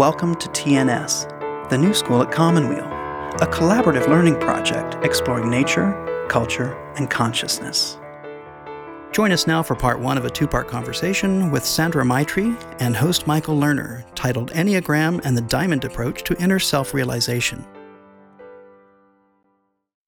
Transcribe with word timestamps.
Welcome 0.00 0.34
to 0.36 0.48
TNS, 0.48 1.68
the 1.68 1.76
new 1.76 1.92
school 1.92 2.22
at 2.22 2.32
Commonweal, 2.32 2.86
a 2.86 3.46
collaborative 3.46 4.08
learning 4.08 4.40
project 4.40 4.96
exploring 5.04 5.50
nature, 5.50 6.26
culture, 6.30 6.72
and 6.96 7.10
consciousness. 7.10 7.98
Join 9.12 9.30
us 9.30 9.46
now 9.46 9.62
for 9.62 9.74
part 9.74 10.00
one 10.00 10.16
of 10.16 10.24
a 10.24 10.30
two 10.30 10.46
part 10.46 10.68
conversation 10.68 11.50
with 11.50 11.66
Sandra 11.66 12.02
Maitri 12.02 12.56
and 12.80 12.96
host 12.96 13.26
Michael 13.26 13.56
Lerner, 13.56 14.06
titled 14.14 14.52
Enneagram 14.52 15.20
and 15.26 15.36
the 15.36 15.42
Diamond 15.42 15.84
Approach 15.84 16.24
to 16.24 16.42
Inner 16.42 16.58
Self 16.58 16.94
Realization. 16.94 17.62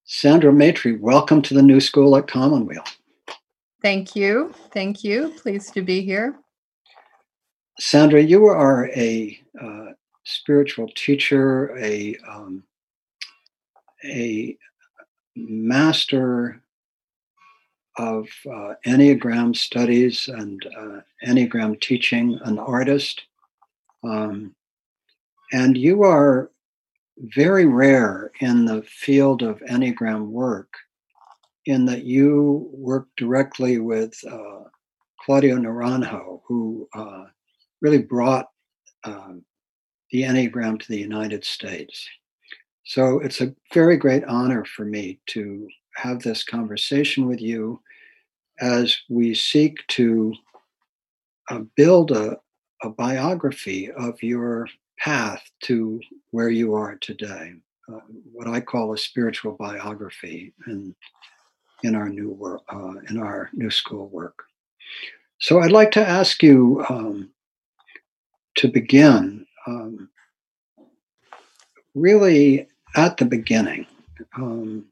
Sandra 0.04 0.52
Maitri, 0.52 0.98
welcome 0.98 1.42
to 1.42 1.52
the 1.52 1.60
new 1.60 1.80
school 1.80 2.16
at 2.16 2.26
Commonweal. 2.26 2.84
Thank 3.82 4.16
you. 4.16 4.54
Thank 4.72 5.04
you. 5.04 5.34
Pleased 5.36 5.74
to 5.74 5.82
be 5.82 6.00
here. 6.00 6.41
Sandra, 7.78 8.22
you 8.22 8.46
are 8.46 8.88
a 8.90 9.40
uh, 9.60 9.86
spiritual 10.24 10.88
teacher, 10.94 11.76
a 11.78 12.16
um, 12.28 12.64
a 14.04 14.56
master 15.36 16.62
of 17.98 18.26
uh, 18.46 18.74
Enneagram 18.86 19.56
studies 19.56 20.28
and 20.28 20.64
uh, 20.78 21.00
Enneagram 21.26 21.80
teaching, 21.80 22.38
an 22.44 22.58
artist. 22.58 23.22
Um, 24.04 24.54
and 25.52 25.76
you 25.76 26.02
are 26.02 26.50
very 27.18 27.66
rare 27.66 28.32
in 28.40 28.64
the 28.64 28.82
field 28.82 29.42
of 29.42 29.60
Enneagram 29.60 30.26
work 30.28 30.72
in 31.66 31.84
that 31.84 32.04
you 32.04 32.70
work 32.72 33.08
directly 33.16 33.78
with 33.78 34.18
uh, 34.28 34.64
Claudio 35.24 35.56
Naranjo, 35.56 36.40
who 36.46 36.88
uh, 36.94 37.26
really 37.82 37.98
brought 37.98 38.46
um, 39.04 39.44
the 40.10 40.22
Enneagram 40.22 40.80
to 40.80 40.88
the 40.88 40.98
United 40.98 41.44
States. 41.44 42.08
So 42.84 43.18
it's 43.20 43.40
a 43.40 43.54
very 43.74 43.96
great 43.96 44.24
honor 44.24 44.64
for 44.64 44.84
me 44.84 45.20
to 45.26 45.68
have 45.96 46.20
this 46.20 46.42
conversation 46.44 47.26
with 47.26 47.40
you 47.40 47.80
as 48.60 48.96
we 49.10 49.34
seek 49.34 49.76
to 49.88 50.32
uh, 51.50 51.60
build 51.76 52.12
a, 52.12 52.36
a 52.82 52.90
biography 52.90 53.90
of 53.92 54.22
your 54.22 54.68
path 54.98 55.42
to 55.64 56.00
where 56.30 56.48
you 56.48 56.74
are 56.74 56.96
today, 56.96 57.54
uh, 57.92 58.00
what 58.32 58.46
I 58.46 58.60
call 58.60 58.92
a 58.92 58.98
spiritual 58.98 59.52
biography 59.52 60.52
in, 60.66 60.94
in 61.82 61.96
our 61.96 62.08
new 62.08 62.30
work, 62.30 62.62
uh, 62.72 62.94
in 63.10 63.18
our 63.18 63.50
new 63.52 63.70
school 63.70 64.08
work. 64.08 64.44
So 65.38 65.60
I'd 65.60 65.72
like 65.72 65.90
to 65.92 66.08
ask 66.08 66.42
you 66.42 66.84
um, 66.88 67.30
to 68.62 68.68
begin 68.68 69.44
um, 69.66 70.08
really 71.94 72.68
at 72.94 73.16
the 73.16 73.24
beginning. 73.24 73.86
Um, 74.36 74.86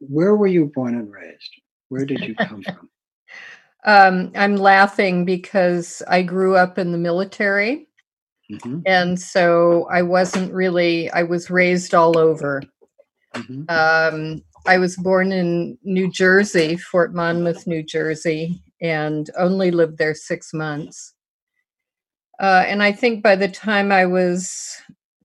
where 0.00 0.36
were 0.36 0.46
you 0.46 0.66
born 0.66 0.94
and 0.94 1.10
raised? 1.10 1.50
Where 1.88 2.04
did 2.04 2.20
you 2.20 2.34
come 2.36 2.62
from? 2.62 2.88
Um, 3.84 4.30
I'm 4.36 4.54
laughing 4.54 5.24
because 5.24 6.04
I 6.06 6.22
grew 6.22 6.54
up 6.54 6.78
in 6.78 6.92
the 6.92 6.98
military. 6.98 7.88
Mm-hmm. 8.48 8.82
And 8.86 9.20
so 9.20 9.88
I 9.90 10.02
wasn't 10.02 10.52
really, 10.52 11.10
I 11.10 11.24
was 11.24 11.50
raised 11.50 11.92
all 11.92 12.16
over. 12.16 12.62
Mm-hmm. 13.34 13.64
Um, 13.68 14.44
I 14.66 14.78
was 14.78 14.94
born 14.94 15.32
in 15.32 15.76
New 15.82 16.12
Jersey, 16.12 16.76
Fort 16.76 17.12
Monmouth, 17.12 17.66
New 17.66 17.82
Jersey, 17.82 18.62
and 18.80 19.28
only 19.36 19.72
lived 19.72 19.98
there 19.98 20.14
six 20.14 20.54
months. 20.54 21.14
Uh, 22.40 22.64
and 22.66 22.82
I 22.82 22.92
think 22.92 23.22
by 23.22 23.36
the 23.36 23.48
time 23.48 23.92
I 23.92 24.06
was 24.06 24.76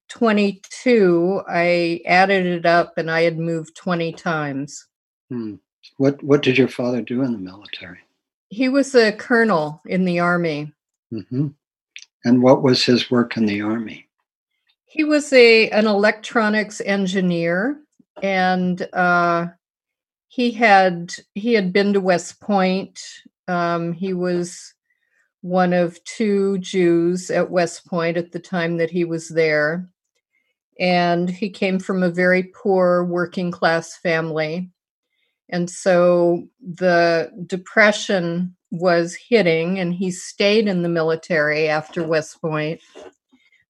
22, 0.10 1.42
I 1.48 2.02
added 2.06 2.46
it 2.46 2.66
up 2.66 2.98
and 2.98 3.10
I 3.10 3.22
had 3.22 3.38
moved 3.38 3.76
20 3.76 4.14
times. 4.14 4.86
Hmm. 5.30 5.56
What 5.98 6.22
What 6.24 6.44
did 6.44 6.58
your 6.58 6.68
father 6.68 7.02
do 7.02 7.24
in 7.24 7.32
the 7.32 7.40
military? 7.40 8.00
He 8.50 8.70
was 8.70 8.94
a 8.96 9.12
colonel 9.12 9.82
in 9.86 10.06
the 10.06 10.20
army. 10.20 10.74
Mm-hmm. 11.12 11.48
And 12.26 12.44
what 12.44 12.62
was 12.62 12.84
his 12.84 13.10
work 13.10 13.38
in 13.38 13.46
the 13.46 13.62
army? 13.62 14.08
He 14.86 15.04
was 15.04 15.32
a 15.34 15.70
an 15.70 15.88
electronics 15.88 16.82
engineer, 16.82 17.80
and 18.22 18.82
uh, 18.94 19.48
he 20.28 20.52
had 20.52 21.14
he 21.36 21.54
had 21.54 21.72
been 21.72 21.94
to 21.94 22.02
West 22.02 22.40
Point. 22.40 23.00
Um, 23.48 23.94
he 23.94 24.14
was 24.14 24.74
one 25.48 25.72
of 25.74 26.04
two 26.04 26.58
Jews 26.58 27.32
at 27.32 27.50
West 27.50 27.88
Point 27.88 28.18
at 28.18 28.32
the 28.32 28.40
time 28.40 28.78
that 28.78 28.90
he 28.90 29.06
was 29.06 29.30
there. 29.30 29.90
And 30.80 31.30
he 31.30 31.50
came 31.50 31.80
from 31.80 32.04
a 32.04 32.10
very 32.10 32.44
poor 32.44 33.04
working 33.06 33.50
class 33.52 33.96
family. 33.98 34.70
And 35.50 35.70
so 35.70 36.48
the 36.60 37.32
depression 37.46 38.56
was 38.70 39.16
hitting, 39.16 39.80
and 39.80 39.94
he 39.94 40.12
stayed 40.12 40.68
in 40.68 40.84
the 40.84 40.90
military 40.90 41.70
after 41.70 42.06
West 42.06 42.42
Point. 42.42 42.82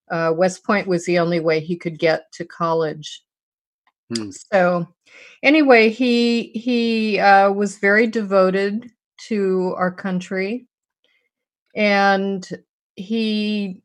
Uh, 0.09 0.33
West 0.35 0.65
Point 0.65 0.87
was 0.87 1.05
the 1.05 1.19
only 1.19 1.39
way 1.39 1.59
he 1.59 1.77
could 1.77 1.99
get 1.99 2.31
to 2.33 2.45
college. 2.45 3.21
Hmm. 4.13 4.31
So, 4.31 4.87
anyway, 5.43 5.89
he 5.89 6.51
he 6.55 7.19
uh, 7.19 7.51
was 7.51 7.77
very 7.77 8.07
devoted 8.07 8.89
to 9.27 9.75
our 9.77 9.91
country, 9.91 10.67
and 11.77 12.49
he 12.95 13.81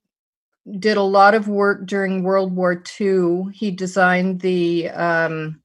did 0.78 0.97
a 0.97 1.03
lot 1.03 1.34
of 1.34 1.47
work 1.47 1.86
during 1.86 2.22
World 2.22 2.56
War 2.56 2.82
II. 3.00 3.53
He 3.53 3.70
designed 3.70 4.41
the 4.41 4.88
um, 4.91 5.60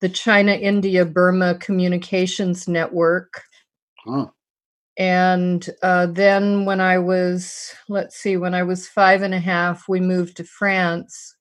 the 0.00 0.08
China 0.10 0.52
India 0.52 1.04
Burma 1.04 1.54
Communications 1.56 2.68
Network. 2.68 3.42
Huh. 4.04 4.26
And 4.98 5.68
uh, 5.82 6.06
then 6.06 6.64
when 6.64 6.80
I 6.80 6.98
was, 6.98 7.74
let's 7.88 8.16
see, 8.16 8.36
when 8.36 8.54
I 8.54 8.62
was 8.62 8.88
five 8.88 9.22
and 9.22 9.34
a 9.34 9.40
half, 9.40 9.88
we 9.88 10.00
moved 10.00 10.36
to 10.38 10.44
France 10.44 11.36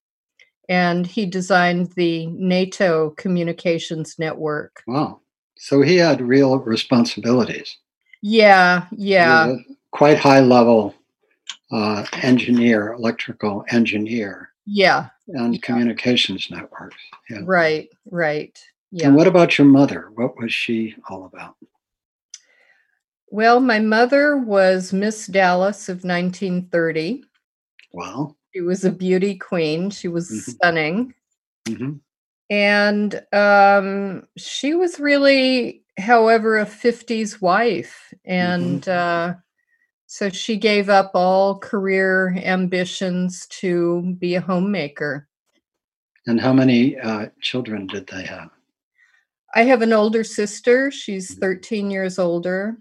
and 0.67 1.05
he 1.05 1.25
designed 1.25 1.91
the 1.93 2.27
NATO 2.27 3.11
Communications 3.11 4.15
Network. 4.17 4.83
Wow. 4.87 5.21
So 5.57 5.81
he 5.81 5.97
had 5.97 6.21
real 6.21 6.59
responsibilities. 6.59 7.77
Yeah, 8.21 8.87
yeah. 8.91 9.53
Quite 9.95 10.17
high 10.17 10.41
level 10.41 10.93
uh, 11.71 12.05
engineer, 12.21 12.91
electrical 12.91 13.63
engineer. 13.69 14.49
Yeah. 14.65 15.07
And 15.29 15.53
yeah. 15.53 15.59
communications 15.61 16.49
networks. 16.51 16.97
Yeah. 17.29 17.39
Right, 17.45 17.87
right. 18.11 18.59
Yeah. 18.91 19.07
And 19.07 19.15
what 19.15 19.27
about 19.27 19.57
your 19.57 19.67
mother? 19.67 20.09
What 20.15 20.37
was 20.37 20.53
she 20.53 20.95
all 21.09 21.23
about? 21.23 21.55
Well, 23.29 23.61
my 23.61 23.79
mother 23.79 24.35
was 24.37 24.91
Miss 24.91 25.27
Dallas 25.27 25.87
of 25.87 26.03
1930. 26.03 27.23
Wow. 27.93 28.35
She 28.53 28.59
was 28.59 28.83
a 28.83 28.91
beauty 28.91 29.35
queen. 29.37 29.91
She 29.91 30.09
was 30.09 30.29
mm-hmm. 30.29 30.51
stunning. 30.51 31.13
Mm-hmm. 31.69 31.93
And 32.49 33.21
um, 33.31 34.27
she 34.37 34.73
was 34.73 34.99
really, 34.99 35.83
however, 35.97 36.57
a 36.57 36.65
50s 36.65 37.41
wife. 37.41 38.13
And 38.25 38.81
mm-hmm. 38.81 39.31
uh, 39.31 39.39
so 40.15 40.29
she 40.29 40.55
gave 40.55 40.87
up 40.87 41.11
all 41.13 41.59
career 41.59 42.37
ambitions 42.41 43.47
to 43.47 44.15
be 44.17 44.35
a 44.35 44.39
homemaker. 44.39 45.27
And 46.25 46.39
how 46.39 46.53
many 46.53 46.97
uh, 46.97 47.25
children 47.41 47.85
did 47.85 48.07
they 48.07 48.23
have? 48.23 48.49
I 49.53 49.63
have 49.63 49.81
an 49.81 49.91
older 49.91 50.23
sister. 50.23 50.89
She's 50.89 51.31
mm-hmm. 51.31 51.41
13 51.41 51.91
years 51.91 52.17
older. 52.17 52.77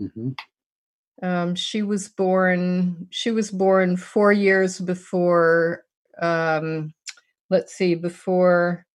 Mm-hmm. 0.00 1.26
Um, 1.26 1.56
she 1.56 1.82
was 1.82 2.08
born. 2.08 3.08
She 3.10 3.32
was 3.32 3.50
born 3.50 3.96
four 3.96 4.32
years 4.32 4.78
before. 4.78 5.86
Um, 6.22 6.94
let's 7.50 7.74
see, 7.74 7.96
before 7.96 8.86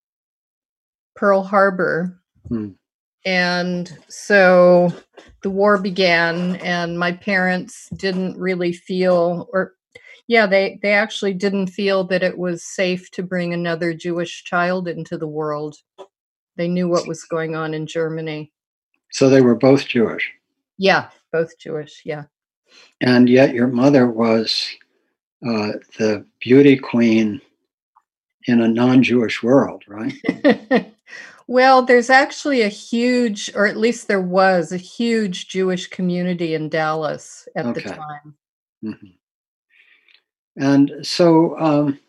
Pearl 1.17 1.43
Harbor, 1.43 2.21
hmm. 2.47 2.69
And 3.25 3.97
so 4.07 4.93
the 5.43 5.49
war 5.49 5.77
began, 5.77 6.55
and 6.57 6.97
my 6.97 7.11
parents 7.11 7.89
didn't 7.95 8.37
really 8.37 8.73
feel, 8.73 9.47
or 9.53 9.73
yeah, 10.27 10.45
they 10.45 10.79
they 10.81 10.93
actually 10.93 11.33
didn't 11.33 11.67
feel 11.67 12.03
that 12.05 12.23
it 12.23 12.37
was 12.37 12.63
safe 12.63 13.11
to 13.11 13.23
bring 13.23 13.53
another 13.53 13.93
Jewish 13.93 14.43
child 14.43 14.87
into 14.87 15.17
the 15.17 15.27
world. 15.27 15.77
They 16.57 16.67
knew 16.67 16.87
what 16.87 17.07
was 17.07 17.23
going 17.23 17.55
on 17.55 17.73
in 17.73 17.87
Germany. 17.87 18.51
So 19.11 19.29
they 19.29 19.41
were 19.41 19.55
both 19.55 19.87
Jewish. 19.87 20.31
Yeah, 20.77 21.09
both 21.31 21.57
Jewish. 21.59 22.01
Yeah. 22.05 22.23
And 23.01 23.29
yet 23.29 23.53
your 23.53 23.67
mother 23.67 24.07
was 24.07 24.69
uh, 25.45 25.73
the 25.97 26.25
beauty 26.39 26.77
queen 26.77 27.41
in 28.45 28.61
a 28.61 28.67
non-Jewish 28.67 29.43
world, 29.43 29.83
right? 29.87 30.13
well, 31.47 31.81
there's 31.81 32.09
actually 32.09 32.61
a 32.61 32.67
huge, 32.67 33.51
or 33.55 33.65
at 33.65 33.77
least 33.77 34.07
there 34.07 34.21
was 34.21 34.71
a 34.71 34.77
huge 34.77 35.47
Jewish 35.47 35.87
community 35.87 36.53
in 36.53 36.69
Dallas 36.69 37.47
at 37.55 37.65
okay. 37.65 37.81
the 37.81 37.89
time. 37.89 38.35
Mm-hmm. 38.83 39.07
And 40.57 40.91
so, 41.01 41.57
um, 41.59 41.99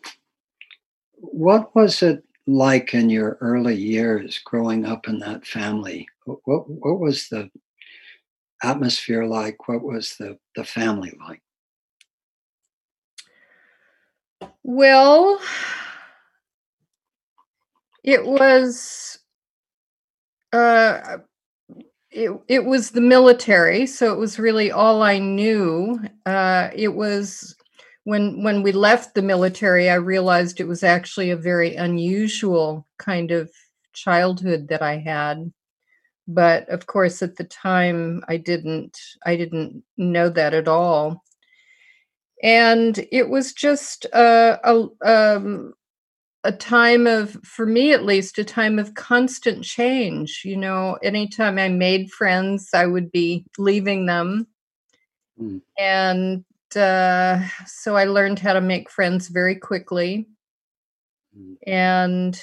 what 1.15 1.73
was 1.75 2.03
it 2.03 2.23
like 2.45 2.93
in 2.93 3.09
your 3.09 3.37
early 3.39 3.75
years 3.75 4.39
growing 4.43 4.85
up 4.85 5.07
in 5.07 5.19
that 5.19 5.45
family? 5.45 6.07
What, 6.25 6.39
what, 6.43 6.69
what 6.69 6.99
was 6.99 7.29
the 7.29 7.49
atmosphere 8.61 9.25
like? 9.25 9.67
What 9.67 9.81
was 9.81 10.15
the, 10.17 10.37
the 10.55 10.63
family 10.63 11.17
like? 11.25 11.41
Well, 14.63 15.39
it 18.03 18.25
was 18.25 19.19
uh 20.53 21.17
it, 22.11 22.31
it 22.47 22.65
was 22.65 22.91
the 22.91 23.01
military 23.01 23.87
so 23.87 24.13
it 24.13 24.19
was 24.19 24.39
really 24.39 24.71
all 24.71 25.01
i 25.03 25.17
knew. 25.19 25.99
Uh 26.25 26.69
it 26.75 26.89
was 26.95 27.55
when 28.05 28.43
when 28.43 28.63
we 28.63 28.71
left 28.71 29.15
the 29.15 29.21
military 29.21 29.89
i 29.89 29.95
realized 29.95 30.59
it 30.59 30.67
was 30.67 30.83
actually 30.83 31.31
a 31.31 31.37
very 31.37 31.75
unusual 31.75 32.87
kind 32.99 33.31
of 33.31 33.51
childhood 33.93 34.67
that 34.69 34.81
i 34.81 34.97
had. 34.97 35.51
But 36.27 36.69
of 36.69 36.85
course 36.87 37.21
at 37.23 37.35
the 37.37 37.45
time 37.45 38.23
i 38.27 38.37
didn't 38.37 38.97
i 39.25 39.35
didn't 39.35 39.83
know 39.97 40.29
that 40.29 40.53
at 40.53 40.67
all. 40.67 41.23
And 42.43 43.07
it 43.11 43.29
was 43.29 43.53
just 43.53 44.05
a, 44.13 44.59
a 44.63 45.35
um, 45.37 45.73
a 46.43 46.51
time 46.51 47.07
of 47.07 47.37
for 47.43 47.65
me 47.65 47.93
at 47.93 48.03
least 48.03 48.37
a 48.37 48.43
time 48.43 48.77
of 48.77 48.93
constant 48.95 49.63
change 49.63 50.41
you 50.43 50.57
know 50.57 50.97
anytime 51.03 51.57
i 51.57 51.69
made 51.69 52.11
friends 52.11 52.69
i 52.73 52.85
would 52.85 53.11
be 53.11 53.45
leaving 53.57 54.05
them 54.05 54.45
mm. 55.39 55.61
and 55.77 56.43
uh, 56.75 57.39
so 57.65 57.95
i 57.95 58.03
learned 58.03 58.39
how 58.39 58.53
to 58.53 58.61
make 58.61 58.89
friends 58.89 59.27
very 59.27 59.55
quickly 59.55 60.27
mm. 61.37 61.55
and 61.65 62.41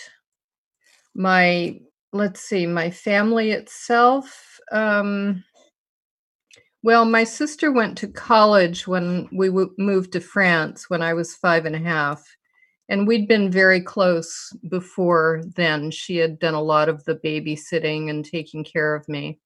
my 1.14 1.78
let's 2.12 2.40
see 2.40 2.66
my 2.66 2.90
family 2.90 3.50
itself 3.50 4.58
um, 4.72 5.44
well 6.82 7.04
my 7.04 7.24
sister 7.24 7.70
went 7.72 7.98
to 7.98 8.08
college 8.08 8.86
when 8.86 9.28
we 9.32 9.48
w- 9.48 9.74
moved 9.78 10.12
to 10.12 10.20
france 10.20 10.88
when 10.88 11.02
i 11.02 11.12
was 11.12 11.34
five 11.34 11.66
and 11.66 11.76
a 11.76 11.80
half 11.80 12.24
and 12.90 13.06
we'd 13.06 13.28
been 13.28 13.52
very 13.52 13.80
close 13.80 14.52
before 14.68 15.42
then. 15.54 15.92
She 15.92 16.16
had 16.16 16.40
done 16.40 16.54
a 16.54 16.62
lot 16.62 16.88
of 16.88 17.04
the 17.04 17.14
babysitting 17.14 18.10
and 18.10 18.24
taking 18.24 18.64
care 18.64 18.96
of 18.96 19.08
me. 19.08 19.38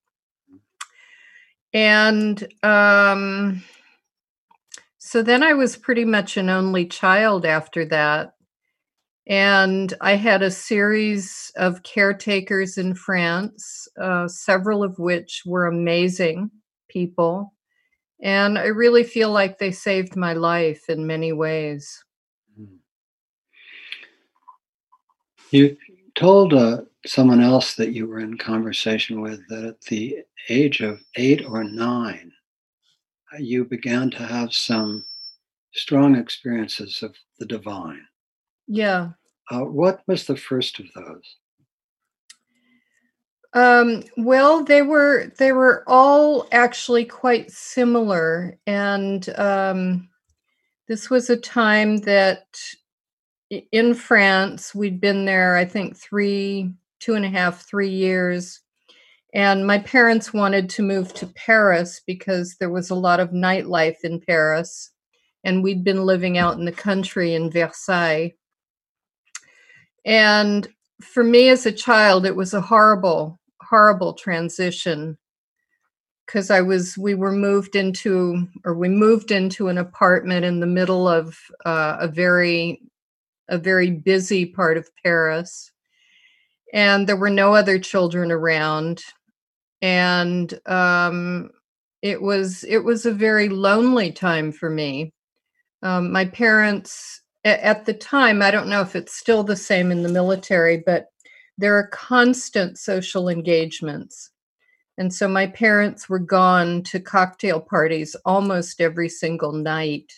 And 1.75 2.49
um, 2.63 3.63
so 4.97 5.23
then 5.23 5.43
I 5.43 5.53
was 5.53 5.77
pretty 5.77 6.07
much 6.07 6.39
an 6.39 6.49
only 6.49 6.87
child 6.87 7.45
after 7.45 7.85
that. 7.87 8.33
And 9.27 9.93
I 10.01 10.15
had 10.15 10.43
a 10.43 10.51
series 10.51 11.53
of 11.57 11.83
caretakers 11.83 12.79
in 12.79 12.95
France, 12.95 13.89
uh, 14.01 14.27
several 14.27 14.83
of 14.83 14.99
which 14.99 15.43
were 15.45 15.67
amazing 15.67 16.51
people. 16.89 17.53
And 18.23 18.59
I 18.59 18.67
really 18.67 19.05
feel 19.05 19.31
like 19.31 19.59
they 19.59 19.73
saved 19.73 20.17
my 20.17 20.33
life 20.33 20.89
in 20.89 21.07
many 21.07 21.33
ways. 21.33 22.04
You 25.55 25.77
told 26.17 26.53
uh, 26.53 26.81
someone 27.07 27.41
else 27.41 27.77
that 27.77 27.93
you 27.93 28.09
were 28.09 28.19
in 28.19 28.37
conversation 28.39 29.21
with 29.21 29.41
that 29.49 29.63
at 29.63 29.81
the 29.83 30.25
age 30.49 30.81
of 30.81 31.01
eight 31.15 31.47
or 31.47 31.63
nine, 31.63 32.33
uh, 33.33 33.37
you 33.39 33.65
began 33.65 34.11
to 34.11 34.27
have 34.27 34.53
some 34.53 35.05
strong 35.73 36.17
experiences 36.17 37.05
of 37.05 37.15
the 37.39 37.47
divine. 37.47 38.05
Yeah. 38.67 39.11
Uh, 39.49 39.61
what 39.61 40.01
was 40.09 40.27
the 40.27 40.37
first 40.37 40.81
of 40.81 40.87
those? 40.93 41.37
Um, 43.53 44.03
well, 44.17 44.65
they 44.65 44.83
were 44.83 45.33
they 45.39 45.53
were 45.53 45.85
all 45.87 46.49
actually 46.51 47.05
quite 47.05 47.53
similar, 47.53 48.59
and 48.67 49.29
um, 49.39 50.09
this 50.89 51.11
was 51.11 51.31
a 51.31 51.37
time 51.37 51.99
that 51.99 52.45
in 53.73 53.95
France. 53.95 54.75
We'd 54.75 55.01
been 55.01 55.25
there, 55.25 55.57
I 55.57 55.65
think, 55.65 55.97
three, 55.97 56.73
two 57.01 57.15
and 57.15 57.25
a 57.25 57.29
half, 57.29 57.67
three 57.67 57.91
years. 57.91 58.61
And 59.33 59.67
my 59.67 59.79
parents 59.79 60.33
wanted 60.33 60.71
to 60.71 60.83
move 60.83 61.13
to 61.15 61.27
Paris 61.27 62.01
because 62.07 62.57
there 62.57 62.71
was 62.71 62.91
a 62.91 62.95
lot 62.95 63.21
of 63.21 63.31
nightlife 63.31 64.05
in 64.05 64.21
Paris. 64.21 64.91
And 65.43 65.63
we'd 65.63 65.85
been 65.85 66.07
living 66.07 66.39
out 66.39 66.57
in 66.57 66.65
the 66.65 66.73
country 66.73 67.35
in 67.35 67.51
Versailles. 67.51 68.35
And 70.05 70.69
for 71.03 71.25
me 71.25 71.49
as 71.49 71.67
a 71.67 71.73
child, 71.73 72.27
it 72.27 72.37
was 72.37 72.55
a 72.55 72.61
horrible, 72.61 73.41
horrible 73.61 74.13
transition 74.15 75.19
because 76.27 76.51
I 76.51 76.63
was, 76.63 76.97
we 76.97 77.15
were 77.15 77.33
moved 77.33 77.77
into, 77.77 78.49
or 78.65 78.75
we 78.75 78.89
moved 78.89 79.31
into 79.31 79.69
an 79.69 79.77
apartment 79.77 80.45
in 80.45 80.61
the 80.61 80.67
middle 80.67 81.07
of 81.07 81.39
uh, 81.67 81.99
a 82.01 82.09
very 82.09 82.81
a 83.49 83.59
very 83.59 83.91
busy 83.91 84.47
part 84.47 84.77
of 84.77 84.91
Paris. 85.03 85.71
And 86.73 87.07
there 87.07 87.17
were 87.17 87.31
no 87.31 87.55
other 87.55 87.79
children 87.79 88.33
around. 88.33 89.03
And 89.83 90.59
um, 90.67 91.51
it 92.03 92.21
was 92.21 92.65
it 92.65 92.85
was 92.85 93.07
a 93.07 93.13
very 93.13 93.49
lonely 93.49 94.13
time 94.13 94.53
for 94.53 94.71
me. 94.71 95.13
Um, 95.83 96.11
my 96.11 96.25
parents 96.25 97.23
at 97.45 97.85
the 97.85 97.93
time, 97.93 98.41
I 98.41 98.51
don't 98.51 98.69
know 98.69 98.81
if 98.81 98.97
it's 98.97 99.15
still 99.15 99.43
the 99.43 99.57
same 99.57 99.91
in 99.91 100.03
the 100.03 100.09
military, 100.09 100.83
but 100.85 101.07
there 101.59 101.77
are 101.77 101.89
constant 101.89 102.79
social 102.79 103.29
engagements. 103.29 104.31
And 104.97 105.13
so 105.13 105.29
my 105.29 105.47
parents 105.47 106.09
were 106.09 106.19
gone 106.19 106.83
to 106.85 107.01
cocktail 107.01 107.61
parties 107.61 108.17
almost 108.25 108.81
every 108.81 109.09
single 109.09 109.53
night 109.53 110.13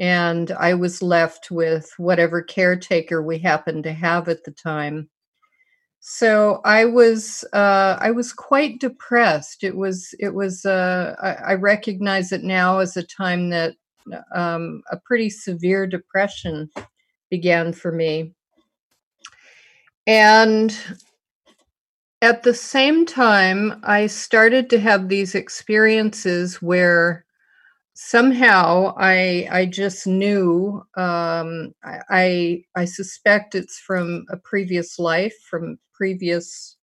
and 0.00 0.50
I 0.52 0.72
was 0.72 1.02
left 1.02 1.50
with 1.50 1.92
whatever 1.98 2.42
caretaker 2.42 3.22
we 3.22 3.38
happened 3.38 3.84
to 3.84 3.92
have 3.92 4.30
at 4.30 4.44
the 4.44 4.50
time. 4.50 5.10
So 6.00 6.62
I 6.64 6.86
was 6.86 7.44
uh, 7.52 7.98
I 8.00 8.10
was 8.10 8.32
quite 8.32 8.80
depressed. 8.80 9.62
It 9.62 9.76
was 9.76 10.14
it 10.18 10.34
was 10.34 10.64
uh, 10.64 11.14
I, 11.22 11.52
I, 11.52 11.54
recognize 11.56 12.32
it 12.32 12.42
now 12.42 12.78
as 12.78 12.96
a 12.96 13.02
time 13.02 13.50
that 13.50 13.74
um, 14.34 14.80
a 14.90 14.96
pretty 14.96 15.28
severe 15.28 15.86
depression 15.86 16.70
began 17.28 17.74
for 17.74 17.92
me, 17.92 18.32
and 20.06 20.74
at 22.22 22.42
the 22.42 22.54
same 22.54 23.04
time, 23.04 23.78
I 23.84 24.06
started 24.06 24.70
to 24.70 24.80
have 24.80 25.10
these 25.10 25.34
experiences 25.34 26.62
where 26.62 27.26
somehow 28.00 28.94
I 28.96 29.46
I 29.50 29.66
just 29.66 30.06
knew 30.06 30.82
um, 30.96 31.74
I 31.84 32.64
I 32.74 32.84
suspect 32.86 33.54
it's 33.54 33.78
from 33.78 34.24
a 34.30 34.38
previous 34.38 34.98
life, 34.98 35.34
from 35.50 35.78
previous 35.92 36.76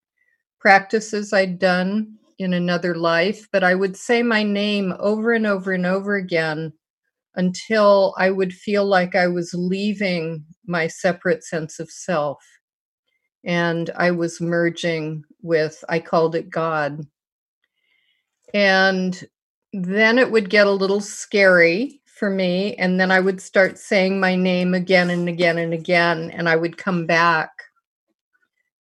practices 0.59 1.33
I'd 1.33 1.59
done 1.59 2.15
in 2.39 2.53
another 2.53 2.95
life, 2.95 3.47
but 3.51 3.63
I 3.63 3.75
would 3.75 3.97
say 3.97 4.23
my 4.23 4.43
name 4.43 4.93
over 4.99 5.33
and 5.33 5.47
over 5.47 5.71
and 5.73 5.85
over 5.85 6.15
again 6.15 6.73
until 7.35 8.15
I 8.17 8.31
would 8.31 8.53
feel 8.53 8.85
like 8.85 9.15
I 9.15 9.27
was 9.27 9.53
leaving 9.55 10.45
my 10.67 10.87
separate 10.87 11.43
sense 11.43 11.79
of 11.79 11.91
self. 11.91 12.39
And 13.45 13.89
I 13.95 14.11
was 14.11 14.39
merging 14.41 15.23
with, 15.41 15.83
I 15.89 15.99
called 15.99 16.35
it 16.35 16.49
God. 16.51 17.07
And 18.53 19.27
then 19.73 20.17
it 20.17 20.31
would 20.31 20.49
get 20.49 20.67
a 20.67 20.71
little 20.71 21.01
scary 21.01 22.01
for 22.05 22.29
me. 22.29 22.75
And 22.75 22.99
then 22.99 23.11
I 23.11 23.19
would 23.19 23.41
start 23.41 23.77
saying 23.77 24.19
my 24.19 24.35
name 24.35 24.73
again 24.73 25.09
and 25.09 25.27
again 25.29 25.57
and 25.57 25.73
again, 25.73 26.31
and 26.31 26.49
I 26.49 26.55
would 26.55 26.77
come 26.77 27.05
back. 27.05 27.51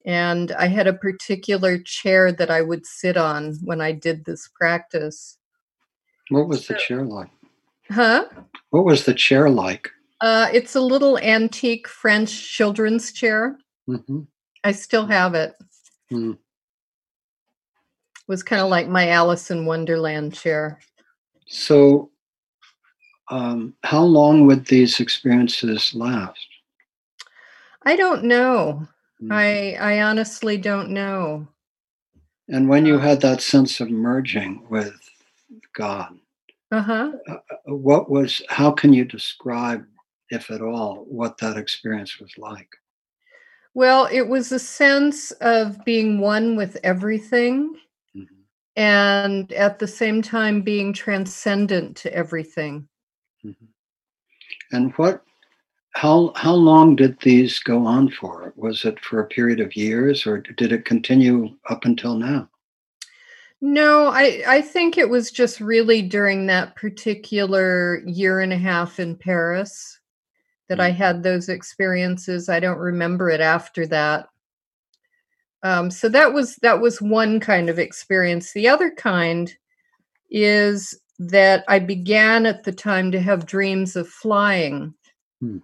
And 0.05 0.53
I 0.53 0.69
had 0.69 0.87
a 0.87 0.93
particular 0.93 1.79
chair 1.79 2.31
that 2.33 2.51
I 2.51 2.63
would 2.63 2.87
sit 2.87 3.17
on 3.17 3.55
when 3.65 3.81
I 3.81 3.93
did 3.93 4.25
this 4.25 4.49
practice. 4.55 5.37
What 6.31 6.49
was 6.49 6.67
the 6.67 6.75
chair 6.75 7.05
like? 7.05 7.31
Huh? 7.91 8.27
What 8.71 8.85
was 8.85 9.05
the 9.05 9.15
chair 9.15 9.51
like? 9.51 9.91
Uh, 10.21 10.49
it's 10.53 10.77
a 10.77 10.81
little 10.81 11.19
antique 11.19 11.89
French 11.89 12.53
children's 12.53 13.13
chair. 13.13 13.59
Mm-hmm. 13.89 14.21
I 14.65 14.73
still 14.73 15.07
have 15.07 15.35
it. 15.35 15.55
Mm 16.11 16.39
was 18.29 18.43
kind 18.43 18.63
of 18.63 18.69
like 18.69 18.89
my 18.89 19.09
Alice 19.09 19.51
in 19.51 19.67
Wonderland 19.67 20.35
chair. 20.35 20.81
So, 21.47 22.11
um, 23.31 23.75
how 23.85 24.03
long 24.03 24.47
would 24.47 24.67
these 24.67 25.01
experiences 25.01 25.95
last? 25.95 26.47
I 27.85 27.97
don't 27.97 28.25
know. 28.25 28.87
Mm-hmm. 29.23 29.33
I 29.33 29.77
I 29.81 30.03
honestly 30.03 30.57
don't 30.57 30.91
know. 30.91 31.47
And 32.49 32.69
when 32.69 32.87
you 32.87 32.95
um 32.95 33.01
had 33.01 33.21
that 33.23 33.43
sense 33.43 33.81
of 33.81 33.91
merging 33.91 34.67
with 34.69 34.99
God, 35.73 36.19
Uh-huh. 36.73 37.13
Uh, 37.29 37.37
what 37.67 38.11
was, 38.11 38.43
how 38.49 38.71
can 38.73 38.93
you 38.93 39.05
describe, 39.05 39.85
if 40.31 40.51
at 40.51 40.61
all, 40.61 41.05
what 41.09 41.39
that 41.39 41.57
experience 41.57 42.19
was 42.21 42.37
like? 42.39 42.69
Well, 43.75 44.09
it 44.11 44.27
was 44.27 44.53
a 44.53 44.59
sense 44.59 45.31
of 45.41 45.85
being 45.85 46.19
one 46.21 46.57
with 46.57 46.77
everything. 46.83 47.77
And 48.77 49.53
at 49.53 49.79
the 49.79 49.87
same 49.89 50.21
time 50.23 50.61
being 50.63 50.93
transcendent 50.93 51.97
to 51.97 52.15
everything. 52.15 52.87
Mhm. 53.45 53.57
And 54.73 54.93
what, 54.95 55.23
how, 55.93 56.33
how 56.37 56.53
long 56.53 56.95
did 56.97 57.19
these 57.21 57.59
go 57.61 57.87
on 57.87 58.11
for? 58.11 58.53
Was 58.57 58.85
it 58.85 59.01
for 59.01 59.21
a 59.21 59.27
period 59.27 59.61
of 59.61 59.77
years 59.77 60.27
or 60.27 60.39
did 60.39 60.73
it 60.73 60.85
continue 60.85 61.57
up 61.71 61.85
until 61.87 62.17
now? 62.17 62.51
No, 63.63 64.09
I 64.09 64.43
I 64.47 64.61
think 64.61 64.99
it 64.99 65.09
was 65.09 65.31
just 65.31 65.61
really 65.61 66.03
during 66.03 66.47
that 66.47 66.77
particular 66.77 68.03
year 68.05 68.41
and 68.41 68.53
a 68.53 68.59
half 68.59 69.01
in 69.01 69.17
Paris 69.17 69.99
that 70.69 70.79
I 70.79 70.91
Mm. 70.91 70.97
had 70.97 71.23
those 71.23 71.49
experiences. 71.49 72.51
I 72.51 72.61
don't 72.61 72.77
remember 72.79 73.31
it 73.31 73.41
after 73.41 73.87
that. 73.87 74.29
Um, 75.63 75.91
so 75.91 76.09
that 76.11 76.33
was 76.33 76.57
that 76.57 76.81
was 76.81 77.01
one 77.03 77.41
kind 77.41 77.69
of 77.69 77.79
experience. 77.79 78.53
The 78.53 78.69
other 78.69 78.91
kind 78.91 79.53
is 80.31 80.99
that 81.19 81.65
I 81.69 81.79
began 81.79 82.47
at 82.47 82.65
the 82.65 82.73
time 82.73 83.11
to 83.13 83.21
have 83.21 83.47
dreams 83.47 83.97
of 83.97 84.09
flying. 84.09 84.95
Hmm. 85.41 85.59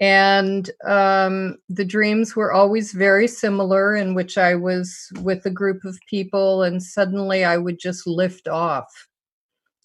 And 0.00 0.70
um, 0.86 1.58
the 1.68 1.84
dreams 1.84 2.34
were 2.34 2.52
always 2.52 2.92
very 2.92 3.28
similar, 3.28 3.96
in 3.96 4.14
which 4.14 4.38
I 4.38 4.54
was 4.54 5.12
with 5.20 5.44
a 5.44 5.50
group 5.50 5.84
of 5.84 5.98
people, 6.08 6.62
and 6.62 6.82
suddenly 6.82 7.44
I 7.44 7.58
would 7.58 7.78
just 7.78 8.06
lift 8.06 8.48
off 8.48 8.88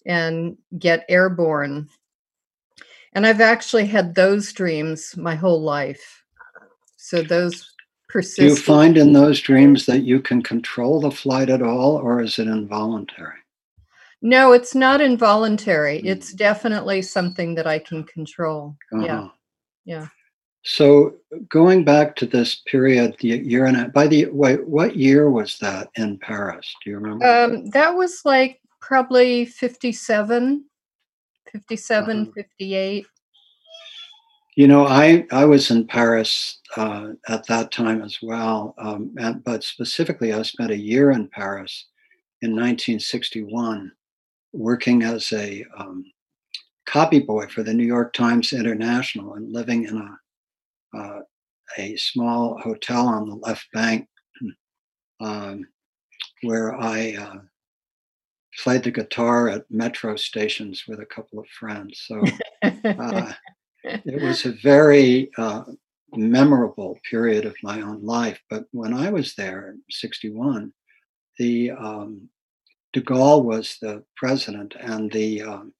and 0.06 0.56
get 0.78 1.04
airborne. 1.10 1.88
And 3.12 3.26
I've 3.26 3.42
actually 3.42 3.86
had 3.86 4.14
those 4.14 4.52
dreams 4.52 5.14
my 5.18 5.34
whole 5.34 5.60
life. 5.60 6.22
So 6.96 7.22
those 7.22 7.75
Do 8.20 8.44
you 8.44 8.56
find 8.56 8.96
in 8.96 9.12
those 9.12 9.40
dreams 9.40 9.86
that 9.86 10.02
you 10.02 10.20
can 10.20 10.42
control 10.42 11.00
the 11.00 11.10
flight 11.10 11.50
at 11.50 11.62
all 11.62 11.96
or 11.96 12.22
is 12.22 12.38
it 12.38 12.48
involuntary? 12.48 13.38
No, 14.22 14.52
it's 14.52 14.74
not 14.74 15.00
involuntary. 15.00 16.00
Mm. 16.00 16.06
It's 16.06 16.32
definitely 16.32 17.02
something 17.02 17.54
that 17.54 17.66
I 17.66 17.78
can 17.78 18.04
control. 18.04 18.76
Yeah. 18.92 19.20
Uh-huh. 19.20 19.28
yeah. 19.84 20.06
So 20.64 21.14
going 21.48 21.84
back 21.84 22.16
to 22.16 22.26
this 22.26 22.56
period, 22.66 23.16
the 23.20 23.28
year 23.28 23.66
and 23.66 23.76
a 23.76 23.88
by 23.88 24.08
the 24.08 24.26
way, 24.26 24.56
what 24.56 24.96
year 24.96 25.30
was 25.30 25.58
that 25.58 25.90
in 25.94 26.18
Paris? 26.18 26.74
Do 26.82 26.90
you 26.90 26.98
remember? 26.98 27.24
Um, 27.24 27.70
that 27.70 27.94
was 27.94 28.22
like 28.24 28.60
probably 28.80 29.44
57, 29.44 30.64
57, 31.52 32.20
Uh-huh. 32.22 32.30
58. 32.34 33.06
You 34.56 34.66
know, 34.68 34.86
I 34.86 35.26
I 35.30 35.44
was 35.44 35.70
in 35.70 35.86
Paris 35.86 36.60
uh, 36.78 37.10
at 37.28 37.46
that 37.46 37.70
time 37.72 38.00
as 38.00 38.18
well, 38.22 38.74
um, 38.78 39.14
and, 39.18 39.44
but 39.44 39.62
specifically, 39.62 40.32
I 40.32 40.40
spent 40.42 40.70
a 40.70 40.78
year 40.78 41.10
in 41.10 41.28
Paris 41.28 41.86
in 42.40 42.52
1961, 42.52 43.92
working 44.54 45.02
as 45.02 45.30
a 45.32 45.62
um, 45.78 46.04
copy 46.86 47.20
boy 47.20 47.48
for 47.48 47.62
the 47.62 47.74
New 47.74 47.84
York 47.84 48.14
Times 48.14 48.54
International 48.54 49.34
and 49.34 49.52
living 49.52 49.84
in 49.84 49.98
a 49.98 50.98
uh, 50.98 51.20
a 51.76 51.94
small 51.96 52.58
hotel 52.58 53.06
on 53.06 53.28
the 53.28 53.36
left 53.36 53.66
bank, 53.74 54.08
um, 55.20 55.66
where 56.40 56.74
I 56.74 57.14
uh, 57.14 57.40
played 58.62 58.84
the 58.84 58.90
guitar 58.90 59.50
at 59.50 59.70
metro 59.70 60.16
stations 60.16 60.84
with 60.88 61.00
a 61.00 61.06
couple 61.06 61.38
of 61.38 61.46
friends. 61.48 62.04
So. 62.06 62.22
Uh, 62.84 63.32
it 64.04 64.22
was 64.22 64.44
a 64.44 64.52
very 64.52 65.30
uh, 65.38 65.64
memorable 66.14 66.98
period 67.08 67.44
of 67.44 67.54
my 67.62 67.80
own 67.80 68.04
life. 68.04 68.40
But 68.50 68.64
when 68.72 68.92
I 68.92 69.10
was 69.10 69.34
there 69.34 69.70
in 69.70 69.82
61, 69.90 70.72
the 71.38 71.70
um, 71.72 72.28
de 72.92 73.00
Gaulle 73.00 73.44
was 73.44 73.78
the 73.80 74.02
president, 74.16 74.74
and 74.80 75.10
the 75.12 75.42
um, 75.42 75.72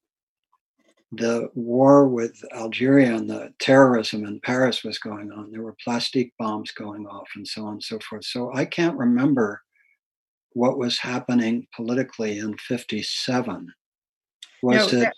the 1.12 1.50
war 1.54 2.08
with 2.08 2.36
Algeria 2.52 3.14
and 3.14 3.30
the 3.30 3.52
terrorism 3.58 4.24
in 4.24 4.40
Paris 4.40 4.84
was 4.84 4.98
going 4.98 5.32
on. 5.32 5.50
There 5.50 5.62
were 5.62 5.76
plastic 5.82 6.32
bombs 6.38 6.72
going 6.72 7.06
off, 7.06 7.28
and 7.36 7.46
so 7.46 7.64
on 7.64 7.74
and 7.74 7.82
so 7.82 7.98
forth. 8.00 8.24
So 8.24 8.52
I 8.54 8.64
can't 8.64 8.98
remember 8.98 9.62
what 10.52 10.78
was 10.78 10.98
happening 10.98 11.66
politically 11.74 12.38
in 12.38 12.56
57. 12.58 13.72
Was 14.62 14.92
No, 14.92 14.98
it? 14.98 15.00
that- 15.02 15.14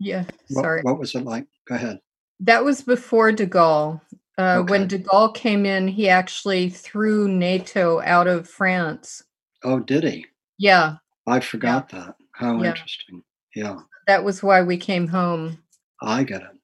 yeah, 0.00 0.24
what, 0.50 0.62
sorry. 0.62 0.82
what 0.82 0.98
was 0.98 1.14
it 1.14 1.24
like? 1.24 1.46
Go 1.68 1.76
ahead. 1.76 2.00
That 2.40 2.64
was 2.64 2.82
before 2.82 3.32
de 3.32 3.46
Gaulle. 3.46 4.00
Uh, 4.36 4.62
When 4.62 4.88
de 4.88 4.98
Gaulle 4.98 5.34
came 5.34 5.64
in, 5.64 5.86
he 5.86 6.08
actually 6.08 6.68
threw 6.68 7.28
NATO 7.28 8.00
out 8.00 8.26
of 8.26 8.48
France. 8.48 9.22
Oh, 9.62 9.78
did 9.78 10.04
he? 10.04 10.26
Yeah, 10.58 10.96
I 11.26 11.40
forgot 11.40 11.88
that. 11.90 12.16
How 12.32 12.60
Yeah. 12.60 12.70
interesting. 12.70 13.22
Yeah, 13.54 13.78
that 14.06 14.24
was 14.24 14.42
why 14.42 14.62
we 14.62 14.76
came 14.76 15.06
home. 15.06 15.58
I 16.02 16.24
get 16.24 16.42
it. 16.42 16.58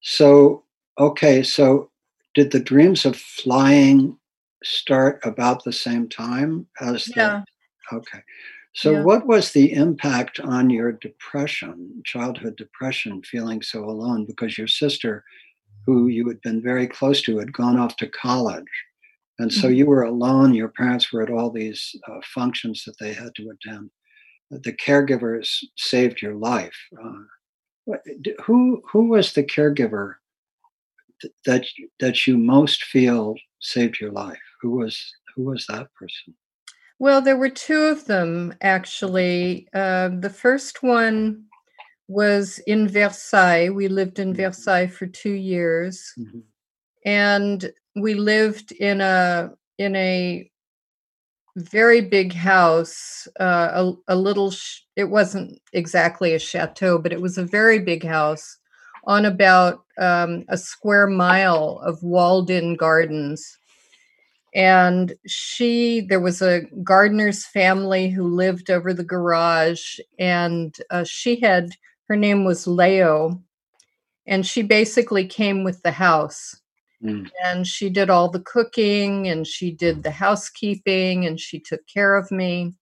So, 0.00 0.64
okay, 0.98 1.42
so 1.42 1.90
did 2.34 2.50
the 2.50 2.60
dreams 2.60 3.06
of 3.06 3.16
flying 3.16 4.18
start 4.64 5.20
about 5.24 5.62
the 5.64 5.72
same 5.72 6.08
time 6.08 6.66
as 6.80 7.04
the 7.06 7.12
Yeah. 7.16 7.42
Okay. 7.92 8.22
So 8.74 8.92
Yeah. 8.92 9.02
what 9.04 9.26
was 9.26 9.52
the 9.52 9.72
impact 9.72 10.40
on 10.40 10.68
your 10.70 10.92
depression, 10.92 12.02
childhood 12.04 12.56
depression, 12.56 13.22
feeling 13.22 13.62
so 13.62 13.84
alone 13.84 14.26
because 14.26 14.58
your 14.58 14.66
sister 14.68 15.24
who 15.86 16.08
you 16.08 16.26
had 16.28 16.40
been 16.42 16.62
very 16.62 16.86
close 16.88 17.22
to 17.22 17.38
had 17.38 17.52
gone 17.52 17.78
off 17.78 17.96
to 17.98 18.08
college. 18.08 18.72
And 19.38 19.52
so 19.52 19.68
Mhm. 19.68 19.76
you 19.76 19.86
were 19.86 20.02
alone. 20.04 20.54
Your 20.54 20.68
parents 20.70 21.12
were 21.12 21.22
at 21.22 21.30
all 21.30 21.50
these 21.50 21.94
uh, 22.08 22.20
functions 22.34 22.84
that 22.84 22.98
they 22.98 23.12
had 23.14 23.34
to 23.36 23.50
attend. 23.50 23.90
The 24.50 24.72
caregivers 24.72 25.64
saved 25.76 26.22
your 26.22 26.34
life. 26.34 26.76
Uh, 27.02 27.24
who 28.44 28.82
who 28.90 29.08
was 29.08 29.32
the 29.34 29.44
caregiver 29.44 30.16
th- 31.20 31.34
that 31.46 31.66
you- 31.78 31.90
that 32.00 32.26
you 32.26 32.36
most 32.38 32.84
feel 32.84 33.36
saved 33.60 34.00
your 34.00 34.12
life? 34.12 34.42
Who 34.62 34.70
was 34.72 35.14
who 35.34 35.44
was 35.44 35.66
that 35.66 35.92
person? 35.94 36.34
Well, 36.98 37.20
there 37.20 37.36
were 37.36 37.50
two 37.50 37.84
of 37.84 38.06
them 38.06 38.54
actually. 38.60 39.68
Uh, 39.74 40.10
the 40.20 40.30
first 40.30 40.82
one 40.82 41.44
was 42.08 42.60
in 42.66 42.88
Versailles. 42.88 43.70
We 43.70 43.88
lived 43.88 44.18
in 44.18 44.32
Mhm. 44.32 44.36
Versailles 44.36 44.88
for 44.88 45.06
two 45.06 45.32
years, 45.32 46.12
Mhm. 46.18 46.42
and 47.04 47.72
we 47.96 48.14
lived 48.14 48.72
in 48.72 49.00
a 49.00 49.52
in 49.78 49.96
a 49.96 50.50
very 51.56 52.00
big 52.00 52.32
house. 52.32 53.28
Uh, 53.40 53.92
a, 54.08 54.14
a 54.14 54.16
little. 54.16 54.50
Sh- 54.50 54.80
it 54.96 55.04
wasn't 55.04 55.60
exactly 55.72 56.34
a 56.34 56.38
chateau, 56.38 56.98
but 56.98 57.12
it 57.12 57.20
was 57.20 57.38
a 57.38 57.44
very 57.44 57.78
big 57.80 58.04
house 58.04 58.58
on 59.04 59.24
about 59.26 59.84
um, 59.98 60.44
a 60.48 60.56
square 60.56 61.06
mile 61.06 61.80
of 61.84 62.02
walled-in 62.02 62.76
gardens 62.76 63.58
and 64.54 65.14
she 65.26 66.00
there 66.02 66.20
was 66.20 66.40
a 66.40 66.62
gardener's 66.82 67.44
family 67.44 68.08
who 68.08 68.24
lived 68.28 68.70
over 68.70 68.94
the 68.94 69.04
garage 69.04 69.98
and 70.18 70.76
uh, 70.90 71.04
she 71.04 71.40
had 71.40 71.70
her 72.08 72.16
name 72.16 72.44
was 72.44 72.66
leo 72.66 73.40
and 74.26 74.46
she 74.46 74.62
basically 74.62 75.26
came 75.26 75.64
with 75.64 75.82
the 75.82 75.92
house 75.92 76.56
Mm. 77.02 77.28
and 77.44 77.66
she 77.66 77.90
did 77.90 78.08
all 78.08 78.30
the 78.30 78.40
cooking 78.40 79.28
and 79.28 79.46
she 79.46 79.70
did 79.70 80.02
the 80.02 80.10
housekeeping 80.10 81.26
and 81.26 81.38
she 81.38 81.60
took 81.60 81.86
care 81.86 82.16
of 82.16 82.30
me 82.30 82.72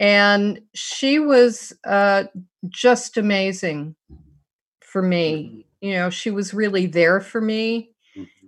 and 0.00 0.60
she 0.74 1.20
was 1.20 1.72
uh, 1.84 2.24
just 2.68 3.16
amazing 3.16 3.94
for 4.80 5.02
me 5.02 5.66
you 5.80 5.92
know 5.92 6.10
she 6.10 6.30
was 6.30 6.52
really 6.54 6.86
there 6.86 7.20
for 7.20 7.40
me. 7.40 7.90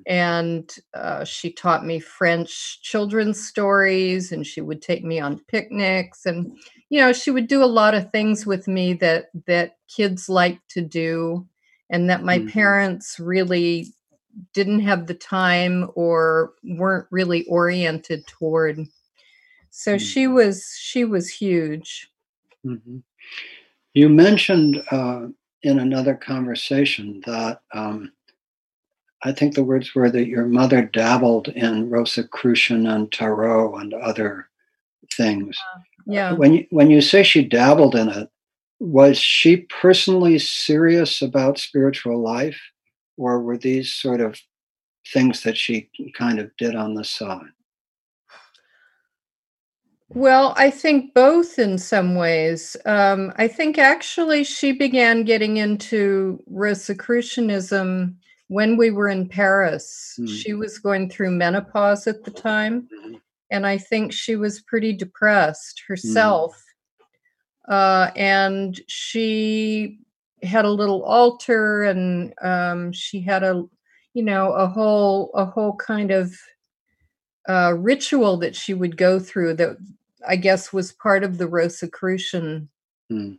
And 0.07 0.75
uh, 0.95 1.25
she 1.25 1.53
taught 1.53 1.85
me 1.87 2.01
French 2.01 2.81
children's 2.83 3.47
stories, 3.47 4.33
and 4.33 4.47
she 4.47 4.61
would 4.61 4.83
take 4.83 5.05
me 5.05 5.21
on 5.21 5.39
picnics, 5.49 6.27
and 6.27 6.57
you 6.89 7.01
know 7.01 7.13
she 7.13 7.31
would 7.31 7.49
do 7.49 7.63
a 7.63 7.67
lot 7.67 7.95
of 7.95 8.11
things 8.11 8.47
with 8.47 8.69
me 8.69 8.95
that 8.95 9.31
that 9.47 9.77
kids 9.89 10.29
like 10.29 10.61
to 10.69 10.81
do, 10.81 11.47
and 11.91 12.09
that 12.11 12.25
my 12.25 12.39
Mhm. 12.39 12.51
parents 12.53 13.19
really 13.21 13.93
didn't 14.53 14.81
have 14.81 15.07
the 15.07 15.15
time 15.15 15.91
or 15.95 16.55
weren't 16.63 17.07
really 17.11 17.45
oriented 17.47 18.27
toward. 18.27 18.79
So 19.71 19.97
Mm. 19.97 20.01
she 20.01 20.27
was 20.27 20.75
she 20.79 21.05
was 21.05 21.29
huge. 21.29 22.11
Mhm. 22.65 23.03
You 23.95 24.09
mentioned 24.09 24.83
uh, 24.91 25.29
in 25.63 25.79
another 25.79 26.15
conversation 26.15 27.21
that 27.27 27.63
um, 27.75 28.13
I 29.23 29.33
think 29.33 29.55
the 29.55 29.65
words 29.65 29.95
were 29.95 30.11
that 30.11 30.29
your 30.29 30.47
mother 30.47 30.83
dabbled 30.83 31.49
in 31.49 31.91
Rosicrucian 31.91 32.87
and 32.87 33.13
tarot 33.13 33.77
and 33.77 33.93
other 33.93 34.49
things. 35.15 35.59
Yeah. 36.07 36.33
When 36.33 36.55
you, 36.55 36.67
when 36.71 36.91
you 36.91 37.03
say 37.03 37.23
she 37.23 37.45
dabbled 37.45 37.95
in 37.95 38.09
it, 38.09 38.31
was 38.79 39.19
she 39.19 39.59
personally 39.59 40.39
serious 40.39 41.21
about 41.21 41.59
spiritual 41.59 42.19
life, 42.23 42.59
or 43.19 43.41
were 43.41 43.59
these 43.59 43.93
sort 43.93 44.23
of 44.23 44.41
things 45.13 45.43
that 45.43 45.59
she 45.59 45.91
kind 46.17 46.39
of 46.39 46.51
did 46.57 46.75
on 46.75 46.95
the 46.95 47.05
side? 47.05 47.43
Well, 50.13 50.55
I 50.57 50.71
think 50.71 51.15
both 51.15 51.59
in 51.59 51.79
some 51.79 52.17
ways. 52.17 52.77
Um, 52.85 53.33
I 53.37 53.47
think 53.47 53.79
actually 53.79 54.43
she 54.43 54.73
began 54.73 55.23
getting 55.25 55.59
into 55.59 56.43
Rosicrucianism 56.49 58.17
when 58.51 58.77
we 58.77 58.91
were 58.91 59.09
in 59.09 59.29
Paris. 59.29 60.17
Mm. 60.19 60.29
She 60.29 60.55
was 60.55 60.81
going 60.81 61.09
through 61.09 61.31
menopause 61.31 62.09
at 62.09 62.25
the 62.25 62.33
time, 62.33 62.89
Mhm. 62.93 63.21
and 63.53 63.65
I 63.65 63.79
think 63.79 64.13
she 64.13 64.35
was 64.35 64.61
pretty 64.61 64.93
depressed 64.93 65.85
herself. 65.87 66.61
Uh, 67.69 68.11
and 68.17 68.81
she 68.89 70.01
had 70.43 70.65
a 70.65 70.71
little 70.81 71.05
altar, 71.05 71.85
and 71.85 72.35
um, 72.43 72.91
she 72.91 73.21
had 73.21 73.45
a, 73.45 73.63
you 74.15 74.25
know, 74.25 74.51
a 74.53 74.67
whole 74.67 75.31
a 75.35 75.45
whole 75.45 75.77
kind 75.77 76.11
of 76.11 76.35
uh, 77.49 77.75
ritual 77.79 78.37
that 78.39 78.57
she 78.57 78.75
would 78.75 78.97
go 78.97 79.21
through 79.21 79.55
that 79.55 79.77
I 80.27 80.35
guess 80.37 80.73
was 80.73 80.91
part 80.93 81.23
of 81.23 81.39
the 81.39 81.47
Rosicrucian 81.47 82.69
Mm. 83.13 83.39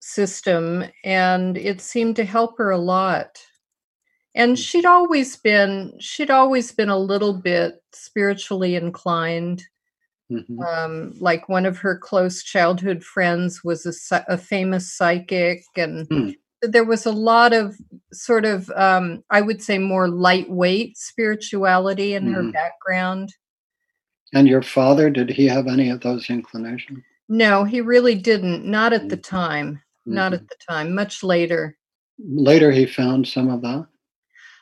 system, 0.00 0.84
and 1.04 1.56
it 1.56 1.80
seemed 1.80 2.16
to 2.16 2.24
help 2.24 2.58
her 2.58 2.70
a 2.70 2.78
lot. 2.78 3.40
And 4.36 4.56
Mm. 4.56 4.64
she'd 4.64 4.84
always 4.84 5.36
been 5.36 5.94
she'd 5.98 6.30
always 6.30 6.70
been 6.72 6.90
a 6.90 6.98
little 6.98 7.32
bit 7.32 7.82
spiritually 7.92 8.74
inclined. 8.76 9.62
Mhm. 10.30 10.58
Um, 10.64 11.14
like 11.20 11.48
one 11.48 11.66
of 11.66 11.78
her 11.78 11.96
close 11.96 12.42
childhood 12.42 13.02
friends 13.04 13.62
was 13.64 13.86
a, 13.86 14.24
a 14.28 14.36
famous 14.38 14.92
psychic, 14.92 15.62
and 15.76 16.06
Hmm. 16.10 16.30
there 16.62 16.84
was 16.84 17.06
a 17.06 17.12
lot 17.12 17.52
of 17.52 17.76
sort 18.12 18.44
of 18.44 18.70
um, 18.76 19.24
I 19.30 19.40
would 19.40 19.62
say 19.62 19.78
more 19.78 20.08
lightweight 20.08 20.96
spirituality 20.98 22.14
in 22.14 22.26
her 22.32 22.42
Mhm. 22.42 22.52
background. 22.52 23.32
And 24.34 24.48
your 24.48 24.62
father, 24.62 25.08
did 25.10 25.30
he 25.30 25.46
have 25.46 25.66
any 25.68 25.88
of 25.88 26.00
those 26.00 26.28
inclinations? 26.28 27.02
No, 27.28 27.64
he 27.64 27.80
really 27.80 28.14
didn't. 28.16 28.64
Not 28.64 28.92
at 28.92 29.08
the 29.08 29.16
Mhm. 29.16 29.22
time. 29.22 29.82
Not 30.04 30.32
Mhm. 30.32 30.34
at 30.36 30.48
the 30.48 30.56
time. 30.68 30.94
Much 30.94 31.22
later. 31.24 31.76
Later, 32.18 32.70
he 32.72 32.86
found 32.86 33.26
some 33.28 33.48
of 33.48 33.62
that. 33.62 33.86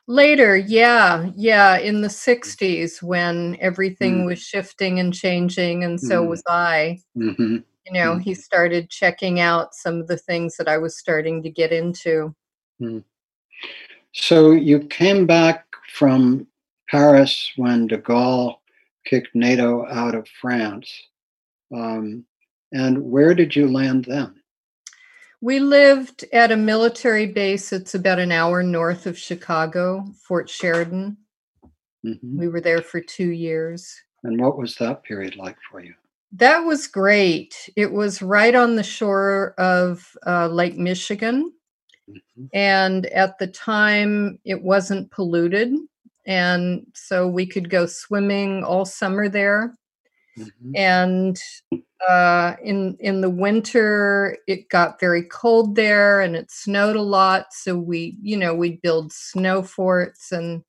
Later, 0.07 0.57
yeah, 0.57 1.31
yeah, 1.35 1.79
in 1.79 2.03
the 2.03 2.11
60s 2.11 3.03
when 3.03 3.57
everything 3.59 4.23
Mm. 4.23 4.27
was 4.27 4.39
shifting 4.39 5.01
and 5.01 5.15
changing, 5.15 5.83
and 5.85 5.99
so 5.99 6.23
Mm. 6.23 6.29
was 6.29 6.43
I. 6.47 7.01
hmm 7.15 7.57
You 7.87 7.93
know, 7.93 8.15
Mm. 8.17 8.23
he 8.23 8.35
started 8.35 8.91
checking 8.91 9.41
out 9.41 9.75
some 9.75 10.01
of 10.01 10.07
the 10.07 10.17
things 10.19 10.57
that 10.57 10.69
I 10.69 10.79
was 10.79 10.99
starting 10.99 11.43
to 11.43 11.51
get 11.51 11.73
into. 11.73 12.35
So 14.13 14.53
you 14.53 14.81
came 14.81 15.27
back 15.27 15.67
from 15.93 16.47
Paris 16.91 17.53
when 17.57 17.87
de 17.87 17.99
Gaulle 17.99 18.57
kicked 19.05 19.35
NATO 19.35 19.87
out 19.89 20.15
of 20.15 20.29
France. 20.41 20.91
Um, 21.75 22.25
and 22.73 23.11
where 23.11 23.35
did 23.35 23.55
you 23.57 23.69
land 23.69 24.05
then? 24.07 24.35
We 25.45 25.61
lived 25.61 26.25
at 26.33 26.53
a 26.53 26.57
military 26.57 27.27
base. 27.27 27.71
It's 27.71 27.95
about 27.95 28.19
an 28.19 28.33
hour 28.33 28.63
north 28.63 29.07
of 29.07 29.19
Chicago, 29.19 30.07
Fort 30.27 30.49
Sheridan. 30.49 31.19
Mhm. 32.03 32.39
We 32.39 32.49
were 32.49 32.63
there 32.63 32.81
for 32.81 33.03
two 33.03 33.29
years. 33.29 33.95
And 34.23 34.41
what 34.41 34.57
was 34.57 34.75
that 34.77 35.03
period 35.03 35.37
like 35.37 35.59
for 35.71 35.81
you? 35.81 35.93
That 36.33 36.61
was 36.61 36.87
great. 36.87 37.69
It 37.77 37.93
was 37.93 38.23
right 38.23 38.55
on 38.55 38.77
the 38.77 38.83
shore 38.83 39.53
of 39.59 40.17
uh, 40.27 40.49
Lake 40.49 40.79
Michigan. 40.79 41.53
Mhm. 42.09 42.49
And 42.55 43.05
at 43.09 43.37
the 43.39 43.49
time, 43.49 44.39
it 44.47 44.63
wasn't 44.63 45.11
polluted. 45.11 45.75
And 46.25 46.87
so 46.95 47.29
we 47.29 47.45
could 47.45 47.69
go 47.69 47.85
swimming 47.85 48.65
all 48.65 48.87
summer 48.87 49.29
there. 49.29 49.75
Mhm. 50.39 50.73
And 50.75 51.39
uh, 52.09 52.57
in 52.63 52.97
in 53.01 53.21
the 53.21 53.31
winter, 53.31 54.39
it 54.47 54.69
got 54.71 55.01
very 55.01 55.23
cold 55.25 55.77
there, 55.77 56.21
and 56.21 56.37
it 56.37 56.51
snowed 56.51 56.97
a 56.97 57.03
lot. 57.03 57.47
So 57.53 57.77
we, 57.79 58.17
you 58.23 58.37
know, 58.37 58.55
we'd 58.55 58.83
build 58.83 59.13
snow 59.13 59.63
forts, 59.63 60.33
and 60.33 60.63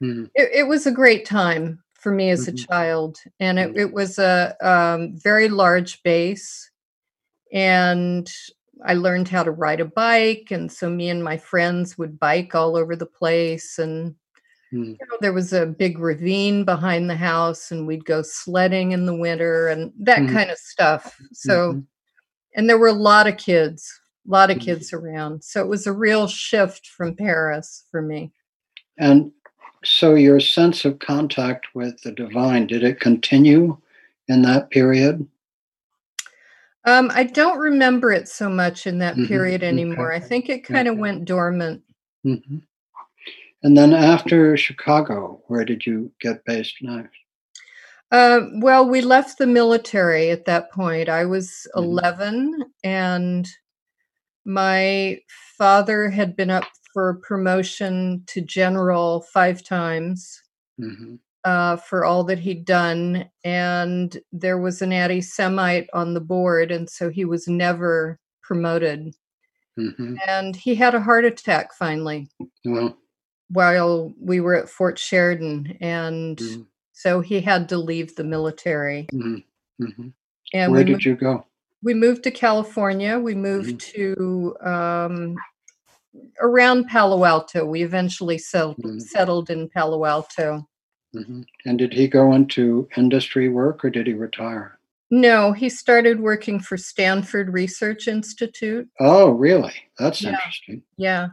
Mhm. 0.00 0.30
it, 0.34 0.50
it 0.54 0.68
was 0.68 0.86
a 0.86 0.92
great 0.92 1.26
time 1.26 1.82
for 1.94 2.12
me 2.12 2.30
as 2.30 2.46
Mhm. 2.46 2.48
a 2.48 2.52
child. 2.54 3.18
And 3.40 3.58
it, 3.58 3.72
Mhm. 3.72 3.78
it 3.78 3.92
was 3.92 4.18
a 4.18 4.56
um, 4.62 5.16
very 5.18 5.48
large 5.48 6.02
base, 6.04 6.70
and 7.52 8.32
I 8.84 8.94
learned 8.94 9.28
how 9.28 9.44
to 9.44 9.50
ride 9.52 9.80
a 9.80 9.84
bike. 9.86 10.48
And 10.50 10.72
so 10.72 10.90
me 10.90 11.10
and 11.10 11.22
my 11.24 11.36
friends 11.38 11.98
would 11.98 12.18
bike 12.20 12.54
all 12.54 12.76
over 12.76 12.96
the 12.96 13.06
place, 13.06 13.78
and 13.78 14.16
Mhm. 14.72 14.98
you 15.00 15.06
know, 15.10 15.16
there 15.20 15.32
was 15.32 15.52
a 15.52 15.66
big 15.66 15.98
ravine 15.98 16.64
behind 16.64 17.08
the 17.10 17.16
house 17.16 17.70
and 17.70 17.86
we'd 17.86 18.04
go 18.04 18.22
sledding 18.22 18.92
in 18.92 19.04
the 19.06 19.14
winter 19.14 19.68
and 19.68 19.92
that 19.98 20.20
Mhm. 20.20 20.32
kind 20.32 20.50
of 20.50 20.58
stuff. 20.58 21.18
So, 21.32 21.72
Mhm. 21.74 21.86
and 22.54 22.68
there 22.70 22.78
were 22.78 22.88
a 22.88 22.92
lot 22.92 23.26
of 23.26 23.36
kids, 23.36 24.00
a 24.26 24.30
lot 24.30 24.50
of 24.50 24.58
kids 24.60 24.92
around. 24.92 25.42
So 25.44 25.60
it 25.62 25.68
was 25.68 25.86
a 25.86 25.92
real 25.92 26.26
shift 26.26 26.86
from 26.88 27.14
Paris 27.16 27.84
for 27.90 28.00
me. 28.02 28.32
And 28.98 29.32
so 29.84 30.14
your 30.14 30.40
sense 30.40 30.84
of 30.84 30.98
contact 31.00 31.74
with 31.74 32.00
the 32.02 32.12
divine, 32.12 32.66
did 32.66 32.84
it 32.84 33.00
continue 33.00 33.76
in 34.28 34.42
that 34.42 34.70
period? 34.70 35.26
Um, 36.84 37.10
I 37.14 37.24
don't 37.24 37.58
remember 37.58 38.10
it 38.10 38.28
so 38.28 38.48
much 38.48 38.86
in 38.88 38.98
that 38.98 39.16
Mhm. 39.16 39.28
period 39.28 39.62
Okay. 39.62 39.68
anymore. 39.68 40.12
I 40.12 40.18
think 40.18 40.48
it 40.48 40.64
kind 40.64 40.88
of 40.88 40.96
went 40.98 41.24
dormant. 41.24 41.82
hmm 42.24 42.58
And 43.62 43.76
then 43.76 43.92
after 43.94 44.56
Chicago, 44.56 45.40
where 45.46 45.64
did 45.64 45.86
you 45.86 46.10
get 46.20 46.44
based 46.44 46.76
next? 46.82 47.16
Uh, 48.10 48.40
well, 48.56 48.86
we 48.86 49.00
left 49.00 49.38
the 49.38 49.46
military 49.46 50.30
at 50.30 50.44
that 50.44 50.70
point. 50.72 51.08
I 51.08 51.24
was 51.24 51.66
Mhm. 51.74 51.82
11, 51.82 52.64
and 52.84 53.48
my 54.44 55.20
father 55.56 56.10
had 56.10 56.36
been 56.36 56.50
up 56.50 56.64
for 56.92 57.14
promotion 57.22 58.22
to 58.26 58.40
general 58.42 59.22
five 59.22 59.62
times 59.64 60.42
hmm 60.78 61.16
uh, 61.44 61.74
for 61.76 62.04
all 62.04 62.22
that 62.22 62.38
he'd 62.38 62.64
done. 62.64 63.28
And 63.42 64.16
there 64.32 64.58
was 64.58 64.80
an 64.80 64.92
anti 64.92 65.20
Semite 65.20 65.88
on 65.92 66.14
the 66.14 66.20
board, 66.20 66.70
and 66.70 66.88
so 66.88 67.08
he 67.10 67.24
was 67.24 67.48
never 67.48 68.20
promoted. 68.42 69.14
hmm 69.76 70.16
And 70.28 70.54
he 70.54 70.74
had 70.76 70.94
a 70.94 71.00
heart 71.00 71.24
attack 71.24 71.72
finally 71.74 72.28
Well, 72.64 72.96
while 73.52 74.12
we 74.20 74.40
were 74.40 74.54
at 74.54 74.68
Fort 74.68 74.98
Sheridan. 74.98 75.76
And 75.80 76.36
Mhm. 76.38 76.66
so 76.92 77.20
he 77.20 77.40
had 77.40 77.68
to 77.70 77.78
leave 77.78 78.14
the 78.16 78.24
military. 78.24 79.08
mhm, 79.12 79.44
mhm. 79.80 80.12
And 80.54 80.72
where 80.72 80.84
did 80.84 81.04
you 81.04 81.14
go? 81.16 81.46
we 81.84 81.94
moved 81.94 82.22
to 82.22 82.30
California. 82.30 83.18
We 83.18 83.34
moved 83.34 83.80
to 83.94 84.56
um, 84.60 85.34
around 86.40 86.86
Palo 86.86 87.24
Alto. 87.24 87.64
We 87.64 87.82
eventually 87.82 88.38
settled, 88.38 88.76
Mhm. 88.78 89.00
settled 89.02 89.50
in 89.50 89.68
Palo 89.68 90.04
Alto. 90.04 90.68
And 91.14 91.78
did 91.78 91.92
he 91.92 92.06
go 92.08 92.32
into 92.32 92.88
industry 92.96 93.48
work 93.48 93.84
or 93.84 93.90
did 93.90 94.06
he 94.06 94.14
retire? 94.14 94.78
No, 95.10 95.52
he 95.52 95.68
started 95.68 96.20
working 96.20 96.58
for 96.58 96.76
Stanford 96.78 97.52
Research 97.52 98.08
Institute. 98.08 98.88
Oh, 98.98 99.30
really? 99.30 99.74
That's 99.98 100.22
Yeah. 100.22 100.30
interesting. 100.30 100.82
Yeah. 100.96 101.28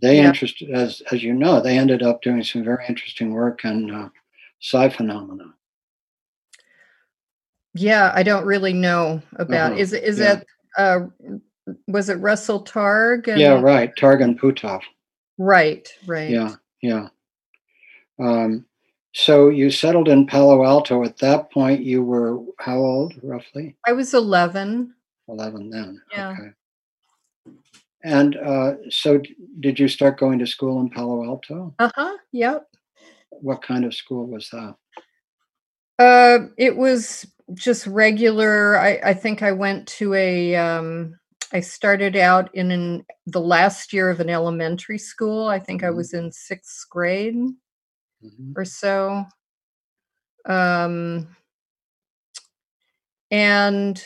They 0.00 0.16
Yeah. 0.16 0.28
interested, 0.28 0.70
as 0.70 1.02
as 1.12 1.22
you 1.22 1.34
know, 1.34 1.60
they 1.60 1.78
ended 1.78 2.02
up 2.02 2.22
doing 2.22 2.42
some 2.42 2.64
very 2.64 2.84
interesting 2.88 3.32
work 3.32 3.64
in 3.64 3.90
uh, 3.90 4.08
psi 4.60 4.88
phenomena. 4.88 5.54
Yeah, 7.74 8.10
I 8.14 8.22
don't 8.22 8.44
really 8.46 8.72
know 8.72 9.22
about. 9.36 9.72
Uh-huh, 9.72 9.80
Is 9.80 9.92
it 9.92 10.02
is 10.04 10.18
yeah. 10.18 10.38
it 10.40 10.46
uh 10.76 11.00
was 11.86 12.08
it 12.08 12.14
Russell 12.16 12.64
Targ? 12.64 13.28
And, 13.28 13.40
Yeah, 13.40 13.60
right. 13.60 13.94
Targ 13.96 14.22
and 14.24 14.40
Puthoff. 14.40 14.82
Right, 15.38 15.88
right. 16.06 16.30
Yeah, 16.30 16.56
yeah. 16.82 17.08
Um, 18.18 18.66
so 19.12 19.48
you 19.48 19.70
settled 19.70 20.08
in 20.08 20.26
Palo 20.26 20.64
Alto. 20.64 21.04
At 21.04 21.16
that 21.18 21.50
point, 21.52 21.82
you 21.82 22.02
were 22.02 22.40
how 22.58 22.78
old, 22.78 23.14
roughly? 23.22 23.76
I 23.86 23.92
was 23.92 24.14
11. 24.14 24.94
11 25.28 25.70
then. 25.70 26.02
Yeah. 26.12 26.30
Okay. 26.32 26.50
And 28.02 28.36
uh, 28.36 28.72
so, 28.88 29.20
did 29.60 29.78
you 29.78 29.88
start 29.88 30.18
going 30.18 30.38
to 30.38 30.46
school 30.46 30.80
in 30.80 30.88
Palo 30.90 31.24
Alto? 31.24 31.74
Uh-huh. 31.78 32.16
Yep. 32.32 32.66
What 33.30 33.62
kind 33.62 33.84
of 33.84 33.94
school 33.94 34.26
was 34.26 34.48
that? 34.50 34.74
Uh, 35.98 36.46
it 36.56 36.76
was 36.76 37.26
just 37.54 37.86
regular. 37.86 38.78
I, 38.78 39.00
I 39.04 39.14
think 39.14 39.42
I 39.42 39.52
went 39.52 39.86
to 39.98 40.14
a. 40.14 40.56
Um, 40.56 41.14
I 41.52 41.60
started 41.60 42.16
out 42.16 42.48
in 42.54 42.70
an, 42.70 43.04
the 43.26 43.40
last 43.40 43.92
year 43.92 44.08
of 44.08 44.20
an 44.20 44.30
elementary 44.30 44.98
school. 44.98 45.48
I 45.48 45.58
think 45.58 45.82
I 45.82 45.88
Mhm. 45.88 45.96
was 45.96 46.14
in 46.14 46.30
sixth 46.32 46.88
grade 46.88 47.34
Mhm. 47.34 48.52
or 48.56 48.64
so. 48.64 49.24
Um, 50.46 51.28
and 53.30 54.02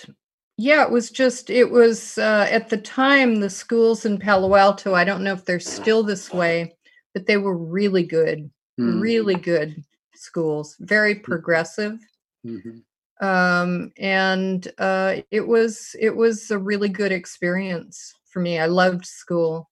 Yeah, 0.57 0.85
it 0.85 0.91
was 0.91 1.11
just, 1.11 1.51
it 1.51 1.71
was 1.71 2.17
uh, 2.17 2.47
at 2.51 2.69
the 2.69 2.77
time, 2.77 3.41
the 3.41 3.51
schools 3.51 4.05
in 4.05 4.19
Palo 4.19 4.55
Alto, 4.55 4.95
I 4.95 5.05
don't 5.05 5.25
know 5.25 5.33
if 5.33 5.45
they're 5.45 5.59
still 5.59 6.03
this 6.05 6.33
way, 6.33 6.75
but 7.13 7.27
they 7.27 7.37
were 7.37 7.57
really 7.57 8.05
good, 8.05 8.51
Mm, 8.79 9.01
really 9.01 9.37
good 9.37 9.85
schools, 10.15 10.77
very 10.81 11.15
progressive. 11.15 12.01
mhm. 12.45 12.83
Um, 13.21 13.93
and 13.99 14.67
uh, 14.79 15.23
it 15.31 15.47
was 15.47 15.95
it 16.01 16.11
was 16.15 16.51
a 16.51 16.59
really 16.59 16.89
good 16.89 17.13
experience 17.13 18.13
for 18.25 18.41
me. 18.41 18.59
I 18.59 18.67
loved 18.67 19.07
school. 19.07 19.71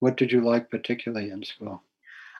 What 0.00 0.16
did 0.16 0.30
you 0.30 0.42
like 0.42 0.70
particularly 0.70 1.30
in 1.30 1.42
school? 1.42 1.82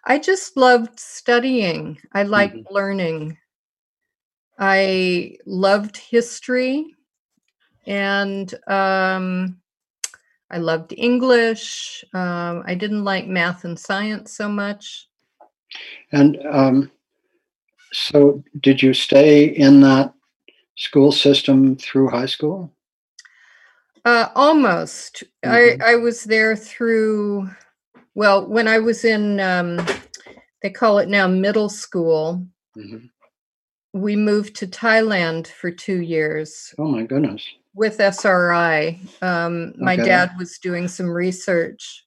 I 0.05 0.19
just 0.19 0.57
loved 0.57 1.01
studying. 1.01 1.99
I 2.13 2.23
liked 2.23 2.71
learning. 2.71 3.39
I 4.59 5.37
loved 5.47 5.97
history 5.97 6.95
and 7.87 8.53
um, 8.67 9.61
I 10.51 10.59
loved 10.59 10.93
English. 10.97 12.05
Um, 12.13 12.65
I 12.67 12.75
didn't 12.75 13.05
like 13.05 13.27
math 13.27 13.65
and 13.65 13.79
science 13.79 14.33
so 14.33 14.49
much. 14.49 15.09
And 16.13 16.39
um, 16.51 16.91
so, 17.93 18.43
did 18.61 18.83
you 18.83 18.95
stay 18.95 19.45
in 19.45 19.81
that 19.83 20.13
school 20.77 21.13
system 21.13 21.77
through 21.77 22.09
high 22.09 22.27
school? 22.27 22.73
Uh, 24.05 24.29
almost. 24.35 25.25
Mhm. 25.45 25.83
I, 25.83 25.93
I 25.93 25.97
was 25.97 26.25
there 26.25 26.57
through, 26.57 27.49
well, 28.15 28.47
when 28.47 28.67
I 28.69 28.79
was 28.79 29.05
in, 29.05 29.39
um, 29.41 29.85
they 30.63 30.71
call 30.71 30.99
it 30.99 31.09
now 31.09 31.29
middle 31.29 31.69
school, 31.69 32.47
Mhm. 32.77 33.11
We 33.99 34.17
moved 34.17 34.57
to 34.57 34.67
Thailand 34.67 35.47
for 35.49 35.71
two 35.71 36.01
years 36.03 36.75
Oh 36.79 36.89
my 36.89 37.03
goodness. 37.05 37.45
with 37.75 38.01
SRI. 38.01 39.01
Um, 39.23 39.75
my 39.79 39.95
Okay. 39.95 40.05
dad 40.05 40.31
was 40.39 40.59
doing 40.59 40.89
some 40.89 41.11
research 41.11 42.05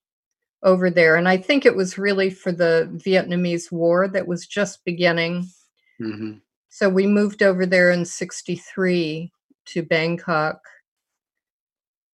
over 0.64 0.90
there, 0.90 1.16
and 1.16 1.28
I 1.28 1.38
think 1.38 1.66
it 1.66 1.76
was 1.76 1.98
really 1.98 2.30
for 2.30 2.52
the 2.52 2.90
Vietnamese 3.06 3.72
War 3.72 4.08
that 4.10 4.28
was 4.28 4.48
just 4.48 4.84
beginning. 4.86 5.48
hmm 6.00 6.34
So 6.70 6.90
we 6.90 7.08
moved 7.08 7.44
over 7.44 7.66
there 7.66 7.92
in 7.92 8.06
63 8.06 9.32
to 9.66 9.84
Bangkok. 9.84 10.62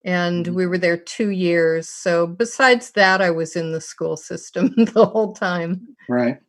And 0.03 0.45
Mhm. 0.45 0.53
we 0.55 0.65
were 0.67 0.77
there 0.77 0.97
two 0.97 1.29
years. 1.29 1.89
So, 1.89 2.27
besides 2.27 2.91
that, 2.91 3.21
I 3.21 3.29
was 3.31 3.55
in 3.55 3.71
the 3.73 3.81
school 3.81 4.15
system 4.15 4.73
the 4.93 5.05
whole 5.05 5.33
time. 5.33 5.95
Right. 6.07 6.39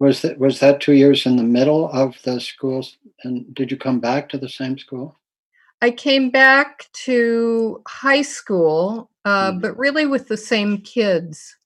Was 0.00 0.22
that 0.22 0.38
was 0.38 0.60
that 0.60 0.80
two 0.80 0.94
years 0.94 1.26
in 1.26 1.36
the 1.36 1.42
middle 1.42 1.90
of 1.92 2.16
the 2.24 2.40
schools? 2.40 2.96
And 3.22 3.54
did 3.54 3.70
you 3.70 3.76
come 3.76 4.00
back 4.00 4.28
to 4.30 4.38
the 4.38 4.48
same 4.48 4.78
school? 4.78 5.20
I 5.82 5.90
came 5.90 6.30
back 6.30 6.86
to 7.04 7.82
high 7.86 8.22
school, 8.22 9.10
uh, 9.26 9.52
Mhm. 9.52 9.60
but 9.62 9.78
really 9.78 10.06
with 10.06 10.26
the 10.26 10.36
same 10.36 10.78
kids. 10.78 11.56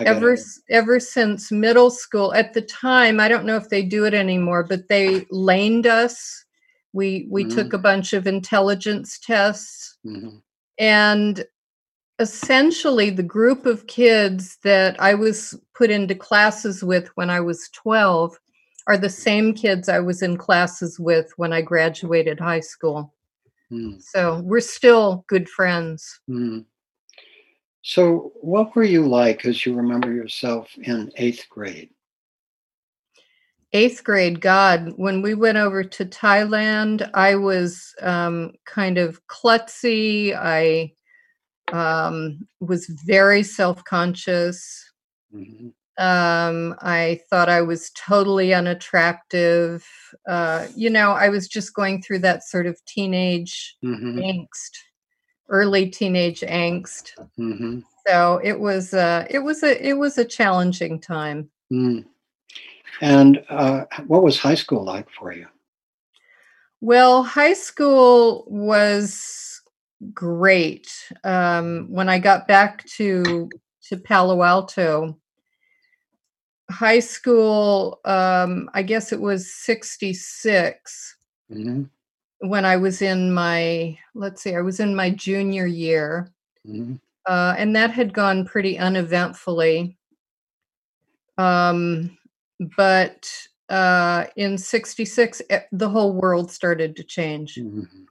Ever 0.00 0.34
it. 0.34 0.40
ever 0.68 1.00
since 1.00 1.50
middle 1.50 1.90
school. 1.90 2.34
At 2.34 2.52
the 2.52 2.60
time, 2.60 3.18
I 3.20 3.28
don't 3.28 3.46
know 3.46 3.56
if 3.56 3.70
they 3.70 3.82
do 3.82 4.04
it 4.04 4.12
anymore, 4.12 4.62
but 4.64 4.88
they 4.88 5.24
laned 5.30 5.86
us. 5.86 6.44
We 6.92 7.26
we 7.30 7.44
took 7.44 7.72
a 7.72 7.78
bunch 7.78 8.12
of 8.12 8.26
intelligence 8.26 9.18
tests, 9.18 9.96
Mhm. 10.04 10.42
and 10.78 11.44
essentially 12.18 13.10
the 13.10 13.22
group 13.22 13.66
of 13.66 13.86
kids 13.86 14.58
that 14.64 15.00
I 15.00 15.14
was 15.14 15.58
put 15.74 15.90
into 15.90 16.14
classes 16.14 16.82
with 16.82 17.08
when 17.16 17.30
I 17.30 17.40
was 17.40 17.68
12 17.74 18.38
are 18.86 18.96
the 18.96 19.10
same 19.10 19.52
kids 19.52 19.88
I 19.88 19.98
was 19.98 20.22
in 20.22 20.36
classes 20.36 20.98
with 20.98 21.32
when 21.36 21.52
I 21.52 21.60
graduated 21.60 22.38
high 22.40 22.60
school. 22.60 23.12
Mm, 23.70 24.00
So 24.00 24.40
we're 24.44 24.60
still 24.60 25.24
good 25.28 25.48
friends. 25.48 26.20
mm. 26.30 26.64
So, 27.82 28.32
what 28.40 28.74
were 28.74 28.82
you 28.82 29.06
like 29.06 29.44
as 29.44 29.64
you 29.64 29.74
remember 29.76 30.12
yourself 30.12 30.68
in 30.76 31.12
eighth 31.16 31.46
grade? 31.48 31.90
Eighth 33.72 34.02
grade, 34.02 34.40
God, 34.40 34.94
when 34.96 35.22
we 35.22 35.34
went 35.34 35.58
over 35.58 35.84
to 35.84 36.04
Thailand, 36.04 37.08
I 37.14 37.36
was 37.36 37.94
um, 38.02 38.54
kind 38.64 38.98
of 38.98 39.24
klutzy. 39.28 40.34
I 40.34 40.94
um, 41.72 42.46
was 42.60 42.86
very 42.86 43.42
self 43.42 43.82
conscious. 43.84 44.92
Mhm. 45.34 45.72
Um, 45.98 46.74
I 46.82 47.20
thought 47.30 47.48
I 47.48 47.62
was 47.62 47.90
totally 47.90 48.52
unattractive. 48.52 49.86
Uh, 50.28 50.66
you 50.76 50.90
know, 50.90 51.12
I 51.12 51.30
was 51.30 51.48
just 51.48 51.74
going 51.74 52.02
through 52.02 52.18
that 52.20 52.44
sort 52.44 52.66
of 52.66 52.78
teenage 52.84 53.76
Mhm. 53.82 54.18
angst, 54.18 54.72
early 55.48 55.88
teenage 55.88 56.40
angst. 56.42 57.12
Mhm. 57.38 57.82
So 58.06 58.40
it 58.44 58.60
was 58.60 58.92
uh, 58.94 59.26
it 59.30 59.38
was 59.38 59.62
a 59.62 59.84
it 59.84 59.94
was 59.94 60.18
a 60.18 60.24
challenging 60.24 61.00
time. 61.00 61.50
Mm. 61.72 62.04
And 63.00 63.44
uh, 63.48 63.84
what 64.06 64.22
was 64.22 64.38
high 64.38 64.54
school 64.54 64.84
like 64.84 65.10
for 65.10 65.32
you? 65.32 65.46
Well, 66.80 67.22
high 67.22 67.54
school 67.54 68.44
was 68.48 69.55
great. 70.12 70.88
Um, 71.24 71.86
when 71.90 72.08
I 72.08 72.18
got 72.18 72.48
back 72.48 72.84
to 72.96 73.48
to 73.88 73.96
Palo 73.96 74.42
Alto, 74.42 75.16
high 76.70 76.98
school, 77.00 78.00
um, 78.04 78.68
I 78.74 78.82
guess 78.82 79.12
it 79.12 79.20
was 79.20 79.52
66 79.52 81.16
Mhm. 81.50 81.88
when 82.40 82.64
I 82.66 82.76
was 82.76 83.02
in 83.02 83.32
my, 83.32 83.98
let's 84.14 84.42
see, 84.42 84.54
I 84.54 84.60
was 84.62 84.80
in 84.80 84.94
my 84.94 85.10
junior 85.10 85.66
year, 85.66 86.32
Mhm. 86.66 87.00
uh, 87.26 87.54
and 87.58 87.76
that 87.76 87.90
had 87.92 88.12
gone 88.14 88.44
pretty 88.46 88.78
uneventfully. 88.78 89.98
Um, 91.38 92.16
but 92.76 93.30
uh, 93.68 94.24
in 94.36 94.56
66, 94.58 95.42
eh, 95.50 95.60
the 95.72 95.88
whole 95.88 96.12
world 96.12 96.50
started 96.50 96.96
to 96.96 97.04
change. 97.04 97.56
Mhm. 97.56 98.06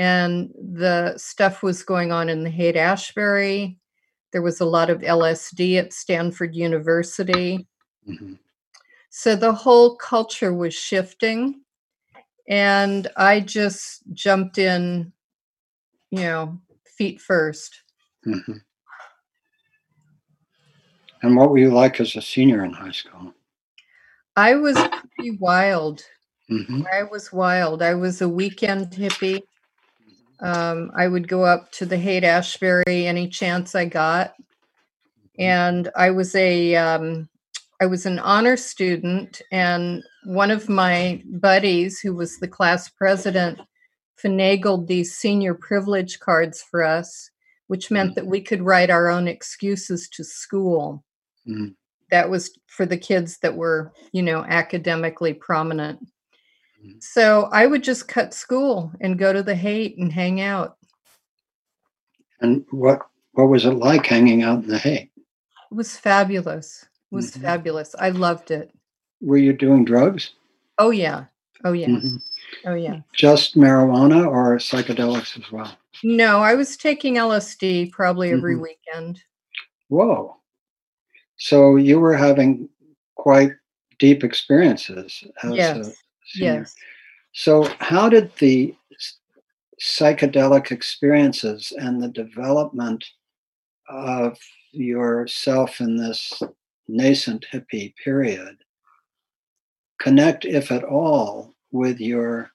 And 0.00 0.50
the 0.72 1.12
stuff 1.18 1.62
was 1.62 1.82
going 1.82 2.10
on 2.10 2.30
in 2.30 2.42
the 2.42 2.48
Haight 2.48 2.74
Ashbury. 2.74 3.78
There 4.32 4.40
was 4.40 4.62
a 4.62 4.64
lot 4.64 4.88
of 4.88 5.02
LSD 5.02 5.76
at 5.78 5.92
Stanford 5.92 6.54
University. 6.54 7.68
Mhm. 8.08 8.38
So 9.10 9.36
the 9.36 9.52
whole 9.52 9.96
culture 9.96 10.54
was 10.54 10.72
shifting. 10.72 11.60
And 12.48 13.08
I 13.18 13.40
just 13.40 14.02
jumped 14.14 14.56
in, 14.56 15.12
you 16.10 16.22
know, 16.22 16.58
feet 16.86 17.20
first. 17.20 17.82
Mhm. 18.26 18.64
And 21.22 21.36
what 21.36 21.50
were 21.50 21.58
you 21.58 21.74
like 21.74 22.00
as 22.00 22.16
a 22.16 22.22
senior 22.22 22.64
in 22.64 22.72
high 22.72 22.92
school? 22.92 23.34
I 24.34 24.54
was 24.54 24.78
pretty 25.14 25.32
wild. 25.32 26.02
Mhm. 26.48 26.86
I 26.90 27.02
was 27.02 27.34
wild. 27.34 27.82
I 27.82 27.92
was 27.92 28.22
a 28.22 28.28
weekend 28.28 28.92
hippie. 28.92 29.42
Um, 30.42 30.90
I 30.96 31.06
would 31.06 31.28
go 31.28 31.44
up 31.44 31.70
to 31.72 31.86
the 31.86 31.98
Haight 31.98 32.24
Ashbury 32.24 33.06
any 33.06 33.28
chance 33.28 33.74
I 33.74 33.84
got. 33.84 34.34
and 35.38 35.90
I 35.96 36.10
was 36.10 36.34
a 36.34 36.76
um, 36.76 37.28
I 37.80 37.86
was 37.86 38.04
an 38.04 38.18
honor 38.18 38.56
student, 38.56 39.40
and 39.50 40.02
one 40.24 40.50
of 40.50 40.68
my 40.68 41.22
buddies, 41.26 41.98
who 42.00 42.14
was 42.14 42.38
the 42.38 42.48
class 42.48 42.90
president, 42.90 43.58
finagled 44.22 44.86
these 44.86 45.16
senior 45.16 45.54
privilege 45.54 46.20
cards 46.20 46.62
for 46.62 46.84
us, 46.84 47.30
which 47.68 47.90
meant 47.90 48.14
that 48.16 48.26
we 48.26 48.42
could 48.42 48.62
write 48.62 48.90
our 48.90 49.08
own 49.08 49.26
excuses 49.26 50.08
to 50.10 50.24
school. 50.24 51.02
Mm. 51.48 51.74
That 52.10 52.28
was 52.28 52.50
for 52.66 52.84
the 52.84 52.98
kids 52.98 53.38
that 53.38 53.56
were, 53.56 53.92
you 54.12 54.22
know, 54.22 54.44
academically 54.44 55.32
prominent. 55.32 56.00
Mhm. 56.84 57.02
So 57.02 57.48
I 57.52 57.66
would 57.66 57.82
just 57.82 58.08
cut 58.08 58.34
school 58.34 58.92
and 59.00 59.18
go 59.18 59.32
to 59.32 59.42
the 59.42 59.54
Haight 59.54 59.98
and 59.98 60.12
hang 60.12 60.40
out. 60.40 60.76
And 62.40 62.64
what 62.70 63.00
what 63.32 63.44
was 63.48 63.64
it 63.64 63.72
like 63.74 64.06
hanging 64.06 64.42
out 64.42 64.64
in 64.64 64.68
the 64.68 64.78
Haight? 64.78 65.10
It 65.16 65.74
was 65.74 65.96
fabulous. 65.96 66.84
It 67.12 67.14
was 67.14 67.30
Mhm. 67.32 67.42
fabulous. 67.42 67.94
I 67.98 68.10
loved 68.10 68.50
it. 68.50 68.72
Were 69.20 69.36
you 69.36 69.52
doing 69.52 69.84
drugs? 69.84 70.32
Oh 70.78 70.90
yeah. 70.90 71.26
Oh 71.64 71.72
yeah. 71.72 71.88
Mhm. 71.88 72.22
Oh 72.66 72.74
yeah. 72.74 73.00
Just 73.12 73.54
marijuana 73.56 74.26
or 74.26 74.56
psychedelics 74.56 75.38
as 75.38 75.52
well? 75.52 75.76
No, 76.02 76.38
I 76.40 76.54
was 76.54 76.76
taking 76.76 77.18
LSD 77.18 77.86
probably 77.92 78.30
every 78.32 78.56
Mhm. 78.56 78.62
weekend. 78.62 79.22
Whoa. 79.88 80.36
So 81.36 81.76
you 81.76 82.00
were 82.00 82.16
having 82.16 82.68
quite 83.16 83.52
deep 83.98 84.24
experiences 84.24 85.22
as 85.42 85.50
a 85.52 85.56
Yes. 85.56 85.96
Yes. 86.34 86.74
So 87.32 87.68
how 87.80 88.08
did 88.08 88.34
the 88.36 88.74
psychedelic 89.80 90.70
experiences 90.70 91.72
and 91.76 92.02
the 92.02 92.08
development 92.08 93.04
of 93.88 94.38
yourself 94.72 95.80
in 95.80 95.96
this 95.96 96.42
nascent 96.86 97.46
hippie 97.52 97.94
period 98.02 98.56
connect, 100.00 100.44
if 100.44 100.70
at 100.70 100.84
all, 100.84 101.54
with 101.72 102.00
your 102.00 102.50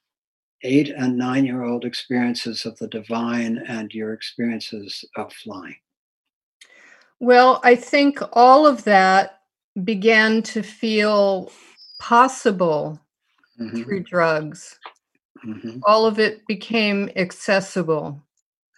eight 0.63 0.89
and 0.89 1.17
nine 1.17 1.45
year 1.45 1.63
old 1.63 1.85
experiences 1.85 2.65
of 2.65 2.77
the 2.79 2.88
divine 2.88 3.57
and 3.67 3.93
your 3.93 4.13
experiences 4.13 5.05
of 5.15 5.31
flying? 5.33 5.75
Well, 7.19 7.61
I 7.63 7.75
think 7.75 8.19
all 8.33 8.67
of 8.67 8.83
that 8.83 9.41
began 9.83 10.41
to 10.43 10.61
feel 10.61 11.51
possible 11.99 12.99
Mhm, 13.60 13.76
through 13.84 14.04
drugs. 14.04 14.80
mhm, 15.44 15.86
All 15.88 16.06
of 16.06 16.20
it 16.20 16.46
became 16.48 17.10
accessible. 17.15 18.22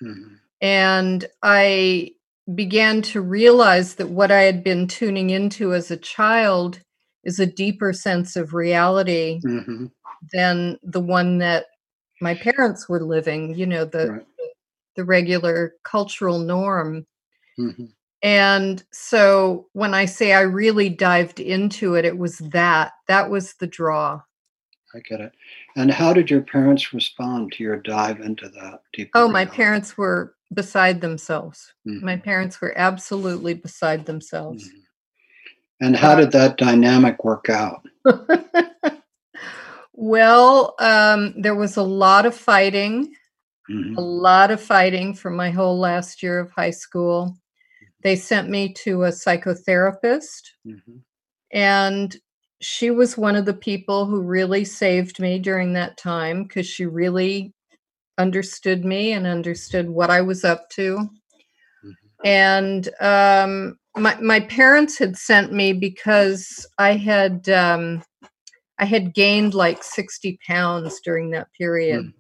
mhm, 0.02 0.40
And 0.62 1.26
I 1.44 2.12
began 2.56 3.02
to 3.04 3.22
realize 3.22 3.96
that 3.96 4.08
what 4.10 4.32
I 4.32 4.42
had 4.44 4.64
been 4.64 4.88
tuning 4.88 5.30
into 5.30 5.74
as 5.74 5.92
a 5.92 5.98
child 5.98 6.80
is 7.24 7.40
a 7.40 7.46
deeper 7.46 7.92
sense 7.94 8.36
of 8.36 8.54
reality 8.54 9.42
mhm. 9.44 9.92
than 10.34 10.78
the 10.84 11.02
one 11.02 11.40
that 11.40 11.68
my 12.22 12.36
parents 12.36 12.90
were 12.90 13.04
living, 13.04 13.56
you 13.56 13.66
know, 13.68 13.86
the 13.86 14.12
Right. 14.12 14.26
the 14.96 15.06
regular 15.06 15.74
cultural 15.84 16.40
norm. 16.40 17.06
mhm. 17.58 17.88
And 18.24 18.84
so 18.92 19.68
when 19.74 19.94
I 19.94 20.06
say 20.06 20.34
I 20.34 20.42
really 20.42 20.90
dived 20.90 21.40
into 21.40 21.96
it, 21.96 22.06
it 22.06 22.18
was 22.18 22.40
that. 22.40 22.94
That 23.08 23.30
was 23.30 23.54
the 23.56 23.68
draw. 23.68 24.22
I 24.98 25.02
get 25.02 25.22
it. 25.22 25.34
And 25.76 25.92
how 25.92 26.12
did 26.12 26.30
your 26.32 26.42
parents 26.42 26.92
respond 26.92 27.52
to 27.54 27.64
your 27.64 27.78
dive 27.78 28.20
into 28.22 28.50
that 28.50 28.82
deeper? 28.94 29.12
Oh, 29.14 29.28
my 29.28 29.46
parents 29.46 29.96
were 29.96 30.36
beside 30.54 31.02
themselves. 31.02 31.72
Mhm, 31.88 32.02
My 32.02 32.18
parents 32.18 32.60
were 32.60 32.74
absolutely 32.78 33.54
beside 33.54 34.06
themselves. 34.06 34.68
mhm. 34.70 34.84
And 35.80 35.96
how 35.96 36.16
did 36.16 36.32
that 36.32 36.58
dynamic 36.58 37.24
work 37.24 37.50
out? 37.50 37.88
well, 39.94 40.74
um, 40.80 41.40
there 41.40 41.54
was 41.54 41.78
a 41.78 41.84
lot 41.84 42.26
of 42.26 42.36
fighting, 42.36 43.14
Mhm, 43.70 43.98
a 43.98 44.02
lot 44.02 44.50
of 44.50 44.60
fighting 44.60 45.14
for 45.14 45.30
my 45.30 45.52
whole 45.52 45.78
last 45.78 46.24
year 46.24 46.40
of 46.40 46.50
high 46.50 46.72
school. 46.72 47.38
They 48.02 48.16
sent 48.16 48.50
me 48.50 48.74
to 48.86 49.04
a 49.04 49.10
psychotherapist, 49.10 50.54
mhm, 50.66 51.04
and 51.52 52.18
she 52.62 52.92
was 52.92 53.18
one 53.18 53.36
of 53.36 53.46
the 53.46 53.54
people 53.54 54.06
who 54.06 54.22
really 54.22 54.66
saved 54.66 55.20
me 55.20 55.40
during 55.40 55.74
that 55.74 55.98
time 55.98 56.44
because 56.44 56.66
she 56.68 56.86
really 56.86 57.54
understood 58.18 58.84
me 58.84 59.14
and 59.14 59.28
understood 59.28 59.90
what 59.90 60.10
I 60.10 60.22
was 60.22 60.44
up 60.44 60.70
to. 60.72 61.10
mhm. 61.84 61.94
and 62.24 62.90
um, 63.02 63.78
my 63.96 64.16
my 64.22 64.40
parents 64.42 64.98
had 64.98 65.18
sent 65.18 65.54
me 65.54 65.74
because 65.74 66.66
I 66.78 66.94
had 66.96 67.48
um, 67.50 68.04
I 68.80 68.86
had 68.86 69.14
gained 69.14 69.54
like 69.54 69.84
sixty 69.84 70.40
pounds 70.48 71.00
during 71.04 71.32
that 71.32 71.48
period. 71.58 72.12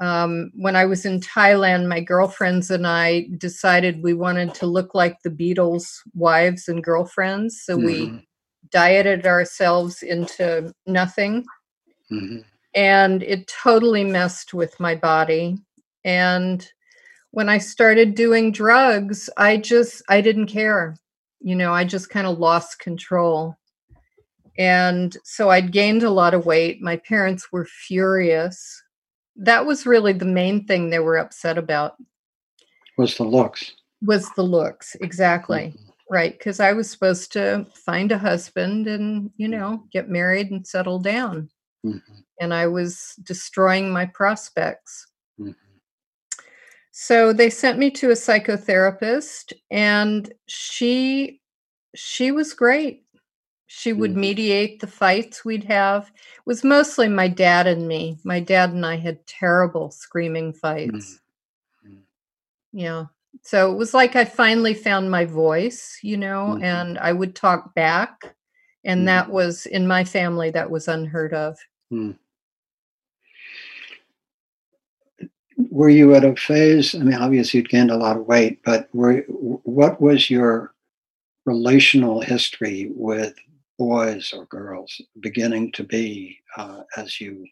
Um, 0.00 0.50
when 0.56 0.76
I 0.76 0.84
was 0.86 1.06
in 1.06 1.20
Thailand, 1.20 1.86
my 1.88 2.00
girlfriends 2.00 2.70
and 2.70 2.86
I 2.86 3.28
decided 3.38 4.02
we 4.02 4.12
wanted 4.12 4.52
to 4.56 4.66
look 4.66 4.94
like 4.94 5.16
the 5.22 5.30
Beatles' 5.30 5.88
wives 6.14 6.68
and 6.68 6.82
girlfriends, 6.82 7.62
so 7.64 7.76
we 7.76 8.10
Mhm, 8.10 8.24
dieted 8.70 9.26
ourselves 9.26 10.02
into 10.02 10.72
nothing. 10.86 11.44
Mhm, 12.10 12.44
and 12.74 13.22
it 13.22 13.46
totally 13.48 14.04
messed 14.04 14.52
with 14.54 14.78
my 14.80 14.94
body. 14.94 15.58
And 16.04 16.66
when 17.30 17.48
i 17.48 17.58
started 17.58 18.14
doing 18.14 18.52
drugs 18.52 19.28
i 19.36 19.56
just 19.56 20.02
i 20.08 20.20
didn't 20.20 20.46
care. 20.46 20.96
You 21.40 21.56
know 21.56 21.72
i 21.72 21.84
just 21.84 22.10
kind 22.10 22.26
of 22.26 22.38
lost 22.38 22.78
control. 22.78 23.56
And 24.58 25.16
so 25.24 25.50
i'd 25.50 25.72
gained 25.72 26.02
a 26.04 26.10
lot 26.10 26.34
of 26.34 26.46
weight. 26.46 26.80
My 26.82 26.96
parents 26.98 27.50
were 27.52 27.64
furious. 27.66 28.82
That 29.36 29.66
was 29.66 29.86
really 29.86 30.12
the 30.12 30.24
main 30.26 30.64
thing 30.66 30.90
they 30.90 31.00
were 31.00 31.18
upset 31.18 31.58
about. 31.58 31.96
Was 32.98 33.16
the 33.16 33.24
looks. 33.24 33.72
was 34.02 34.30
the 34.36 34.42
looks 34.44 34.94
exactly. 35.00 35.74
Mhm, 35.76 35.83
right 36.10 36.32
because 36.38 36.60
i 36.60 36.72
was 36.72 36.90
supposed 36.90 37.32
to 37.32 37.66
find 37.74 38.12
a 38.12 38.18
husband 38.18 38.86
and 38.86 39.30
you 39.36 39.48
know 39.48 39.84
get 39.92 40.08
married 40.08 40.50
and 40.50 40.66
settle 40.66 40.98
down 40.98 41.48
mhm, 41.84 42.02
and 42.40 42.52
I 42.54 42.66
was 42.66 43.14
destroying 43.22 43.90
my 43.92 44.06
prospects. 44.06 45.06
mhm. 45.40 45.54
So 46.92 47.32
they 47.32 47.50
sent 47.50 47.78
me 47.78 47.90
to 47.92 48.10
a 48.10 48.14
psychotherapist 48.14 49.52
and 49.70 50.32
she 50.46 51.40
she 51.96 52.32
was 52.32 52.54
great. 52.54 53.04
She 53.66 53.92
would 53.92 54.12
Mhm. 54.12 54.16
mediate 54.16 54.80
the 54.80 54.86
fights 54.88 55.44
we'd 55.44 55.64
have. 55.64 56.08
It 56.14 56.46
was 56.46 56.64
mostly 56.64 57.08
my 57.08 57.28
dad 57.28 57.66
and 57.66 57.88
me. 57.88 58.18
My 58.24 58.40
dad 58.40 58.70
and 58.70 58.84
I 58.86 58.96
had 58.96 59.26
terrible 59.26 59.90
screaming 59.90 60.52
fights. 60.52 61.20
Mhm. 61.84 62.04
Yeah. 62.72 63.06
So 63.42 63.70
it 63.72 63.76
was 63.76 63.94
like 63.94 64.16
I 64.16 64.24
finally 64.24 64.74
found 64.74 65.10
my 65.10 65.24
voice, 65.24 65.98
you 66.02 66.16
know, 66.16 66.56
Mhm. 66.58 66.62
and 66.62 66.98
I 66.98 67.12
would 67.12 67.34
talk 67.34 67.74
back. 67.74 68.36
And 68.84 69.02
Mhm. 69.02 69.06
that 69.06 69.30
was 69.30 69.66
in 69.66 69.86
my 69.86 70.04
family, 70.04 70.50
that 70.50 70.70
was 70.70 70.88
unheard 70.88 71.32
of. 71.34 71.58
Mm. 71.92 72.18
Were 75.70 75.88
you 75.88 76.14
at 76.14 76.24
a 76.24 76.34
phase? 76.36 76.94
I 76.94 76.98
mean, 76.98 77.14
obviously 77.14 77.58
you'd 77.60 77.68
gained 77.68 77.90
a 77.90 77.96
lot 77.96 78.16
of 78.16 78.26
weight, 78.26 78.60
but 78.64 78.88
were 78.94 79.20
what 79.28 80.00
was 80.00 80.28
your 80.28 80.74
relational 81.44 82.20
history 82.20 82.90
with 82.94 83.34
boys 83.78 84.32
or 84.32 84.46
girls 84.46 85.00
beginning 85.20 85.72
to 85.72 85.84
be 85.84 86.38
uh, 86.56 86.82
as 86.96 87.20
you 87.20 87.46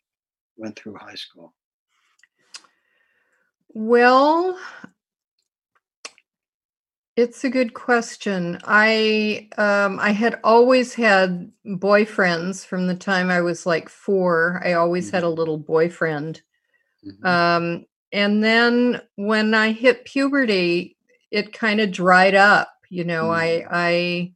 went 0.57 0.77
through 0.77 0.95
high 0.95 1.15
school? 1.15 1.55
Well, 3.75 4.59
it's 7.17 7.45
a 7.45 7.51
good 7.51 7.75
question. 7.75 8.59
I 8.65 9.49
um 9.59 9.99
I 10.01 10.11
had 10.13 10.41
always 10.45 10.95
had 10.95 11.51
boyfriends 11.67 12.65
from 12.65 12.87
the 12.87 12.95
time 12.95 13.31
I 13.31 13.41
was 13.43 13.67
like 13.67 13.89
4. 13.89 14.63
I 14.65 14.73
always 14.75 15.11
had 15.11 15.23
a 15.23 15.27
Mhm. 15.27 15.37
little 15.37 15.59
boyfriend. 15.59 16.43
Mhm. 17.05 17.27
Um 17.27 17.87
and 18.13 18.45
then 18.45 19.03
when 19.17 19.55
I 19.55 19.73
hit 19.73 20.05
puberty, 20.07 20.97
it 21.31 21.53
kind 21.53 21.81
of 21.81 21.93
dried 21.93 22.35
up, 22.35 22.71
you 22.91 23.05
know. 23.05 23.25
Mm. 23.25 23.33
I 23.33 23.67
I 23.71 24.35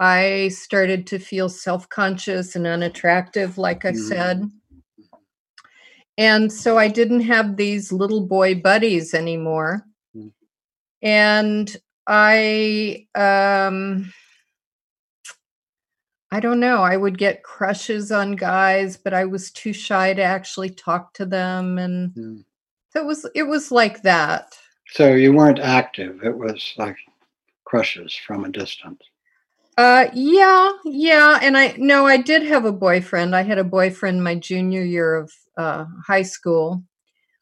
I 0.00 0.48
started 0.48 1.06
to 1.08 1.18
feel 1.20 1.48
self-conscious 1.48 2.56
and 2.56 2.66
unattractive 2.66 3.58
like 3.58 3.84
I 3.84 3.92
Mhm. 3.92 3.94
said. 3.94 4.50
And 6.18 6.52
so 6.52 6.78
I 6.78 6.88
didn't 6.88 7.22
have 7.22 7.56
these 7.56 7.92
little 7.92 8.26
boy 8.26 8.56
buddies 8.56 9.14
anymore. 9.14 9.84
Mm. 10.16 10.32
And 11.02 11.76
I 12.08 13.06
um 13.14 14.10
I 16.30 16.40
don't 16.40 16.60
know, 16.60 16.82
I 16.82 16.96
would 16.96 17.16
get 17.16 17.42
crushes 17.42 18.12
on 18.12 18.32
guys, 18.32 18.96
but 18.96 19.14
I 19.14 19.24
was 19.24 19.50
too 19.50 19.72
shy 19.72 20.12
to 20.14 20.22
actually 20.22 20.70
talk 20.70 21.14
to 21.14 21.26
them 21.26 21.78
and 21.78 22.12
Mm. 22.14 22.44
so 22.90 23.00
it 23.00 23.06
was 23.06 23.26
it 23.34 23.42
was 23.44 23.70
like 23.70 24.02
that. 24.02 24.56
So 24.92 25.14
you 25.14 25.34
weren't 25.34 25.58
active. 25.60 26.24
It 26.24 26.36
was 26.36 26.74
like 26.78 26.96
crushes 27.64 28.14
from 28.14 28.46
a 28.46 28.48
distance. 28.50 29.02
Uh 29.76 30.08
yeah, 30.14 30.72
yeah, 30.84 31.38
and 31.42 31.56
I 31.56 31.74
no, 31.78 32.06
I 32.06 32.16
did 32.16 32.42
have 32.42 32.64
a 32.64 32.72
boyfriend. 32.72 33.36
I 33.36 33.42
had 33.42 33.58
a 33.58 33.64
boyfriend 33.64 34.24
my 34.24 34.34
junior 34.34 34.82
year 34.82 35.14
of 35.14 35.30
uh 35.58 35.84
high 36.06 36.22
school. 36.22 36.82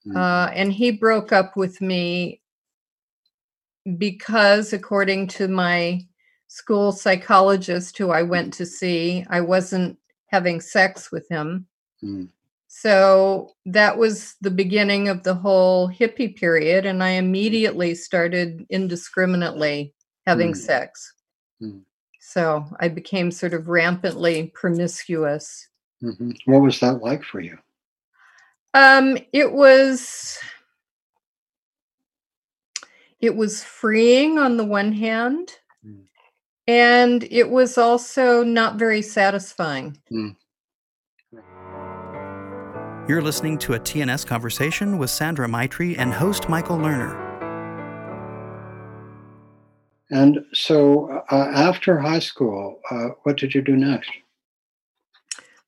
Mm. 0.07 0.17
Uh 0.17 0.51
and 0.53 0.73
he 0.73 0.91
broke 0.91 1.33
up 1.33 1.57
with 1.57 1.81
me 1.81 2.41
because 3.99 4.73
according 4.73 5.29
to 5.29 5.49
my 5.49 6.01
school 6.49 6.93
psychologist 6.93 7.99
who 7.99 8.11
I 8.11 8.23
went 8.23 8.53
to 8.55 8.67
see, 8.67 9.25
I 9.31 9.41
wasn't 9.41 9.99
having 10.27 10.61
sex 10.61 11.13
with 11.13 11.29
him. 11.29 11.67
Mm. 12.03 12.29
So 12.69 13.55
that 13.65 13.97
was 13.97 14.35
the 14.41 14.51
beginning 14.51 15.09
of 15.09 15.23
the 15.23 15.35
whole 15.35 15.89
hippie 15.89 16.37
period, 16.37 16.85
and 16.85 17.03
I 17.03 17.11
immediately 17.11 17.95
started 17.95 18.67
indiscriminately 18.69 19.95
having 20.27 20.53
Mm. 20.53 20.57
sex. 20.57 21.15
Mm. 21.63 21.83
So 22.21 22.65
I 22.81 22.89
became 22.89 23.31
sort 23.31 23.55
of 23.55 23.69
rampantly 23.69 24.53
promiscuous. 24.55 25.69
Mhm. 26.03 26.37
What 26.45 26.61
was 26.61 26.81
that 26.81 27.01
like 27.01 27.23
for 27.23 27.41
you? 27.41 27.57
Um, 28.75 29.17
it 29.33 29.53
was 29.53 30.39
it 33.21 33.35
was 33.37 33.63
freeing 33.65 34.39
on 34.39 34.57
the 34.57 34.65
one 34.65 34.93
hand, 34.93 35.53
Mm. 35.85 36.05
and 36.67 37.25
it 37.31 37.51
was 37.51 37.79
also 37.79 38.43
not 38.43 38.77
very 38.79 39.03
satisfying. 39.03 39.99
Mm. 40.11 40.37
You're 43.09 43.23
listening 43.23 43.57
to 43.59 43.75
a 43.75 43.79
TNS 43.79 44.27
conversation 44.27 44.99
with 44.99 45.11
Sandra 45.11 45.47
Maitri 45.47 45.97
and 45.97 46.13
host 46.13 46.49
Michael 46.49 46.77
Lerner. 46.79 47.23
And 50.11 50.45
so 50.53 51.23
uh, 51.31 51.51
after 51.53 51.99
high 51.99 52.19
school, 52.21 52.81
uh, 52.91 53.09
what 53.23 53.37
did 53.37 53.55
you 53.55 53.63
do 53.63 53.77
next? 53.77 54.11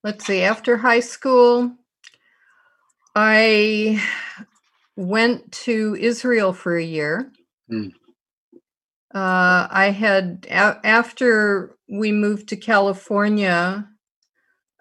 Let's 0.05 0.25
see, 0.27 0.43
after 0.43 0.77
high 0.77 1.01
school, 1.01 1.73
I 3.17 4.03
went 4.97 5.51
to 5.65 5.97
Israel 5.99 6.53
for 6.53 6.77
a 6.77 6.85
year. 6.85 7.33
Mm. 7.71 7.93
Uh, 9.15 9.67
I 9.71 9.91
had 9.91 10.47
a- 10.51 10.81
after 10.85 11.77
we 11.89 12.13
moved 12.13 12.49
to 12.49 12.57
California. 12.57 13.89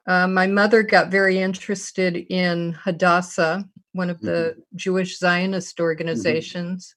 Uh, 0.06 0.28
my 0.28 0.48
mother 0.48 0.84
got 0.84 1.12
very 1.12 1.40
interested 1.40 2.16
in 2.30 2.74
Hadassah, 2.74 3.68
one 3.94 4.10
of 4.10 4.22
the 4.22 4.56
Jewish 4.76 5.18
Zionist 5.20 5.80
organizations, 5.80 6.96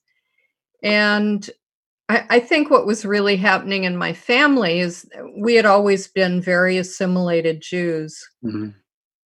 and 0.83 1.49
I, 2.09 2.27
I 2.31 2.41
think 2.41 2.71
what 2.71 2.87
was 2.87 3.05
really 3.05 3.37
happening 3.37 3.85
in 3.85 3.97
my 3.97 4.13
family 4.13 4.81
is 4.81 5.09
we 5.37 5.55
had 5.55 5.67
always 5.67 6.09
been 6.09 6.41
very 6.41 6.77
assimilated 6.79 7.61
Jews. 7.63 8.29
Mhm. 8.45 8.75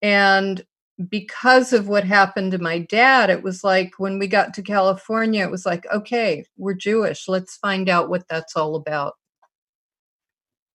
And 0.03 0.65
because 1.09 1.73
of 1.73 1.89
what 1.89 2.05
happened 2.05 2.53
to 2.53 2.59
my 2.59 2.79
dad, 2.79 3.31
it 3.31 3.43
was 3.43 3.65
like 3.65 3.95
when 3.99 4.19
we 4.19 4.27
got 4.27 4.55
to 4.55 4.63
California, 4.63 5.43
it 5.43 5.51
was 5.51 5.67
like, 5.67 5.87
okay, 5.93 6.45
we're 6.57 6.75
Jewish. 6.75 7.29
Let's 7.29 7.57
find 7.57 7.89
out 7.89 8.09
what 8.09 8.29
that's 8.29 8.57
all 8.57 8.77
about. 8.77 9.15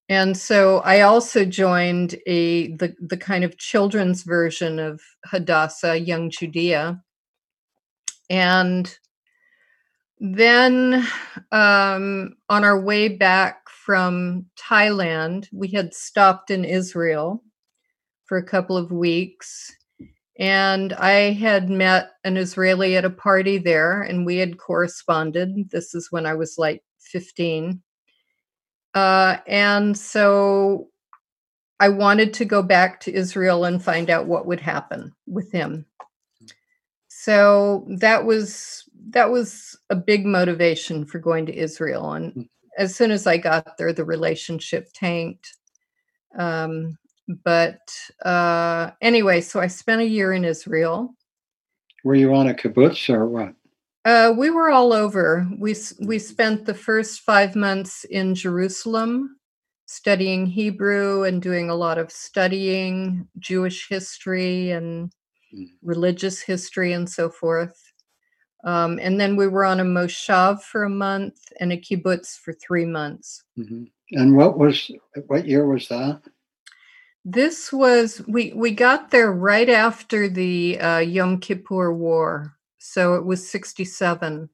And 0.09 0.35
so 0.35 0.79
I 0.79 1.01
also 1.01 1.45
joined 1.45 2.15
a 2.25 2.75
the, 2.75 2.95
the 2.99 3.17
kind 3.17 3.43
of 3.43 3.57
children's 3.57 4.23
version 4.23 4.79
of 4.79 5.01
Hadassah, 5.25 5.99
Young 5.99 6.31
Judea. 6.31 7.01
And 8.29 8.97
then 10.19 11.07
um, 11.51 12.35
on 12.49 12.63
our 12.63 12.79
way 12.79 13.07
back 13.07 13.69
from 13.69 14.47
Thailand, 14.59 15.47
we 15.53 15.69
had 15.69 15.93
stopped 15.93 16.51
in 16.51 16.65
Israel 16.65 17.43
for 18.25 18.37
a 18.37 18.43
couple 18.43 18.77
of 18.77 18.91
weeks. 18.91 19.75
And 20.39 20.93
I 20.93 21.33
had 21.33 21.69
met 21.69 22.11
an 22.23 22.37
Israeli 22.37 22.95
at 22.95 23.03
a 23.03 23.09
party 23.09 23.57
there, 23.57 24.01
and 24.01 24.25
we 24.25 24.37
had 24.37 24.57
corresponded. 24.57 25.69
This 25.69 25.93
is 25.93 26.07
when 26.11 26.25
I 26.25 26.33
was 26.33 26.57
like 26.57 26.81
15. 27.01 27.81
Uh, 28.93 29.37
and 29.45 29.97
so 29.97 30.87
I 31.81 31.89
wanted 31.89 32.33
to 32.35 32.45
go 32.45 32.63
back 32.63 33.01
to 33.01 33.13
Israel 33.13 33.65
and 33.65 33.83
find 33.83 34.09
out 34.09 34.27
what 34.27 34.45
would 34.45 34.61
happen 34.61 35.13
with 35.27 35.51
him. 35.51 35.85
So 37.09 37.85
that 37.97 38.25
was 38.25 38.85
that 39.09 39.29
was 39.29 39.77
a 39.89 39.95
big 39.95 40.25
motivation 40.25 41.05
for 41.05 41.19
going 41.19 41.45
to 41.47 41.55
Israel. 41.55 42.13
And 42.13 42.47
as 42.77 42.95
soon 42.95 43.11
as 43.11 43.27
I 43.27 43.37
got 43.37 43.77
there, 43.77 43.91
the 43.91 44.05
relationship 44.05 44.87
tanked. 44.93 45.57
Um, 46.37 46.97
but 47.43 47.79
uh, 48.25 48.91
anyway, 49.01 49.41
so 49.41 49.59
I 49.59 49.67
spent 49.67 50.01
a 50.01 50.07
year 50.07 50.33
in 50.33 50.43
Israel. 50.43 51.15
Were 52.03 52.15
you 52.15 52.33
on 52.33 52.49
a 52.49 52.53
kibbutz 52.53 53.09
or 53.13 53.25
what? 53.27 53.53
Uh, 54.05 54.33
we 54.37 54.49
were 54.49 54.71
all 54.71 54.93
over. 54.93 55.47
We 55.59 55.75
we 56.01 56.19
spent 56.19 56.65
the 56.65 56.73
first 56.73 57.21
five 57.21 57.55
months 57.55 58.05
in 58.05 58.33
Jerusalem, 58.33 59.37
studying 59.85 60.45
Hebrew 60.45 61.23
and 61.23 61.41
doing 61.41 61.69
a 61.69 61.75
lot 61.75 61.97
of 61.97 62.11
studying 62.11 63.27
Jewish 63.39 63.87
history 63.89 64.71
and 64.71 65.11
Mm. 65.53 65.67
religious 65.81 66.41
history 66.41 66.93
and 66.93 67.09
so 67.09 67.29
forth. 67.29 67.75
Um, 68.63 68.99
and 69.01 69.19
then 69.19 69.35
we 69.35 69.47
were 69.47 69.65
on 69.65 69.79
a 69.79 69.83
moshav 69.83 70.61
for 70.61 70.83
a 70.83 70.89
month 70.89 71.39
and 71.59 71.71
a 71.71 71.77
kibbutz 71.77 72.37
for 72.37 72.53
three 72.53 72.85
months. 72.85 73.43
hmm 73.55 73.85
And 74.11 74.35
what 74.35 74.57
was 74.59 74.91
what 75.27 75.47
year 75.47 75.65
was 75.65 75.87
that? 75.87 76.21
This 77.25 77.71
was 77.71 78.21
we 78.27 78.53
we 78.53 78.71
got 78.71 79.11
there 79.11 79.31
right 79.31 79.69
after 79.69 80.29
the 80.29 80.79
uh, 80.79 80.99
Yom 80.99 81.39
Kippur 81.39 81.93
War, 81.93 82.55
so 82.79 83.15
it 83.15 83.25
was 83.25 83.47
sixty 83.47 83.85
seven. 83.85 84.49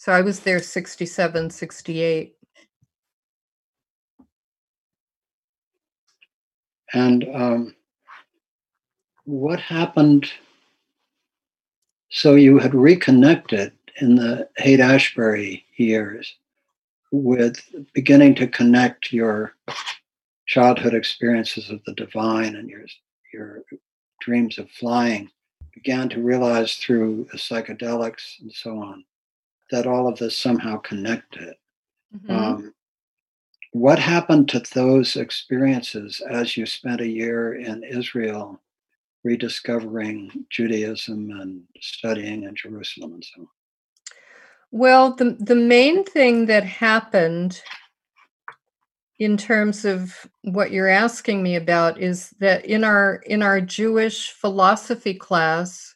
So 0.00 0.12
I 0.12 0.22
was 0.22 0.40
there 0.40 0.60
67, 0.60 1.50
68. 1.50 2.34
And 6.94 7.28
um, 7.34 7.74
what 9.24 9.60
happened? 9.60 10.32
So 12.08 12.36
you 12.36 12.58
had 12.58 12.74
reconnected 12.74 13.72
in 14.00 14.14
the 14.14 14.48
Haight 14.56 14.80
Ashbury 14.80 15.66
years 15.76 16.34
with 17.12 17.62
beginning 17.92 18.36
to 18.36 18.46
connect 18.46 19.12
your 19.12 19.54
childhood 20.50 20.94
experiences 20.94 21.70
of 21.70 21.80
the 21.86 21.94
divine 21.94 22.56
and 22.56 22.68
your 22.68 22.84
your 23.32 23.62
dreams 24.20 24.58
of 24.58 24.68
flying 24.72 25.30
began 25.72 26.08
to 26.08 26.20
realize 26.20 26.74
through 26.74 27.24
the 27.30 27.38
psychedelics 27.38 28.40
and 28.40 28.52
so 28.52 28.76
on 28.76 29.04
that 29.70 29.86
all 29.86 30.08
of 30.08 30.18
this 30.18 30.36
somehow 30.36 30.76
connected 30.78 31.54
Mhm. 32.16 32.30
um, 32.30 32.74
what 33.72 34.00
happened 34.00 34.48
to 34.48 34.58
those 34.74 35.14
experiences 35.14 36.20
as 36.28 36.56
you 36.56 36.66
spent 36.66 37.00
a 37.00 37.08
year 37.08 37.54
in 37.54 37.84
Israel 37.84 38.60
rediscovering 39.22 40.46
Judaism 40.50 41.30
and 41.40 41.62
studying 41.80 42.42
in 42.42 42.56
Jerusalem 42.56 43.12
and 43.14 43.24
so 43.24 43.42
on? 43.42 43.48
Well, 44.72 45.14
the 45.14 45.36
the 45.38 45.54
main 45.76 46.02
thing 46.02 46.46
that 46.46 46.64
happened 46.64 47.62
in 49.20 49.36
terms 49.36 49.84
of 49.84 50.26
what 50.44 50.72
you're 50.72 50.88
asking 50.88 51.42
me 51.42 51.54
about 51.54 52.00
is 52.00 52.30
that 52.40 52.64
in 52.64 52.82
our 52.82 53.16
in 53.26 53.42
our 53.42 53.60
Jewish 53.60 54.32
philosophy 54.32 55.14
class 55.14 55.94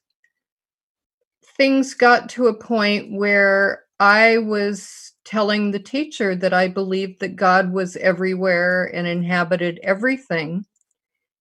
things 1.56 1.94
got 1.94 2.28
to 2.28 2.48
a 2.48 2.54
point 2.54 3.12
where 3.12 3.84
I 3.98 4.38
was 4.38 5.12
telling 5.24 5.70
the 5.70 5.78
teacher 5.78 6.37
that 6.37 6.52
I 6.52 6.68
believed 6.68 7.20
that 7.20 7.37
God 7.37 7.72
was 7.72 7.96
everywhere 7.96 8.90
and 8.94 9.06
inhabited 9.06 9.80
everything 9.82 10.66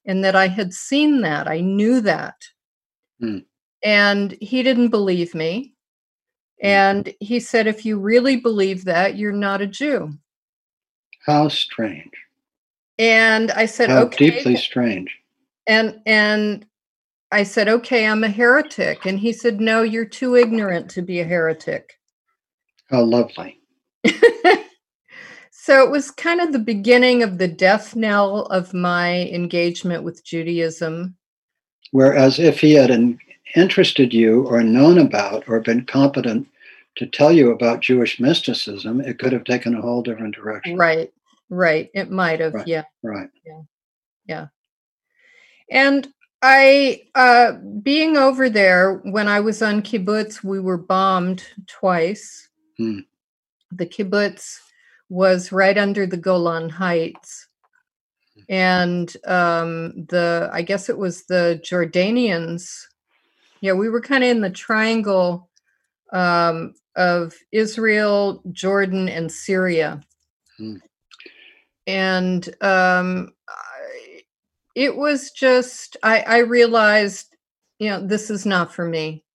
and 0.06 0.24
that 0.24 0.36
I 0.36 0.48
had 0.48 0.74
seen 0.74 1.22
that. 1.22 1.48
I 1.50 1.60
knew 1.60 2.00
that. 2.02 2.36
Hmm. 3.20 3.40
And 3.84 4.32
he 4.40 4.64
didn't 4.64 4.90
believe 4.90 5.36
me. 5.36 5.74
Hmm. 6.62 6.68
And 6.68 7.14
he 7.20 7.42
said, 7.42 7.68
if 7.68 7.86
you 7.86 8.00
really 8.00 8.38
believe 8.38 8.86
that, 8.86 9.18
you're 9.18 9.34
not 9.34 9.62
a 9.62 9.68
Jew. 9.68 10.18
How 11.26 11.48
strange. 11.48 12.12
And 13.00 13.52
I 13.52 13.66
said, 13.66 13.90
How 13.90 14.04
okay. 14.04 14.30
deeply 14.30 14.56
strange. 14.56 15.18
And 15.68 16.02
and 16.06 16.66
I 17.34 17.42
said, 17.42 17.68
okay, 17.68 18.06
I'm 18.06 18.24
a 18.24 18.30
heretic. 18.30 19.08
And 19.08 19.18
he 19.18 19.34
said, 19.34 19.60
no, 19.60 19.82
you're 19.82 20.06
too 20.06 20.36
ignorant 20.36 20.88
to 20.92 21.02
be 21.02 21.20
a 21.20 21.26
heretic. 21.26 22.00
How 22.92 23.02
lovely. 23.02 23.60
so 25.50 25.84
it 25.84 25.90
was 25.90 26.12
kind 26.12 26.42
of 26.42 26.54
the 26.54 26.60
beginning 26.60 27.24
of 27.24 27.40
the 27.40 27.48
death 27.48 27.96
knell 27.96 28.42
of 28.44 28.76
my 28.76 29.22
engagement 29.30 30.04
with 30.04 30.24
Judaism. 30.24 31.16
Whereas 31.90 32.38
if 32.38 32.60
he 32.60 32.74
had 32.74 32.92
in- 32.92 33.18
interested 33.56 34.14
you 34.14 34.44
or 34.44 34.62
known 34.62 35.00
about 35.00 35.50
or 35.50 35.60
been 35.60 35.88
competent 35.88 36.48
to 36.96 37.06
tell 37.08 37.32
you 37.32 37.52
about 37.52 37.82
Jewish 37.82 38.20
mysticism, 38.20 39.02
it 39.02 39.20
could 39.20 39.34
have 39.34 39.44
taken 39.44 39.76
a 39.76 39.82
whole 39.82 40.02
different 40.02 40.36
direction. 40.36 40.78
Right, 40.78 41.12
right. 41.50 41.90
It 41.94 42.12
might 42.12 42.40
have, 42.40 42.54
Right. 42.54 42.68
yeah. 42.68 42.84
Right. 43.02 43.30
Yeah. 43.46 43.62
Yeah. 44.28 44.48
And 45.72 46.08
I, 46.42 47.04
uh, 47.16 47.54
being 47.82 48.18
over 48.18 48.50
there 48.50 48.96
when 49.06 49.28
I 49.28 49.40
was 49.40 49.62
on 49.62 49.82
kibbutz, 49.82 50.44
we 50.44 50.60
were 50.60 50.78
bombed 50.78 51.44
twice. 51.68 52.48
Hmm. 52.78 53.00
The 53.72 53.86
kibbutz 53.86 54.60
was 55.10 55.52
right 55.52 55.78
under 55.78 56.06
the 56.06 56.18
Golan 56.18 56.70
Heights, 56.70 57.48
and 58.50 59.16
um, 59.26 60.06
the 60.10 60.50
I 60.52 60.62
guess 60.62 60.90
it 60.90 60.98
was 60.98 61.26
the 61.26 61.62
Jordanians. 61.64 62.70
Yeah, 63.62 63.74
we 63.74 63.90
were 63.90 64.02
kind 64.02 64.24
of 64.24 64.30
in 64.30 64.42
the 64.42 64.50
triangle 64.50 65.50
um, 66.12 66.74
of 66.98 67.34
Israel, 67.52 68.44
Jordan, 68.52 69.10
and 69.10 69.32
Syria. 69.32 70.02
Hmm. 70.58 70.78
And 71.88 72.48
um, 72.62 73.34
I- 73.50 74.22
it 74.76 74.96
was 74.98 75.32
just 75.32 75.98
I, 76.04 76.22
I 76.22 76.38
realized, 76.40 77.36
you 77.80 77.90
know, 77.90 78.06
this 78.06 78.30
is 78.32 78.46
not 78.46 78.74
for 78.74 78.88
me. 78.88 79.26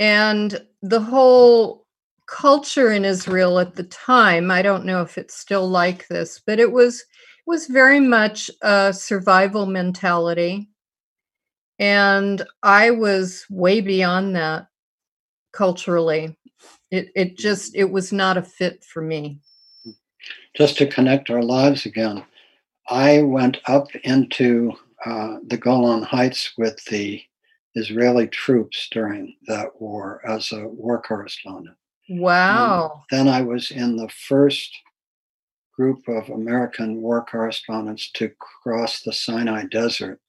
And 0.00 0.60
the 0.82 1.00
whole 1.00 1.86
culture 2.28 2.92
in 2.92 3.04
Israel 3.06 3.58
at 3.60 3.76
the 3.76 3.84
time, 3.84 4.50
I 4.50 4.62
don't 4.62 4.86
know 4.86 5.02
if 5.02 5.18
it's 5.18 5.36
still 5.36 5.68
like 5.68 6.08
this, 6.08 6.40
but 6.46 6.60
it 6.60 6.72
was 6.72 7.00
it 7.00 7.50
was 7.50 7.66
very 7.68 8.00
much 8.00 8.50
a 8.62 8.92
survival 8.92 9.66
mentality. 9.66 10.70
And 11.78 12.42
I 12.62 12.90
was 12.92 13.46
way 13.50 13.80
beyond 13.82 14.36
that 14.36 14.68
culturally. 15.52 16.36
It 16.90 17.08
it 17.14 17.36
just 17.36 17.74
it 17.74 17.90
was 17.90 18.12
not 18.12 18.36
a 18.36 18.42
fit 18.42 18.84
for 18.84 19.02
me. 19.02 19.40
Just 20.56 20.76
to 20.78 20.86
connect 20.86 21.30
our 21.30 21.42
lives 21.42 21.86
again, 21.86 22.24
I 22.88 23.22
went 23.22 23.58
up 23.66 23.88
into 24.04 24.72
uh, 25.04 25.36
the 25.46 25.56
Golan 25.56 26.02
Heights 26.02 26.52
with 26.56 26.84
the 26.84 27.22
Israeli 27.74 28.28
troops 28.28 28.88
during 28.90 29.34
that 29.46 29.80
war 29.80 30.20
as 30.28 30.52
a 30.52 30.68
war 30.68 31.00
correspondent. 31.00 31.76
Wow. 32.08 33.04
And 33.10 33.26
then 33.26 33.34
I 33.34 33.42
was 33.42 33.70
in 33.70 33.96
the 33.96 34.10
first 34.10 34.70
group 35.74 36.06
of 36.06 36.28
American 36.28 37.00
war 37.00 37.24
correspondents 37.24 38.10
to 38.12 38.30
cross 38.62 39.00
the 39.00 39.12
Sinai 39.12 39.64
Desert 39.70 40.20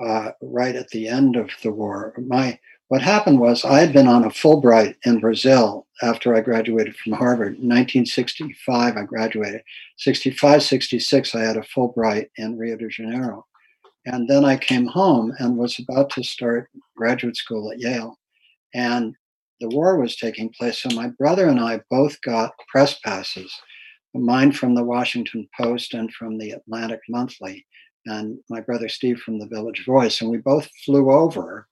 uh, 0.00 0.30
right 0.40 0.76
at 0.76 0.88
the 0.90 1.08
end 1.08 1.36
of 1.36 1.50
the 1.62 1.72
war. 1.72 2.14
My 2.26 2.58
what 2.92 3.00
happened 3.00 3.40
was 3.40 3.64
I 3.64 3.80
had 3.80 3.94
been 3.94 4.06
on 4.06 4.24
a 4.24 4.28
Fulbright 4.28 4.96
in 5.06 5.18
Brazil 5.18 5.86
after 6.02 6.34
I 6.34 6.42
graduated 6.42 6.94
from 6.94 7.14
Harvard. 7.14 7.54
In 7.54 7.66
1965, 7.66 8.98
I 8.98 9.02
graduated. 9.04 9.62
65, 9.96 10.62
66, 10.62 11.34
I 11.34 11.40
had 11.40 11.56
a 11.56 11.62
Fulbright 11.62 12.26
in 12.36 12.58
Rio 12.58 12.76
de 12.76 12.90
Janeiro. 12.90 13.46
And 14.04 14.28
then 14.28 14.44
I 14.44 14.58
came 14.58 14.84
home 14.84 15.32
and 15.38 15.56
was 15.56 15.78
about 15.78 16.10
to 16.10 16.22
start 16.22 16.68
graduate 16.94 17.34
school 17.34 17.72
at 17.72 17.80
Yale. 17.80 18.18
And 18.74 19.14
the 19.62 19.70
war 19.70 19.96
was 19.96 20.16
taking 20.16 20.50
place. 20.50 20.82
So 20.82 20.90
my 20.90 21.08
brother 21.18 21.48
and 21.48 21.60
I 21.60 21.80
both 21.88 22.20
got 22.20 22.52
press 22.70 22.98
passes, 22.98 23.58
mine 24.12 24.52
from 24.52 24.74
the 24.74 24.84
Washington 24.84 25.48
Post 25.58 25.94
and 25.94 26.12
from 26.12 26.36
the 26.36 26.50
Atlantic 26.50 27.00
Monthly, 27.08 27.64
and 28.04 28.38
my 28.50 28.60
brother 28.60 28.90
Steve 28.90 29.18
from 29.20 29.38
the 29.38 29.48
Village 29.48 29.86
Voice. 29.86 30.20
And 30.20 30.30
we 30.30 30.36
both 30.36 30.68
flew 30.84 31.10
over 31.10 31.68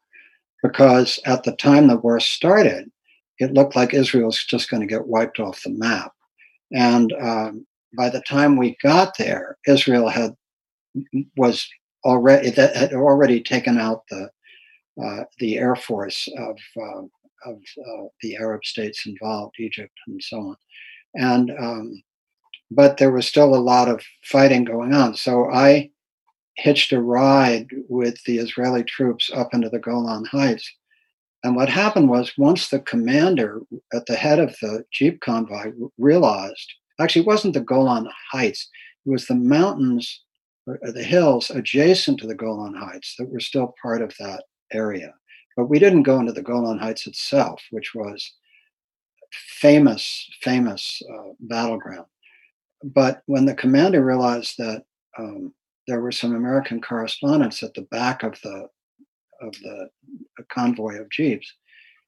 because 0.62 1.18
at 1.26 1.44
the 1.44 1.52
time 1.56 1.86
the 1.86 1.96
war 1.96 2.20
started, 2.20 2.90
it 3.38 3.54
looked 3.54 3.76
like 3.76 3.94
Israel 3.94 4.26
was 4.26 4.44
just 4.44 4.70
going 4.70 4.80
to 4.80 4.86
get 4.86 5.06
wiped 5.06 5.40
off 5.40 5.62
the 5.62 5.70
map. 5.70 6.12
And 6.72 7.12
um, 7.20 7.66
by 7.96 8.10
the 8.10 8.22
time 8.22 8.56
we 8.56 8.76
got 8.82 9.16
there, 9.18 9.56
Israel 9.66 10.08
had 10.08 10.34
was 11.36 11.68
already 12.04 12.50
that 12.50 12.76
had 12.76 12.92
already 12.92 13.40
taken 13.40 13.78
out 13.78 14.02
the 14.10 14.30
uh, 15.02 15.24
the 15.38 15.58
air 15.58 15.76
force 15.76 16.28
of 16.38 16.58
uh, 16.76 17.02
of 17.46 17.56
uh, 17.56 18.04
the 18.22 18.36
Arab 18.36 18.64
states 18.64 19.06
involved, 19.06 19.54
Egypt 19.58 19.94
and 20.06 20.22
so 20.22 20.38
on, 20.38 20.56
and 21.14 21.50
um, 21.58 22.02
but 22.70 22.98
there 22.98 23.12
was 23.12 23.26
still 23.26 23.54
a 23.54 23.56
lot 23.56 23.88
of 23.88 24.02
fighting 24.24 24.64
going 24.64 24.94
on. 24.94 25.16
So 25.16 25.50
I 25.50 25.90
hitched 26.60 26.92
a 26.92 27.00
ride 27.00 27.68
with 27.88 28.22
the 28.24 28.38
Israeli 28.38 28.84
troops 28.84 29.30
up 29.34 29.54
into 29.54 29.70
the 29.70 29.78
Golan 29.78 30.26
Heights. 30.26 30.70
And 31.42 31.56
what 31.56 31.70
happened 31.70 32.10
was, 32.10 32.36
once 32.36 32.68
the 32.68 32.80
commander 32.80 33.60
at 33.94 34.04
the 34.06 34.16
head 34.16 34.38
of 34.38 34.54
the 34.60 34.84
Jeep 34.92 35.20
convoy 35.20 35.72
realized, 35.96 36.72
actually, 37.00 37.22
it 37.22 37.28
wasn't 37.28 37.54
the 37.54 37.60
Golan 37.60 38.08
Heights, 38.30 38.68
it 39.06 39.10
was 39.10 39.26
the 39.26 39.34
mountains, 39.34 40.22
or 40.66 40.78
the 40.92 41.02
hills 41.02 41.50
adjacent 41.50 42.20
to 42.20 42.26
the 42.26 42.34
Golan 42.34 42.74
Heights 42.74 43.14
that 43.18 43.30
were 43.30 43.40
still 43.40 43.74
part 43.82 44.02
of 44.02 44.14
that 44.18 44.44
area. 44.72 45.14
But 45.56 45.70
we 45.70 45.78
didn't 45.78 46.02
go 46.02 46.20
into 46.20 46.32
the 46.32 46.42
Golan 46.42 46.78
Heights 46.78 47.06
itself, 47.06 47.62
which 47.70 47.94
was 47.94 48.34
famous, 49.32 50.28
famous 50.42 51.00
uh, 51.10 51.32
battleground. 51.40 52.06
But 52.84 53.22
when 53.26 53.46
the 53.46 53.54
commander 53.54 54.04
realized 54.04 54.56
that 54.58 54.84
um, 55.18 55.54
there 55.90 56.00
were 56.00 56.12
some 56.12 56.36
American 56.36 56.80
correspondents 56.80 57.64
at 57.64 57.74
the 57.74 57.82
back 57.82 58.22
of 58.22 58.40
the 58.42 58.68
of 59.42 59.52
the 59.62 59.88
convoy 60.52 61.00
of 61.00 61.10
jeeps. 61.10 61.52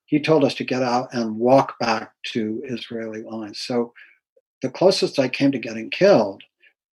He 0.06 0.20
told 0.20 0.44
us 0.44 0.54
to 0.56 0.64
get 0.64 0.82
out 0.82 1.12
and 1.12 1.36
walk 1.36 1.78
back 1.80 2.12
to 2.32 2.62
Israeli 2.64 3.22
lines. 3.22 3.58
So 3.58 3.92
the 4.60 4.70
closest 4.70 5.18
I 5.18 5.28
came 5.28 5.50
to 5.50 5.58
getting 5.58 5.90
killed 5.90 6.44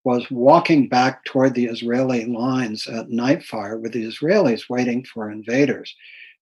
was 0.03 0.31
walking 0.31 0.87
back 0.87 1.25
toward 1.25 1.53
the 1.53 1.65
Israeli 1.65 2.25
lines 2.25 2.87
at 2.87 3.09
nightfire 3.09 3.79
with 3.79 3.91
the 3.91 4.05
Israelis 4.05 4.69
waiting 4.69 5.03
for 5.03 5.29
invaders. 5.29 5.93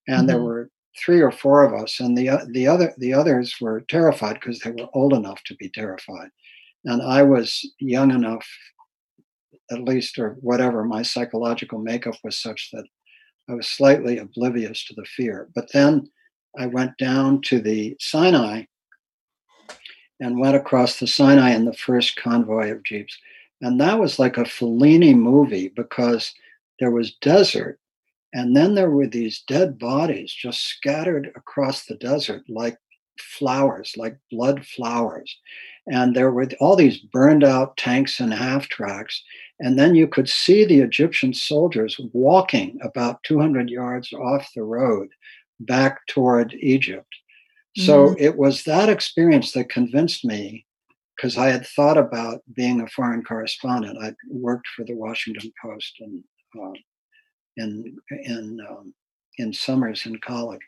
And 0.08 0.20
mm-hmm. 0.20 0.28
there 0.28 0.42
were 0.42 0.70
three 0.98 1.20
or 1.20 1.32
four 1.32 1.64
of 1.64 1.74
us, 1.74 2.00
and 2.00 2.18
the 2.18 2.30
the 2.54 2.68
other 2.68 2.94
the 2.98 3.14
others 3.14 3.56
were 3.60 3.82
terrified 3.82 4.36
because 4.36 4.60
they 4.60 4.72
were 4.72 4.88
old 4.94 5.14
enough 5.14 5.44
to 5.44 5.56
be 5.56 5.68
terrified, 5.68 6.30
and 6.86 7.02
I 7.02 7.24
was 7.24 7.70
young 7.80 8.12
enough 8.12 8.48
at 9.72 9.84
least, 9.84 10.18
or 10.18 10.38
whatever, 10.42 10.84
my 10.84 11.02
psychological 11.02 11.80
makeup 11.80 12.16
was 12.24 12.38
such 12.38 12.70
that 12.72 12.86
I 13.50 13.54
was 13.54 13.68
slightly 13.68 14.18
oblivious 14.18 14.86
to 14.86 14.94
the 14.94 15.06
fear. 15.06 15.50
But 15.56 15.72
then 15.72 16.10
I 16.58 16.68
went 16.68 16.98
down 16.98 17.42
to 17.44 17.60
the 17.60 17.96
Sinai 18.00 18.64
and 20.20 20.40
went 20.40 20.56
across 20.56 21.00
the 21.00 21.08
Sinai 21.08 21.52
in 21.52 21.66
the 21.66 21.74
first 21.74 22.16
convoy 22.16 22.72
of 22.72 22.84
jeeps. 22.84 23.18
And 23.62 23.80
that 23.80 24.00
was 24.00 24.20
like 24.20 24.38
a 24.38 24.44
Fellini 24.44 25.16
movie 25.16 25.70
because 25.70 26.34
there 26.80 26.92
was 26.92 27.16
desert. 27.22 27.80
And 28.34 28.56
then 28.56 28.76
there 28.76 28.90
were 28.90 29.08
these 29.08 29.44
dead 29.48 29.80
bodies 29.80 30.32
just 30.32 30.64
scattered 30.66 31.32
across 31.36 31.86
the 31.86 31.96
desert 31.96 32.44
like 32.50 32.78
flowers, 33.20 33.94
like 33.98 34.18
blood 34.30 34.66
flowers. 34.66 35.38
And 35.88 36.16
there 36.16 36.32
were 36.32 36.48
all 36.60 36.76
these 36.76 36.98
burned 36.98 37.44
out 37.44 37.78
tanks 37.78 38.20
and 38.20 38.34
half 38.34 38.68
tracks. 38.68 39.24
And 39.60 39.80
then 39.80 39.96
you 39.96 40.08
could 40.08 40.30
see 40.30 40.66
the 40.66 40.80
Egyptian 40.80 41.34
soldiers 41.34 42.00
walking 42.14 42.78
about 42.84 43.24
200 43.24 43.70
yards 43.70 44.14
off 44.14 44.50
the 44.56 44.64
road 44.64 45.10
back 45.60 46.06
toward 46.08 46.54
Egypt. 46.60 47.14
So 47.78 48.08
mm-hmm. 48.08 48.24
it 48.24 48.38
was 48.38 48.64
that 48.64 48.90
experience 48.90 49.52
that 49.52 49.70
convinced 49.70 50.26
me 50.26 50.66
because 51.16 51.38
I 51.38 51.50
had 51.50 51.66
thought 51.66 51.98
about 51.98 52.42
being 52.54 52.82
a 52.82 52.88
foreign 52.88 53.24
correspondent. 53.24 53.98
I 54.02 54.14
worked 54.30 54.68
for 54.76 54.84
the 54.86 54.96
Washington 54.96 55.52
Post 55.62 55.96
and 56.00 56.24
uh, 56.60 56.74
in 57.58 57.98
in 58.24 58.60
um, 58.68 58.94
in 59.38 59.54
summers 59.54 60.06
in 60.06 60.20
college. 60.20 60.62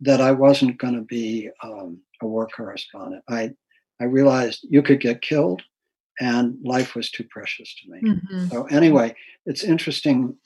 That 0.00 0.20
I 0.20 0.32
wasn't 0.32 0.78
going 0.78 0.94
to 0.94 1.02
be 1.02 1.50
um, 1.62 2.00
a 2.20 2.26
war 2.26 2.48
correspondent. 2.48 3.22
I 3.28 3.54
I 4.00 4.04
realized 4.04 4.66
you 4.68 4.82
could 4.82 5.00
get 5.00 5.22
killed 5.22 5.62
and 6.20 6.56
life 6.62 6.94
was 6.94 7.10
too 7.10 7.24
precious 7.24 7.74
to 7.74 7.90
me. 7.90 8.00
Mm-hmm. 8.02 8.48
So, 8.48 8.64
anyway, 8.66 9.14
it's 9.46 9.64
interesting 9.64 10.36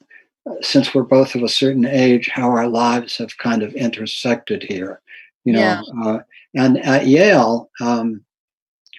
uh, 0.49 0.55
since 0.61 0.95
we're 0.95 1.03
both 1.03 1.35
of 1.35 1.43
a 1.43 1.49
certain 1.49 1.85
age 1.85 2.29
how 2.29 2.49
our 2.49 2.69
lives 2.69 3.17
have 3.19 3.37
kind 3.39 3.63
of 3.63 3.75
intersected 3.75 4.63
here. 4.63 5.01
You 5.45 5.55
know, 5.55 5.61
yeah. 5.61 5.83
uh, 6.05 6.19
and 6.55 6.79
at 6.85 7.07
Yale, 7.07 7.71
um, 7.81 8.25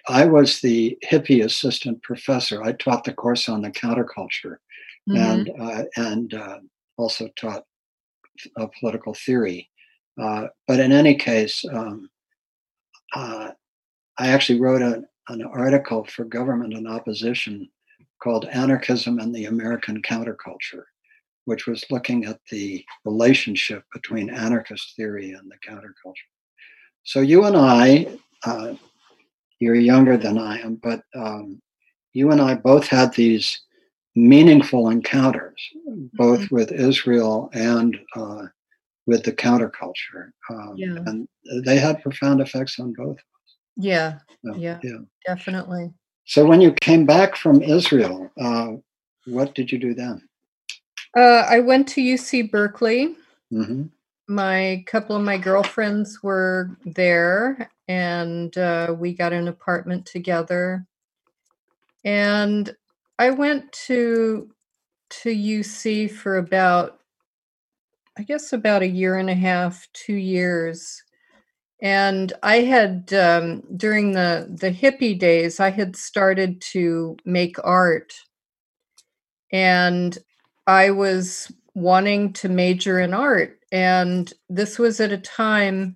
I 0.08 0.26
was 0.26 0.62
the 0.62 0.98
hippie 1.06 1.44
assistant 1.44 2.02
professor. 2.02 2.64
I 2.64 2.72
taught 2.74 3.04
the 3.04 3.14
course 3.14 3.50
on 3.50 3.62
the 3.62 3.72
counterculture, 3.72 4.58
mm-hmm. 5.08 5.18
and 5.18 5.52
uh, 5.60 5.84
and 5.98 6.34
uh, 6.34 6.60
also 6.98 7.28
taught 7.36 7.66
uh, 8.58 8.68
political 8.80 9.14
theory. 9.14 9.70
Uh, 10.20 10.48
but 10.68 10.80
in 10.80 10.92
any 10.92 11.16
case, 11.16 11.64
um, 11.72 12.10
I 14.20 14.28
actually 14.28 14.60
wrote 14.60 14.82
a, 14.82 15.04
an 15.30 15.42
article 15.44 16.04
for 16.06 16.26
government 16.26 16.74
and 16.74 16.88
opposition 16.88 17.70
called 18.22 18.46
Anarchism 18.46 19.20
and 19.20 19.34
the 19.34 19.46
American 19.46 20.02
Counterculture, 20.02 20.84
which 21.46 21.66
was 21.68 21.86
looking 21.90 22.26
at 22.26 22.40
the 22.52 22.84
relationship 23.06 23.84
between 23.94 24.30
anarchist 24.30 24.96
theory 24.96 25.32
and 25.32 25.50
the 25.50 25.58
counterculture. 25.68 26.30
So 27.04 27.22
you 27.22 27.46
and 27.46 27.56
I, 27.56 28.08
uh, 28.46 28.74
you're 29.60 29.76
younger 29.76 30.18
than 30.18 30.38
I 30.38 30.60
am, 30.60 30.76
but 30.76 31.02
um, 31.16 31.62
you 32.14 32.32
and 32.32 32.42
I 32.42 32.56
both 32.56 32.88
had 32.88 33.14
these 33.14 33.62
meaningful 34.16 34.90
encounters, 34.90 35.62
both 36.14 36.42
mm-hmm. 36.42 36.56
with 36.56 36.74
Israel 36.74 37.50
and 37.54 37.98
uh, 38.18 38.48
with 39.08 39.24
the 39.24 39.32
counterculture. 39.32 40.32
Um, 40.50 40.74
yeah. 40.76 40.98
And 41.06 41.28
they 41.64 41.78
had 41.78 42.04
profound 42.04 42.42
effects 42.42 42.80
on 42.80 42.94
both. 42.94 43.18
Yeah, 43.80 44.20
yeah, 44.44 44.78
yeah, 44.84 44.98
definitely. 45.26 45.94
So 46.26 46.46
when 46.46 46.60
you 46.60 46.74
came 46.74 47.06
back 47.06 47.38
from 47.38 47.62
Israel, 47.64 48.30
uh, 48.40 48.74
what 49.26 49.56
did 49.56 49.72
you 49.72 49.80
do 49.80 49.94
then? 49.94 50.22
Uh, 51.18 51.46
I 51.50 51.60
went 51.62 51.88
to 51.90 52.02
UC 52.02 52.52
Berkeley. 52.52 53.16
Mm-hmm. 53.52 53.84
My 54.28 54.84
couple 54.86 55.16
of 55.16 55.24
my 55.24 55.38
girlfriends 55.38 56.22
were 56.22 56.78
there, 56.86 57.72
and 57.88 58.56
uh, 58.58 58.94
we 58.98 59.14
got 59.14 59.32
an 59.32 59.48
apartment 59.48 60.06
together. 60.06 60.86
And 62.04 62.76
I 63.18 63.30
went 63.30 63.72
to 63.88 64.52
to 65.22 65.30
UC 65.30 66.12
for 66.12 66.38
about, 66.38 67.00
I 68.18 68.24
guess, 68.24 68.52
about 68.52 68.84
a 68.84 68.88
year 68.88 69.18
and 69.18 69.30
a 69.30 69.36
half, 69.36 69.88
two 69.94 70.16
years 70.16 71.02
and 71.82 72.34
i 72.44 72.58
had 72.58 73.12
um, 73.14 73.64
during 73.78 74.12
the 74.12 74.48
the 74.60 74.72
hippie 74.72 75.18
days 75.18 75.60
i 75.60 75.70
had 75.70 75.96
started 75.96 76.62
to 76.62 77.16
make 77.26 77.56
art. 77.64 78.14
And 79.52 80.18
i 80.68 80.92
was 80.92 81.52
wanting 81.80 82.34
to 82.34 82.50
major 82.50 83.00
in 83.00 83.14
art. 83.14 83.60
And 83.72 84.32
this 84.50 84.78
was 84.80 85.00
at 85.00 85.12
a 85.12 85.18
time 85.18 85.96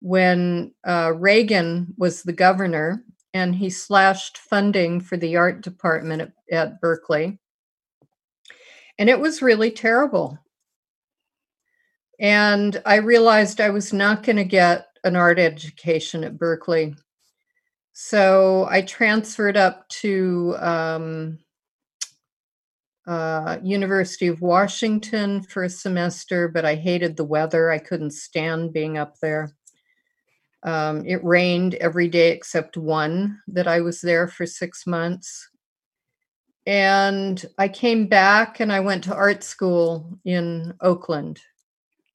when 0.00 0.72
uh, 0.86 1.12
reagan 1.14 1.94
was 1.98 2.22
the 2.22 2.32
governor 2.32 3.04
and 3.34 3.54
he 3.54 3.70
slashed 3.70 4.38
funding 4.38 5.00
for 5.00 5.16
the 5.16 5.36
art 5.36 5.60
department 5.60 6.22
at, 6.22 6.32
at 6.50 6.80
berkeley. 6.80 7.38
And 8.98 9.08
it 9.08 9.18
was 9.18 9.42
really 9.42 9.70
terrible. 9.70 10.38
And 12.18 12.82
I 12.84 12.96
realized 12.96 13.60
I 13.60 13.70
was 13.70 13.92
not 13.92 14.22
going 14.22 14.36
to 14.36 14.44
get 14.44 14.88
an 15.04 15.16
art 15.16 15.38
education 15.38 16.24
at 16.24 16.38
Berkeley. 16.38 16.94
So 17.92 18.66
I 18.70 18.82
transferred 18.82 19.56
up 19.56 19.88
to 19.88 20.56
um, 20.58 21.38
uh, 23.06 23.58
University 23.62 24.28
of 24.28 24.40
Washington 24.40 25.42
for 25.42 25.64
a 25.64 25.70
semester, 25.70 26.48
but 26.48 26.64
I 26.64 26.76
hated 26.76 27.16
the 27.16 27.24
weather. 27.24 27.70
I 27.70 27.78
couldn't 27.78 28.12
stand 28.12 28.72
being 28.72 28.98
up 28.98 29.16
there. 29.20 29.52
Um, 30.62 31.06
it 31.06 31.24
rained 31.24 31.74
every 31.74 32.08
day 32.08 32.30
except 32.30 32.76
one 32.76 33.40
that 33.48 33.66
I 33.66 33.80
was 33.80 34.00
there 34.00 34.28
for 34.28 34.46
six 34.46 34.86
months. 34.86 35.48
And 36.66 37.44
I 37.58 37.68
came 37.68 38.06
back 38.06 38.60
and 38.60 38.72
I 38.72 38.80
went 38.80 39.04
to 39.04 39.14
art 39.14 39.42
school 39.42 40.18
in 40.24 40.74
Oakland. 40.80 41.40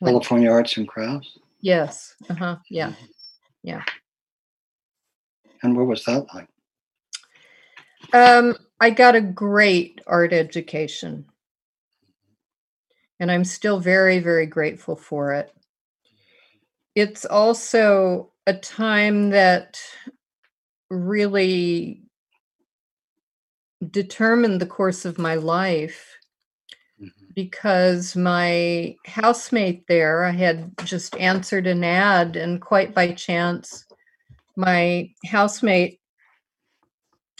California 0.03 0.51
Arts 0.51 0.77
and 0.77 0.87
Crafts. 0.87 1.37
Yes. 1.65 2.15
Uh 2.29 2.35
huh. 2.35 2.55
Yeah. 2.69 2.93
Yeah. 3.63 3.83
And 5.63 5.75
what 5.75 5.87
was 5.87 6.05
that 6.05 6.27
like? 6.33 6.47
Um, 8.13 8.55
I 8.79 8.91
got 8.91 9.15
a 9.15 9.21
great 9.21 9.99
art 10.05 10.31
education. 10.31 11.25
And 13.19 13.31
I'm 13.31 13.43
still 13.45 13.79
very, 13.79 14.19
very 14.19 14.45
grateful 14.45 14.95
for 14.95 15.33
it. 15.33 15.51
It's 16.95 17.25
also 17.25 18.31
a 18.45 18.53
time 18.53 19.31
that 19.31 19.81
really 20.89 22.03
determined 23.91 24.61
the 24.61 24.67
course 24.67 25.05
of 25.05 25.17
my 25.17 25.35
life. 25.35 26.14
Because 27.35 28.15
my 28.15 28.95
housemate 29.05 29.85
there, 29.87 30.23
I 30.23 30.31
had 30.31 30.71
just 30.85 31.15
answered 31.17 31.67
an 31.67 31.83
ad, 31.83 32.37
and 32.37 32.61
quite 32.61 32.95
by 32.95 33.11
chance, 33.11 33.85
my 34.55 35.11
housemate 35.25 35.99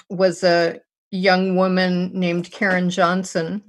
was 0.09 0.43
a 0.43 0.81
young 1.11 1.55
woman 1.55 2.11
named 2.13 2.51
Karen 2.51 2.89
Johnson. 2.89 3.63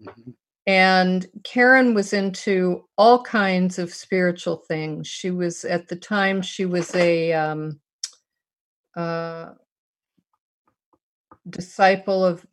Mhm. 0.00 0.34
And 0.66 1.26
Karen 1.42 1.94
was 1.94 2.12
into 2.12 2.86
all 2.96 3.22
kinds 3.24 3.78
of 3.78 3.92
spiritual 3.92 4.56
things. 4.68 5.08
She 5.08 5.30
was, 5.32 5.64
at 5.64 5.88
the 5.88 5.96
time, 5.96 6.42
she 6.42 6.64
was 6.64 6.94
a 6.94 7.32
um, 7.32 7.80
uh, 8.94 9.54
disciple 11.48 12.24
of, 12.24 12.46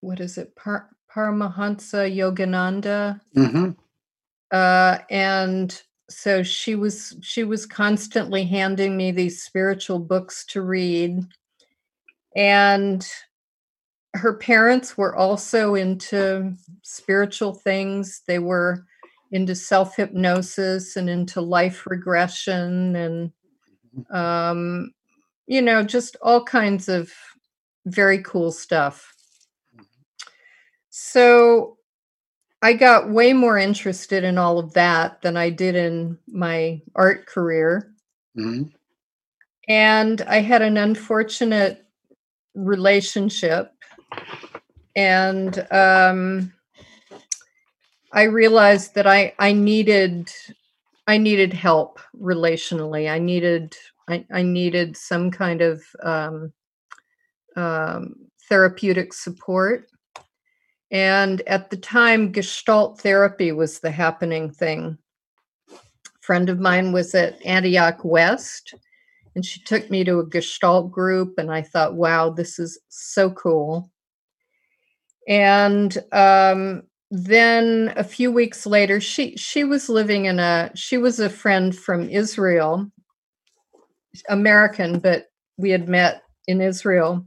what 0.00 0.20
is 0.20 0.36
it, 0.36 0.54
Par- 0.54 0.90
Paramahansa 1.14 2.14
Yogananda. 2.14 3.20
Mhm. 3.36 3.76
uh, 4.52 4.98
and 5.10 5.82
so 6.10 6.42
she 6.42 6.74
was 6.74 7.16
she 7.22 7.42
was 7.44 7.64
constantly 7.64 8.44
handing 8.44 8.96
me 8.96 9.10
these 9.10 9.42
spiritual 9.42 9.98
books 9.98 10.44
to 10.46 10.60
read 10.60 11.20
and 12.36 13.06
her 14.14 14.34
parents 14.34 14.96
were 14.98 15.16
also 15.16 15.74
into 15.74 16.54
spiritual 16.82 17.54
things 17.54 18.22
they 18.26 18.38
were 18.38 18.84
into 19.30 19.54
self 19.54 19.96
hypnosis 19.96 20.96
and 20.96 21.08
into 21.08 21.40
life 21.40 21.86
regression 21.86 22.94
and 22.96 23.32
um, 24.10 24.92
you 25.46 25.62
know 25.62 25.82
just 25.82 26.16
all 26.20 26.44
kinds 26.44 26.88
of 26.88 27.10
very 27.86 28.22
cool 28.22 28.52
stuff 28.52 29.11
so 30.94 31.78
I 32.60 32.74
got 32.74 33.08
way 33.08 33.32
more 33.32 33.56
interested 33.56 34.24
in 34.24 34.36
all 34.36 34.58
of 34.58 34.74
that 34.74 35.22
than 35.22 35.38
I 35.38 35.48
did 35.48 35.74
in 35.74 36.18
my 36.28 36.82
art 36.94 37.26
career. 37.26 37.94
Mhm. 38.36 38.70
And 39.68 40.20
I 40.22 40.40
had 40.40 40.60
an 40.60 40.76
unfortunate 40.76 41.86
relationship. 42.54 43.72
And 44.94 45.66
um, 45.72 46.52
I 48.12 48.24
realized 48.24 48.94
that 48.94 49.06
I, 49.06 49.34
I 49.38 49.52
needed 49.52 50.30
I 51.06 51.16
needed 51.16 51.54
help 51.54 52.00
relationally. 52.20 53.10
I 53.10 53.18
needed 53.18 53.74
I, 54.08 54.26
I 54.30 54.42
needed 54.42 54.94
some 54.94 55.30
kind 55.30 55.62
of 55.62 55.82
um, 56.02 56.52
um, 57.56 58.14
therapeutic 58.48 59.14
support. 59.14 59.88
And 60.92 61.40
at 61.46 61.70
the 61.70 61.78
time, 61.78 62.32
Gestalt 62.32 63.00
therapy 63.00 63.50
was 63.50 63.80
the 63.80 63.90
happening 63.90 64.50
thing. 64.50 64.98
A 65.70 65.78
friend 66.20 66.50
of 66.50 66.60
mine 66.60 66.92
was 66.92 67.14
at 67.14 67.44
Antioch 67.46 68.04
West, 68.04 68.74
and 69.34 69.44
she 69.44 69.62
took 69.62 69.90
me 69.90 70.04
to 70.04 70.18
a 70.18 70.26
Gestalt 70.26 70.92
group, 70.92 71.38
and 71.38 71.50
I 71.50 71.62
thought, 71.62 71.94
wow, 71.94 72.28
this 72.28 72.58
is 72.58 72.78
so 72.90 73.30
cool. 73.30 73.90
And 75.26 75.96
um, 76.12 76.82
then 77.10 77.94
a 77.96 78.04
few 78.04 78.30
weeks 78.30 78.66
later, 78.66 79.00
she 79.00 79.34
she 79.36 79.64
was 79.64 79.88
living 79.88 80.26
in 80.26 80.38
a 80.40 80.70
she 80.74 80.98
was 80.98 81.20
a 81.20 81.30
friend 81.30 81.74
from 81.74 82.10
Israel, 82.10 82.90
American, 84.28 84.98
but 84.98 85.26
we 85.56 85.70
had 85.70 85.88
met 85.88 86.22
in 86.46 86.60
Israel 86.60 87.24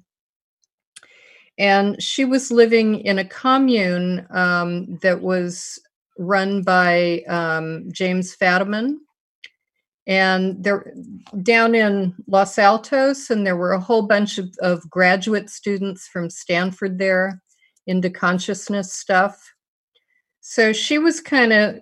and 1.58 2.02
she 2.02 2.26
was 2.26 2.52
living 2.52 3.00
in 3.02 3.20
a 3.20 3.26
commune 3.26 4.28
um, 4.32 4.98
that 5.02 5.22
was 5.22 5.80
run 6.18 6.62
by 6.62 7.22
um, 7.28 7.90
James 7.92 8.36
Fadiman. 8.36 8.98
And 10.08 10.64
they're 10.64 10.94
down 11.42 11.74
in 11.74 12.14
Los 12.28 12.60
Altos, 12.60 13.32
and 13.32 13.46
there 13.46 13.58
were 13.58 13.72
a 13.72 13.80
whole 13.80 14.04
bunch 14.04 14.38
of, 14.38 14.54
of 14.60 14.88
graduate 14.90 15.50
students 15.50 16.08
from 16.08 16.30
Stanford 16.30 17.00
there 17.00 17.42
into 17.88 18.10
consciousness 18.12 18.94
stuff. 18.94 19.52
So 20.42 20.74
she 20.74 21.00
was 21.00 21.22
kind 21.22 21.52
of 21.52 21.80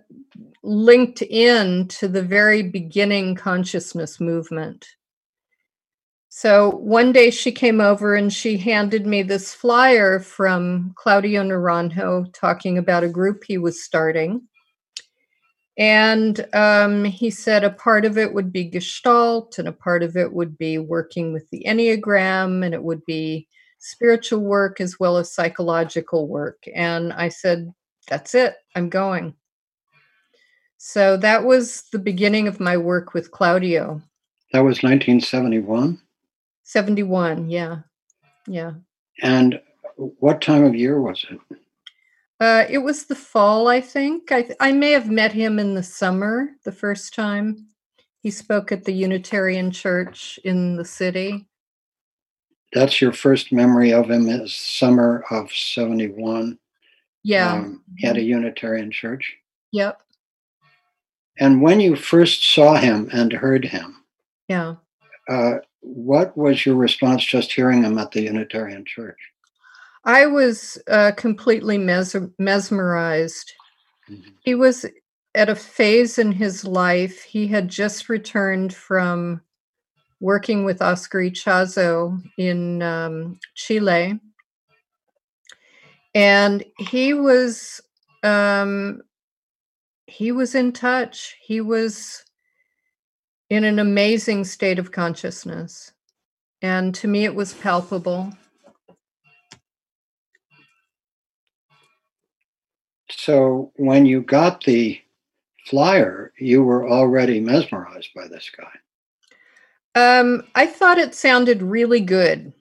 linked 0.63 1.21
in 1.21 1.89
to 1.89 2.07
the 2.07 2.21
very 2.21 2.63
beginning 2.63 3.35
consciousness 3.35 4.21
movement. 4.21 4.87
So 6.35 6.71
one 6.71 7.11
day 7.11 7.29
she 7.29 7.51
came 7.51 7.79
over 7.79 8.15
and 8.15 8.33
she 8.33 8.57
handed 8.57 9.05
me 9.05 9.21
this 9.21 9.53
flyer 9.53 10.19
from 10.19 10.95
Claudio 10.97 11.43
Naranjo 11.43 12.33
talking 12.33 12.79
about 12.79 13.03
a 13.03 13.07
group 13.07 13.43
he 13.43 13.59
was 13.59 13.83
starting. 13.83 14.41
And 15.77 16.43
um, 16.53 17.05
he 17.05 17.29
said 17.29 17.63
a 17.63 17.69
part 17.69 18.03
of 18.03 18.17
it 18.17 18.33
would 18.33 18.51
be 18.51 18.63
Gestalt, 18.63 19.59
and 19.59 19.67
a 19.67 19.71
part 19.71 20.01
of 20.01 20.17
it 20.17 20.33
would 20.33 20.57
be 20.57 20.79
working 20.79 21.33
with 21.33 21.47
the 21.51 21.63
Enneagram, 21.67 22.65
and 22.65 22.73
it 22.73 22.81
would 22.81 23.05
be 23.05 23.47
spiritual 23.77 24.39
work 24.39 24.81
as 24.81 24.99
well 24.99 25.17
as 25.17 25.31
psychological 25.31 26.27
work. 26.27 26.63
And 26.75 27.13
I 27.13 27.29
said, 27.29 27.71
That's 28.07 28.33
it, 28.33 28.55
I'm 28.75 28.89
going. 28.89 29.35
So 30.79 31.15
that 31.17 31.45
was 31.45 31.83
the 31.91 31.99
beginning 31.99 32.47
of 32.47 32.59
my 32.59 32.75
work 32.75 33.13
with 33.13 33.29
Claudio. 33.29 34.01
That 34.51 34.61
was 34.61 34.81
1971. 34.81 35.99
71, 36.63 37.49
yeah. 37.49 37.79
Yeah. 38.47 38.73
And 39.21 39.61
what 39.97 40.41
time 40.41 40.63
of 40.63 40.75
year 40.75 40.99
was 41.01 41.25
it? 41.29 41.39
Uh, 42.39 42.65
it 42.69 42.79
was 42.79 43.05
the 43.05 43.15
fall, 43.15 43.67
I 43.67 43.79
think. 43.79 44.31
I, 44.31 44.41
th- 44.41 44.57
I 44.59 44.71
may 44.71 44.91
have 44.91 45.09
met 45.09 45.31
him 45.31 45.59
in 45.59 45.75
the 45.75 45.83
summer 45.83 46.49
the 46.65 46.71
first 46.71 47.13
time. 47.13 47.67
He 48.21 48.31
spoke 48.31 48.71
at 48.71 48.83
the 48.85 48.93
Unitarian 48.93 49.71
Church 49.71 50.39
in 50.43 50.75
the 50.75 50.85
city. 50.85 51.45
That's 52.73 52.99
your 53.01 53.13
first 53.13 53.51
memory 53.51 53.93
of 53.93 54.09
him 54.09 54.27
is 54.27 54.55
summer 54.55 55.23
of 55.29 55.51
71 55.53 56.57
Yeah. 57.23 57.53
um, 57.53 57.83
at 58.03 58.17
a 58.17 58.21
Unitarian 58.21 58.91
church. 58.91 59.35
Yep. 59.71 60.01
And 61.39 61.61
when 61.61 61.79
you 61.79 61.95
first 61.95 62.43
saw 62.53 62.75
him 62.75 63.09
and 63.13 63.31
heard 63.31 63.63
him, 63.65 64.03
Yeah. 64.47 64.75
uh, 65.29 65.57
what 65.83 66.35
was 66.37 66.65
your 66.65 66.75
response 66.75 67.23
just 67.23 67.51
hearing 67.51 67.83
him 67.83 67.97
at 67.97 68.11
the 68.11 68.21
Unitarian 68.21 68.85
church? 68.85 69.17
I 70.05 70.25
was 70.25 70.81
uh, 70.89 71.11
completely 71.15 71.77
mes- 71.77 72.15
mesmerized. 72.39 73.53
Mhm. 74.09 74.33
He 74.41 74.55
was 74.55 74.85
at 75.35 75.49
a 75.49 75.55
phase 75.55 76.17
in 76.19 76.31
his 76.31 76.65
life. 76.65 77.23
He 77.23 77.47
had 77.47 77.67
just 77.67 78.09
returned 78.09 78.73
from 78.73 79.41
working 80.19 80.63
with 80.63 80.81
Oscar 80.81 81.19
Ichazo 81.19 82.21
in 82.37 82.81
um, 82.81 83.39
Chile. 83.55 84.19
And 86.15 86.63
he 86.77 87.13
was 87.13 87.81
um, 88.23 89.01
he 90.07 90.31
was 90.31 90.55
in 90.55 90.71
touch. 90.71 91.35
He 91.41 91.59
was 91.59 92.23
in 93.53 93.63
an 93.63 93.79
amazing 93.79 94.43
state 94.43 94.79
of 94.79 94.91
consciousness. 94.91 95.91
And 96.61 96.95
to 96.95 97.07
me, 97.07 97.25
it 97.25 97.35
was 97.35 97.53
palpable. 97.53 98.33
So 103.09 103.71
when 103.75 104.05
you 104.05 104.21
got 104.21 104.63
the 104.63 104.99
flyer, 105.65 106.33
you 106.37 106.63
were 106.63 106.89
already 106.89 107.39
mesmerized 107.39 108.09
by 108.15 108.27
this 108.27 108.49
guy. 108.49 108.71
Um, 109.95 110.43
I 110.55 110.65
thought 110.65 110.97
it 110.97 111.13
sounded 111.13 111.61
really 111.61 111.99
good. 111.99 112.53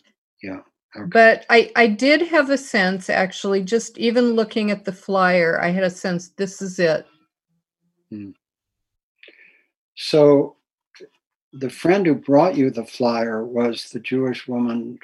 Yeah. 0.42 0.60
Okay. 0.94 1.06
But 1.06 1.46
I, 1.48 1.70
I 1.74 1.86
did 1.86 2.20
have 2.28 2.50
a 2.50 2.58
sense, 2.58 3.08
actually, 3.08 3.62
just 3.62 3.96
even 3.96 4.34
looking 4.34 4.70
at 4.70 4.84
the 4.84 4.92
flyer, 4.92 5.58
I 5.60 5.70
had 5.70 5.84
a 5.84 5.90
sense 5.90 6.28
this 6.30 6.60
is 6.60 6.78
it. 6.78 7.06
So 9.94 10.56
the 11.52 11.70
friend 11.70 12.06
who 12.06 12.14
brought 12.14 12.56
you 12.56 12.70
the 12.70 12.84
flyer 12.84 13.44
was 13.44 13.90
the 13.90 14.00
Jewish 14.00 14.48
woman, 14.48 14.98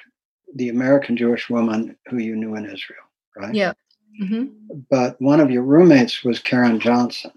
the 0.55 0.69
American 0.69 1.15
Jewish 1.15 1.49
woman 1.49 1.95
who 2.07 2.17
you 2.17 2.35
knew 2.35 2.55
in 2.55 2.65
Israel, 2.65 3.03
right? 3.35 3.53
Yeah. 3.53 3.73
hmm 4.19 4.45
But 4.89 5.21
one 5.21 5.39
of 5.39 5.51
your 5.51 5.63
roommates 5.63 6.23
was 6.23 6.39
Karen 6.39 6.79
Johnson. 6.79 7.31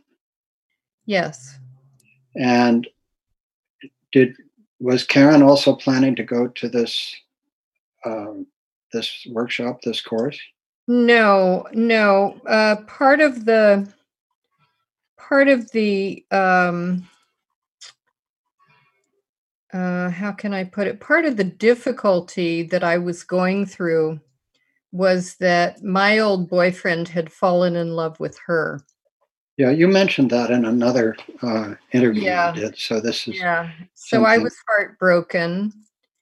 Yes. 1.04 1.58
And 2.36 2.86
did 4.12 4.36
was 4.80 5.04
Karen 5.04 5.42
also 5.42 5.74
planning 5.74 6.16
to 6.16 6.22
go 6.24 6.48
to 6.48 6.68
this 6.68 7.14
um, 8.04 8.46
this 8.92 9.26
workshop, 9.30 9.80
this 9.82 10.00
course? 10.00 10.38
No, 10.88 11.66
no. 11.72 12.40
Uh, 12.46 12.76
part 12.86 13.20
of 13.20 13.44
the 13.44 13.92
part 15.16 15.48
of 15.48 15.70
the 15.72 16.24
um, 16.30 17.08
uh, 19.72 20.10
how 20.10 20.32
can 20.32 20.52
I 20.52 20.64
put 20.64 20.86
it? 20.86 21.00
Part 21.00 21.24
of 21.24 21.36
the 21.36 21.44
difficulty 21.44 22.62
that 22.64 22.84
I 22.84 22.98
was 22.98 23.22
going 23.22 23.66
through 23.66 24.20
was 24.92 25.36
that 25.36 25.82
my 25.82 26.18
old 26.18 26.50
boyfriend 26.50 27.08
had 27.08 27.32
fallen 27.32 27.76
in 27.76 27.96
love 27.96 28.20
with 28.20 28.38
her. 28.46 28.80
Yeah, 29.56 29.70
you 29.70 29.88
mentioned 29.88 30.30
that 30.30 30.50
in 30.50 30.64
another 30.64 31.16
uh, 31.42 31.74
interview 31.92 32.24
Yeah. 32.24 32.54
you 32.54 32.60
did. 32.60 32.78
So 32.78 33.00
this 33.00 33.26
is 33.28 33.36
Yeah. 33.36 33.70
So 33.94 34.24
I 34.24 34.38
was 34.38 34.54
heartbroken. 34.68 35.72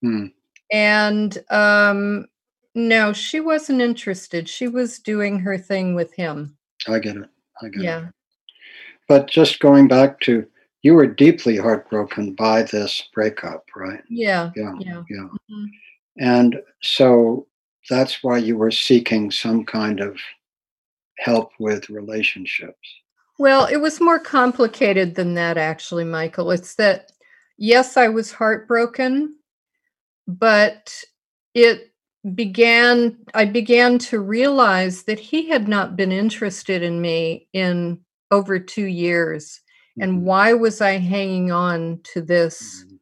Hmm. 0.03 0.27
And 0.73 1.39
um, 1.51 2.27
no, 2.75 3.13
she 3.13 3.41
wasn't 3.41 3.81
interested. 3.81 4.49
She 4.49 4.69
was 4.69 5.01
doing 5.01 5.41
her 5.41 5.59
thing 5.59 5.95
with 5.95 6.15
him. 6.15 6.57
I 6.87 6.99
get 7.01 7.17
it. 7.17 7.29
I 7.63 7.69
get 7.69 7.81
it. 7.81 7.85
Yeah. 7.85 8.09
But 9.09 9.29
just 9.29 9.59
going 9.59 9.89
back 9.89 10.21
to 10.21 10.47
you 10.83 10.95
were 10.95 11.07
deeply 11.07 11.57
heartbroken 11.57 12.35
by 12.35 12.63
this 12.63 13.03
breakup, 13.15 13.65
right? 13.77 14.03
Yeah. 14.09 14.51
Yeah. 14.57 14.73
Yeah. 14.81 15.03
Yeah. 15.09 15.29
Mhm. 15.51 15.71
And 16.19 16.63
so 16.83 17.47
that's 17.89 18.23
why 18.23 18.39
you 18.39 18.57
were 18.57 18.71
seeking 18.71 19.31
some 19.31 19.65
kind 19.65 20.01
of 20.01 20.19
help 21.19 21.53
with 21.59 21.91
relationships. 21.91 22.89
Well, 23.39 23.67
it 23.67 23.79
was 23.79 24.01
more 24.01 24.19
complicated 24.19 25.15
than 25.15 25.35
that, 25.35 25.57
actually, 25.57 26.05
Michael. 26.05 26.51
It's 26.51 26.75
that, 26.77 27.13
yes, 27.57 27.97
I 27.97 28.09
was 28.09 28.33
heartbroken, 28.33 29.37
but 30.27 30.95
it 31.55 31.93
began, 32.35 33.17
I 33.33 33.47
began 33.47 33.99
to 33.99 34.21
realize 34.21 35.05
that 35.05 35.19
he 35.19 35.49
had 35.49 35.69
not 35.69 35.97
been 35.97 36.13
interested 36.13 36.83
in 36.83 37.01
me 37.01 37.49
in 37.55 38.01
over 38.31 38.59
two 38.59 38.85
years. 38.85 39.61
And 39.99 40.19
Mhm. 40.19 40.23
why 40.23 40.53
was 40.55 40.81
I 40.81 40.99
hanging 40.99 41.51
on 41.53 42.01
to 42.15 42.23
this 42.23 42.85
Mhm. 42.85 42.99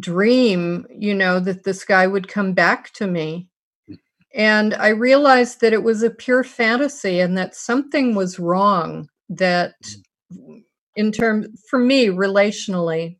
dream, 0.00 0.86
you 0.90 1.14
know, 1.14 1.40
that 1.40 1.64
this 1.64 1.84
guy 1.84 2.06
would 2.06 2.28
come 2.28 2.52
back 2.52 2.92
to 2.94 3.06
me? 3.06 3.48
Mm. 3.88 3.98
And 4.34 4.74
I 4.74 4.88
realized 4.88 5.60
that 5.60 5.72
it 5.74 5.82
was 5.82 6.02
a 6.02 6.10
pure 6.10 6.44
fantasy 6.44 7.20
and 7.20 7.36
that 7.38 7.54
something 7.56 8.14
was 8.14 8.38
wrong 8.38 9.08
that 9.30 9.74
in 10.96 11.12
terms 11.12 11.48
for 11.70 11.78
me 11.78 12.08
relationally 12.08 13.18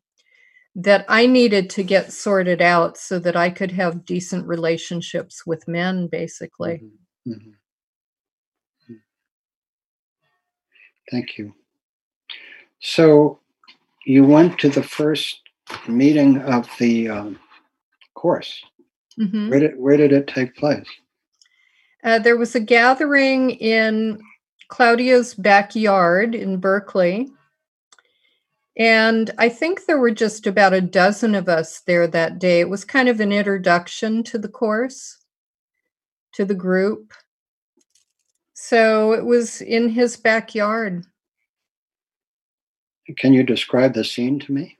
that 0.75 1.05
I 1.09 1.27
needed 1.27 1.69
to 1.71 1.83
get 1.83 2.13
sorted 2.13 2.61
out 2.61 2.97
so 2.97 3.19
that 3.19 3.35
I 3.35 3.49
could 3.51 3.71
have 3.73 4.05
decent 4.05 4.47
relationships 4.47 5.45
with 5.47 5.67
men 5.67 6.07
basically. 6.07 6.83
Mhm. 7.27 7.33
Mhm. 7.33 7.55
Mhm. 8.87 8.99
Thank 11.11 11.37
you. 11.37 11.53
So 12.79 13.39
you 14.05 14.23
went 14.23 14.57
to 14.59 14.69
the 14.69 14.83
first 14.83 15.41
meeting 15.87 16.39
of 16.41 16.69
the 16.79 17.09
um, 17.09 17.39
course. 18.15 18.63
Mhm. 19.19 19.49
Where 19.49 19.59
did 19.59 19.77
where 19.77 19.97
did 19.97 20.13
it 20.13 20.27
take 20.27 20.55
place? 20.55 20.87
Uh, 22.03 22.19
there 22.19 22.37
was 22.37 22.55
a 22.55 22.59
gathering 22.59 23.51
in 23.51 24.21
Claudio's 24.69 25.33
backyard 25.33 26.33
in 26.33 26.57
Berkeley. 26.57 27.29
And 28.77 29.31
I 29.37 29.49
think 29.49 29.85
there 29.85 29.99
were 29.99 30.11
just 30.11 30.47
about 30.47 30.71
a 30.71 30.79
dozen 30.79 31.35
of 31.35 31.49
us 31.49 31.81
there 31.81 32.07
that 32.07 32.39
day. 32.39 32.61
It 32.61 32.69
was 32.69 32.85
kind 32.85 33.09
of 33.09 33.19
an 33.19 33.33
introduction 33.33 34.23
to 34.23 34.37
the 34.37 34.47
course, 34.47 35.17
to 36.35 36.45
the 36.45 36.55
group. 36.55 37.13
So 38.53 39.11
it 39.11 39.25
was 39.25 39.59
in 39.61 39.89
his 39.89 40.15
backyard. 40.15 41.05
Can 43.17 43.33
you 43.33 43.43
describe 43.43 43.93
the 43.93 44.03
scene 44.03 44.39
to 44.39 44.51
me? 44.51 44.77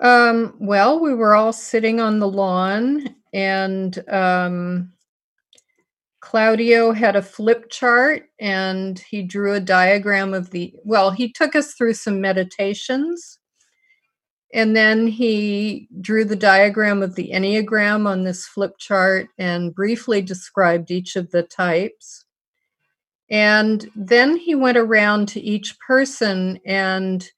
Um, 0.00 0.56
well, 0.58 0.98
we 1.00 1.14
were 1.14 1.34
all 1.34 1.52
sitting 1.52 2.00
on 2.00 2.18
the 2.18 2.28
lawn, 2.28 3.14
and 3.32 4.02
um, 4.08 4.92
Claudio 6.20 6.92
had 6.92 7.16
a 7.16 7.22
flip 7.22 7.68
chart 7.68 8.30
and 8.40 8.98
he 8.98 9.22
drew 9.22 9.54
a 9.54 9.60
diagram 9.60 10.32
of 10.32 10.50
the. 10.50 10.74
Well, 10.84 11.10
he 11.10 11.30
took 11.30 11.54
us 11.54 11.74
through 11.74 11.94
some 11.94 12.20
meditations, 12.20 13.38
and 14.54 14.74
then 14.74 15.06
he 15.06 15.88
drew 16.00 16.24
the 16.24 16.36
diagram 16.36 17.02
of 17.02 17.16
the 17.16 17.30
Enneagram 17.32 18.06
on 18.06 18.22
this 18.22 18.46
flip 18.46 18.78
chart 18.78 19.28
and 19.38 19.74
briefly 19.74 20.22
described 20.22 20.90
each 20.90 21.16
of 21.16 21.30
the 21.30 21.42
types. 21.42 22.21
And 23.32 23.90
then 23.96 24.36
he 24.38 24.54
went 24.56 24.78
around 24.78 25.28
to 25.30 25.40
each 25.40 25.78
person 25.80 26.60
and 26.66 27.28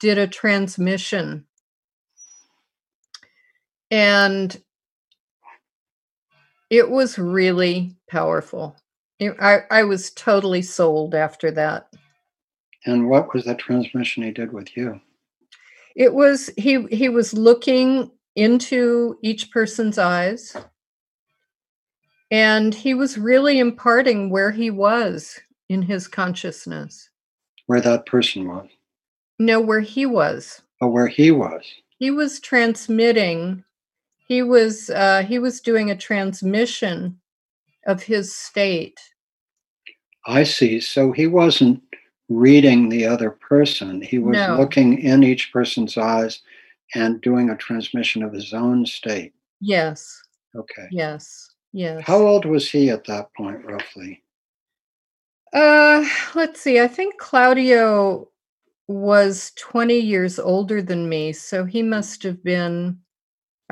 did 0.00 0.18
a 0.18 0.28
transmission 0.28 1.46
and 3.90 4.62
it 6.70 6.90
was 6.90 7.18
really 7.18 7.96
powerful. 8.10 8.76
It- 9.20 9.36
I, 9.40 9.60
I 9.70 9.84
was 9.84 10.12
totally 10.12 10.62
sold 10.62 11.14
after 11.16 11.52
that. 11.52 11.88
And 12.86 13.08
what 13.08 13.34
was 13.34 13.44
the 13.46 13.54
transmission 13.56 14.24
he 14.24 14.32
did 14.32 14.52
with 14.52 14.76
you? 14.76 15.00
It 15.96 16.14
was 16.14 16.50
he 16.58 16.86
he 16.88 17.08
was 17.10 17.34
looking 17.34 18.10
into 18.36 19.16
each 19.22 19.50
person's 19.52 19.98
eyes 19.98 20.56
and 22.32 22.74
he 22.74 22.94
was 22.94 23.18
really 23.18 23.58
imparting 23.58 24.30
where 24.30 24.50
he 24.50 24.70
was 24.70 25.38
in 25.68 25.82
his 25.82 26.08
consciousness. 26.08 27.10
Where 27.66 27.80
that 27.82 28.06
person 28.06 28.48
was, 28.48 28.68
No, 29.38 29.60
where 29.60 29.80
he 29.80 30.06
was. 30.06 30.62
or 30.80 30.88
where 30.90 31.06
he 31.06 31.30
was? 31.30 31.62
He 31.98 32.10
was 32.10 32.40
transmitting. 32.40 33.62
He 34.26 34.42
was 34.42 34.90
uh, 34.90 35.22
he 35.22 35.38
was 35.38 35.60
doing 35.60 35.90
a 35.90 35.96
transmission 35.96 37.20
of 37.86 38.02
his 38.02 38.34
state. 38.34 38.98
I 40.26 40.44
see. 40.44 40.80
So 40.80 41.12
he 41.12 41.26
wasn't 41.26 41.82
reading 42.28 42.88
the 42.88 43.04
other 43.06 43.30
person. 43.30 44.00
He 44.00 44.18
was 44.18 44.36
No. 44.36 44.56
looking 44.56 44.98
in 44.98 45.22
each 45.22 45.52
person's 45.52 45.96
eyes 45.98 46.40
and 46.94 47.20
doing 47.20 47.50
a 47.50 47.56
transmission 47.56 48.22
of 48.22 48.32
his 48.32 48.52
own 48.54 48.86
state. 48.86 49.32
Yes. 49.60 50.22
Okay. 50.56 50.88
Yes. 50.90 51.50
Yes. 51.72 52.02
How 52.06 52.18
old 52.18 52.44
was 52.44 52.70
he 52.70 52.90
at 52.90 53.04
that 53.04 53.32
point, 53.34 53.64
roughly? 53.64 54.22
Uh, 55.52 56.04
let's 56.34 56.60
see. 56.60 56.80
I 56.80 56.88
think 56.88 57.18
Claudio 57.18 58.28
was 58.88 59.52
20 59.58 59.98
years 59.98 60.38
older 60.38 60.82
than 60.82 61.08
me, 61.08 61.32
so 61.32 61.64
he 61.64 61.82
must 61.82 62.22
have 62.22 62.42
been 62.42 62.98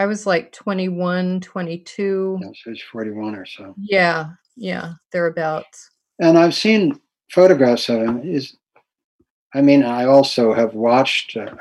I 0.01 0.07
was 0.07 0.27
like 0.27 0.51
21, 0.53 1.41
22. 1.41 2.39
Yeah, 2.41 2.49
so 2.55 2.71
he's 2.71 2.83
41 2.91 3.35
or 3.35 3.45
so. 3.45 3.75
Yeah, 3.77 4.31
yeah, 4.57 4.95
thereabouts. 5.13 5.91
And 6.19 6.39
I've 6.39 6.55
seen 6.55 6.99
photographs 7.31 7.91
of 7.91 8.01
him. 8.01 8.23
Is, 8.23 8.57
I 9.53 9.61
mean, 9.61 9.83
I 9.83 10.07
also 10.07 10.55
have 10.55 10.73
watched. 10.73 11.37
Uh, 11.37 11.55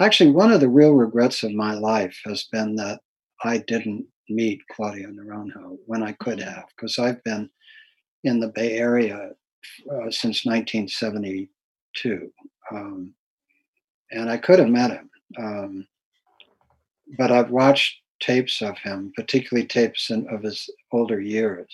actually, 0.00 0.30
one 0.30 0.52
of 0.52 0.60
the 0.60 0.68
real 0.68 0.92
regrets 0.92 1.42
of 1.42 1.54
my 1.54 1.74
life 1.74 2.16
has 2.24 2.44
been 2.52 2.76
that 2.76 3.00
I 3.42 3.58
didn't 3.58 4.06
meet 4.34 4.66
Claudio 4.68 5.08
Naranjo 5.10 5.78
when 5.86 6.02
I 6.02 6.12
could 6.12 6.40
have, 6.40 6.64
because 6.76 6.98
I've 6.98 7.22
been 7.24 7.50
in 8.24 8.40
the 8.40 8.48
Bay 8.48 8.78
Area 8.78 9.30
uh, 9.90 10.10
since 10.10 10.44
1972, 10.44 12.32
um, 12.70 13.14
and 14.10 14.30
I 14.30 14.36
could 14.36 14.58
have 14.58 14.68
met 14.68 14.90
him. 14.90 15.10
Um, 15.38 15.86
but 17.18 17.30
I've 17.30 17.50
watched 17.50 18.00
tapes 18.20 18.62
of 18.62 18.78
him, 18.78 19.12
particularly 19.16 19.66
tapes 19.66 20.10
in, 20.10 20.26
of 20.28 20.42
his 20.42 20.68
older 20.92 21.20
years. 21.20 21.68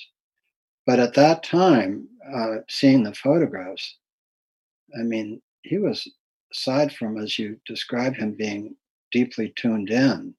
But 0.86 0.98
at 0.98 1.14
that 1.14 1.42
time, 1.42 2.08
uh, 2.34 2.58
seeing 2.68 3.02
the 3.02 3.14
photographs, 3.14 3.96
I 4.98 5.02
mean, 5.02 5.42
he 5.62 5.78
was, 5.78 6.08
aside 6.52 6.94
from 6.94 7.18
as 7.18 7.38
you 7.38 7.60
describe 7.66 8.16
him 8.16 8.32
being 8.32 8.74
deeply 9.12 9.52
tuned 9.56 9.90
in 9.90 10.34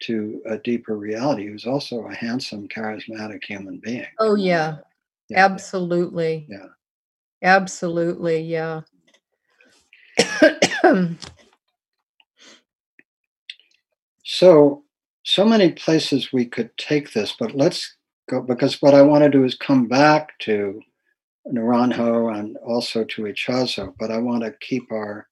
to 0.00 0.40
a 0.46 0.58
deeper 0.58 0.96
reality, 0.96 1.46
who's 1.46 1.66
also 1.66 2.06
a 2.06 2.14
handsome, 2.14 2.68
charismatic 2.68 3.44
human 3.44 3.78
being. 3.78 4.06
Oh, 4.18 4.34
yeah. 4.34 4.78
Yeah. 5.28 5.44
Absolutely. 5.44 6.46
Yeah. 6.48 6.66
Absolutely. 7.42 8.40
Yeah. 8.42 8.82
So, 14.24 14.84
so 15.24 15.44
many 15.44 15.72
places 15.72 16.32
we 16.32 16.46
could 16.46 16.76
take 16.78 17.12
this, 17.12 17.34
but 17.38 17.54
let's 17.54 17.96
go 18.28 18.40
because 18.40 18.80
what 18.80 18.94
I 18.94 19.02
want 19.02 19.24
to 19.24 19.30
do 19.30 19.44
is 19.44 19.54
come 19.56 19.88
back 19.88 20.38
to 20.40 20.80
Naranjo 21.48 22.38
and 22.38 22.56
also 22.58 23.04
to 23.04 23.22
Ichazo, 23.22 23.92
but 23.98 24.10
I 24.10 24.18
want 24.18 24.44
to 24.44 24.54
keep 24.60 24.90
our 24.92 25.26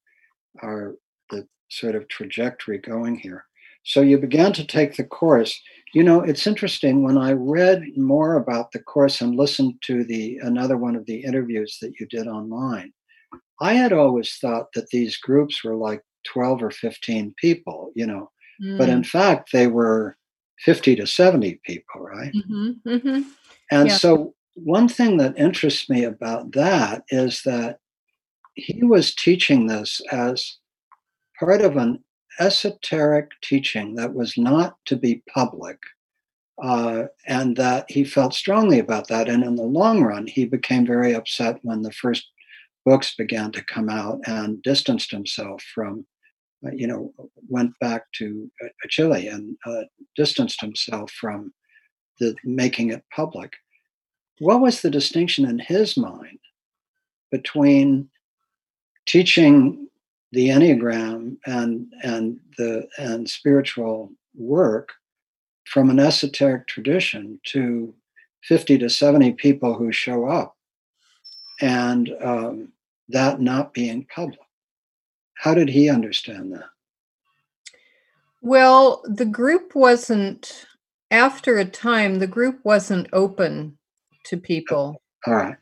our 0.61 0.95
the 1.29 1.47
sort 1.69 1.95
of 1.95 2.07
trajectory 2.09 2.77
going 2.77 3.17
here. 3.17 3.45
So 3.89 4.01
you 4.01 4.19
began 4.19 4.53
to 4.53 4.63
take 4.67 4.95
the 4.97 5.03
course. 5.03 5.59
You 5.95 6.03
know, 6.03 6.21
it's 6.21 6.45
interesting 6.45 7.01
when 7.03 7.17
I 7.17 7.31
read 7.31 7.81
more 7.97 8.35
about 8.37 8.71
the 8.71 8.77
course 8.83 9.19
and 9.19 9.35
listened 9.35 9.81
to 9.85 10.03
the 10.03 10.37
another 10.43 10.77
one 10.77 10.95
of 10.95 11.07
the 11.07 11.23
interviews 11.23 11.79
that 11.81 11.93
you 11.99 12.05
did 12.05 12.27
online. 12.27 12.93
I 13.61 13.73
had 13.73 13.93
always 13.93 14.35
thought 14.41 14.67
that 14.75 14.89
these 14.91 15.17
groups 15.17 15.63
were 15.63 15.75
like 15.75 16.01
12 16.27 16.61
or 16.63 16.71
15 16.71 17.33
people, 17.41 17.91
you 17.95 18.05
know, 18.05 18.29
but 18.77 18.89
in 18.89 19.01
Mm. 19.01 19.07
fact 19.07 19.51
they 19.53 19.67
were 19.67 20.17
50 20.65 20.95
to 20.97 21.07
70 21.07 21.59
people, 21.65 22.01
right? 22.01 22.35
Mhm, 22.35 22.81
mhm. 22.85 23.35
And 23.71 23.89
Yeah. 23.89 23.97
so, 23.97 24.35
one 24.55 24.87
thing 24.89 25.17
that 25.17 25.37
interests 25.39 25.89
me 25.89 26.03
about 26.03 26.51
that 26.53 27.03
is 27.09 27.41
that 27.45 27.79
he 28.55 28.83
was 28.83 29.15
teaching 29.15 29.67
this 29.67 30.01
as 30.11 30.57
part 31.39 31.61
of 31.61 31.77
an 31.77 32.03
esoteric 32.39 33.31
teaching 33.41 33.95
that 33.95 34.13
was 34.13 34.37
not 34.37 34.77
to 34.85 34.95
be 34.95 35.23
public, 35.33 35.77
uh, 36.61 37.05
and 37.27 37.55
that 37.57 37.89
he 37.89 38.03
felt 38.03 38.33
strongly 38.33 38.79
about 38.79 39.07
that. 39.07 39.29
And 39.29 39.43
in 39.43 39.55
the 39.55 39.63
long 39.63 40.03
run, 40.03 40.27
he 40.27 40.45
became 40.45 40.85
very 40.85 41.13
upset 41.13 41.59
when 41.63 41.81
the 41.81 41.91
first 41.91 42.29
books 42.85 43.15
began 43.15 43.51
to 43.51 43.63
come 43.65 43.89
out 43.89 44.19
and 44.25 44.61
distanced 44.63 45.11
himself 45.11 45.63
from, 45.73 46.05
uh, 46.65 46.71
you 46.73 46.87
know, 46.87 47.13
went 47.47 47.71
back 47.79 48.03
to 48.15 48.49
uh, 48.63 48.67
Chile 48.89 49.27
and 49.27 49.57
uh, 49.65 49.83
distanced 50.15 50.61
himself 50.61 51.11
from 51.11 51.53
the 52.19 52.35
making 52.43 52.89
it 52.89 53.03
public 53.15 53.53
what 54.39 54.61
was 54.61 54.81
the 54.81 54.89
distinction 54.89 55.45
in 55.45 55.59
his 55.59 55.95
mind 55.97 56.39
between 57.31 58.09
teaching 59.05 59.87
the 60.31 60.49
enneagram 60.49 61.37
and 61.45 61.91
and 62.03 62.39
the 62.57 62.87
and 62.97 63.29
spiritual 63.29 64.11
work 64.35 64.93
from 65.65 65.89
an 65.89 65.99
esoteric 65.99 66.67
tradition 66.67 67.39
to 67.45 67.93
50 68.43 68.77
to 68.79 68.89
70 68.89 69.33
people 69.33 69.75
who 69.75 69.91
show 69.91 70.27
up 70.27 70.55
and 71.61 72.09
um, 72.21 72.71
that 73.09 73.39
not 73.39 73.73
being 73.73 74.07
public. 74.13 74.39
How 75.35 75.53
did 75.53 75.69
he 75.69 75.89
understand 75.89 76.53
that? 76.53 76.65
Well, 78.41 79.03
the 79.05 79.25
group 79.25 79.75
wasn't, 79.75 80.65
after 81.11 81.57
a 81.57 81.65
time, 81.65 82.19
the 82.19 82.27
group 82.27 82.59
wasn't 82.63 83.07
open 83.13 83.77
to 84.25 84.37
people. 84.37 85.01
all 85.27 85.35
right 85.35 85.57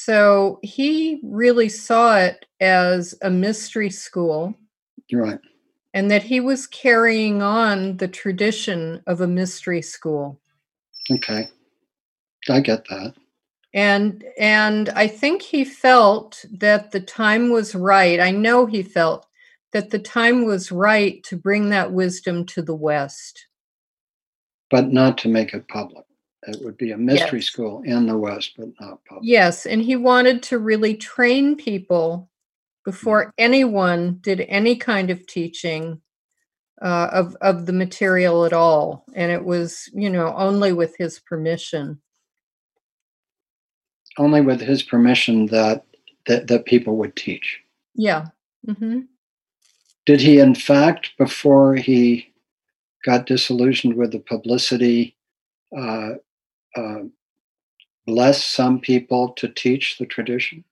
So 0.00 0.60
he 0.62 1.20
really 1.24 1.68
saw 1.68 2.18
it 2.18 2.46
as 2.60 3.16
a 3.20 3.30
mystery 3.30 3.90
school 3.90 4.54
right 5.12 5.40
and 5.92 6.08
that 6.08 6.22
he 6.22 6.38
was 6.38 6.68
carrying 6.68 7.42
on 7.42 7.96
the 7.96 8.06
tradition 8.06 9.02
of 9.08 9.20
a 9.20 9.26
mystery 9.26 9.82
school. 9.82 10.40
okay 11.10 11.48
i 12.48 12.60
get 12.60 12.86
that 12.88 13.14
And 13.74 14.24
and 14.38 14.88
I 14.90 15.08
think 15.08 15.42
he 15.42 15.64
felt 15.64 16.44
that 16.52 16.92
the 16.92 17.00
time 17.00 17.50
was 17.50 17.74
right. 17.74 18.20
I 18.20 18.30
know 18.30 18.66
he 18.66 18.82
felt 18.84 19.26
that 19.72 19.90
the 19.90 19.98
time 19.98 20.44
was 20.44 20.70
right 20.72 21.22
to 21.24 21.36
bring 21.36 21.70
that 21.70 21.92
wisdom 21.92 22.46
to 22.46 22.62
the 22.62 22.74
West. 22.88 23.46
but 24.70 24.92
not 24.92 25.18
to 25.18 25.28
make 25.28 25.54
it 25.54 25.66
public 25.68 26.04
it 26.48 26.64
would 26.64 26.76
be 26.76 26.92
a 26.92 26.96
mystery 26.96 27.38
Yes. 27.40 27.46
school 27.46 27.82
in 27.82 28.06
the 28.06 28.16
west 28.16 28.54
but 28.56 28.68
not 28.80 29.04
public 29.04 29.24
Yes, 29.24 29.66
and 29.66 29.82
he 29.82 29.96
wanted 29.96 30.42
to 30.44 30.58
really 30.58 30.94
train 30.96 31.56
people 31.56 32.30
before 32.84 33.32
anyone 33.38 34.18
did 34.22 34.40
any 34.48 34.76
kind 34.76 35.10
of 35.10 35.26
teaching 35.26 36.00
uh, 36.80 37.08
of 37.12 37.36
of 37.40 37.66
the 37.66 37.72
material 37.72 38.44
at 38.44 38.52
all, 38.52 39.04
and 39.14 39.30
it 39.32 39.44
was 39.44 39.90
you 39.92 40.08
know 40.08 40.32
only 40.36 40.72
with 40.72 40.96
his 40.96 41.18
permission. 41.20 42.00
only 44.16 44.40
with 44.40 44.60
his 44.60 44.82
permission 44.82 45.46
that 45.46 45.84
that, 46.26 46.46
that 46.48 46.64
people 46.66 46.96
would 46.96 47.14
teach. 47.16 47.60
Yeah. 47.94 48.26
hmm 48.66 49.00
Did 50.06 50.20
he, 50.20 50.38
in 50.40 50.54
fact, 50.54 51.10
before 51.18 51.74
he 51.74 52.32
got 53.04 53.26
disillusioned 53.26 53.94
with 53.94 54.12
the 54.12 54.20
publicity, 54.20 55.16
uh, 55.76 56.14
uh, 56.76 57.04
bless 58.06 58.44
some 58.44 58.80
people 58.80 59.30
to 59.34 59.48
teach 59.48 59.98
the 59.98 60.06
tradition? 60.06 60.64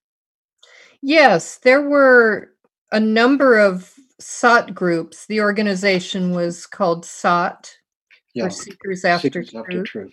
Yes, 1.03 1.59
there 1.59 1.83
were 1.83 2.53
a 2.93 3.01
number 3.01 3.59
of 3.59 3.93
SAT 4.19 4.75
groups. 4.75 5.27
The 5.27 5.41
organization 5.41 6.33
was 6.33 6.67
called 6.67 7.05
SAT, 7.05 7.77
Yeah, 8.35 8.45
for 8.45 8.51
Seekers 8.51 9.05
After 9.05 9.29
Seekers 9.29 9.55
after 9.55 9.83
Truth. 9.83 9.87
truth. 9.87 10.13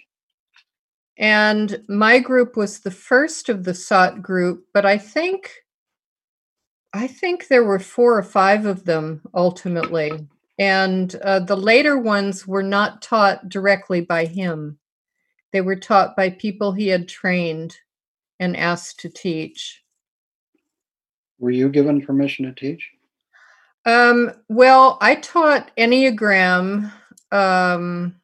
And 1.18 1.84
my 1.88 2.20
group 2.20 2.58
was 2.58 2.80
the 2.80 2.92
first 2.92 3.50
of 3.50 3.64
the 3.64 3.74
SAT 3.74 4.22
group, 4.22 4.66
but 4.74 4.86
I 4.86 4.98
think 4.98 5.52
I 6.94 7.08
think 7.08 7.48
there 7.48 7.64
were 7.64 7.80
four 7.80 8.18
or 8.18 8.24
five 8.24 8.66
of 8.66 8.86
them 8.86 9.22
ultimately. 9.34 10.28
And 10.60 11.16
uh, 11.24 11.40
the 11.40 11.58
later 11.58 11.98
ones 11.98 12.48
were 12.48 12.62
not 12.62 13.02
taught 13.02 13.50
directly 13.50 14.02
by 14.02 14.26
him. 14.26 14.78
They 15.54 15.62
were 15.62 15.78
taught 15.78 16.18
by 16.18 16.32
people 16.32 16.74
he 16.74 16.88
had 16.88 17.08
trained 17.08 17.78
and 18.40 18.58
asked 18.58 19.00
to 19.02 19.10
teach. 19.10 19.84
Were 21.40 21.52
you 21.52 21.70
given 21.70 22.06
permission 22.06 22.46
to 22.46 22.52
teach? 22.52 22.90
Um, 23.86 24.32
well, 24.50 24.98
I 25.00 25.16
taught 25.16 25.72
Enneagram 25.78 26.92
um, 27.32 28.16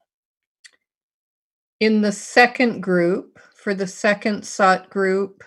in 1.79 2.01
the 2.01 2.11
second 2.11 2.81
group 2.81 3.39
for 3.55 3.73
the 3.73 3.87
second 3.87 4.43
SAT 4.43 4.89
group. 4.89 5.43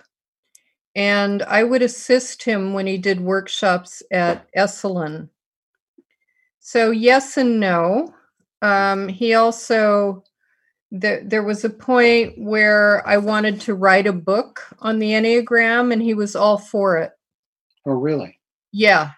And 0.94 1.42
I 1.42 1.64
would 1.64 1.82
assist 1.82 2.42
him 2.42 2.74
when 2.74 2.86
he 2.86 2.98
did 2.98 3.20
workshops 3.20 4.02
at 4.12 4.46
Esalen. 4.56 5.30
So, 6.60 6.90
yes 6.90 7.38
and 7.38 7.58
no. 7.58 8.14
Um, 8.60 9.08
he 9.08 9.34
also, 9.34 10.22
there, 10.92 11.22
there 11.24 11.42
was 11.42 11.64
a 11.64 11.70
point 11.70 12.34
where 12.36 13.04
I 13.08 13.16
wanted 13.16 13.60
to 13.62 13.74
write 13.74 14.06
a 14.06 14.12
book 14.12 14.62
on 14.80 14.98
the 14.98 15.12
Enneagram, 15.12 15.90
and 15.90 16.02
he 16.02 16.12
was 16.12 16.36
all 16.36 16.58
for 16.58 16.98
it. 16.98 17.12
Oh, 17.86 17.92
really? 17.92 18.38
Yeah. 18.72 19.12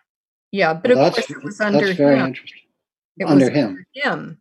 Yeah. 0.53 0.73
But 0.75 0.95
Well, 0.95 1.07
of 1.07 1.15
course, 1.15 1.31
it 1.31 1.43
was 1.43 1.61
under 1.61 1.87
that's 1.87 1.99
very 1.99 2.17
him. 2.19 2.27
interesting. 2.27 2.61
It 3.19 3.25
Under 3.25 3.47
was 3.47 3.55
him. 3.55 3.69
under 3.69 3.85
him, 3.95 4.39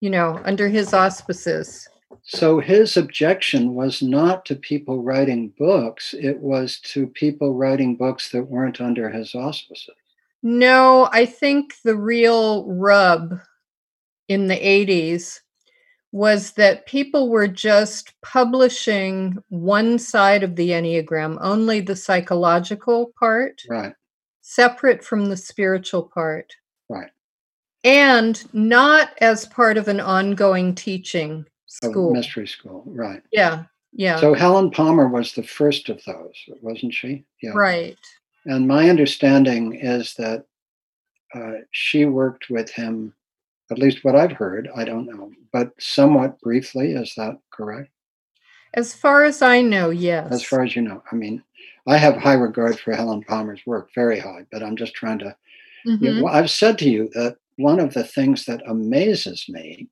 you 0.00 0.10
know, 0.10 0.40
under 0.44 0.68
his 0.68 0.92
auspices. 0.92 1.88
So 2.22 2.60
his 2.60 2.96
objection 2.96 3.74
was 3.74 4.02
not 4.02 4.44
to 4.46 4.56
people 4.56 5.02
writing 5.02 5.52
books; 5.58 6.14
it 6.14 6.38
was 6.40 6.78
to 6.92 7.06
people 7.06 7.54
writing 7.54 7.96
books 7.96 8.30
that 8.32 8.42
weren't 8.44 8.80
under 8.80 9.08
his 9.10 9.34
auspices. 9.34 9.94
No, 10.42 11.08
I 11.12 11.24
think 11.26 11.74
the 11.84 11.96
real 11.96 12.64
rub 12.66 13.38
in 14.28 14.46
the 14.46 14.56
80s 14.56 15.40
was 16.16 16.52
that 16.52 16.86
people 16.86 17.28
were 17.28 17.46
just 17.46 18.14
publishing 18.22 19.36
one 19.50 19.98
side 19.98 20.42
of 20.42 20.56
the 20.56 20.70
Enneagram, 20.70 21.36
only 21.42 21.80
the 21.82 21.94
psychological 21.94 23.12
part, 23.20 23.60
Right. 23.68 23.92
separate 24.40 25.04
from 25.04 25.26
the 25.26 25.36
spiritual 25.36 26.04
part. 26.04 26.54
Right. 26.88 27.10
And 27.84 28.42
not 28.54 29.10
as 29.20 29.44
part 29.44 29.76
of 29.76 29.88
an 29.88 30.00
ongoing 30.00 30.74
teaching 30.74 31.44
school. 31.66 32.14
mystery 32.14 32.46
school. 32.48 32.82
Right. 32.86 33.22
Yeah. 33.30 33.64
Yeah. 33.92 34.16
So 34.18 34.32
Helen 34.32 34.70
Palmer 34.70 35.08
was 35.08 35.34
the 35.34 35.42
first 35.42 35.90
of 35.90 36.02
those, 36.04 36.34
wasn't 36.62 36.94
she? 36.94 37.26
Yeah. 37.42 37.50
right. 37.54 37.98
And 38.46 38.66
my 38.66 38.88
understanding 38.88 39.74
is 39.74 40.14
that 40.14 40.46
uh, 41.34 41.56
she 41.72 42.06
worked 42.06 42.48
with 42.48 42.70
him, 42.70 43.12
at 43.70 43.78
least 43.78 44.04
what 44.04 44.16
I've 44.16 44.32
heard, 44.32 44.68
I 44.74 44.84
don't 44.84 45.06
know, 45.06 45.32
but 45.52 45.72
somewhat 45.78 46.40
briefly. 46.40 46.92
Is 46.92 47.12
that 47.16 47.36
correct? 47.52 47.90
As 48.74 48.94
far 48.94 49.24
as 49.24 49.42
I 49.42 49.62
know, 49.62 49.90
yes. 49.90 50.30
As 50.30 50.44
far 50.44 50.62
as 50.62 50.76
you 50.76 50.82
know, 50.82 51.02
I 51.10 51.16
mean, 51.16 51.42
I 51.86 51.96
have 51.96 52.16
high 52.16 52.34
regard 52.34 52.78
for 52.78 52.94
Helen 52.94 53.22
Palmer's 53.22 53.62
work, 53.66 53.90
very 53.94 54.18
high, 54.18 54.44
but 54.52 54.62
I'm 54.62 54.76
just 54.76 54.94
trying 54.94 55.18
to. 55.20 55.36
Mhm. 55.86 56.02
You 56.02 56.14
know, 56.14 56.26
I've 56.26 56.50
said 56.50 56.78
to 56.78 56.90
you 56.90 57.08
that 57.14 57.38
one 57.56 57.80
of 57.80 57.94
the 57.94 58.04
things 58.04 58.44
that 58.44 58.62
amazes 58.66 59.48
me 59.48 59.88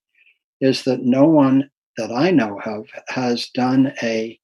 is 0.60 0.84
that 0.84 1.02
no 1.02 1.24
one 1.24 1.70
that 1.96 2.10
I 2.10 2.30
know 2.30 2.60
of 2.60 2.86
has 3.08 3.48
done 3.50 3.94
a 4.02 4.38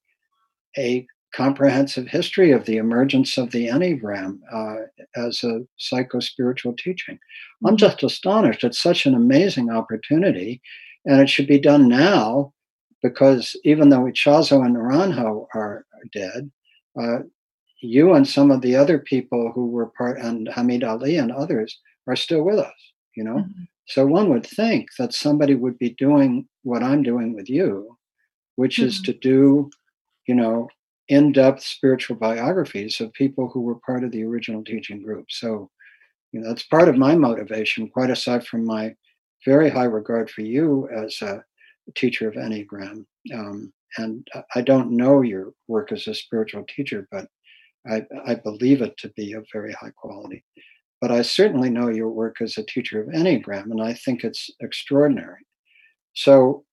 a 0.77 1.05
comprehensive 1.33 2.07
history 2.07 2.51
of 2.51 2.65
the 2.65 2.77
emergence 2.77 3.37
of 3.37 3.51
the 3.51 3.67
Enneagram 3.67 4.39
uh, 4.51 4.77
as 5.15 5.43
a 5.43 5.61
psycho 5.77 6.19
spiritual 6.19 6.73
teaching. 6.77 7.17
I'm 7.65 7.75
Mhm. 7.75 7.79
just 7.79 8.03
astonished. 8.03 8.63
It's 8.63 8.79
such 8.79 9.05
an 9.05 9.15
amazing 9.15 9.69
opportunity, 9.69 10.61
and 11.05 11.21
it 11.21 11.29
should 11.29 11.47
be 11.47 11.59
done 11.59 11.87
now 11.87 12.53
because 13.01 13.55
even 13.63 13.89
though 13.89 14.03
Ichazo 14.03 14.63
and 14.65 14.75
Naranjo 14.75 15.47
are 15.55 15.85
dead, 16.13 16.51
uh, 16.99 17.19
you 17.81 18.13
and 18.13 18.27
some 18.27 18.51
of 18.51 18.61
the 18.61 18.75
other 18.75 18.99
people 18.99 19.51
who 19.53 19.67
were 19.67 19.87
part, 19.97 20.19
and 20.19 20.47
Hameed 20.47 20.83
Ali 20.83 21.15
and 21.17 21.31
others, 21.31 21.79
are 22.07 22.15
still 22.15 22.43
with 22.43 22.59
us. 22.59 22.93
You 23.15 23.23
know, 23.23 23.37
Mhm. 23.37 23.67
so 23.87 24.05
one 24.05 24.29
would 24.29 24.45
think 24.45 24.89
that 24.99 25.13
somebody 25.13 25.55
would 25.55 25.77
be 25.79 25.89
doing 25.91 26.47
what 26.63 26.83
I'm 26.83 27.03
doing 27.03 27.33
with 27.33 27.49
you, 27.49 27.97
which 28.55 28.79
is 28.79 28.99
Mhm. 29.01 29.05
to 29.05 29.13
do, 29.13 29.69
you 30.27 30.35
know, 30.35 30.69
in-depth 31.11 31.61
spiritual 31.61 32.15
biographies 32.15 33.01
of 33.01 33.11
people 33.13 33.49
who 33.49 33.61
were 33.61 33.79
part 33.85 34.03
of 34.03 34.11
the 34.11 34.23
original 34.23 34.63
teaching 34.63 35.03
group. 35.03 35.25
So, 35.29 35.69
you 36.31 36.39
know, 36.39 36.47
that's 36.47 36.63
part 36.63 36.87
of 36.87 36.95
my 36.95 37.15
motivation, 37.15 37.89
quite 37.89 38.09
aside 38.09 38.45
from 38.47 38.63
my 38.65 38.95
very 39.45 39.69
high 39.69 39.89
regard 39.99 40.29
for 40.31 40.41
you 40.41 40.87
as 41.03 41.21
a 41.21 41.43
teacher 41.95 42.29
of 42.29 42.35
Enneagram. 42.35 43.05
Um, 43.33 43.73
and 43.97 44.25
I- 44.33 44.43
I 44.55 44.61
don't 44.61 44.95
know 45.01 45.21
your 45.21 45.53
work 45.67 45.91
as 45.91 46.07
a 46.07 46.15
spiritual 46.15 46.63
teacher, 46.75 47.07
but 47.11 47.27
I, 47.85 48.05
I 48.25 48.35
believe 48.35 48.81
it 48.81 48.95
to 48.99 49.09
be 49.09 49.33
of 49.33 49.45
very 49.51 49.73
high 49.73 49.93
quality. 49.95 50.43
But 51.01 51.11
I 51.11 51.23
certainly 51.23 51.69
know 51.69 51.89
your 51.89 52.09
work 52.09 52.41
as 52.41 52.57
a 52.57 52.63
teacher 52.63 53.01
of 53.01 53.09
Enneagram, 53.09 53.71
and 53.71 53.81
I 53.81 53.93
think 53.93 54.23
it's 54.23 54.49
extraordinary. 54.61 55.41
So 56.13 56.63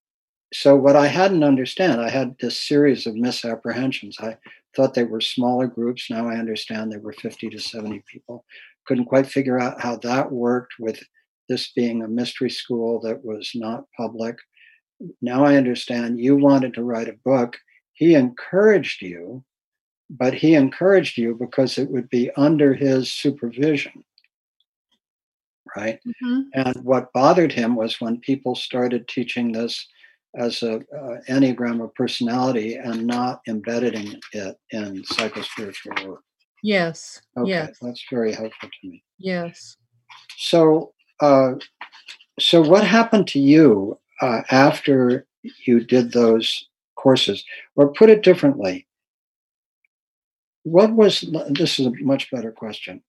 so 0.53 0.77
what 0.77 0.97
I 0.97 1.07
hadn't 1.07 1.45
understand, 1.45 2.01
I 2.01 2.09
had 2.11 2.37
this 2.41 2.59
series 2.59 3.07
of 3.07 3.15
misapprehensions. 3.17 4.17
I 4.21 4.37
thought 4.75 4.95
they 4.95 5.05
were 5.05 5.21
smaller 5.21 5.67
groups. 5.67 6.11
Now 6.11 6.29
I 6.29 6.37
understand 6.37 6.91
they 6.93 6.97
were 6.99 7.13
50 7.13 7.51
to 7.51 7.59
70 7.61 8.03
people. 8.11 8.45
Couldn't 8.87 9.07
quite 9.07 9.27
figure 9.27 9.59
out 9.61 9.81
how 9.81 9.97
that 9.99 10.33
worked 10.33 10.75
with 10.79 11.03
this 11.49 11.73
being 11.73 12.03
a 12.03 12.09
mystery 12.09 12.51
school 12.51 13.01
that 13.01 13.25
was 13.25 13.51
not 13.55 13.85
public. 13.97 14.39
Now 15.23 15.45
I 15.45 15.57
understand 15.57 16.21
you 16.21 16.37
wanted 16.37 16.75
to 16.75 16.85
write 16.85 17.09
a 17.09 17.19
book. 17.25 17.57
He 17.95 18.15
encouraged 18.15 19.03
you, 19.03 19.45
but 20.11 20.35
he 20.35 20.55
encouraged 20.55 21.19
you 21.19 21.35
because 21.35 21.79
it 21.79 21.91
would 21.91 22.11
be 22.11 22.31
under 22.37 22.75
his 22.75 23.13
supervision. 23.13 24.05
Right. 25.77 26.01
Mhm. 26.23 26.49
And 26.55 26.85
what 26.85 27.13
bothered 27.13 27.53
him 27.53 27.77
was 27.77 28.01
when 28.01 28.21
people 28.21 28.55
started 28.55 29.07
teaching 29.07 29.53
this 29.53 29.87
as 30.39 30.63
a 30.63 30.77
uh, 30.77 31.21
enneagram 31.29 31.83
of 31.83 31.95
personality 31.95 32.77
and 32.77 33.07
not 33.07 33.41
embedding 33.49 34.15
it 34.33 34.57
in 34.71 35.03
psychospiritual 35.03 36.09
work. 36.09 36.23
Yes. 36.63 37.21
Okay, 37.37 37.51
Yes. 37.51 37.79
that's 37.81 38.05
very 38.11 38.33
helpful 38.33 38.69
to 38.69 38.89
me. 38.89 39.03
Yes. 39.19 39.77
So, 40.37 40.93
uh, 41.21 41.55
so 42.39 42.63
what 42.63 42.85
happened 42.85 43.27
to 43.29 43.41
you 43.41 43.99
uh, 44.21 44.43
after 44.51 45.27
you 45.67 45.81
did 45.85 46.13
those 46.13 46.69
courses, 46.97 47.45
or 47.77 47.93
put 47.93 48.11
it 48.11 48.23
differently? 48.23 48.87
What 50.65 50.93
was 50.93 51.25
this 51.49 51.79
is 51.79 51.87
a 51.87 51.93
much 52.01 52.31
better 52.31 52.53
question. 52.53 53.03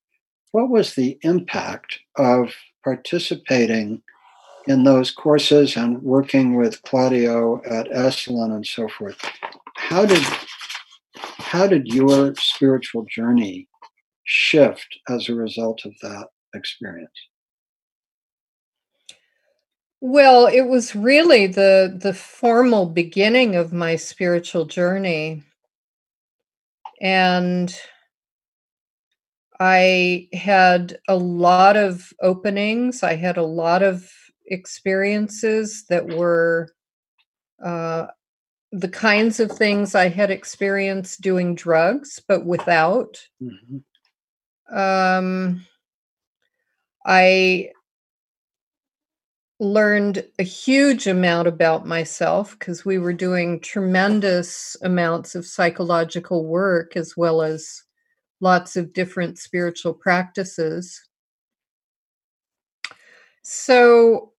What 0.52 0.70
was 0.70 0.96
the 0.96 1.18
impact 1.24 2.00
of 2.16 2.54
participating 2.84 4.02
in 4.68 4.84
those 4.84 5.12
courses 5.12 5.76
and 5.76 6.02
working 6.02 6.56
with 6.56 6.82
Claudio 6.84 7.62
at 7.66 7.90
Esalen 7.90 8.54
and 8.54 8.66
so 8.66 8.88
forth? 8.88 9.18
How 9.76 10.06
did 10.06 10.24
how 11.16 11.68
did 11.68 11.88
your 11.88 12.36
spiritual 12.36 13.06
journey 13.10 13.68
shift 14.24 15.00
as 15.10 15.30
a 15.30 15.36
result 15.36 15.84
of 15.86 15.94
that 16.02 16.28
experience? 16.54 17.12
Well, 20.02 20.48
it 20.48 20.62
was 20.62 20.96
really 20.96 21.48
the 21.48 21.98
the 22.00 22.14
formal 22.14 22.86
beginning 22.86 23.56
of 23.56 23.74
my 23.74 23.96
spiritual 23.96 24.66
journey. 24.66 25.44
And 27.02 27.74
I 29.60 30.30
had 30.32 31.00
a 31.08 31.16
lot 31.16 31.76
of 31.76 32.14
openings. 32.22 33.04
I 33.04 33.16
had 33.16 33.38
a 33.38 33.44
lot 33.44 33.84
of 33.84 34.10
experiences 34.50 35.86
that 35.90 36.06
were 36.06 36.70
uh, 37.64 38.08
the 38.72 38.90
kinds 38.90 39.40
of 39.40 39.52
things 39.52 39.96
I 39.96 40.10
had 40.10 40.32
experienced 40.32 41.22
doing 41.22 41.56
drugs, 41.56 42.22
but 42.28 42.46
without. 42.46 43.20
Mhm. 43.42 43.84
Um, 44.72 45.66
I 47.06 47.72
learned 49.60 50.26
a 50.40 50.44
huge 50.44 51.06
amount 51.08 51.48
about 51.48 51.86
myself 51.86 52.58
because 52.58 52.86
we 52.86 52.98
were 52.98 53.14
doing 53.14 53.60
tremendous 53.60 54.78
amounts 54.84 55.36
of 55.36 55.46
psychological 55.46 56.46
work 56.46 56.96
as 56.96 57.18
well 57.18 57.42
as 57.42 57.84
lots 58.40 58.78
of 58.78 58.94
different 58.94 59.38
spiritual 59.38 59.94
practices. 59.94 61.02
So, 63.42 64.34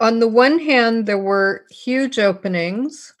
on 0.00 0.18
the 0.18 0.28
one 0.28 0.58
hand, 0.58 1.06
there 1.06 1.18
were 1.18 1.66
huge 1.70 2.18
openings. 2.18 3.14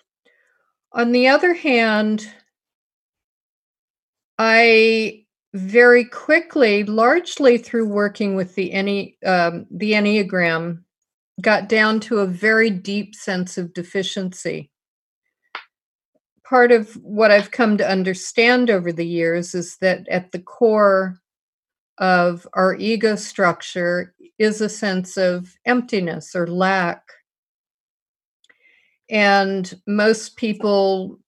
On 0.92 1.12
the 1.12 1.28
other 1.28 1.52
hand, 1.52 2.26
I 4.38 5.26
very 5.52 6.04
quickly, 6.04 6.84
largely 6.84 7.58
through 7.58 7.88
working 7.88 8.34
with 8.34 8.54
the 8.54 8.72
Enne 8.72 9.14
um, 9.26 9.66
the 9.70 9.92
Enneagram, 9.92 10.82
got 11.42 11.68
down 11.68 12.00
to 12.00 12.20
a 12.20 12.26
very 12.26 12.70
deep 12.70 13.14
sense 13.14 13.58
of 13.58 13.74
deficiency. 13.74 14.70
Part 16.48 16.72
of 16.72 16.94
what 16.94 17.30
I've 17.30 17.50
come 17.50 17.76
to 17.76 17.88
understand 17.88 18.70
over 18.70 18.90
the 18.90 19.06
years 19.06 19.54
is 19.54 19.76
that 19.78 20.08
at 20.08 20.32
the 20.32 20.40
core 20.40 21.19
of 22.00 22.46
our 22.54 22.74
ego 22.76 23.14
structure 23.16 24.14
is 24.38 24.60
a 24.60 24.68
sense 24.68 25.16
of 25.16 25.54
emptiness 25.66 26.34
or 26.34 26.46
lack. 26.46 27.02
And 29.10 29.72
most 29.86 30.36
people 30.36 31.18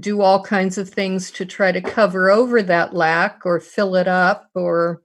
do 0.00 0.22
all 0.22 0.42
kinds 0.42 0.78
of 0.78 0.88
things 0.88 1.30
to 1.32 1.44
try 1.44 1.72
to 1.72 1.80
cover 1.80 2.30
over 2.30 2.62
that 2.62 2.94
lack 2.94 3.42
or 3.44 3.60
fill 3.60 3.96
it 3.96 4.08
up 4.08 4.48
or 4.54 5.02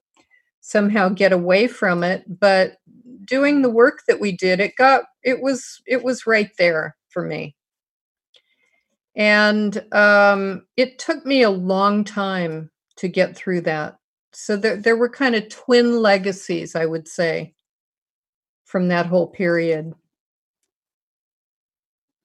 somehow 0.61 1.09
get 1.09 1.31
away 1.31 1.67
from 1.67 2.03
it 2.03 2.23
but 2.39 2.77
doing 3.25 3.61
the 3.61 3.69
work 3.69 4.01
that 4.07 4.19
we 4.19 4.31
did 4.31 4.59
it 4.59 4.75
got 4.77 5.03
it 5.23 5.41
was 5.41 5.81
it 5.85 6.03
was 6.03 6.27
right 6.27 6.51
there 6.57 6.95
for 7.09 7.23
me 7.23 7.55
and 9.15 9.85
um 9.93 10.65
it 10.77 10.99
took 10.99 11.25
me 11.25 11.43
a 11.43 11.49
long 11.49 12.03
time 12.03 12.69
to 12.97 13.07
get 13.07 13.35
through 13.35 13.61
that 13.61 13.98
so 14.33 14.55
there 14.57 14.77
there 14.77 14.97
were 14.97 15.09
kind 15.09 15.35
of 15.35 15.49
twin 15.49 16.01
legacies 16.01 16.75
i 16.75 16.85
would 16.85 17.07
say 17.07 17.53
from 18.65 18.87
that 18.89 19.05
whole 19.07 19.27
period 19.27 19.93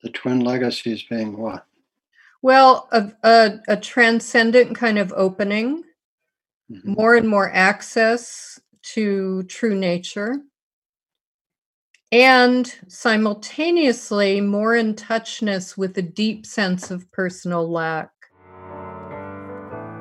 The 0.03 0.11
twin 0.11 0.41
legacies 0.41 1.03
being 1.05 1.39
what? 1.39 1.67
well 2.43 2.89
a, 2.93 3.11
a, 3.25 3.61
a 3.69 3.77
transcendent 3.77 4.77
kind 4.77 4.99
of 4.99 5.13
opening 5.17 5.83
Mhm. 6.71 6.97
more 6.97 7.15
and 7.15 7.29
more 7.29 7.51
access 7.53 8.59
to 8.95 9.43
true 9.45 9.75
nature 9.75 10.37
and 12.11 12.75
simultaneously 12.89 14.41
more 14.41 14.75
in 14.77 14.95
touchness 14.95 15.77
with 15.77 15.99
a 15.99 16.03
deep 16.03 16.47
sense 16.47 16.91
of 16.91 17.11
personal 17.13 17.71
lack 17.71 18.11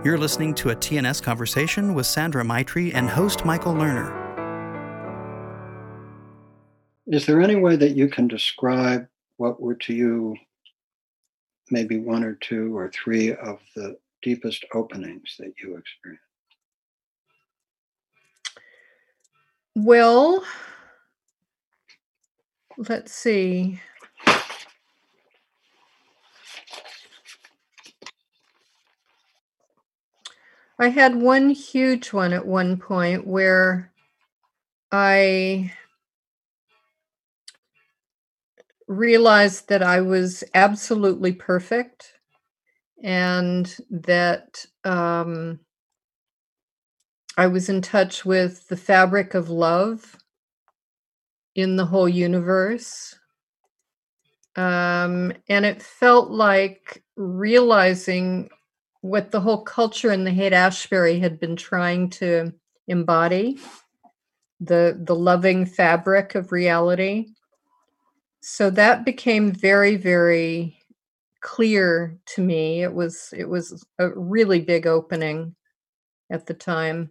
You're 0.04 0.18
listening 0.18 0.54
to 0.56 0.72
a 0.72 0.76
TNS 0.76 1.24
conversation 1.24 1.94
with 1.94 2.06
Sandra 2.06 2.44
Maitri 2.44 2.94
and 2.94 3.10
host 3.10 3.46
Michael 3.46 3.74
Lerner. 3.74 4.12
Is 7.08 7.26
there 7.26 7.40
any 7.40 7.56
way 7.56 7.78
that 7.78 7.96
you 7.96 8.10
can 8.10 8.28
describe 8.28 9.08
what 9.38 9.62
were 9.62 9.76
to 9.76 9.94
you 9.94 10.36
maybe 11.72 12.00
one 12.00 12.26
or 12.26 12.34
two 12.34 12.76
or 12.78 12.92
three 12.92 13.34
of 13.34 13.60
the 13.78 13.98
deepest 14.22 14.66
openings 14.74 15.36
that 15.40 15.54
you 15.62 15.78
experienced? 15.78 16.24
well 19.76 20.44
let's 22.90 23.12
see 23.12 23.80
I 30.80 30.90
had 30.90 31.16
one 31.16 31.52
huge 31.52 32.14
one 32.14 32.34
at 32.34 32.46
one 32.48 32.78
point 32.78 33.28
where 33.28 33.92
I 34.92 35.72
realized 38.88 39.70
that 39.70 39.84
I 39.84 40.02
was 40.02 40.44
absolutely 40.54 41.34
perfect 41.34 42.14
and 43.04 43.76
that 43.90 44.66
um, 44.84 45.60
I 47.38 47.48
was 47.48 47.70
in 47.70 47.82
touch 47.82 48.26
with 48.26 48.68
the 48.68 48.78
fabric 48.78 49.34
of 49.34 49.50
love 49.50 50.18
in 51.56 51.76
the 51.76 51.86
whole 51.86 52.10
universe. 52.10 53.16
Um, 54.56 55.34
and 55.50 55.66
it 55.66 55.82
felt 55.82 56.30
like 56.30 57.04
realizing 57.16 58.50
what 59.04 59.32
the 59.32 59.42
whole 59.42 59.62
culture 59.62 60.14
in 60.14 60.24
the 60.24 60.32
Haight 60.32 60.54
Ashbury 60.54 61.20
had 61.20 61.38
been 61.38 61.58
trying 61.58 62.10
to 62.12 62.54
embody 62.88 63.60
the 64.62 64.98
the 65.04 65.14
loving 65.14 65.66
fabric 65.66 66.36
of 66.36 66.54
reality. 66.54 67.28
So 68.40 68.70
that 68.70 69.04
became 69.04 69.52
very 69.52 69.98
very 69.98 70.78
clear 71.42 72.18
to 72.28 72.42
me. 72.42 72.82
It 72.82 72.94
was 72.94 73.34
it 73.38 73.44
was 73.44 73.86
a 74.00 74.08
really 74.12 74.62
big 74.62 74.88
opening 74.88 75.54
at 76.30 76.46
the 76.46 76.54
time. 76.54 77.10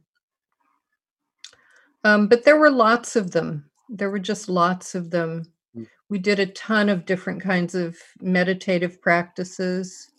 Um, 2.05 2.27
but 2.27 2.43
there 2.43 2.57
were 2.59 2.71
lots 2.71 3.17
of 3.17 3.33
them. 3.33 3.71
There 3.91 4.11
were 4.11 4.19
just 4.19 4.49
lots 4.49 4.95
of 4.95 5.11
them. 5.11 5.53
Mm. 5.77 5.87
we 6.09 6.19
did 6.19 6.41
a 6.41 6.47
ton 6.47 6.89
of 6.89 7.05
different 7.05 7.43
kinds 7.43 7.75
of 7.75 7.99
meditative 8.23 9.03
practices 9.03 10.12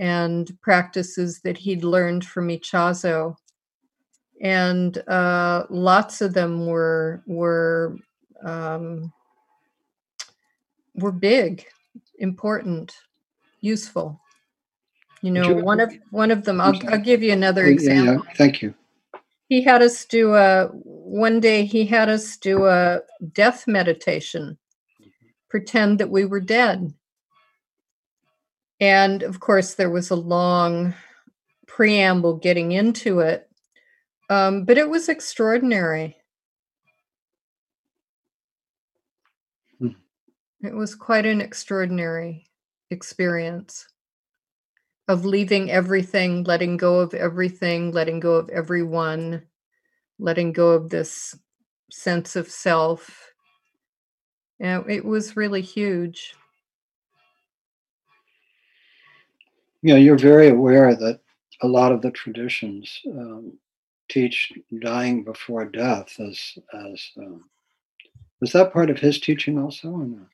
and 0.00 0.50
practices 0.62 1.40
that 1.44 1.58
he'd 1.58 1.84
learned 1.84 2.24
from 2.24 2.48
Ichazo. 2.48 3.36
And 4.40 4.96
uh, 5.06 5.66
lots 5.68 6.22
of 6.22 6.32
them 6.32 6.66
were 6.66 7.22
were 7.26 7.96
um, 8.42 9.12
were 10.94 11.12
big, 11.12 11.66
important, 12.18 12.96
useful. 13.60 14.18
You 15.20 15.32
know, 15.32 15.48
you- 15.58 15.62
one 15.62 15.80
of 15.80 15.92
one 16.10 16.30
of 16.30 16.44
them. 16.44 16.60
I'll. 16.62 16.72
I'll 16.88 16.98
give 16.98 17.22
you 17.22 17.32
another 17.32 17.66
Yeah, 17.66 17.70
yeah, 17.72 17.74
example. 17.74 18.26
thank 18.36 18.62
you. 18.62 18.74
He 19.50 19.60
had 19.60 19.82
us 19.82 20.06
do 20.06 20.34
a 20.34 20.68
one 20.72 21.40
day. 21.40 21.66
He 21.66 21.84
had 21.84 22.08
us 22.08 22.38
do 22.38 22.66
a 22.66 23.00
death 23.34 23.66
meditation, 23.66 24.56
pretend 25.50 25.98
that 25.98 26.08
we 26.08 26.24
were 26.24 26.40
dead. 26.40 26.94
And 28.80 29.22
of 29.22 29.40
course, 29.40 29.74
there 29.74 29.90
was 29.90 30.10
a 30.10 30.16
long 30.16 30.94
preamble 31.66 32.36
getting 32.36 32.72
into 32.72 33.20
it, 33.20 33.48
um, 34.30 34.64
but 34.64 34.78
it 34.78 34.88
was 34.88 35.08
extraordinary. 35.08 36.16
Hmm. 39.78 39.88
It 40.62 40.74
was 40.74 40.94
quite 40.94 41.26
an 41.26 41.40
extraordinary 41.40 42.46
experience 42.90 43.86
of 45.08 45.24
leaving 45.24 45.70
everything, 45.70 46.44
letting 46.44 46.76
go 46.76 47.00
of 47.00 47.12
everything, 47.14 47.92
letting 47.92 48.20
go 48.20 48.34
of 48.34 48.48
everyone, 48.48 49.42
letting 50.18 50.52
go 50.52 50.70
of 50.70 50.88
this 50.88 51.36
sense 51.90 52.36
of 52.36 52.48
self. 52.48 53.32
Yeah, 54.58 54.82
it 54.88 55.04
was 55.04 55.36
really 55.36 55.62
huge. 55.62 56.34
Yeah, 59.82 59.96
you're 59.96 60.18
very 60.18 60.48
aware 60.48 60.94
that 60.94 61.20
a 61.62 61.68
lot 61.68 61.92
of 61.92 62.02
the 62.02 62.10
traditions 62.10 63.00
um, 63.06 63.54
teach 64.08 64.52
dying 64.80 65.24
before 65.24 65.64
death 65.64 66.18
as 66.20 66.58
as 66.74 67.10
um, 67.18 67.44
was 68.40 68.52
that 68.52 68.72
part 68.72 68.90
of 68.90 68.98
his 68.98 69.20
teaching 69.20 69.58
also 69.58 69.88
or 69.88 70.06
not? 70.06 70.28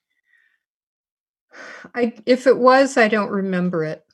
I 1.95 2.15
if 2.27 2.47
it 2.47 2.57
was, 2.57 2.97
I 2.97 3.09
don't 3.09 3.31
remember 3.31 3.85
it. 3.85 4.05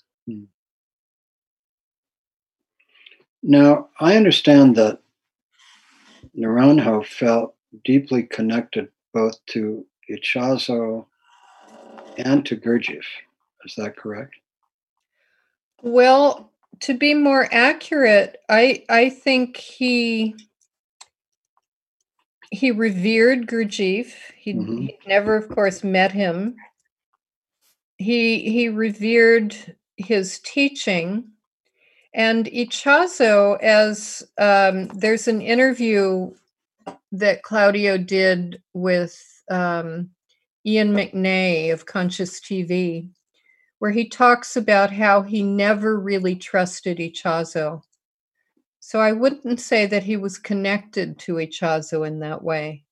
Now 3.43 3.89
I 4.01 4.17
understand 4.17 4.77
that 4.77 5.01
Naranjo 6.37 7.05
felt 7.05 7.55
deeply 7.85 8.23
connected 8.23 8.89
both 9.13 9.45
to 9.47 9.85
Ichazo 10.11 11.07
and 12.19 12.47
to 12.47 12.57
Gurdjieff. 12.57 13.05
Is 13.65 13.75
that 13.77 13.97
correct? 13.97 14.35
Well, 15.83 16.53
to 16.81 16.95
be 16.95 17.15
more 17.15 17.49
accurate, 17.53 18.39
I 18.49 18.85
I 18.89 19.11
think 19.11 19.57
he 19.59 20.37
he 22.51 22.71
revered 22.71 23.47
Gurdjieff. 23.49 24.15
He 24.37 24.55
Mhm. 24.55 24.97
never, 25.07 25.37
of 25.37 25.49
course, 25.49 25.85
met 25.85 26.13
him. 26.13 26.57
He 27.99 28.51
he 28.51 28.69
revered 28.69 29.57
his 29.97 30.39
teaching, 30.41 31.33
and 32.15 32.47
Ichazo, 32.47 33.61
as 33.63 34.23
um, 34.39 34.89
there's 34.89 35.29
an 35.29 35.43
interview 35.43 36.35
that 37.13 37.43
Claudio 37.43 37.99
did 37.99 38.63
with 38.75 39.17
um, 39.51 40.11
Ian 40.67 40.93
McNay 40.93 41.73
of 41.73 41.87
Conscious 41.87 42.41
TV, 42.41 43.11
where 43.83 43.91
he 43.91 44.09
talks 44.09 44.55
about 44.55 44.93
how 44.93 45.23
he 45.23 45.43
never 45.43 45.99
really 45.99 46.37
trusted 46.37 46.99
Ichazo. 46.99 47.83
So 48.79 49.01
I 49.01 49.11
wouldn't 49.11 49.59
say 49.59 49.87
that 49.87 50.05
he 50.05 50.17
was 50.17 50.39
connected 50.39 51.19
to 51.19 51.35
Ichazo 51.35 52.07
in 52.07 52.21
that 52.21 52.45
way. 52.45 52.85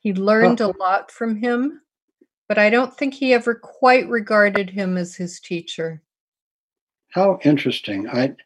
He 0.00 0.12
learned 0.12 0.60
a 0.60 0.76
lot 0.76 1.10
from 1.10 1.34
him, 1.34 1.80
but 2.46 2.58
I 2.58 2.68
don't 2.68 2.94
think 2.94 3.14
he 3.14 3.32
ever 3.32 3.54
quite 3.54 4.06
regarded 4.10 4.68
him 4.68 4.98
as 4.98 5.16
his 5.16 5.40
teacher. 5.40 6.02
How 7.12 7.38
interesting. 7.42 8.06
I 8.06 8.36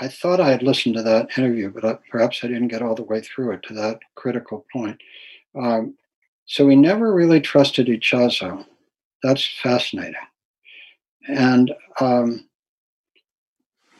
I 0.00 0.06
thought 0.06 0.38
I 0.38 0.50
had 0.50 0.62
listened 0.62 0.94
to 0.94 1.02
that 1.02 1.36
interview, 1.36 1.72
but 1.72 1.84
I, 1.84 1.98
perhaps 2.12 2.44
I 2.44 2.46
didn't 2.46 2.68
get 2.68 2.82
all 2.82 2.94
the 2.94 3.02
way 3.02 3.22
through 3.22 3.54
it 3.54 3.64
to 3.64 3.74
that 3.74 3.98
critical 4.14 4.64
point. 4.72 5.00
Um, 5.60 5.96
so 6.44 6.68
he 6.68 6.76
never 6.76 7.12
really 7.12 7.40
trusted 7.40 7.88
Ichazo. 7.88 8.64
That's 9.24 9.44
fascinating. 9.64 10.14
And 11.28 11.74
um, 12.00 12.48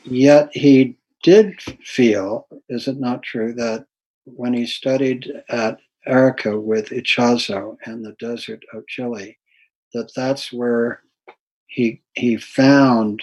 yet 0.03 0.49
he 0.53 0.97
did 1.23 1.61
feel, 1.83 2.47
is 2.69 2.87
it 2.87 2.99
not 2.99 3.23
true, 3.23 3.53
that 3.53 3.85
when 4.25 4.53
he 4.53 4.65
studied 4.65 5.31
at 5.49 5.79
Arica 6.05 6.59
with 6.59 6.89
Ichazo 6.89 7.77
in 7.85 8.01
the 8.01 8.13
desert 8.19 8.63
of 8.73 8.87
Chile, 8.87 9.37
that 9.93 10.11
that's 10.15 10.51
where 10.53 11.01
he 11.67 12.01
he 12.13 12.37
found 12.37 13.21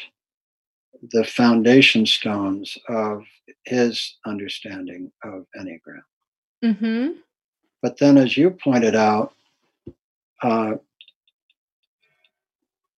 the 1.13 1.25
foundation 1.25 2.07
stones 2.07 2.79
of 2.89 3.25
his 3.65 4.17
understanding 4.27 5.11
of 5.23 5.47
Enneagram. 5.59 6.03
Mm-hmm. 6.65 7.13
But 7.83 7.99
then, 7.99 8.17
as 8.17 8.37
you 8.37 8.51
pointed 8.51 8.95
out, 8.95 9.35
uh, 10.43 10.75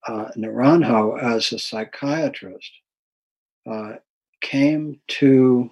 uh, 0.09 0.31
Naranjo, 0.37 1.21
as 1.21 1.53
a 1.53 1.59
psychiatrist, 1.59 2.71
uh, 3.71 3.95
came 4.41 5.01
to 5.09 5.71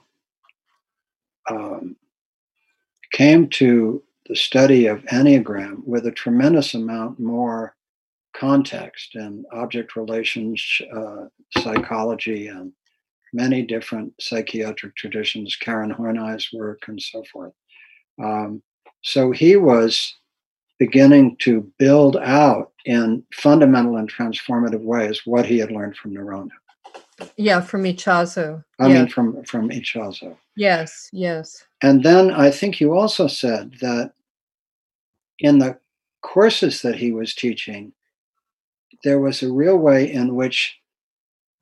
um, 1.51 1.97
came 3.13 3.49
to 3.49 4.03
the 4.27 4.35
study 4.35 4.87
of 4.87 5.03
Enneagram 5.05 5.85
with 5.87 6.07
a 6.07 6.11
tremendous 6.11 6.75
amount 6.75 7.21
more 7.21 7.77
context 8.35 9.15
and 9.15 9.45
object 9.53 9.95
relations, 9.95 10.63
uh, 10.93 11.27
psychology, 11.59 12.49
and 12.49 12.73
many 13.33 13.63
different 13.63 14.13
psychiatric 14.21 14.97
traditions, 14.97 15.55
Karen 15.57 15.91
Horney's 15.91 16.49
work, 16.53 16.83
and 16.89 17.01
so 17.01 17.23
forth. 17.33 17.53
Um, 18.23 18.63
so 19.03 19.31
he 19.31 19.57
was 19.57 20.15
beginning 20.79 21.37
to 21.39 21.71
build 21.79 22.17
out 22.17 22.73
in 22.85 23.23
fundamental 23.33 23.97
and 23.97 24.13
transformative 24.13 24.83
ways 24.83 25.23
what 25.25 25.47
he 25.47 25.59
had 25.59 25.71
learned 25.71 25.97
from 25.97 26.13
Naranjo. 26.13 26.51
Yeah, 27.37 27.61
from 27.61 27.85
Ichazo. 27.85 28.65
I 28.81 28.89
yeah. 28.89 28.95
mean, 28.95 29.09
from 29.09 29.45
from 29.45 29.71
Ichazo. 29.71 30.37
yes, 30.57 31.09
yes. 31.13 31.65
And 31.83 32.03
then 32.03 32.33
I 32.33 32.51
think 32.51 32.81
you 32.81 32.97
also 32.97 33.29
said 33.29 33.77
that 33.81 34.13
in 35.39 35.59
the 35.59 35.79
courses 36.23 36.83
that 36.83 36.97
he 36.97 37.13
was 37.13 37.35
teaching, 37.35 37.93
there 39.05 39.21
was 39.21 39.43
a 39.43 39.53
real 39.53 39.77
way 39.77 40.11
in 40.11 40.35
which 40.35 40.77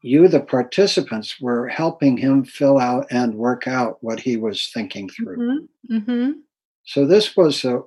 you, 0.00 0.26
the 0.26 0.40
participants, 0.40 1.40
were 1.40 1.68
helping 1.68 2.16
him 2.16 2.44
fill 2.44 2.78
out 2.78 3.06
and 3.10 3.34
work 3.34 3.68
out 3.68 3.98
what 4.02 4.20
he 4.20 4.36
was 4.36 4.70
thinking 4.72 5.08
through. 5.08 5.68
Mm-hmm. 5.90 5.96
Mm-hmm. 5.96 6.30
So 6.84 7.06
this 7.06 7.36
was 7.36 7.64
a 7.64 7.82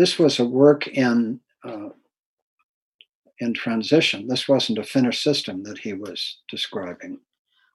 this 0.00 0.18
was 0.18 0.38
a 0.38 0.44
work 0.44 0.88
in 0.88 1.38
uh, 1.62 1.90
in 3.40 3.52
transition. 3.52 4.26
This 4.26 4.48
wasn't 4.48 4.78
a 4.78 4.82
finished 4.96 5.22
system 5.22 5.62
that 5.64 5.78
he 5.78 5.92
was 5.92 6.38
describing. 6.48 7.18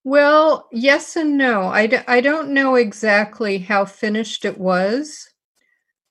Well, 0.03 0.67
yes 0.71 1.15
and 1.15 1.37
no. 1.37 1.63
I, 1.63 1.87
d- 1.87 2.07
I 2.07 2.21
don't 2.21 2.49
know 2.49 2.75
exactly 2.75 3.57
how 3.57 3.85
finished 3.85 4.45
it 4.45 4.57
was. 4.57 5.27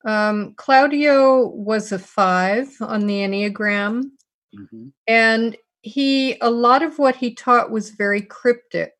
Um, 0.05 0.55
Claudio 0.57 1.49
was 1.49 1.93
a 1.93 1.99
five 1.99 2.69
on 2.81 3.07
the 3.07 3.19
Enneagram, 3.27 4.11
Mhm. 4.55 4.93
and 5.09 5.57
he, 5.83 6.37
a 6.41 6.51
lot 6.51 6.83
of 6.83 6.99
what 6.99 7.17
he 7.17 7.35
taught 7.35 7.71
was 7.71 7.91
very 7.91 8.23
cryptic. 8.23 8.93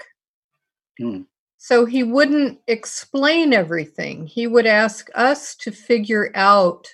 Hmm. 0.99 1.23
So 1.59 1.87
he 1.87 2.03
wouldn't 2.03 2.59
explain 2.67 3.53
everything. 3.53 4.27
He 4.27 4.47
would 4.47 4.67
ask 4.67 5.09
us 5.15 5.55
to 5.57 5.71
figure 5.73 6.31
out, 6.35 6.87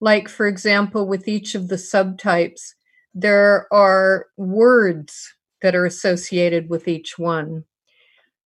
like, 0.00 0.28
for 0.28 0.46
example, 0.46 1.06
with 1.06 1.28
each 1.28 1.54
of 1.54 1.68
the 1.68 1.76
subtypes, 1.76 2.74
there 3.14 3.66
are 3.72 4.26
words 4.36 5.32
that 5.62 5.74
are 5.74 5.84
associated 5.84 6.70
with 6.70 6.88
each 6.88 7.18
one. 7.18 7.64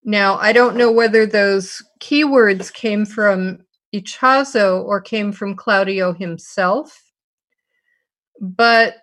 Now, 0.04 0.36
I 0.36 0.52
don't 0.52 0.76
know 0.76 0.90
whether 0.90 1.26
those 1.26 1.82
keywords 2.00 2.72
came 2.72 3.06
from 3.06 3.60
Ichazo 3.94 4.84
or 4.84 5.00
came 5.00 5.32
from 5.32 5.54
Claudio 5.54 6.12
himself, 6.12 7.00
but 8.40 8.96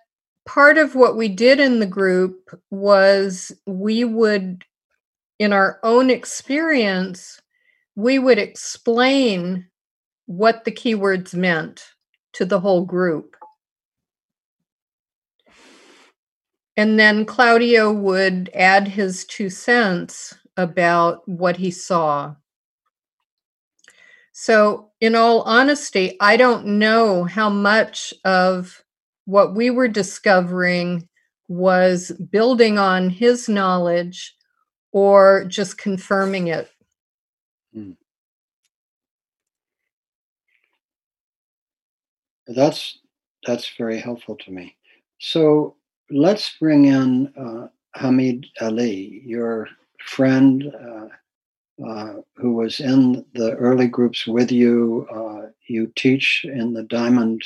part 0.44 0.76
of 0.76 0.94
what 0.94 1.16
we 1.16 1.28
did 1.28 1.58
in 1.58 1.80
the 1.80 1.86
group 1.86 2.50
was 2.70 3.50
we 3.66 4.04
would, 4.04 4.64
in 5.38 5.52
our 5.52 5.80
own 5.82 6.10
experience, 6.10 7.40
we 7.96 8.18
would 8.18 8.38
explain 8.38 9.66
what 10.26 10.64
the 10.64 10.72
keywords 10.72 11.34
meant 11.34 11.91
to 12.34 12.44
the 12.44 12.60
whole 12.60 12.84
group. 12.84 13.36
And 16.76 16.98
then 16.98 17.26
Claudio 17.26 17.92
would 17.92 18.50
add 18.54 18.88
his 18.88 19.24
two 19.26 19.50
cents 19.50 20.34
about 20.56 21.28
what 21.28 21.56
he 21.56 21.70
saw. 21.70 22.34
So, 24.32 24.90
in 25.00 25.14
all 25.14 25.42
honesty, 25.42 26.16
I 26.18 26.38
don't 26.38 26.78
know 26.78 27.24
how 27.24 27.50
much 27.50 28.14
of 28.24 28.82
what 29.26 29.54
we 29.54 29.68
were 29.68 29.88
discovering 29.88 31.08
was 31.48 32.10
building 32.30 32.78
on 32.78 33.10
his 33.10 33.48
knowledge 33.48 34.34
or 34.92 35.44
just 35.44 35.76
confirming 35.76 36.48
it. 36.48 36.70
Hmm. 37.74 37.92
That's 42.46 42.98
that's 43.46 43.72
very 43.76 43.98
helpful 43.98 44.36
to 44.36 44.50
me. 44.50 44.76
So 45.18 45.76
let's 46.10 46.56
bring 46.58 46.86
in 46.86 47.32
uh, 47.36 47.68
Hameed 47.96 48.46
Ali, 48.60 49.22
your 49.24 49.68
friend 50.04 50.72
uh, 50.74 51.08
uh, 51.86 52.14
who 52.36 52.54
was 52.54 52.80
in 52.80 53.24
the 53.34 53.52
early 53.54 53.88
groups 53.88 54.26
with 54.26 54.52
you. 54.52 55.06
Uh, 55.12 55.48
you 55.68 55.90
teach 55.96 56.44
in 56.44 56.72
the 56.72 56.84
Diamond 56.84 57.42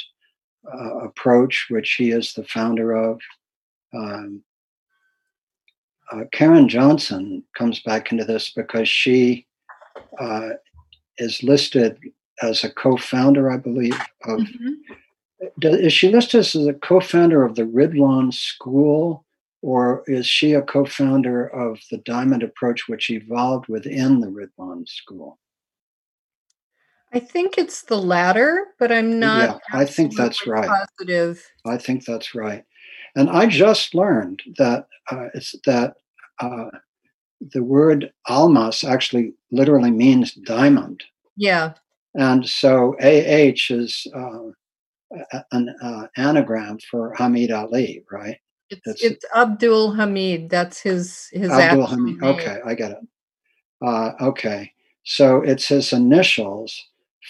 uh, 0.72 0.98
approach, 0.98 1.66
which 1.70 1.92
he 1.92 2.10
is 2.10 2.32
the 2.32 2.44
founder 2.44 2.92
of. 2.92 3.20
Um, 3.94 4.42
uh, 6.12 6.24
Karen 6.32 6.68
Johnson 6.68 7.42
comes 7.56 7.80
back 7.80 8.12
into 8.12 8.24
this 8.24 8.50
because 8.50 8.88
she 8.88 9.46
is 11.18 11.42
listed 11.42 11.98
as 12.42 12.64
a 12.64 12.70
co-founder, 12.70 13.50
I 13.50 13.56
believe, 13.56 13.98
of. 14.24 14.40
Do- 15.58 15.68
Is 15.68 15.92
she 15.92 16.10
listed 16.10 16.40
as 16.40 16.54
a 16.54 16.72
co-founder 16.74 17.44
of 17.44 17.56
the 17.56 17.64
Ridwan 17.64 18.32
School, 18.32 19.24
or 19.62 20.02
is 20.06 20.26
she 20.26 20.52
a 20.54 20.62
co-founder 20.62 21.46
of 21.48 21.78
the 21.90 21.98
Diamond 21.98 22.42
Approach, 22.42 22.88
which 22.88 23.10
evolved 23.10 23.68
within 23.68 24.20
the 24.20 24.28
Ridwan 24.28 24.88
School? 24.88 25.38
I 27.12 27.20
think 27.20 27.56
it's 27.56 27.82
the 27.82 27.98
latter, 27.98 28.68
but 28.78 28.90
I'm 28.90 29.18
not. 29.20 29.60
Yeah, 29.72 29.78
I 29.78 29.84
think 29.84 30.16
that's 30.16 30.46
right. 30.46 30.68
Positive. 30.68 31.42
I 31.64 31.78
think 31.78 32.04
that's 32.04 32.34
right. 32.34 32.64
And 33.14 33.30
I 33.30 33.46
just 33.46 33.94
learned 33.94 34.42
that 34.58 34.86
uh, 35.10 35.28
it's 35.34 35.54
that 35.64 35.94
uh, 36.40 36.70
the 37.40 37.62
word 37.62 38.12
almas 38.28 38.84
actually 38.84 39.34
literally 39.50 39.90
means 39.90 40.32
diamond. 40.32 41.02
Yeah. 41.36 41.74
And 42.18 42.46
so 42.48 42.94
AH 43.00 43.66
is 43.70 44.06
uh, 44.14 44.48
an 45.52 45.74
uh, 45.82 46.06
anagram 46.16 46.78
for 46.90 47.14
Hameed 47.14 47.50
Ali, 47.54 48.02
right? 48.10 48.38
It's 48.70 48.80
It's- 48.86 49.02
it's 49.12 49.24
Abdul 49.34 49.92
Hameed. 49.92 50.48
That's 50.50 50.80
his 50.80 51.28
his 51.32 51.50
Abdul 51.50 51.86
Hameed. 51.86 52.20
name. 52.20 52.24
Okay, 52.24 52.58
I 52.64 52.74
get 52.74 52.92
it. 52.92 52.98
Uh, 53.84 54.12
okay, 54.20 54.72
so 55.04 55.42
it's 55.42 55.68
his 55.68 55.92
initials 55.92 56.74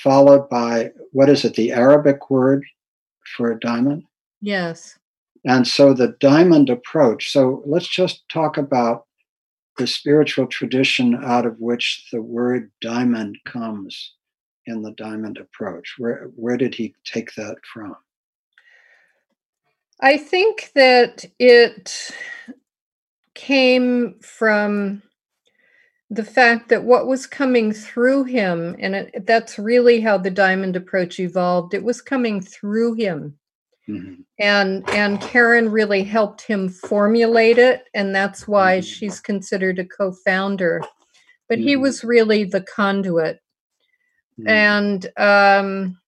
followed 0.03 0.49
by 0.49 0.91
what 1.13 1.29
is 1.29 1.45
it? 1.45 1.55
The 1.55 1.73
Arabic 1.73 2.31
word 2.31 2.65
for 3.37 3.51
a 3.53 3.59
diamond, 3.61 4.05
Yes. 4.41 4.97
and 5.45 5.67
so 5.67 5.93
the 5.93 6.17
diamond 6.21 6.71
approach. 6.71 7.33
So 7.33 7.63
let's 7.67 7.89
just 7.89 8.27
talk 8.31 8.57
about 8.57 9.07
the 9.79 9.87
spiritual 9.87 10.47
tradition 10.47 11.23
out 11.25 11.45
of 11.45 11.59
which 11.61 12.09
the 12.13 12.23
word 12.23 12.71
diamond 12.81 13.37
comes 13.45 14.15
in 14.67 14.83
the 14.83 14.93
diamond 14.93 15.39
approach. 15.39 15.95
Where 15.99 16.31
where 16.37 16.57
did 16.57 16.75
he 16.75 16.95
take 17.05 17.35
that 17.37 17.57
from? 17.73 17.97
I 20.01 20.19
think 20.19 20.73
that 20.75 21.25
it 21.39 22.11
came 23.35 24.19
from 24.21 25.03
the 26.11 26.25
fact 26.25 26.69
that 26.69 26.85
what 26.85 27.07
was 27.07 27.27
coming 27.27 27.73
through 27.73 28.25
him, 28.25 28.77
and 28.79 28.95
it, 28.95 29.27
that's 29.27 29.59
really 29.59 30.01
how 30.01 30.19
the 30.19 30.31
diamond 30.31 30.77
approach 30.77 31.19
evolved. 31.21 31.75
It 31.75 31.85
was 31.85 32.01
coming 32.03 32.41
through 32.41 32.95
him, 32.95 33.39
Mhm. 33.89 34.25
and 34.39 34.89
and 34.91 35.21
Karen 35.21 35.71
really 35.71 36.05
helped 36.05 36.43
him 36.43 36.69
formulate 36.69 37.59
it, 37.59 37.85
and 37.95 38.15
that's 38.15 38.49
why 38.49 38.79
Mhm. 38.81 38.85
she's 38.85 39.21
considered 39.21 39.79
a 39.81 39.87
co-founder. 39.87 40.83
But 41.49 41.59
he 41.61 41.77
Mhm. 41.77 41.83
was 41.83 42.05
really 42.05 42.45
the 42.45 42.63
conduit, 42.63 43.41
Mhm. 44.39 44.49
and 44.49 45.07
um, 45.19 45.99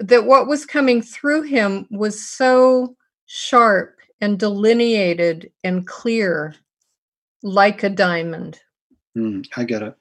that 0.00 0.24
what 0.24 0.46
was 0.46 0.64
coming 0.64 1.02
through 1.02 1.42
him 1.42 1.86
was 1.90 2.26
so 2.26 2.96
sharp 3.26 3.96
and 4.20 4.38
delineated 4.38 5.52
and 5.64 5.86
clear 5.86 6.54
like 7.42 7.82
a 7.82 7.90
diamond 7.90 8.60
Mm, 9.16 9.46
I 9.56 9.64
get 9.64 9.82
it. 9.82 9.94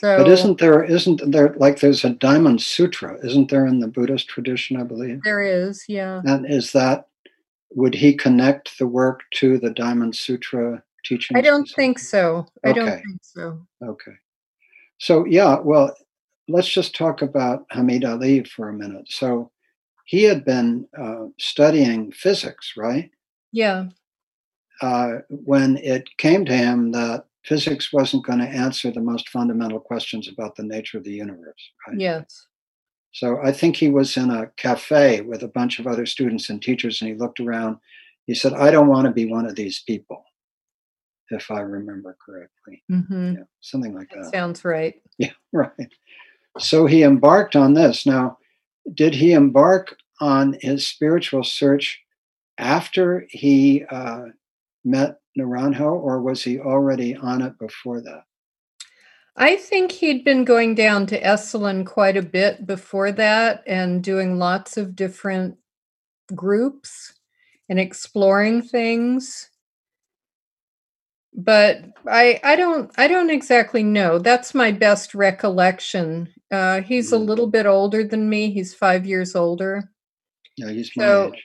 so 0.00 0.16
But 0.16 0.28
isn't 0.28 0.58
there 0.58 0.82
isn't 0.84 1.30
there 1.30 1.54
like 1.58 1.80
there's 1.80 2.02
a 2.04 2.10
diamond 2.10 2.62
sutra, 2.62 3.18
isn't 3.22 3.50
there 3.50 3.66
in 3.66 3.78
the 3.78 3.88
Buddhist 3.88 4.26
tradition, 4.28 4.78
I 4.78 4.84
believe? 4.84 5.20
there 5.22 5.42
is 5.42 5.84
yeah 5.88 6.22
And 6.24 6.46
is 6.50 6.72
that 6.72 7.08
would 7.72 7.94
he 7.94 8.14
connect 8.14 8.78
the 8.78 8.86
work 8.86 9.20
to 9.34 9.58
the 9.58 9.70
Diamond 9.70 10.14
Sutra 10.16 10.82
teaching? 11.04 11.36
i 11.36 11.40
don't 11.42 11.68
think 11.76 11.98
so 11.98 12.46
i 12.64 12.72
don't 12.72 12.86
think 13.02 13.20
so 13.22 13.66
Okay. 13.82 14.12
So 15.04 15.26
yeah, 15.26 15.58
well, 15.58 15.94
let's 16.48 16.68
just 16.68 16.96
talk 16.96 17.20
about 17.20 17.68
Hameed 17.68 18.08
Ali 18.08 18.42
for 18.44 18.70
a 18.70 18.72
minute. 18.72 19.06
So 19.10 19.50
he 20.06 20.22
had 20.22 20.46
been 20.46 20.88
uh, 20.98 21.26
studying 21.38 22.10
physics, 22.12 22.72
right? 22.76 23.10
yeah 23.52 23.88
Uh, 24.80 25.18
when 25.28 25.76
it 25.76 26.04
came 26.16 26.44
to 26.46 26.56
him 26.56 26.92
that 26.92 27.26
physics 27.44 27.92
wasn't 27.92 28.24
going 28.24 28.38
to 28.38 28.56
answer 28.66 28.90
the 28.90 29.08
most 29.12 29.28
fundamental 29.28 29.78
questions 29.78 30.26
about 30.26 30.56
the 30.56 30.64
nature 30.74 30.96
of 30.96 31.04
the 31.04 31.18
universe, 31.26 31.62
right? 31.86 32.00
yes 32.00 32.46
So 33.12 33.38
I 33.48 33.52
think 33.52 33.76
he 33.76 33.90
was 33.90 34.16
in 34.16 34.30
a 34.30 34.50
cafe 34.56 35.20
with 35.20 35.42
a 35.42 35.54
bunch 35.58 35.78
of 35.78 35.86
other 35.86 36.06
students 36.06 36.48
and 36.50 36.62
teachers, 36.62 37.02
and 37.02 37.10
he 37.10 37.16
looked 37.22 37.40
around. 37.40 37.76
He 38.26 38.34
said, 38.34 38.54
I 38.54 38.70
don't 38.70 38.92
want 38.94 39.06
to 39.06 39.12
be 39.20 39.26
one 39.26 39.46
of 39.46 39.54
these 39.54 39.82
people, 39.86 40.24
if 41.30 41.50
I 41.50 41.60
remember 41.60 42.16
correctly. 42.24 42.82
hmm 42.88 43.34
Yeah, 43.34 43.44
something 43.60 43.94
like 43.94 44.10
that 44.10 44.24
that. 44.24 44.32
sounds 44.32 44.64
right 44.64 44.94
Yeah, 45.18 45.32
right. 45.52 45.92
So 46.58 46.86
he 46.86 47.02
embarked 47.02 47.56
on 47.56 47.74
this. 47.74 48.06
Now, 48.06 48.38
did 48.94 49.14
he 49.14 49.32
embark 49.32 49.96
on 50.20 50.56
his 50.60 50.86
spiritual 50.86 51.42
search 51.44 52.00
after 52.58 53.26
he 53.30 53.84
uh, 53.90 54.26
met 54.84 55.18
Naranjo, 55.38 55.92
or 55.92 56.20
was 56.20 56.42
he 56.42 56.60
already 56.60 57.16
on 57.16 57.42
it 57.42 57.58
before 57.58 58.00
that? 58.02 58.24
i 59.36 59.56
think 59.56 59.90
he'd 59.90 60.24
been 60.24 60.44
going 60.44 60.74
down 60.76 61.06
to 61.06 61.20
esalen 61.20 61.84
quite 61.84 62.16
a 62.16 62.22
bit 62.22 62.66
before 62.66 63.10
that 63.10 63.64
and 63.66 64.04
doing 64.04 64.38
lots 64.38 64.76
of 64.76 64.94
different 64.94 65.56
groups 66.34 67.14
and 67.68 67.80
exploring 67.80 68.62
things 68.62 69.50
but 71.34 71.82
i 72.08 72.40
i 72.44 72.54
don't 72.54 72.90
i 72.96 73.08
don't 73.08 73.30
exactly 73.30 73.82
know 73.82 74.18
that's 74.18 74.54
my 74.54 74.70
best 74.70 75.14
recollection 75.14 76.32
uh 76.52 76.80
he's 76.80 77.12
a 77.12 77.16
Mm. 77.16 77.26
little 77.26 77.46
bit 77.48 77.66
older 77.66 78.04
than 78.04 78.28
me 78.28 78.50
he's 78.52 78.72
five 78.74 79.04
years 79.04 79.34
older 79.34 79.90
Yeah, 80.56 80.70
he's 80.70 80.92
my 80.96 81.04
So- 81.04 81.32
age. 81.34 81.44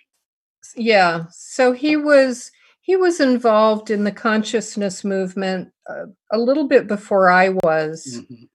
yeah 0.75 1.23
so 1.31 1.71
he 1.71 1.95
was 1.97 2.51
he 2.81 2.95
was 2.95 3.19
involved 3.19 3.89
in 3.91 4.03
the 4.03 4.11
consciousness 4.11 5.03
movement 5.03 5.71
uh, 5.89 6.05
a 6.31 6.37
little 6.39 6.67
bit 6.67 6.87
before 6.87 7.29
I 7.29 7.49
was. 7.49 8.17
Mm-hmm. 8.19 8.45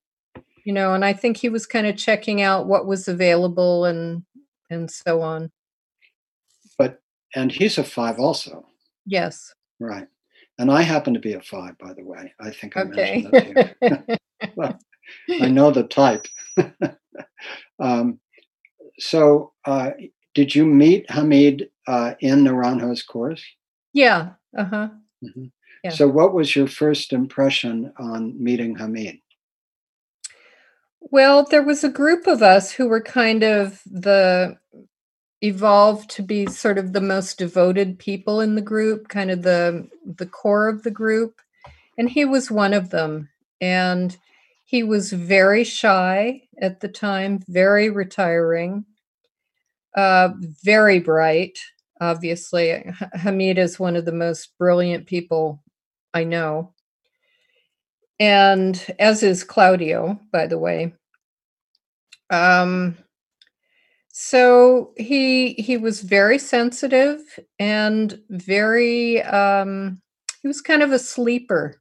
You 0.65 0.73
know, 0.73 0.95
and 0.95 1.05
I 1.05 1.13
think 1.13 1.37
he 1.37 1.49
was 1.49 1.67
kind 1.67 1.87
of 1.87 1.97
checking 1.97 2.41
out 2.43 2.67
what 2.67 2.85
was 2.87 3.07
available 3.07 3.85
and 3.85 4.25
and 4.71 4.91
so 4.91 5.21
on. 5.21 5.53
But 6.79 7.01
and 7.37 7.53
he's 7.53 7.79
a 7.79 7.85
5 7.85 8.19
also. 8.19 8.67
Yes. 9.07 9.55
Right. 9.79 10.09
And 10.59 10.71
I 10.71 10.83
happen 10.83 11.15
to 11.15 11.21
be 11.21 11.33
a 11.33 11.41
5 11.41 11.79
by 11.79 11.93
the 11.95 12.05
way. 12.05 12.33
I 12.41 12.51
think 12.51 12.77
I 12.77 12.83
okay. 12.83 13.23
mentioned 13.23 13.33
that 13.33 13.81
to 13.81 14.05
you. 14.09 14.17
well, 14.57 14.79
I 15.41 15.49
know 15.49 15.71
the 15.71 15.85
type. 15.85 16.27
um, 17.79 18.21
so 18.99 19.53
uh, 19.65 19.91
did 20.35 20.55
you 20.55 20.67
meet 20.67 21.09
Hameed 21.09 21.69
uh, 21.87 22.15
in 22.21 22.45
Naranjo's 22.45 23.03
course? 23.03 23.45
Yeah. 23.93 24.31
Uh 24.57 24.65
huh. 24.65 24.89
Mm-hmm. 25.25 25.45
Yeah. 25.85 25.91
So, 25.91 26.09
what 26.09 26.33
was 26.33 26.57
your 26.57 26.67
first 26.67 27.13
impression 27.13 27.93
on 27.99 28.43
meeting 28.43 28.77
Hameed? 28.77 29.21
Well, 31.01 31.45
there 31.45 31.63
was 31.63 31.85
a 31.85 31.91
group 31.91 32.27
of 32.27 32.43
us 32.43 32.73
who 32.73 32.89
were 32.89 33.03
kind 33.03 33.43
of 33.43 33.83
the 33.85 34.57
evolved 35.45 36.11
to 36.11 36.23
be 36.23 36.47
sort 36.47 36.79
of 36.79 36.93
the 36.93 37.01
most 37.01 37.39
devoted 37.39 37.99
people 37.99 38.41
in 38.41 38.55
the 38.55 38.63
group, 38.63 39.09
kind 39.09 39.31
of 39.31 39.43
the 39.43 39.89
the 40.05 40.27
core 40.27 40.69
of 40.69 40.83
the 40.83 40.91
group, 40.91 41.41
and 41.99 42.09
he 42.09 42.25
was 42.25 42.51
one 42.51 42.73
of 42.73 42.91
them. 42.91 43.29
And 43.61 44.17
he 44.65 44.83
was 44.83 45.13
very 45.13 45.65
shy 45.65 46.43
at 46.61 46.81
the 46.81 46.89
time, 46.89 47.41
very 47.49 47.91
retiring, 47.91 48.85
uh, 49.97 50.31
very 50.63 50.99
bright. 50.99 51.59
Obviously, 52.01 52.85
Hameed 53.17 53.59
is 53.59 53.79
one 53.79 53.97
of 53.97 54.05
the 54.05 54.13
most 54.13 54.57
brilliant 54.59 55.07
people 55.07 55.63
I 56.13 56.25
know. 56.25 56.73
And 58.19 58.85
as 58.99 59.23
is 59.23 59.45
Claudio, 59.45 60.21
by 60.33 60.47
the 60.47 60.59
way. 60.59 60.95
Um, 62.31 62.97
so 64.17 64.93
he 64.97 65.55
he 65.55 65.77
was 65.77 66.01
very 66.01 66.39
sensitive 66.39 67.21
and 67.59 68.21
very 68.31 69.21
um, 69.23 70.01
he 70.41 70.47
was 70.47 70.61
kind 70.61 70.85
of 70.85 70.93
a 70.93 71.01
sleeper. 71.01 71.81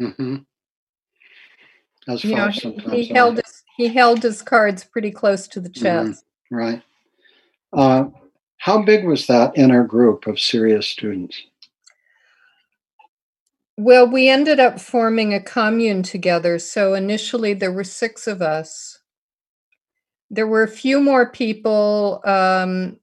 Mm-hmm. 0.00 0.36
As 2.08 2.24
you 2.24 2.34
know, 2.34 2.48
he, 2.48 2.70
he 2.88 3.04
held 3.04 3.36
his, 3.36 3.62
he 3.76 3.88
held 3.88 4.22
his 4.22 4.40
cards 4.40 4.84
pretty 4.84 5.10
close 5.10 5.46
to 5.48 5.60
the 5.60 5.68
mm-hmm. 5.68 5.82
chest. 5.82 6.24
Mm-hmm. 6.50 6.56
Right. 6.56 6.82
Uh, 7.74 8.04
how 8.56 8.80
big 8.80 9.04
was 9.04 9.26
that 9.26 9.52
inner 9.54 9.84
group 9.84 10.26
of 10.26 10.40
serious 10.40 10.86
students? 10.86 11.38
Well, 13.76 14.08
we 14.08 14.30
ended 14.30 14.60
up 14.60 14.80
forming 14.80 15.34
a 15.34 15.42
commune 15.42 16.04
together. 16.04 16.58
So 16.58 16.94
initially 16.94 17.52
there 17.52 17.72
were 17.72 17.84
six 17.84 18.26
of 18.26 18.40
us. 18.40 19.01
There 20.32 20.46
were 20.46 20.62
a 20.62 20.68
few 20.68 20.98
more 20.98 21.30
people 21.30 22.22
um, 22.24 22.96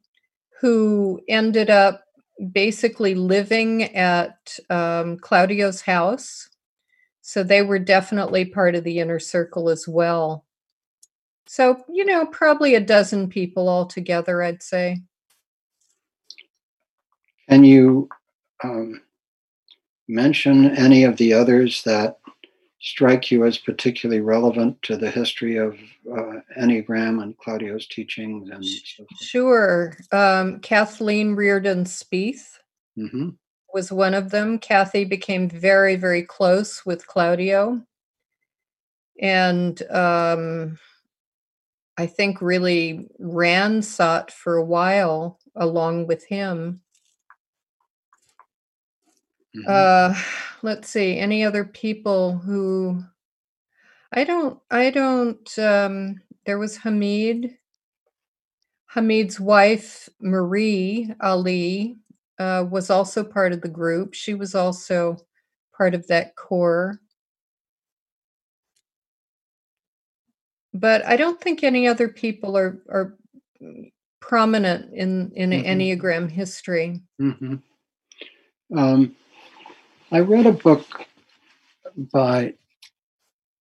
who 0.59 1.21
ended 1.29 1.69
up 1.69 2.03
basically 2.51 3.13
living 3.15 3.83
at 3.95 4.57
um, 4.69 5.17
Claudio's 5.19 5.81
house. 5.81 6.49
So 7.21 7.43
they 7.43 7.61
were 7.61 7.79
definitely 7.79 8.45
part 8.45 8.73
of 8.73 8.83
the 8.83 8.99
inner 8.99 9.19
circle 9.19 9.69
as 9.69 9.87
well. 9.87 10.45
So, 11.45 11.83
you 11.87 12.03
know, 12.03 12.25
probably 12.25 12.75
a 12.75 12.79
dozen 12.79 13.29
people 13.29 13.69
altogether, 13.69 14.41
I'd 14.41 14.63
say. 14.63 15.01
Can 17.47 17.63
you 17.63 18.09
um, 18.63 19.01
mention 20.07 20.75
any 20.75 21.03
of 21.03 21.17
the 21.17 21.33
others 21.33 21.83
that 21.83 22.17
strike 22.81 23.29
you 23.29 23.45
as 23.45 23.57
particularly 23.57 24.21
relevant 24.21 24.81
to 24.83 24.97
the 24.97 25.11
history 25.11 25.57
of 25.57 25.77
uh, 26.11 26.39
Enneagram 26.57 27.21
and 27.21 27.37
Claudio's 27.37 27.87
teachings? 27.87 28.49
And 28.49 28.63
so 28.63 29.05
sure. 29.21 29.97
Um, 30.11 30.59
Kathleen 30.59 31.35
Riordan 31.35 31.85
Speeth 31.85 32.59
mm-hmm. 32.97 33.29
was 33.73 33.91
one 33.91 34.13
of 34.13 34.31
them. 34.31 34.59
Kathy 34.59 35.05
became 35.05 35.49
very, 35.49 35.95
very 35.95 36.23
close 36.23 36.85
with 36.85 37.07
Claudio. 37.07 37.81
And 39.21 39.81
um, 39.91 40.79
I 41.97 42.05
think 42.05 42.41
really 42.41 43.07
ran 43.19 43.81
SAT 43.81 44.31
for 44.31 44.55
a 44.55 44.63
while 44.63 45.37
along 45.55 46.07
with 46.07 46.25
him. 46.25 46.81
Mm-hmm. 49.55 49.65
Uh, 49.67 50.15
let's 50.61 50.89
see. 50.89 51.17
Any 51.17 51.43
other 51.43 51.65
people 51.65 52.37
who 52.37 53.03
I 54.11 54.23
don't. 54.23 54.59
I 54.71 54.89
don't. 54.89 55.59
Um, 55.59 56.21
there 56.45 56.59
was 56.59 56.77
Hameed. 56.77 57.55
Hameed's 58.93 59.39
wife 59.39 60.09
Marie 60.19 61.13
Ali 61.21 61.97
uh, 62.39 62.65
was 62.69 62.89
also 62.89 63.23
part 63.23 63.53
of 63.53 63.61
the 63.61 63.69
group. 63.69 64.15
She 64.15 64.33
was 64.33 64.55
also 64.55 65.17
part 65.77 65.93
of 65.93 66.07
that 66.07 66.35
core. 66.35 66.99
But 70.73 71.05
I 71.05 71.17
don't 71.17 71.39
think 71.39 71.63
any 71.63 71.87
other 71.87 72.09
people 72.09 72.57
are 72.57 72.81
are 72.89 73.17
prominent 74.19 74.93
in 74.93 75.31
in 75.35 75.51
mm-hmm. 75.51 75.67
Enneagram 75.67 76.29
history. 76.29 77.01
Mm-hmm. 77.21 77.55
Um, 78.77 79.15
I 80.11 80.19
read 80.19 80.47
a 80.47 80.51
book 80.51 81.05
by 82.11 82.55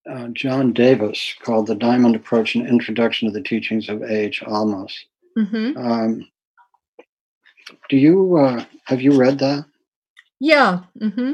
uh, 0.09 0.29
John 0.29 0.73
Davis 0.73 1.35
called 1.43 1.67
The 1.67 1.75
Diamond 1.75 2.15
Approach 2.15 2.55
An 2.55 2.65
Introduction 2.65 3.27
to 3.27 3.33
the 3.33 3.43
Teachings 3.43 3.87
of 3.87 4.01
A.H. 4.01 4.41
Almaas. 4.41 4.91
Mm-hmm. 5.37 5.77
Um, 5.77 6.27
do 7.87 7.97
you, 7.97 8.37
uh, 8.37 8.65
have 8.85 8.99
you 8.99 9.11
read 9.19 9.37
that? 9.39 9.65
Yeah. 10.39 10.81
Mm-hmm. 10.99 11.33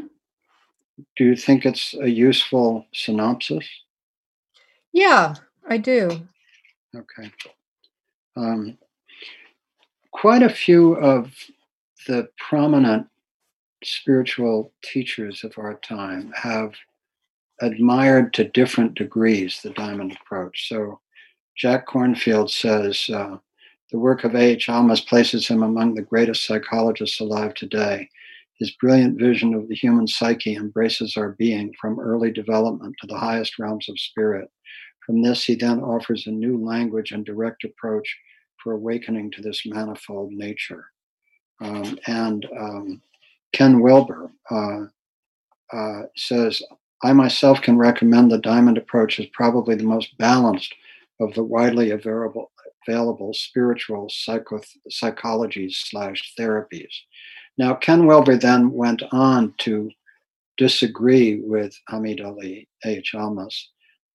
Do 1.16 1.24
you 1.24 1.38
think 1.38 1.66
it's 1.66 1.94
a 1.94 2.10
useful 2.10 2.86
synopsis? 2.94 3.66
Yeah, 4.92 5.36
I 5.70 5.78
do. 5.78 6.28
Okay. 6.94 7.32
Um, 8.36 8.78
quite 10.12 10.44
a 10.44 10.50
few 10.50 10.96
of 10.96 11.32
the 12.06 12.28
prominent 12.38 13.08
spiritual 13.86 14.74
teachers 14.84 15.44
of 15.44 15.54
our 15.58 15.76
time 15.76 16.32
have 16.36 16.74
admired 17.62 18.34
to 18.34 18.44
different 18.50 18.96
degrees 18.96 19.62
the 19.62 19.70
diamond 19.72 20.12
approach. 20.14 20.68
So 20.68 21.00
Jack 21.58 21.88
Kornfield 21.88 22.50
says 22.50 23.10
uh, 23.10 23.38
the 23.92 24.00
work 24.00 24.24
of 24.24 24.36
A.H. 24.36 24.68
Almaas 24.68 25.06
places 25.08 25.48
him 25.48 25.64
among 25.64 25.94
the 25.96 26.02
greatest 26.02 26.46
psychologists 26.46 27.20
alive 27.20 27.54
today. 27.54 28.10
His 28.60 28.72
brilliant 28.72 29.20
vision 29.20 29.54
of 29.54 29.68
the 29.68 29.76
human 29.76 30.08
psyche 30.08 30.56
embraces 30.56 31.18
our 31.18 31.32
being 31.32 31.74
from 31.80 32.00
early 32.00 32.32
development 32.32 32.96
to 33.02 33.08
the 33.08 33.18
highest 33.18 33.60
realms 33.60 33.88
of 33.90 34.00
spirit. 34.00 34.50
From 35.06 35.22
this, 35.22 35.44
he 35.44 35.56
then 35.56 35.82
offers 35.82 36.26
a 36.26 36.32
new 36.32 36.64
language 36.64 37.12
and 37.12 37.26
direct 37.26 37.64
approach 37.64 38.18
for 38.64 38.74
awakening 38.74 39.32
to 39.32 39.42
this 39.42 39.66
manifold 39.66 40.32
nature. 40.32 40.86
Um, 41.62 41.98
and 42.08 42.48
um, 42.58 43.02
Ken 43.56 43.80
Wilber 43.80 44.30
uh, 44.52 44.82
uh, 45.72 46.02
says, 46.18 46.62
I 47.04 47.14
myself 47.14 47.62
can 47.62 47.78
recommend 47.78 48.30
the 48.30 48.38
diamond 48.38 48.78
approach 48.78 49.18
as 49.18 49.28
probably 49.28 49.76
the 49.76 49.84
most 49.86 50.18
balanced 50.18 50.76
of 51.22 51.34
the 51.36 51.44
widely 51.44 51.92
available, 51.92 52.52
available 52.86 53.34
spiritual 53.34 54.10
psycho- 54.10 54.60
psychologies 54.92 55.76
slash 55.76 56.34
therapies. 56.38 56.94
Now, 57.58 57.76
Ken 57.76 58.06
Wilber 58.06 58.36
then 58.36 58.72
went 58.72 59.04
on 59.14 59.54
to 59.60 59.90
disagree 60.58 61.40
with 61.40 61.80
Hameed 61.90 62.22
Ali 62.26 62.68
H. 62.84 63.14
Almaas 63.16 63.56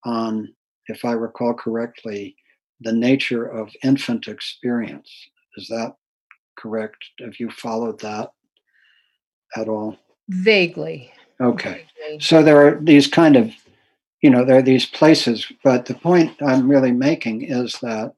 on, 0.04 0.54
if 0.88 1.02
I 1.02 1.12
recall 1.12 1.54
correctly, 1.54 2.36
the 2.82 2.92
nature 2.92 3.46
of 3.46 3.70
infant 3.82 4.28
experience. 4.28 5.10
Is 5.56 5.66
that 5.68 5.94
correct? 6.58 7.02
Have 7.20 7.40
you 7.40 7.50
followed 7.50 7.98
that? 8.00 8.32
At 9.56 9.68
all? 9.68 9.97
Vaguely. 10.28 11.12
Okay. 11.40 11.86
Vaguely. 11.98 12.20
So 12.20 12.43
there 12.43 12.66
are 12.66 12.78
these 12.81 13.06
kind 13.06 13.36
of, 13.36 13.52
you 14.22 14.31
know, 14.31 14.44
there 14.44 14.59
are 14.59 14.62
these 14.62 14.86
places, 14.86 15.51
but 15.64 15.86
the 15.86 15.94
point 15.94 16.43
I'm 16.43 16.70
really 16.70 16.93
making 16.93 17.43
is 17.43 17.78
that 17.81 18.14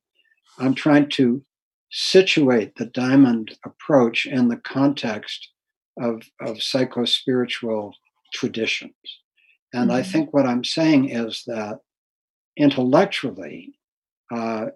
I'm 0.58 0.74
trying 0.74 1.08
to 1.10 1.42
situate 1.90 2.76
the 2.76 2.86
diamond 2.86 3.56
approach 3.64 4.26
in 4.26 4.48
the 4.48 4.56
context 4.56 5.48
of, 6.00 6.22
of 6.40 6.62
psycho-spiritual 6.62 7.94
traditions. 8.32 8.94
And 9.72 9.90
mm-hmm. 9.90 9.98
I 9.98 10.02
think 10.02 10.32
what 10.32 10.46
I'm 10.46 10.64
saying 10.64 11.10
is 11.10 11.44
that 11.46 11.80
intellectually, 12.56 13.74
uh, 14.34 14.66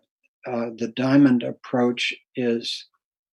uh, 0.46 0.70
the 0.76 0.92
diamond 0.94 1.42
approach 1.42 2.14
is 2.36 2.86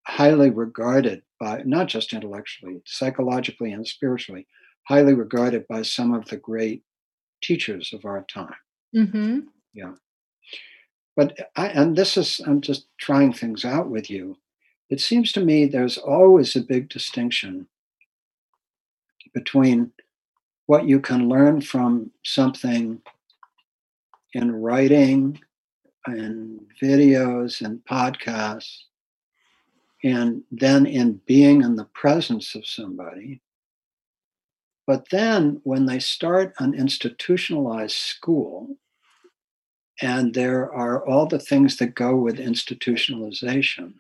highly 0.08 0.50
regarded 0.50 1.22
by 1.44 1.62
not 1.66 1.88
just 1.88 2.14
intellectually, 2.14 2.82
psychologically 2.86 3.74
and 3.74 3.86
spiritually, 3.86 4.48
highly 4.88 5.14
regarded 5.14 5.68
by 5.68 5.82
some 5.82 6.14
of 6.14 6.26
the 6.30 6.38
great 6.38 6.84
teachers 7.42 7.92
of 7.92 8.06
our 8.06 8.26
time. 8.34 8.56
Mm-hmm. 8.96 9.40
Yeah. 9.74 9.96
But 11.18 11.38
I, 11.58 11.68
and 11.68 11.98
this 11.98 12.16
is, 12.16 12.40
I'm 12.48 12.62
just 12.62 12.88
trying 12.98 13.34
things 13.34 13.66
out 13.66 13.90
with 13.90 14.10
you. 14.10 14.38
It 14.90 15.02
seems 15.02 15.34
to 15.34 15.42
me 15.44 15.66
there's 15.66 15.98
always 15.98 16.56
a 16.56 16.62
big 16.62 16.88
distinction 16.88 17.68
between 19.34 19.92
what 20.68 20.88
you 20.88 21.02
can 21.02 21.28
learn 21.28 21.60
from 21.60 22.12
something 22.24 23.02
in 24.34 24.52
writing 24.54 25.42
and 26.06 26.62
videos 26.82 27.60
and 27.60 27.82
podcasts 27.84 28.78
and 30.04 30.44
then 30.52 30.86
in 30.86 31.22
being 31.26 31.62
in 31.62 31.76
the 31.76 31.86
presence 31.86 32.56
of 32.56 32.68
somebody. 32.68 33.42
But 34.86 35.10
then 35.12 35.62
when 35.64 35.86
they 35.86 36.00
start 36.00 36.54
an 36.60 36.74
institutionalized 36.74 37.96
school 37.96 38.78
and 40.02 40.34
there 40.34 40.72
are 40.74 41.08
all 41.08 41.26
the 41.26 41.40
things 41.40 41.78
that 41.78 41.96
go 41.96 42.16
with 42.16 42.38
institutionalization 42.38 43.94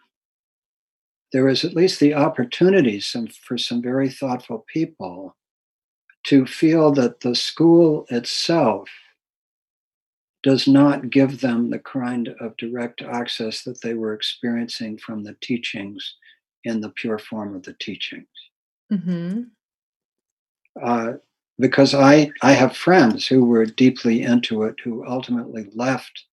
there 1.33 1.49
is 1.49 1.65
at 1.65 1.73
least 1.73 1.99
the 1.99 2.13
opportunity 2.13 2.99
some, 2.99 3.27
for 3.27 3.57
some 3.57 3.81
very 3.81 4.07
thoughtful 4.07 4.63
people 4.71 5.35
to 6.27 6.45
feel 6.45 6.91
that 6.91 7.19
the 7.19 7.35
school 7.35 8.05
itself 8.09 8.87
does 10.43 10.67
not 10.67 11.09
give 11.09 11.39
them 11.39 11.69
the 11.69 11.79
kind 11.79 12.35
of 12.39 12.55
direct 12.57 13.01
access 13.01 13.63
that 13.63 13.81
they 13.81 13.93
were 13.93 14.13
experiencing 14.13 14.97
from 14.97 15.23
the 15.23 15.35
teachings 15.41 16.15
in 16.65 16.81
the 16.81 16.89
pure 16.89 17.17
form 17.17 17.55
of 17.55 17.63
the 17.63 17.73
teachings. 17.79 18.27
Mm-hmm. 18.91 19.43
Uh, 20.81 21.13
because 21.59 21.93
I, 21.93 22.31
I 22.41 22.53
have 22.53 22.75
friends 22.75 23.27
who 23.27 23.45
were 23.45 23.65
deeply 23.65 24.23
into 24.23 24.63
it 24.63 24.75
who 24.83 25.05
ultimately 25.07 25.69
left 25.73 26.25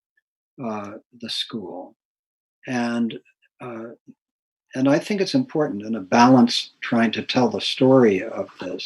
uh, 0.63 0.93
the 1.21 1.31
school. 1.31 1.95
And, 2.67 3.19
uh, 3.61 3.91
and 4.75 4.89
I 4.89 4.99
think 4.99 5.21
it's 5.21 5.35
important 5.35 5.83
in 5.85 5.95
a 5.95 6.01
balance 6.01 6.73
trying 6.81 7.13
to 7.13 7.23
tell 7.23 7.49
the 7.49 7.61
story 7.61 8.23
of 8.23 8.49
this. 8.61 8.85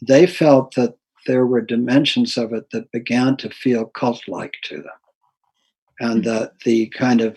They 0.00 0.26
felt 0.26 0.74
that 0.76 0.94
there 1.26 1.46
were 1.46 1.60
dimensions 1.60 2.36
of 2.36 2.52
it 2.52 2.70
that 2.70 2.92
began 2.92 3.36
to 3.38 3.50
feel 3.50 3.86
cult 3.86 4.26
like 4.28 4.54
to 4.64 4.76
them. 4.76 5.00
And 6.00 6.24
mm-hmm. 6.24 6.30
that 6.30 6.60
the 6.60 6.86
kind 6.88 7.20
of, 7.20 7.36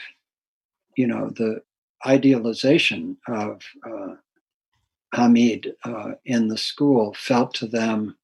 you 0.95 1.07
know, 1.07 1.29
the 1.29 1.61
idealization 2.05 3.17
of 3.27 3.61
uh, 3.85 4.15
Hameed 5.13 5.73
uh, 5.83 6.13
in 6.25 6.47
the 6.47 6.57
school 6.57 7.13
felt 7.13 7.53
to 7.55 7.67
them 7.67 8.17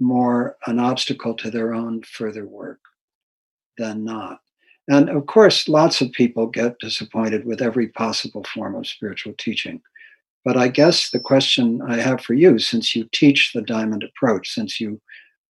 more 0.00 0.56
an 0.66 0.78
obstacle 0.78 1.34
to 1.34 1.50
their 1.50 1.72
own 1.74 2.02
further 2.02 2.46
work 2.46 2.80
than 3.78 4.04
not. 4.04 4.40
And 4.88 5.08
of 5.08 5.26
course, 5.26 5.68
lots 5.68 6.00
of 6.00 6.10
people 6.12 6.46
get 6.46 6.78
disappointed 6.80 7.44
with 7.44 7.62
every 7.62 7.88
possible 7.88 8.44
form 8.52 8.74
of 8.74 8.86
spiritual 8.86 9.34
teaching. 9.38 9.80
But 10.44 10.56
I 10.56 10.68
guess 10.68 11.10
the 11.10 11.20
question 11.20 11.80
I 11.82 12.00
have 12.00 12.20
for 12.20 12.34
you, 12.34 12.58
since 12.58 12.96
you 12.96 13.08
teach 13.12 13.52
the 13.52 13.62
diamond 13.62 14.02
approach, 14.02 14.50
since 14.50 14.80
you 14.80 15.00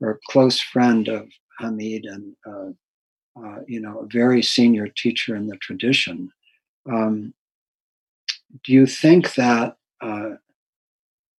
are 0.02 0.10
a 0.12 0.18
close 0.28 0.60
friend 0.60 1.08
of 1.08 1.28
Hameed 1.60 2.02
and 2.04 2.36
uh, 2.46 3.42
uh, 3.42 3.60
you 3.66 3.80
know 3.80 4.00
a 4.00 4.06
very 4.06 4.42
senior 4.42 4.88
teacher 4.88 5.34
in 5.34 5.46
the 5.46 5.56
tradition, 5.56 6.30
um, 6.90 7.32
do 8.64 8.72
you 8.72 8.86
think 8.86 9.34
that 9.34 9.76
uh, 10.02 10.30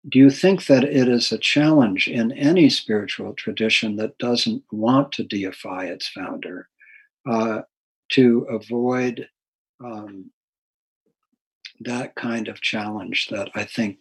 do 0.09 0.19
you 0.19 0.29
think 0.29 0.65
that 0.65 0.83
it 0.83 1.07
is 1.07 1.31
a 1.31 1.37
challenge 1.37 2.07
in 2.07 2.31
any 2.33 2.69
spiritual 2.69 3.33
tradition 3.33 3.95
that 3.97 4.17
doesn't 4.17 4.63
want 4.71 5.11
to 5.13 5.23
deify 5.23 5.85
its 5.85 6.07
founder 6.09 6.67
uh, 7.29 7.61
to 8.09 8.45
avoid 8.49 9.27
um, 9.83 10.29
that 11.83 12.15
kind 12.15 12.47
of 12.47 12.61
challenge 12.61 13.27
that 13.29 13.49
I 13.55 13.63
think 13.63 13.97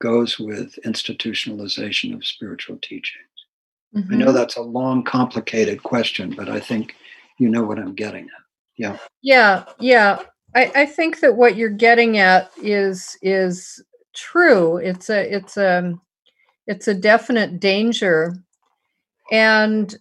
goes 0.00 0.38
with 0.38 0.78
institutionalization 0.84 2.14
of 2.14 2.26
spiritual 2.26 2.78
teachings. 2.82 3.26
Mm-hmm. 3.94 4.12
I 4.12 4.16
know 4.16 4.26
mm-hmm. 4.26 4.34
that's 4.34 4.56
a 4.56 4.62
long, 4.62 5.04
complicated 5.04 5.82
question, 5.82 6.34
but 6.36 6.48
I 6.48 6.60
think 6.60 6.96
you 7.38 7.48
know 7.48 7.62
what 7.62 7.78
I'm 7.78 7.94
getting 7.94 8.24
at. 8.24 8.42
Yeah. 8.76 8.98
Yeah, 9.22 9.64
yeah. 9.78 10.22
I, 10.54 10.72
I 10.74 10.86
think 10.86 11.20
that 11.20 11.36
what 11.36 11.56
you're 11.56 11.70
getting 11.70 12.18
at 12.18 12.50
is 12.62 13.16
is 13.22 13.82
true. 14.14 14.76
It's 14.78 15.08
a 15.08 15.34
it's 15.34 15.56
a 15.56 15.94
it's 16.66 16.88
a 16.88 16.94
definite 16.94 17.60
danger. 17.60 18.34
And 19.30 19.94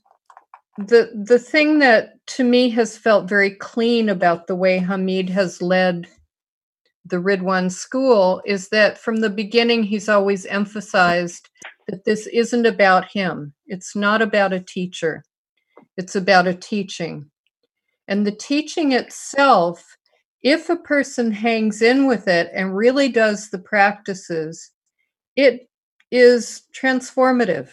the 0.77 1.11
the 1.25 1.39
thing 1.39 1.79
that 1.79 2.25
to 2.27 2.43
me 2.43 2.69
has 2.69 2.97
felt 2.97 3.29
very 3.29 3.51
clean 3.51 4.09
about 4.09 4.47
the 4.47 4.55
way 4.55 4.79
Hameed 4.79 5.29
has 5.29 5.61
led 5.61 6.07
the 7.05 7.17
Ridwan 7.17 7.71
school 7.71 8.41
is 8.45 8.69
that 8.69 8.97
from 8.97 9.17
the 9.17 9.29
beginning, 9.29 9.83
he's 9.83 10.09
always 10.09 10.45
emphasized 10.45 11.49
that 11.87 12.05
this 12.05 12.27
isn't 12.27 12.65
about 12.65 13.11
him. 13.11 13.53
It's 13.67 13.95
not 13.95 14.21
about 14.21 14.53
a 14.53 14.59
teacher, 14.59 15.23
it's 15.97 16.15
about 16.15 16.47
a 16.47 16.53
teaching. 16.53 17.29
And 18.07 18.25
the 18.25 18.31
teaching 18.31 18.91
itself, 18.91 19.97
if 20.43 20.69
a 20.69 20.75
person 20.75 21.31
hangs 21.31 21.81
in 21.81 22.07
with 22.07 22.27
it 22.27 22.49
and 22.53 22.75
really 22.75 23.09
does 23.09 23.49
the 23.49 23.59
practices, 23.59 24.71
it 25.35 25.69
is 26.11 26.63
transformative. 26.73 27.69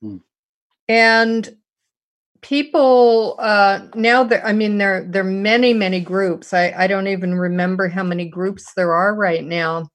Hmm. 0.00 0.16
And 0.88 1.56
people 2.42 3.36
uh, 3.38 3.80
now 3.94 4.24
there 4.24 4.44
i 4.46 4.52
mean 4.52 4.78
there 4.78 5.04
there 5.04 5.22
are 5.22 5.24
many 5.24 5.74
many 5.74 6.00
groups. 6.00 6.54
I, 6.54 6.72
I 6.76 6.86
don't 6.86 7.08
even 7.08 7.34
remember 7.34 7.88
how 7.88 8.02
many 8.02 8.26
groups 8.26 8.72
there 8.74 8.92
are 8.94 9.14
right 9.14 9.44
now. 9.44 9.88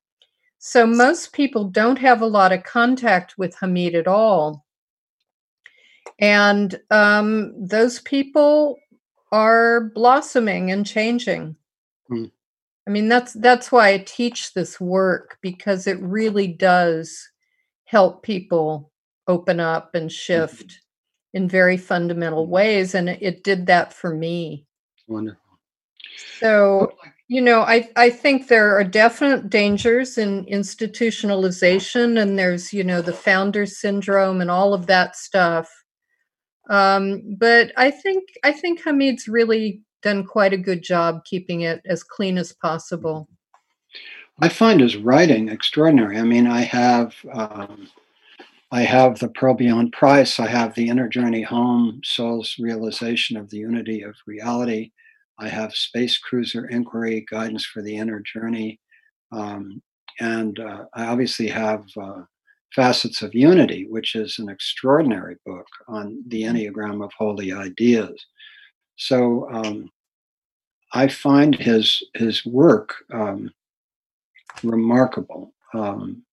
So 0.59 0.85
most 0.85 1.33
people 1.33 1.65
don't 1.65 1.99
have 1.99 2.21
a 2.21 2.27
lot 2.27 2.51
of 2.51 2.63
contact 2.63 3.37
with 3.37 3.55
hameed 3.55 3.93
at 3.93 4.07
all. 4.07 4.65
And 6.19 6.79
um, 6.89 7.53
those 7.67 7.99
people 7.99 8.77
are 9.31 9.91
blossoming 9.93 10.71
and 10.71 10.85
changing. 10.85 11.55
Mm. 12.11 12.31
i 12.87 12.91
mean 12.91 13.09
that's 13.09 13.33
that's 13.33 13.71
why 13.71 13.89
i 13.89 13.97
teach 13.97 14.53
this 14.53 14.79
work 14.79 15.39
because 15.41 15.87
it 15.87 15.99
really 15.99 16.45
does 16.45 17.29
help 17.85 18.21
people 18.21 18.91
open 19.27 19.59
up 19.59 19.95
and 19.95 20.11
shift. 20.11 20.67
mm-hmm 20.67 20.84
in 21.35 21.49
very 21.49 21.75
fundamental 21.75 22.47
ways 22.47 22.95
and 22.95 23.09
it 23.09 23.43
did 23.43 23.67
that 23.67 23.93
for 23.93 24.15
me. 24.15 24.65
Wonderful. 25.07 25.59
So 26.39 26.93
you 27.27 27.41
know 27.41 27.61
i 27.61 27.89
i 27.95 28.07
think 28.09 28.47
there 28.47 28.77
are 28.77 28.83
definite 28.83 29.49
dangers 29.49 30.19
in 30.19 30.45
institutionalization 30.45 32.21
and 32.21 32.37
there's 32.37 32.71
you 32.71 32.83
know 32.83 33.01
the 33.01 33.11
founder 33.13 33.65
syndrome 33.65 34.41
and 34.41 34.49
all 34.49 34.73
of 34.73 34.87
that 34.87 35.15
stuff. 35.15 35.69
Um, 36.69 37.35
but 37.37 37.71
i 37.75 37.91
think 37.91 38.23
i 38.43 38.51
think 38.51 38.81
Hameed's 38.81 39.27
really 39.27 39.81
done 40.01 40.23
quite 40.23 40.53
a 40.53 40.57
good 40.57 40.83
job 40.83 41.25
keeping 41.25 41.61
it 41.61 41.81
as 41.85 42.03
clean 42.03 42.37
as 42.37 42.53
possible. 42.53 43.27
I 44.39 44.49
find 44.49 44.79
his 44.79 44.97
writing 44.97 45.49
extraordinary. 45.49 46.17
I 46.17 46.23
mean 46.23 46.47
i 46.47 46.61
have 46.61 47.13
um, 47.33 47.89
I 48.71 48.81
have 48.81 49.19
the 49.19 49.29
Pearl 49.29 49.53
Beyond 49.53 49.93
Price. 49.93 50.39
I 50.39 50.47
have 50.47 50.73
the 50.73 50.89
Inner 50.89 51.07
Journey 51.07 51.43
Home, 51.43 52.01
Soul's 52.03 52.55
Realization 52.59 53.37
of 53.37 53.49
the 53.49 53.57
Unity 53.57 54.01
of 54.01 54.15
Reality. 54.25 54.91
I 55.37 55.49
have 55.49 55.75
Space 55.75 56.17
Cruiser 56.17 56.67
Inquiry, 56.67 57.25
Guidance 57.29 57.65
for 57.65 57.81
the 57.81 57.95
Inner 57.95 58.21
Journey. 58.21 58.79
Um, 59.31 59.81
and 60.19 60.59
uh, 60.59 60.85
I 60.93 61.05
obviously 61.05 61.47
have 61.47 61.85
uh, 62.01 62.23
Facets 62.73 63.21
of 63.21 63.35
Unity, 63.35 63.85
which 63.87 64.15
is 64.15 64.39
an 64.39 64.49
extraordinary 64.49 65.35
book 65.45 65.67
on 65.87 66.23
the 66.27 66.43
Enneagram 66.43 67.03
of 67.03 67.11
Holy 67.17 67.53
Ideas. 67.53 68.25
So 68.97 69.49
um, 69.51 69.89
I 70.93 71.07
find 71.07 71.55
his 71.55 72.03
his 72.13 72.45
work 72.45 72.95
um, 73.13 73.51
remarkable. 74.63 75.53
Um, 75.73 76.23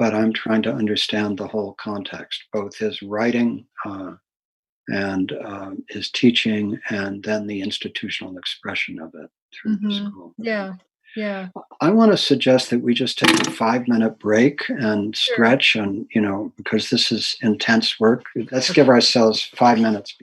but 0.00 0.14
I'm 0.14 0.32
trying 0.32 0.62
to 0.62 0.72
understand 0.72 1.36
the 1.36 1.46
whole 1.46 1.74
context, 1.74 2.44
both 2.54 2.74
his 2.74 3.02
writing 3.02 3.66
uh, 3.84 4.14
and 4.88 5.30
uh, 5.30 5.72
his 5.90 6.10
teaching, 6.10 6.80
and 6.88 7.22
then 7.22 7.46
the 7.46 7.60
institutional 7.60 8.38
expression 8.38 8.98
of 8.98 9.14
it 9.14 9.30
through 9.54 9.76
mm-hmm. 9.76 9.88
the 9.88 9.94
school. 9.94 10.34
Yeah, 10.38 10.72
yeah. 11.14 11.48
I 11.82 11.90
want 11.90 12.12
to 12.12 12.16
suggest 12.16 12.70
that 12.70 12.80
we 12.80 12.94
just 12.94 13.18
take 13.18 13.46
a 13.46 13.50
five 13.50 13.86
minute 13.88 14.18
break 14.18 14.62
and 14.70 15.14
sure. 15.14 15.34
stretch, 15.34 15.76
and 15.76 16.06
you 16.14 16.22
know, 16.22 16.50
because 16.56 16.88
this 16.88 17.12
is 17.12 17.36
intense 17.42 18.00
work. 18.00 18.24
Let's 18.50 18.72
give 18.72 18.88
ourselves 18.88 19.50
five 19.54 19.78
minutes. 19.78 20.16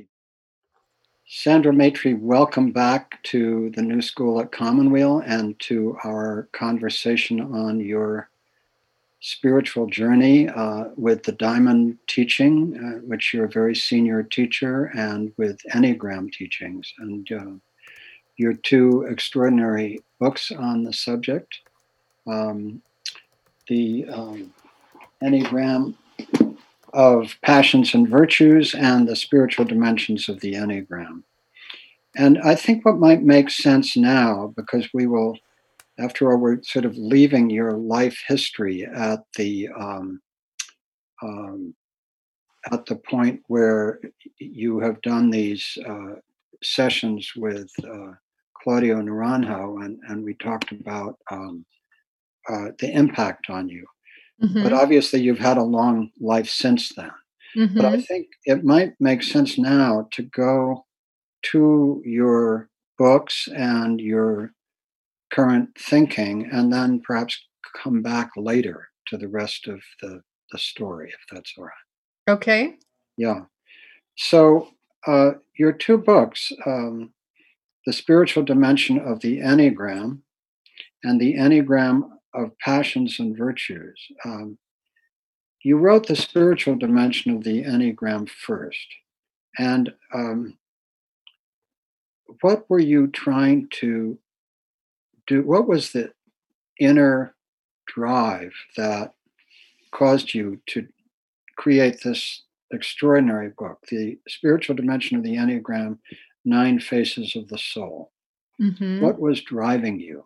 Sandra 1.28 1.72
Maitri, 1.72 2.16
welcome 2.16 2.72
back 2.72 3.22
to 3.26 3.70
the 3.76 3.84
New 3.84 4.02
School 4.02 4.42
at 4.42 4.52
Commonweal 4.52 5.20
and 5.20 5.60
to 5.60 5.96
our 6.04 6.50
conversation 6.52 7.42
on 7.42 7.80
your 7.80 8.30
spiritual 9.20 9.88
journey 9.88 10.48
uh, 10.50 10.86
with 10.96 11.24
the 11.24 11.32
Diamond 11.32 11.98
teaching, 12.08 12.78
uh, 12.78 13.00
which 13.06 13.34
you're 13.34 13.46
a 13.46 13.50
very 13.50 13.76
senior 13.76 14.24
teacher, 14.24 14.92
and 14.96 15.34
with 15.38 15.60
Enneagram 15.74 16.32
teachings, 16.32 16.94
and 17.00 17.32
uh, 17.32 17.52
your 18.38 18.54
two 18.54 19.04
extraordinary 19.10 20.00
books 20.20 20.52
on 20.52 20.84
the 20.84 20.94
subject. 20.94 21.60
Um, 22.28 22.82
the 23.68 24.06
um, 24.10 24.54
Enneagram 25.24 25.96
of 26.94 27.36
passions 27.42 27.94
and 27.94 28.08
virtues 28.08 28.74
and 28.74 29.08
the 29.08 29.16
spiritual 29.16 29.66
dimensions 29.66 30.30
of 30.30 30.40
the 30.40 30.54
Enneagram. 30.54 31.24
And 32.16 32.40
I 32.40 32.56
think 32.56 32.86
what 32.86 32.98
might 32.98 33.22
make 33.22 33.50
sense 33.50 33.96
now, 33.96 34.54
because 34.56 34.88
we 34.94 35.06
will, 35.06 35.38
after 36.00 36.32
all, 36.32 36.38
we're 36.38 36.62
sort 36.64 36.86
of 36.86 36.96
leaving 36.98 37.50
your 37.50 37.74
life 37.74 38.22
history 38.28 38.86
at 38.86 39.20
the 39.36 39.70
um, 39.78 40.22
um, 41.24 41.74
at 42.72 42.86
the 42.86 42.96
point 42.96 43.42
where 43.48 44.00
you 44.40 44.80
have 44.80 45.02
done 45.02 45.30
these 45.30 45.78
uh, 45.88 46.16
sessions 46.62 47.32
with 47.36 47.72
uh, 47.84 48.12
Claudio 48.62 49.02
Naranjo, 49.02 49.84
and, 49.86 50.00
and 50.10 50.24
we 50.24 50.34
talked 50.36 50.72
about 50.72 51.18
um, 51.32 51.66
uh, 52.50 52.70
the 52.80 52.92
impact 52.92 53.50
on 53.50 53.70
you. 53.70 53.86
Mm-hmm. 54.44 54.64
But 54.64 54.74
obviously, 54.74 55.22
you've 55.22 55.40
had 55.40 55.58
a 55.58 55.64
long 55.64 56.12
life 56.20 56.50
since 56.50 56.90
then. 56.90 57.12
Mm-hmm. 57.56 57.76
But 57.76 57.86
I 57.86 57.92
mm-hmm. 57.94 58.02
think 58.02 58.28
it 58.46 58.64
might 58.64 58.94
make 59.00 59.24
sense 59.24 59.58
now 59.58 60.08
to 60.12 60.24
go 60.24 60.86
to 61.52 62.02
your 62.06 62.70
books 62.98 63.48
and 63.56 64.00
your 64.00 64.54
current 65.32 65.70
thinking, 65.78 66.50
and 66.52 66.72
then 66.72 67.02
perhaps 67.02 67.38
come 67.82 68.02
back 68.02 68.32
later 68.36 68.88
to 69.08 69.18
the 69.18 69.28
rest 69.28 69.68
of 69.68 69.82
the, 70.02 70.22
the 70.52 70.58
story, 70.58 71.10
if 71.10 71.20
that's 71.32 71.54
all 71.58 71.66
right. 71.66 72.34
Okay. 72.34 72.76
Yeah. 73.18 73.42
So, 74.16 74.70
uh, 75.06 75.32
your 75.58 75.72
two 75.72 75.98
books, 75.98 76.52
um, 76.66 77.14
The 77.86 77.94
Spiritual 77.94 78.44
Dimension 78.44 79.00
of 79.00 79.22
the 79.22 79.40
Enneagram 79.40 80.20
and 81.04 81.22
The 81.22 81.36
Enneagram 81.36 82.10
of 82.34 82.58
passions 82.60 83.20
and 83.20 83.38
virtues. 83.38 84.00
Um, 84.26 84.58
you 85.64 85.78
wrote 85.78 86.08
the 86.08 86.16
spiritual 86.16 86.76
dimension 86.76 87.36
of 87.36 87.44
the 87.44 87.64
Enneagram 87.64 88.30
first. 88.30 88.88
And 89.58 89.94
um, 90.14 90.58
what 92.42 92.70
were 92.70 92.80
you 92.80 93.08
trying 93.08 93.68
to 93.80 94.18
do? 95.28 95.44
What 95.44 95.68
was 95.68 95.92
the 95.92 96.12
inner 96.80 97.36
drive 97.86 98.54
that 98.76 99.14
caused 99.92 100.34
you 100.34 100.60
to 100.68 100.88
create 101.58 102.02
this 102.04 102.44
extraordinary 102.72 103.52
book, 103.58 103.80
The 103.90 104.20
Spiritual 104.28 104.76
Dimension 104.76 105.18
of 105.18 105.24
the 105.24 105.36
Enneagram 105.36 106.00
Nine 106.46 106.80
Faces 106.80 107.36
of 107.36 107.48
the 107.48 107.58
Soul? 107.58 108.12
Mm-hmm. 108.62 109.02
What 109.02 109.20
was 109.20 109.42
driving 109.42 110.00
you? 110.00 110.26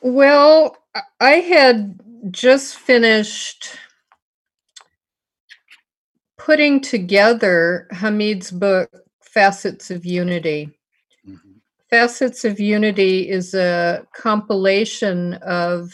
Well, 0.00 0.76
I 1.20 1.32
had 1.32 2.00
just 2.30 2.76
finished 2.76 3.76
putting 6.38 6.80
together 6.80 7.88
Hameed's 7.92 8.52
book, 8.52 8.90
Facets 9.20 9.90
of 9.90 10.06
Unity. 10.06 10.78
Facets 11.90 12.44
of 12.44 12.58
Unity 12.58 13.28
is 13.28 13.54
a 13.54 14.04
compilation 14.14 15.34
of 15.34 15.92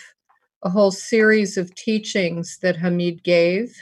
a 0.62 0.70
whole 0.70 0.90
series 0.90 1.56
of 1.56 1.74
teachings 1.74 2.59
that 2.62 2.77
Hameed 2.77 3.23
gave. 3.24 3.77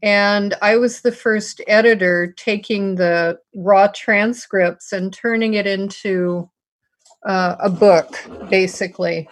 And 0.00 0.54
I 0.62 0.76
was 0.76 1.00
the 1.00 1.10
first 1.10 1.60
editor 1.66 2.32
taking 2.36 2.94
the 2.94 3.38
raw 3.56 3.88
transcripts 3.88 4.92
and 4.92 5.12
turning 5.12 5.54
it 5.54 5.66
into 5.66 6.48
uh, 7.26 7.56
a 7.58 7.68
book, 7.68 8.14
basically. 8.48 9.28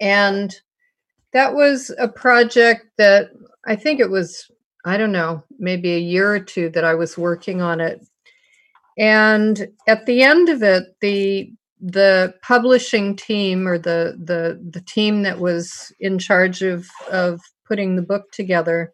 And 0.00 0.54
that 1.32 1.52
was 1.52 1.90
a 1.98 2.06
project 2.06 2.86
that 2.96 3.30
I 3.66 3.74
think 3.74 3.98
it 3.98 4.10
was, 4.10 4.48
I 4.84 4.96
don't 4.96 5.12
know, 5.12 5.42
maybe 5.58 5.94
a 5.94 5.98
year 5.98 6.32
or 6.32 6.40
two 6.40 6.70
that 6.70 6.84
I 6.84 6.94
was 6.94 7.18
working 7.18 7.60
on 7.60 7.80
it. 7.80 8.06
And 9.00 9.66
at 9.88 10.04
the 10.04 10.22
end 10.22 10.48
of 10.50 10.62
it, 10.62 10.84
the 11.00 11.50
the 11.80 12.34
publishing 12.42 13.16
team 13.16 13.66
or 13.66 13.78
the 13.78 14.18
the 14.22 14.60
the 14.70 14.82
team 14.82 15.22
that 15.22 15.40
was 15.40 15.90
in 15.98 16.18
charge 16.18 16.60
of 16.60 16.86
of 17.10 17.40
putting 17.66 17.96
the 17.96 18.02
book 18.02 18.30
together 18.30 18.92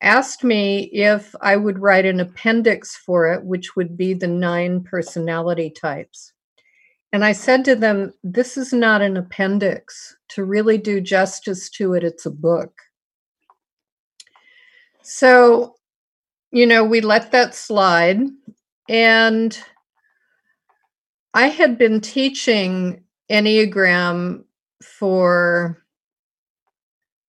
asked 0.00 0.44
me 0.44 0.84
if 0.92 1.34
I 1.42 1.56
would 1.56 1.78
write 1.78 2.06
an 2.06 2.20
appendix 2.20 2.96
for 2.96 3.30
it, 3.32 3.44
which 3.44 3.76
would 3.76 3.96
be 3.98 4.14
the 4.14 4.28
nine 4.28 4.82
personality 4.82 5.70
types. 5.70 6.32
And 7.12 7.24
I 7.24 7.32
said 7.32 7.64
to 7.66 7.76
them, 7.76 8.14
This 8.22 8.56
is 8.56 8.72
not 8.72 9.02
an 9.02 9.16
appendix. 9.16 10.16
To 10.30 10.44
really 10.44 10.78
do 10.78 11.00
justice 11.00 11.68
to 11.70 11.94
it, 11.94 12.04
it's 12.04 12.26
a 12.26 12.30
book. 12.30 12.72
So, 15.02 15.74
you 16.50 16.66
know, 16.66 16.84
we 16.84 17.00
let 17.00 17.32
that 17.32 17.54
slide. 17.54 18.20
And 18.88 19.58
I 21.34 21.48
had 21.48 21.78
been 21.78 22.00
teaching 22.00 23.04
Enneagram 23.30 24.44
for, 24.82 25.84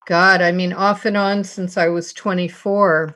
God, 0.06 0.40
I 0.40 0.52
mean, 0.52 0.72
off 0.72 1.04
and 1.04 1.16
on 1.16 1.44
since 1.44 1.76
I 1.76 1.88
was 1.88 2.12
24 2.12 3.14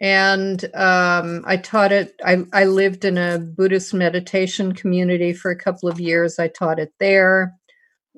and 0.00 0.64
um, 0.74 1.42
I 1.46 1.56
taught 1.56 1.92
it. 1.92 2.20
I, 2.24 2.44
I 2.52 2.64
lived 2.64 3.04
in 3.04 3.16
a 3.16 3.38
Buddhist 3.38 3.94
meditation 3.94 4.72
community 4.72 5.32
for 5.32 5.50
a 5.50 5.58
couple 5.58 5.88
of 5.88 6.00
years. 6.00 6.38
I 6.38 6.48
taught 6.48 6.78
it 6.78 6.92
there. 6.98 7.54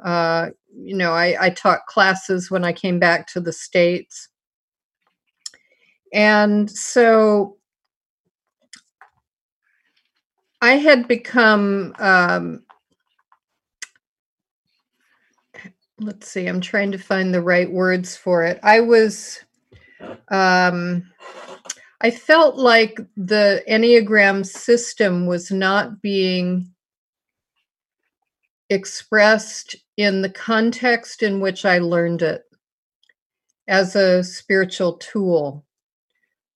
Uh, 0.03 0.49
you 0.75 0.97
know, 0.97 1.13
I, 1.13 1.37
I 1.41 1.51
taught 1.51 1.87
classes 1.87 2.51
when 2.51 2.65
I 2.65 2.73
came 2.73 2.99
back 2.99 3.27
to 3.29 3.41
the 3.41 3.53
States. 3.53 4.29
And 6.13 6.71
so 6.71 7.56
I 10.67 10.79
had 10.79 11.07
become, 11.07 11.95
um, 12.01 12.65
let's 16.01 16.27
see, 16.27 16.47
I'm 16.47 16.61
trying 16.61 16.91
to 16.91 16.99
find 16.99 17.33
the 17.33 17.41
right 17.41 17.71
words 17.71 18.17
for 18.17 18.43
it. 18.43 18.59
I 18.65 18.81
was, 18.81 19.45
um, 20.33 21.09
I 22.01 22.11
felt 22.11 22.57
like 22.57 22.99
the 23.17 23.63
Enneagram 23.69 24.45
system 24.45 25.27
was 25.27 25.53
not 25.53 26.03
being 26.03 26.69
expressed 28.69 29.77
in 29.97 30.21
the 30.21 30.31
context 30.31 31.23
in 31.23 31.39
which 31.39 31.65
I 31.65 31.79
learned 31.79 32.23
it 32.23 32.43
as 33.69 33.95
a 33.95 34.25
spiritual 34.25 34.95
tool. 34.95 35.65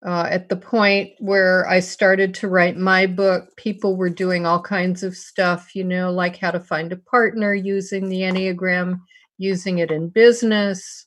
Uh, 0.04 0.26
at 0.30 0.48
the 0.48 0.56
point 0.56 1.10
where 1.18 1.68
I 1.68 1.80
started 1.80 2.32
to 2.34 2.48
write 2.48 2.78
my 2.78 3.06
book, 3.06 3.54
people 3.56 3.96
were 3.96 4.08
doing 4.08 4.46
all 4.46 4.62
kinds 4.62 5.02
of 5.02 5.14
stuff, 5.14 5.74
you 5.74 5.84
know, 5.84 6.10
like 6.10 6.38
how 6.38 6.50
to 6.50 6.60
find 6.60 6.90
a 6.90 6.96
partner 6.96 7.52
using 7.52 8.08
the 8.08 8.22
Enneagram, 8.22 8.98
using 9.36 9.78
it 9.78 9.90
in 9.90 10.08
business, 10.08 11.06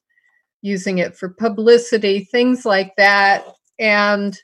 using 0.62 1.00
it 1.00 1.18
for 1.18 1.30
publicity, 1.30 2.26
things 2.32 2.66
like 2.66 2.96
that 2.98 3.46
and 3.80 4.40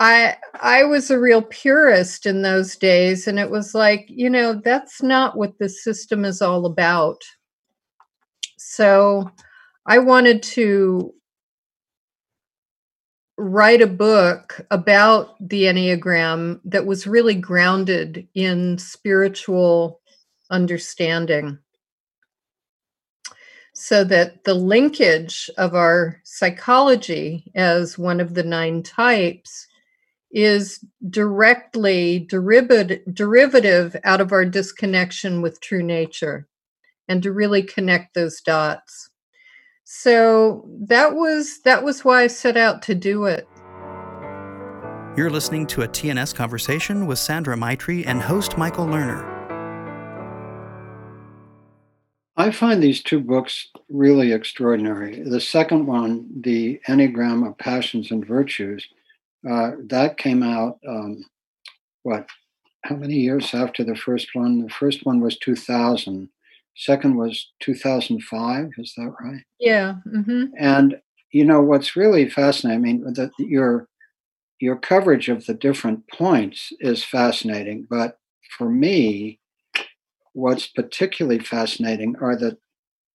I 0.00 0.36
I 0.54 0.84
was 0.84 1.10
a 1.10 1.20
real 1.20 1.42
purist 1.42 2.26
in 2.26 2.42
those 2.42 2.76
days 2.76 3.28
and 3.28 3.38
it 3.38 3.50
was 3.50 3.74
like, 3.74 4.06
you 4.08 4.30
know, 4.30 4.54
that's 4.54 5.02
not 5.02 5.36
what 5.36 5.58
the 5.58 5.68
system 5.68 6.24
is 6.24 6.42
all 6.42 6.66
about. 6.66 7.20
So 8.58 9.30
I 9.86 9.98
wanted 9.98 10.42
to 10.44 11.14
write 13.42 13.82
a 13.82 13.88
book 13.88 14.64
about 14.70 15.34
the 15.48 15.64
Enneagram 15.64 16.60
that 16.64 16.86
was 16.86 17.08
really 17.08 17.34
grounded 17.34 18.28
in 18.34 18.78
spiritual 18.78 20.00
understanding. 20.50 21.58
So 23.74 24.04
that 24.04 24.44
the 24.44 24.54
linkage 24.54 25.50
of 25.58 25.74
our 25.74 26.20
psychology 26.22 27.50
as 27.56 27.98
one 27.98 28.20
of 28.20 28.34
the 28.34 28.44
nine 28.44 28.82
types 28.82 29.66
is 30.30 30.84
directly 31.10 32.20
derivative, 32.20 33.96
out 34.04 34.20
of 34.20 34.30
our 34.30 34.44
disconnection 34.44 35.42
with 35.42 35.60
true 35.60 35.82
nature 35.82 36.46
and 37.08 37.22
to 37.24 37.32
really 37.32 37.62
connect 37.62 38.14
those 38.14 38.40
dots 38.40 39.10
so 39.94 40.66
that 40.80 41.14
was 41.14 41.60
that 41.64 41.84
was 41.84 42.02
why 42.02 42.22
i 42.22 42.26
set 42.26 42.56
out 42.56 42.80
to 42.80 42.94
do 42.94 43.26
it 43.26 43.46
You're 45.18 45.28
listening 45.28 45.66
to 45.66 45.82
a 45.82 45.88
TNS 45.88 46.34
conversation 46.34 47.06
with 47.06 47.18
Sandra 47.18 47.54
Maitri 47.54 48.06
and 48.06 48.22
host 48.22 48.56
Michael 48.56 48.86
Lerner. 48.86 49.22
I 52.38 52.50
find 52.50 52.82
these 52.82 53.02
two 53.02 53.20
books 53.20 53.68
really 53.90 54.32
extraordinary. 54.32 55.22
The 55.22 55.40
second 55.40 55.86
one, 55.86 56.26
The 56.40 56.80
Enneagram 56.88 57.46
of 57.46 57.58
Passions 57.58 58.10
and 58.10 58.26
Virtues, 58.26 58.88
uh, 59.48 59.72
that 59.88 60.16
came 60.16 60.42
out, 60.42 60.78
um, 60.88 61.22
what, 62.04 62.26
how 62.84 62.96
many 62.96 63.16
years 63.16 63.52
after 63.52 63.84
the 63.84 63.96
first 63.96 64.28
one? 64.32 64.62
The 64.62 64.70
first 64.70 65.04
one 65.04 65.20
was 65.20 65.36
2000. 65.36 66.30
Second 66.76 67.16
was 67.16 67.52
2005. 67.60 68.70
Is 68.78 68.94
that 68.96 69.12
right? 69.20 69.42
Yeah. 69.60 69.96
Mm-hmm. 70.06 70.44
And 70.58 71.00
you 71.30 71.44
know 71.44 71.60
what's 71.60 71.96
really 71.96 72.28
fascinating. 72.28 72.78
I 72.78 72.82
mean, 72.82 73.14
that 73.14 73.30
your 73.38 73.88
your 74.60 74.76
coverage 74.76 75.28
of 75.28 75.46
the 75.46 75.54
different 75.54 76.08
points 76.08 76.72
is 76.80 77.04
fascinating, 77.04 77.86
but 77.90 78.18
for 78.56 78.68
me, 78.68 79.40
what's 80.34 80.66
particularly 80.66 81.40
fascinating 81.40 82.16
are 82.20 82.36
the 82.36 82.58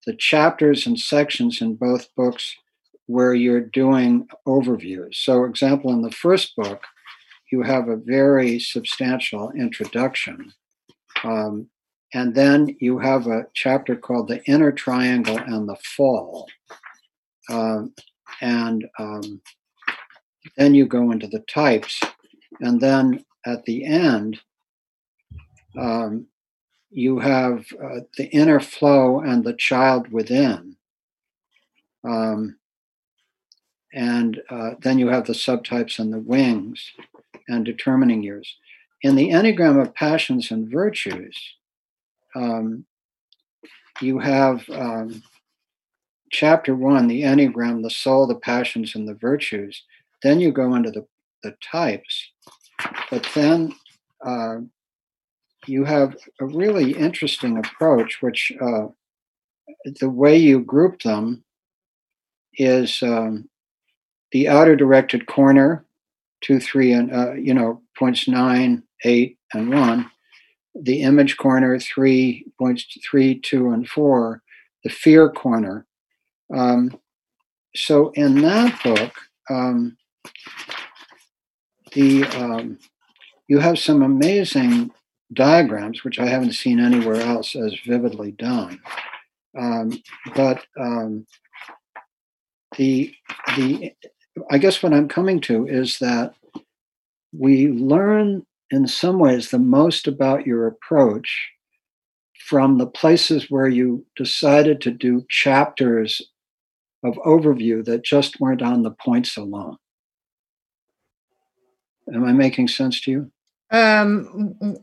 the 0.05 0.15
chapters 0.15 0.87
and 0.87 0.99
sections 0.99 1.61
in 1.61 1.75
both 1.75 2.13
books 2.15 2.55
where 3.07 3.33
you're 3.33 3.61
doing 3.61 4.27
overviews. 4.47 5.15
So, 5.15 5.43
example, 5.43 5.91
in 5.91 6.01
the 6.01 6.11
first 6.11 6.55
book, 6.55 6.83
you 7.51 7.61
have 7.63 7.87
a 7.87 7.97
very 7.97 8.59
substantial 8.59 9.51
introduction. 9.51 10.53
Um, 11.23 11.69
and 12.13 12.33
then 12.33 12.75
you 12.79 12.99
have 12.99 13.27
a 13.27 13.47
chapter 13.53 13.95
called 13.95 14.27
The 14.27 14.43
Inner 14.45 14.71
Triangle 14.71 15.37
and 15.37 15.67
the 15.67 15.75
Fall. 15.95 16.47
Um, 17.49 17.93
and 18.41 18.85
um, 18.99 19.41
then 20.55 20.73
you 20.73 20.85
go 20.85 21.11
into 21.11 21.27
the 21.27 21.39
types. 21.41 22.01
And 22.61 22.79
then 22.79 23.25
at 23.45 23.63
the 23.65 23.85
end, 23.85 24.39
um, 25.77 26.27
you 26.89 27.19
have 27.19 27.65
uh, 27.83 27.99
the 28.17 28.25
inner 28.31 28.59
flow 28.59 29.19
and 29.19 29.43
the 29.43 29.53
child 29.53 30.07
within. 30.11 30.77
Um, 32.03 32.57
and 33.93 34.41
uh, 34.49 34.71
then 34.81 34.97
you 34.97 35.07
have 35.09 35.27
the 35.27 35.33
subtypes 35.33 35.99
and 35.99 36.13
the 36.13 36.19
wings 36.19 36.91
and 37.47 37.65
determining 37.65 38.23
years. 38.23 38.55
In 39.03 39.15
the 39.15 39.29
Enneagram 39.29 39.81
of 39.81 39.93
Passions 39.93 40.51
and 40.51 40.69
Virtues, 40.69 41.37
um, 42.37 42.85
you 44.01 44.19
have 44.19 44.67
um, 44.69 45.23
chapter 46.31 46.75
one, 46.75 47.07
the 47.07 47.23
Enneagram, 47.23 47.81
the 47.81 47.89
soul, 47.89 48.27
the 48.27 48.35
passions, 48.35 48.95
and 48.95 49.07
the 49.07 49.15
virtues. 49.15 49.83
Then 50.23 50.39
you 50.39 50.51
go 50.51 50.75
into 50.75 50.91
the, 50.91 51.05
the 51.43 51.55
types. 51.63 52.31
But 53.09 53.27
then 53.33 53.73
uh, 54.25 54.57
you 55.65 55.83
have 55.83 56.15
a 56.39 56.45
really 56.45 56.91
interesting 56.91 57.57
approach, 57.57 58.21
which 58.21 58.51
uh, 58.61 58.87
the 59.99 60.09
way 60.09 60.37
you 60.37 60.59
group 60.59 61.01
them 61.01 61.43
is 62.53 63.01
um, 63.01 63.49
the 64.31 64.47
outer 64.47 64.75
directed 64.75 65.25
corner, 65.25 65.85
two, 66.41 66.59
three, 66.59 66.91
and 66.93 67.11
uh, 67.13 67.33
you 67.33 67.53
know 67.53 67.81
points 67.97 68.27
nine, 68.27 68.83
eight, 69.03 69.37
and 69.53 69.69
one. 69.71 70.09
The 70.81 71.01
image 71.01 71.37
corner, 71.37 71.79
three 71.79 72.45
points 72.59 72.85
three, 73.09 73.39
two, 73.39 73.71
and 73.71 73.87
four. 73.87 74.41
The 74.83 74.89
fear 74.89 75.29
corner. 75.29 75.85
Um, 76.53 76.97
so 77.75 78.11
in 78.11 78.41
that 78.41 78.81
book, 78.83 79.13
um, 79.49 79.97
the 81.93 82.23
um, 82.25 82.79
you 83.47 83.59
have 83.59 83.79
some 83.79 84.01
amazing 84.01 84.91
diagrams, 85.33 86.03
which 86.03 86.19
I 86.19 86.27
haven't 86.27 86.53
seen 86.53 86.79
anywhere 86.79 87.21
else 87.21 87.55
as 87.55 87.73
vividly 87.85 88.31
done. 88.31 88.79
Um, 89.57 90.01
but 90.35 90.65
um, 90.79 91.25
the 92.77 93.13
the 93.55 93.93
I 94.49 94.57
guess 94.57 94.83
what 94.83 94.93
I'm 94.93 95.07
coming 95.07 95.41
to 95.41 95.67
is 95.67 95.99
that 95.99 96.33
we 97.31 97.67
learn 97.69 98.45
in 98.71 98.87
some 98.87 99.19
ways 99.19 99.49
the 99.49 99.59
most 99.59 100.07
about 100.07 100.45
your 100.45 100.67
approach 100.67 101.49
from 102.47 102.77
the 102.77 102.87
places 102.87 103.49
where 103.49 103.67
you 103.67 104.05
decided 104.15 104.81
to 104.81 104.91
do 104.91 105.25
chapters 105.29 106.21
of 107.03 107.15
overview 107.25 107.83
that 107.85 108.03
just 108.03 108.39
weren't 108.39 108.61
on 108.61 108.83
the 108.83 108.91
points 108.91 109.37
alone. 109.37 109.77
Am 112.13 112.23
I 112.23 112.31
making 112.31 112.69
sense 112.69 113.01
to 113.01 113.11
you? 113.11 113.31
Um, 113.71 114.77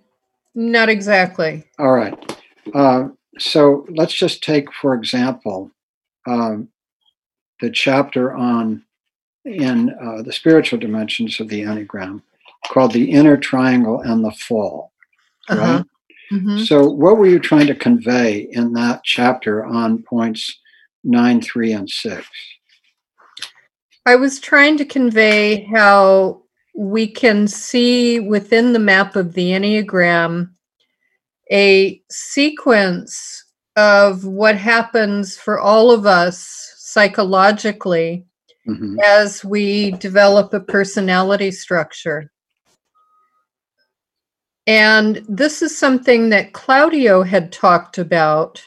not 0.55 0.89
exactly. 0.89 1.65
All 1.79 1.93
right. 1.93 2.39
Uh, 2.75 3.09
so 3.39 3.87
let's 3.89 4.13
just 4.13 4.43
take, 4.43 4.73
for 4.73 4.95
example, 4.95 5.71
um, 6.27 6.69
the 7.61 7.71
chapter 7.71 8.35
on 8.35 8.85
in 9.45 9.91
uh, 9.91 10.23
the 10.23 10.33
spiritual 10.33 10.79
dimensions 10.79 11.41
of 11.41 11.49
the 11.49 11.63
Enneagram 11.63 12.23
called 12.71 12.93
The 12.93 13.11
Inner 13.11 13.37
Triangle 13.37 14.01
and 14.01 14.25
the 14.25 14.33
Fall. 14.33 14.93
Right? 15.49 15.59
Uh-huh. 15.59 15.85
Mm-hmm. 16.33 16.59
So, 16.65 16.89
what 16.89 17.19
were 17.19 17.27
you 17.27 17.39
trying 17.39 17.67
to 17.67 17.75
convey 17.75 18.49
in 18.51 18.73
that 18.73 19.03
chapter 19.05 19.65
on 19.65 20.03
points 20.03 20.59
nine, 21.05 21.41
three, 21.41 21.73
and 21.73 21.89
six? 21.89 22.27
I 24.07 24.17
was 24.17 24.41
trying 24.41 24.77
to 24.79 24.85
convey 24.85 25.65
how 25.65 26.43
we 26.75 27.07
can 27.07 27.47
see 27.47 28.21
within 28.21 28.73
the 28.73 28.79
map 28.79 29.17
of 29.17 29.35
the 29.35 29.51
Enneagram 29.51 30.51
a 31.53 32.03
sequence 32.11 33.45
of 33.77 34.25
what 34.25 34.57
happens 34.57 35.37
for 35.37 35.59
all 35.59 35.91
of 35.91 36.07
us 36.07 36.75
psychologically 36.79 38.25
mm-hmm. 38.69 38.97
as 39.05 39.45
we 39.45 39.93
develop 39.93 40.53
a 40.55 40.61
personality 40.61 41.51
structure. 41.51 42.31
And 44.67 45.25
this 45.29 45.61
is 45.61 45.77
something 45.77 46.31
that 46.31 46.53
Claudio 46.53 47.23
had 47.23 47.53
talked 47.53 47.99
about 47.99 48.63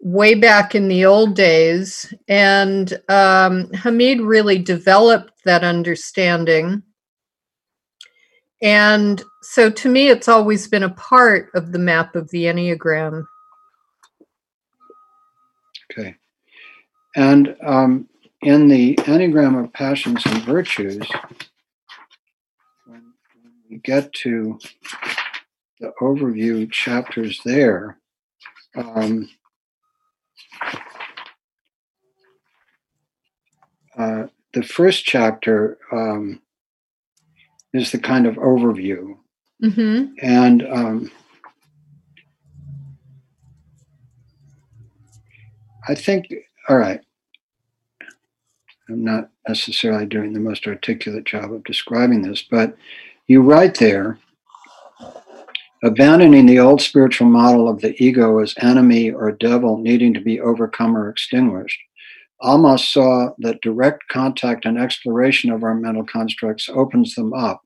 way 0.00 0.34
back 0.34 0.74
in 0.74 0.88
the 0.88 1.04
old 1.04 1.34
days. 1.34 2.12
And 2.28 2.92
um, 3.08 3.68
Hameed 3.68 4.26
really 4.26 4.58
developed 4.58 5.32
that 5.44 5.62
understanding. 5.64 6.82
And 8.62 9.22
so 9.42 9.70
to 9.70 9.88
me, 9.88 10.08
it's 10.08 10.28
always 10.28 10.68
been 10.68 10.84
a 10.84 10.90
part 10.90 11.50
of 11.54 11.72
the 11.72 11.78
map 11.78 12.16
of 12.16 12.30
the 12.30 12.44
Enneagram. 12.44 13.24
Okay. 15.92 16.16
And 17.14 17.56
um, 17.62 18.08
in 18.42 18.68
the 18.68 18.96
Enneagram 18.96 19.62
of 19.62 19.72
Passions 19.72 20.22
and 20.26 20.42
Virtues, 20.42 21.06
get 23.82 24.12
to 24.12 24.58
the 25.80 25.92
overview 26.00 26.70
chapters 26.70 27.40
there, 27.44 27.98
um, 28.76 29.28
uh, 33.96 34.24
the 34.52 34.62
first 34.62 35.04
chapter 35.04 35.78
um, 35.92 36.40
is 37.72 37.90
the 37.90 37.98
kind 37.98 38.26
of 38.26 38.36
overview. 38.36 39.16
Mm-hmm. 39.62 40.14
And 40.22 40.62
um, 40.62 41.10
I 45.88 45.94
think, 45.94 46.32
all 46.68 46.76
right, 46.76 47.00
I'm 48.88 49.04
not 49.04 49.30
necessarily 49.48 50.06
doing 50.06 50.32
the 50.32 50.40
most 50.40 50.66
articulate 50.66 51.24
job 51.24 51.52
of 51.52 51.64
describing 51.64 52.22
this, 52.22 52.42
but 52.42 52.76
you 53.26 53.40
write 53.42 53.78
there 53.78 54.18
abandoning 55.82 56.46
the 56.46 56.58
old 56.58 56.80
spiritual 56.80 57.28
model 57.28 57.68
of 57.68 57.82
the 57.82 57.94
ego 58.02 58.38
as 58.38 58.54
enemy 58.58 59.10
or 59.10 59.30
devil 59.32 59.76
needing 59.76 60.14
to 60.14 60.20
be 60.20 60.40
overcome 60.40 60.96
or 60.96 61.10
extinguished. 61.10 61.78
Almaas 62.42 62.90
saw 62.90 63.30
that 63.38 63.60
direct 63.60 64.02
contact 64.10 64.64
and 64.64 64.78
exploration 64.78 65.50
of 65.50 65.62
our 65.62 65.74
mental 65.74 66.04
constructs 66.04 66.70
opens 66.70 67.14
them 67.14 67.34
up, 67.34 67.60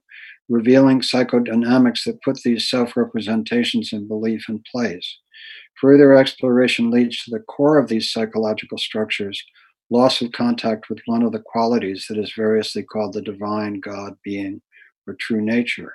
revealing 0.49 1.01
psychodynamics 1.01 2.05
that 2.05 2.23
put 2.23 2.43
these 2.43 2.69
self 2.69 2.97
representations 2.97 3.93
and 3.93 4.09
belief 4.09 4.49
in 4.49 4.63
place. 4.71 5.19
Further 5.81 6.15
exploration 6.17 6.91
leads 6.91 7.23
to 7.25 7.31
the 7.31 7.41
core 7.41 7.79
of 7.79 7.89
these 7.89 8.13
psychological 8.13 8.79
structures, 8.79 9.41
loss 9.91 10.21
of 10.21 10.33
contact 10.33 10.91
with 10.91 10.99
one 11.07 11.23
of 11.23 11.31
the 11.31 11.43
qualities 11.47 12.07
that 12.09 12.19
is 12.19 12.33
variously 12.37 12.83
called 12.83 13.13
the 13.13 13.23
divine 13.23 13.79
God 13.79 14.17
being 14.25 14.61
or 15.09 15.15
true 15.15 15.41
nature. 15.41 15.93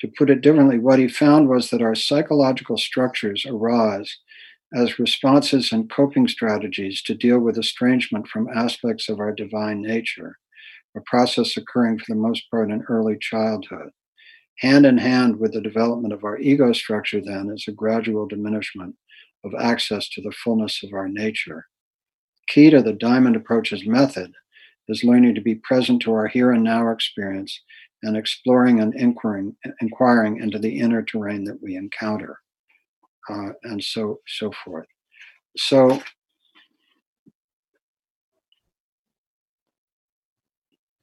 To 0.00 0.10
put 0.18 0.30
it 0.30 0.40
differently, 0.40 0.78
what 0.78 0.98
he 0.98 1.06
found 1.06 1.48
was 1.48 1.70
that 1.70 1.82
our 1.82 1.94
psychological 1.94 2.76
structures 2.76 3.46
arise 3.46 4.18
as 4.74 4.98
responses 4.98 5.70
and 5.70 5.90
coping 5.90 6.26
strategies 6.26 7.02
to 7.02 7.14
deal 7.14 7.38
with 7.38 7.58
estrangement 7.58 8.26
from 8.26 8.48
aspects 8.54 9.08
of 9.08 9.20
our 9.20 9.32
divine 9.32 9.82
nature. 9.82 10.38
a 10.94 11.00
process 11.06 11.56
occurring 11.56 11.98
for 11.98 12.04
the 12.08 12.20
most 12.20 12.50
part 12.50 12.70
in 12.70 12.82
early 12.82 13.16
childhood. 13.18 13.90
Hand 14.58 14.84
in 14.84 14.98
hand 14.98 15.38
with 15.38 15.54
the 15.54 15.60
development 15.60 16.12
of 16.12 16.22
our 16.22 16.38
ego 16.38 16.72
structure, 16.74 17.20
then, 17.20 17.50
is 17.50 17.64
a 17.66 17.72
gradual 17.72 18.26
diminishment 18.26 18.94
of 19.44 19.54
access 19.58 20.08
to 20.10 20.20
the 20.20 20.32
fullness 20.32 20.82
of 20.82 20.92
our 20.92 21.08
nature. 21.08 21.66
Key 22.46 22.70
to 22.70 22.82
the 22.82 22.92
Diamond 22.92 23.36
Approach's 23.36 23.86
method 23.86 24.34
is 24.88 25.04
learning 25.04 25.34
to 25.34 25.40
be 25.40 25.54
present 25.54 26.02
to 26.02 26.12
our 26.12 26.26
here 26.26 26.52
and 26.52 26.62
now 26.62 26.90
experience 26.90 27.60
and 28.02 28.16
exploring 28.16 28.80
and 28.80 28.94
inquiring, 28.94 29.56
inquiring 29.80 30.40
into 30.40 30.58
the 30.58 30.80
inner 30.80 31.02
terrain 31.02 31.44
that 31.44 31.62
we 31.62 31.76
encounter, 31.76 32.38
uh, 33.30 33.50
and 33.64 33.82
so 33.82 34.20
so 34.26 34.50
forth. 34.64 34.86
So 35.56 36.02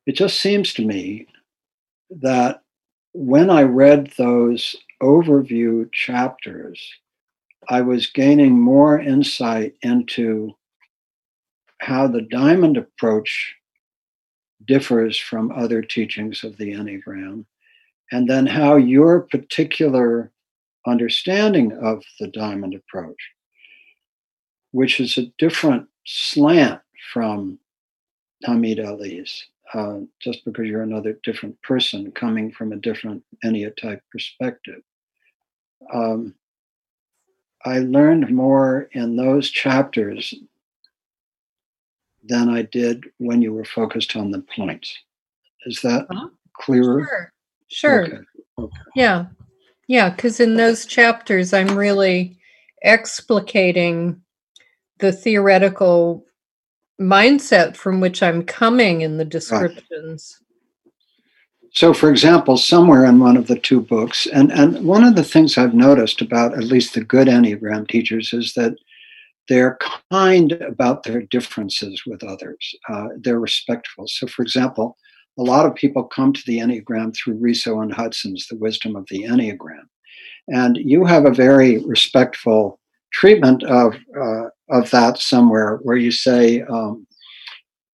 it 0.05 0.13
just 0.13 0.39
seems 0.39 0.73
to 0.73 0.85
me 0.85 1.27
that 2.09 2.61
when 3.13 3.49
I 3.49 3.63
read 3.63 4.11
those 4.17 4.75
overview 5.01 5.91
chapters, 5.93 6.81
I 7.69 7.81
was 7.81 8.07
gaining 8.07 8.59
more 8.59 8.99
insight 8.99 9.75
into 9.81 10.53
how 11.79 12.07
the 12.07 12.21
diamond 12.23 12.77
approach 12.77 13.55
differs 14.69 15.17
from 15.17 15.51
other 15.51 15.81
teachings 15.81 16.43
of 16.43 16.55
the 16.57 16.71
Enneagram, 16.73 17.43
and 18.11 18.29
then 18.29 18.45
how 18.45 18.75
your 18.75 19.21
particular 19.21 20.31
understanding 20.85 21.71
of 21.73 22.03
the 22.19 22.27
diamond 22.27 22.75
approach, 22.75 23.17
which 24.69 24.99
is 24.99 25.17
a 25.17 25.31
different 25.39 25.87
slant 26.05 26.81
from 27.11 27.57
Hameed 28.45 28.79
Ali's, 28.85 29.43
uh, 29.73 30.01
just 30.19 30.45
because 30.45 30.67
you're 30.67 30.83
another 30.83 31.19
different 31.23 31.59
person 31.63 32.11
coming 32.11 32.51
from 32.51 32.71
a 32.71 32.77
different 32.77 33.23
Enneatype 33.43 34.01
perspective. 34.11 34.83
Um, 35.91 36.35
I 37.65 37.79
learned 37.79 38.29
more 38.29 38.87
in 38.91 39.15
those 39.15 39.49
chapters 39.49 40.35
than 42.29 42.49
I 42.49 42.63
did 42.63 43.05
when 43.17 43.41
you 43.41 43.53
were 43.53 43.65
focused 43.65 44.15
on 44.15 44.31
the 44.31 44.43
points. 44.55 44.97
Is 45.65 45.81
that 45.81 46.05
uh-huh. 46.09 46.29
clearer? 46.53 47.05
Sure. 47.05 47.33
Sure. 47.67 48.05
Okay. 48.05 48.17
Okay. 48.57 48.77
Yeah. 48.95 49.25
Yeah. 49.87 50.09
Because 50.09 50.39
in 50.39 50.55
those 50.55 50.85
chapters, 50.85 51.53
I'm 51.53 51.77
really 51.77 52.37
explicating 52.85 54.21
the 54.99 55.11
theoretical 55.11 56.25
mindset 56.99 57.75
from 57.75 57.99
which 57.99 58.21
I'm 58.21 58.43
coming 58.43 59.01
in 59.01 59.17
the 59.17 59.25
descriptions. 59.25 60.37
Right. 60.39 60.45
So, 61.71 61.93
for 61.93 62.09
example, 62.09 62.57
somewhere 62.57 63.05
in 63.05 63.19
one 63.19 63.37
of 63.37 63.47
the 63.47 63.57
two 63.57 63.81
books, 63.81 64.27
and, 64.27 64.51
and 64.51 64.83
one 64.83 65.03
of 65.03 65.15
the 65.15 65.23
things 65.23 65.57
I've 65.57 65.75
noticed 65.75 66.19
about 66.19 66.53
at 66.53 66.63
least 66.63 66.95
the 66.95 67.03
good 67.03 67.27
Enneagram 67.27 67.87
teachers 67.87 68.33
is 68.33 68.53
that 68.55 68.75
they're 69.49 69.77
kind 70.11 70.51
about 70.53 71.03
their 71.03 71.23
differences 71.23 72.03
with 72.05 72.23
others. 72.23 72.75
Uh, 72.87 73.07
they're 73.17 73.39
respectful. 73.39 74.07
So, 74.07 74.27
for 74.27 74.43
example, 74.43 74.95
a 75.37 75.43
lot 75.43 75.65
of 75.65 75.75
people 75.75 76.03
come 76.03 76.31
to 76.33 76.41
the 76.45 76.59
Enneagram 76.59 77.15
through 77.15 77.35
Riso 77.35 77.81
and 77.81 77.93
Hudson's 77.93 78.47
The 78.47 78.57
Wisdom 78.57 78.95
of 78.95 79.07
the 79.09 79.23
Enneagram. 79.23 79.87
And 80.47 80.77
you 80.77 81.03
have 81.05 81.25
a 81.25 81.33
very 81.33 81.79
respectful 81.79 82.79
treatment 83.11 83.63
of, 83.63 83.95
uh, 84.19 84.49
of 84.69 84.89
that 84.91 85.17
somewhere 85.17 85.79
where 85.81 85.97
you 85.97 86.11
say, 86.11 86.61
um, 86.63 87.07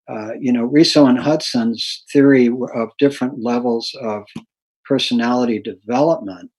uh, 0.09 0.33
you 0.39 0.51
know, 0.51 0.65
Riso 0.65 1.05
and 1.05 1.17
Hudson's 1.17 2.03
theory 2.11 2.47
of 2.75 2.89
different 2.99 3.41
levels 3.41 3.95
of 4.01 4.23
personality 4.85 5.59
development 5.59 6.51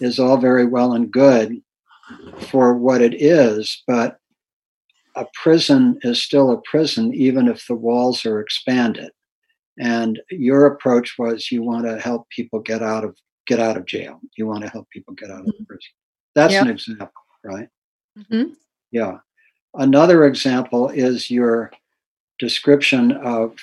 is 0.00 0.18
all 0.18 0.36
very 0.36 0.66
well 0.66 0.92
and 0.92 1.10
good 1.10 1.60
for 2.50 2.76
what 2.76 3.00
it 3.00 3.20
is, 3.20 3.82
but 3.86 4.18
a 5.16 5.26
prison 5.42 5.98
is 6.02 6.22
still 6.22 6.50
a 6.50 6.60
prison 6.62 7.12
even 7.14 7.48
if 7.48 7.66
the 7.66 7.74
walls 7.74 8.24
are 8.24 8.40
expanded. 8.40 9.10
And 9.78 10.20
your 10.30 10.66
approach 10.66 11.18
was 11.18 11.50
you 11.50 11.62
want 11.62 11.84
to 11.86 12.00
help 12.00 12.28
people 12.30 12.60
get 12.60 12.82
out 12.82 13.04
of 13.04 13.16
get 13.46 13.60
out 13.60 13.76
of 13.76 13.86
jail. 13.86 14.20
You 14.36 14.46
want 14.46 14.64
to 14.64 14.70
help 14.70 14.88
people 14.90 15.14
get 15.14 15.30
out 15.30 15.40
of 15.40 15.46
mm-hmm. 15.46 15.64
prison. 15.64 15.90
That's 16.34 16.52
yep. 16.52 16.62
an 16.62 16.70
example, 16.70 17.10
right? 17.44 17.68
Mm-hmm. 18.18 18.52
Yeah. 18.90 19.18
Another 19.74 20.24
example 20.24 20.88
is 20.88 21.30
your 21.30 21.70
description 22.38 23.12
of 23.12 23.56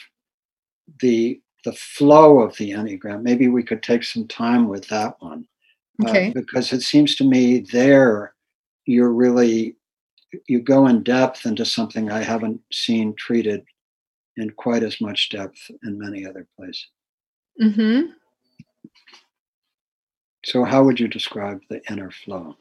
the 0.99 1.39
the 1.65 1.73
flow 1.73 2.39
of 2.39 2.57
the 2.57 2.71
enneagram. 2.71 3.21
Maybe 3.21 3.47
we 3.47 3.63
could 3.63 3.81
take 3.81 4.03
some 4.03 4.27
time 4.27 4.67
with 4.67 4.87
that 4.89 5.15
one, 5.19 5.47
uh, 6.05 6.09
okay. 6.09 6.29
uh, 6.29 6.33
because 6.33 6.73
it 6.73 6.81
seems 6.81 7.15
to 7.15 7.23
me 7.23 7.59
there 7.59 8.33
you're 8.85 9.11
really 9.13 9.75
you 10.47 10.61
go 10.61 10.87
in 10.87 11.03
depth 11.03 11.45
into 11.45 11.65
something 11.65 12.11
I 12.11 12.23
haven't 12.23 12.61
seen 12.71 13.13
treated 13.15 13.63
in 14.37 14.49
quite 14.51 14.83
as 14.83 14.99
much 14.99 15.29
depth 15.29 15.59
in 15.83 15.99
many 15.99 16.25
other 16.25 16.47
places. 16.57 16.87
Mm-hmm. 17.61 18.11
So, 20.45 20.63
how 20.63 20.83
would 20.83 20.99
you 20.99 21.07
describe 21.07 21.61
the 21.69 21.81
inner 21.89 22.11
flow? 22.11 22.57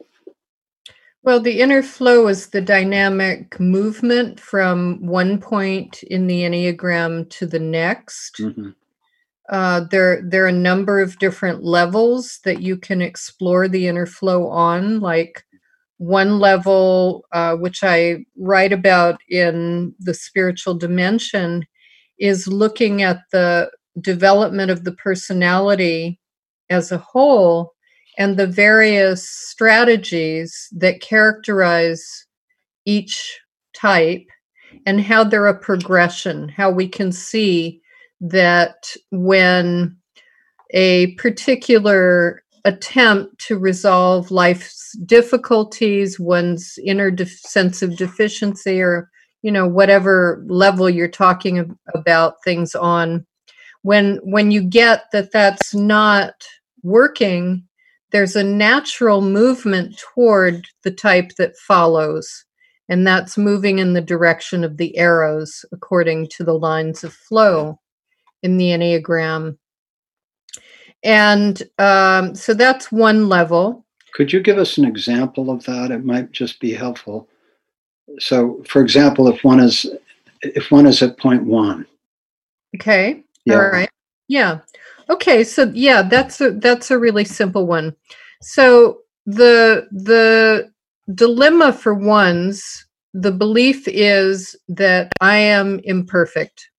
Well, 1.24 1.40
the 1.40 1.60
inner 1.60 1.82
flow 1.82 2.26
is 2.28 2.48
the 2.48 2.60
dynamic 2.60 3.58
movement 3.60 4.40
from 4.40 5.04
one 5.06 5.40
point 5.40 6.02
in 6.04 6.26
the 6.26 6.42
Enneagram 6.42 7.30
to 7.30 7.46
the 7.46 7.60
next. 7.60 8.38
Mm-hmm. 8.38 8.70
Uh, 9.48 9.82
there, 9.90 10.22
there 10.24 10.44
are 10.44 10.48
a 10.48 10.52
number 10.52 11.00
of 11.00 11.18
different 11.18 11.62
levels 11.62 12.40
that 12.44 12.60
you 12.60 12.76
can 12.76 13.02
explore 13.02 13.68
the 13.68 13.86
inner 13.86 14.06
flow 14.06 14.48
on, 14.48 15.00
like 15.00 15.44
one 16.02 16.40
level, 16.40 17.24
uh, 17.30 17.54
which 17.54 17.84
I 17.84 18.24
write 18.36 18.72
about 18.72 19.20
in 19.28 19.94
the 20.00 20.14
spiritual 20.14 20.74
dimension, 20.74 21.64
is 22.18 22.48
looking 22.48 23.02
at 23.02 23.20
the 23.30 23.70
development 24.00 24.72
of 24.72 24.82
the 24.82 24.92
personality 24.92 26.18
as 26.70 26.90
a 26.90 26.98
whole 26.98 27.72
and 28.18 28.36
the 28.36 28.48
various 28.48 29.28
strategies 29.28 30.68
that 30.72 31.00
characterize 31.00 32.26
each 32.84 33.38
type 33.72 34.26
and 34.86 35.00
how 35.00 35.22
they're 35.22 35.46
a 35.46 35.56
progression, 35.58 36.48
how 36.48 36.68
we 36.68 36.88
can 36.88 37.12
see 37.12 37.80
that 38.20 38.92
when 39.12 39.96
a 40.74 41.14
particular 41.14 42.42
attempt 42.64 43.39
to 43.47 43.59
resolve 43.59 44.30
life's 44.30 44.97
difficulties, 45.05 46.20
one's 46.20 46.78
inner 46.84 47.10
de- 47.10 47.26
sense 47.26 47.82
of 47.82 47.97
deficiency, 47.97 48.80
or 48.80 49.10
you 49.43 49.51
know 49.51 49.66
whatever 49.66 50.44
level 50.47 50.89
you're 50.89 51.09
talking 51.09 51.76
about 51.94 52.43
things 52.44 52.74
on, 52.74 53.26
when 53.82 54.18
when 54.22 54.51
you 54.51 54.62
get 54.62 55.05
that 55.12 55.32
that's 55.32 55.74
not 55.74 56.34
working, 56.82 57.64
there's 58.12 58.36
a 58.36 58.44
natural 58.44 59.20
movement 59.20 59.98
toward 59.98 60.66
the 60.84 60.90
type 60.90 61.32
that 61.39 61.56
follows, 61.56 62.44
and 62.89 63.06
that's 63.06 63.36
moving 63.39 63.78
in 63.78 63.94
the 63.94 64.01
direction 64.01 64.64
of 64.64 64.76
the 64.76 64.97
arrows 64.97 65.64
according 65.72 66.28
to 66.28 66.44
the 66.44 66.55
lines 66.55 67.02
of 67.05 67.12
flow 67.12 67.78
in 68.43 68.56
the 68.56 68.66
Enneagram. 68.66 69.56
And 71.04 71.62
um, 71.78 72.34
so 72.34 72.54
that's 72.54 72.92
one 72.92 73.28
level. 73.28 73.84
Could 74.14 74.32
you 74.32 74.40
give 74.40 74.58
us 74.58 74.78
an 74.78 74.84
example 74.84 75.50
of 75.50 75.64
that? 75.64 75.90
It 75.90 76.04
might 76.04 76.32
just 76.32 76.60
be 76.60 76.72
helpful. 76.72 77.28
So, 78.18 78.62
for 78.68 78.82
example, 78.82 79.28
if 79.28 79.42
one 79.42 79.60
is 79.60 79.86
if 80.42 80.70
one 80.70 80.86
is 80.86 81.02
at 81.02 81.18
point 81.18 81.44
one. 81.44 81.86
Okay. 82.76 83.22
Yeah. 83.44 83.56
All 83.56 83.70
right. 83.70 83.90
Yeah. 84.28 84.60
Okay, 85.10 85.44
so 85.44 85.70
yeah, 85.74 86.02
that's 86.02 86.40
a 86.40 86.52
that's 86.52 86.90
a 86.90 86.98
really 86.98 87.24
simple 87.24 87.66
one. 87.66 87.94
So 88.40 89.00
the 89.26 89.88
the 89.90 90.72
dilemma 91.14 91.72
for 91.72 91.94
ones, 91.94 92.86
the 93.12 93.32
belief 93.32 93.86
is 93.88 94.56
that 94.68 95.12
I 95.20 95.36
am 95.36 95.80
imperfect. 95.84 96.70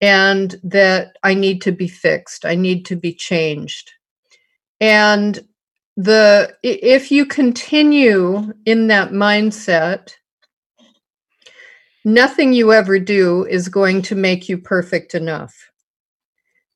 And 0.00 0.58
that 0.62 1.16
I 1.22 1.34
need 1.34 1.60
to 1.62 1.72
be 1.72 1.88
fixed. 1.88 2.44
I 2.46 2.54
need 2.54 2.86
to 2.86 2.96
be 2.96 3.12
changed. 3.14 3.92
And 4.80 5.38
the 5.96 6.54
if 6.62 7.10
you 7.10 7.26
continue 7.26 8.52
in 8.64 8.86
that 8.86 9.10
mindset, 9.10 10.14
nothing 12.04 12.54
you 12.54 12.72
ever 12.72 12.98
do 12.98 13.44
is 13.44 13.68
going 13.68 14.00
to 14.02 14.14
make 14.14 14.48
you 14.48 14.56
perfect 14.56 15.14
enough 15.14 15.70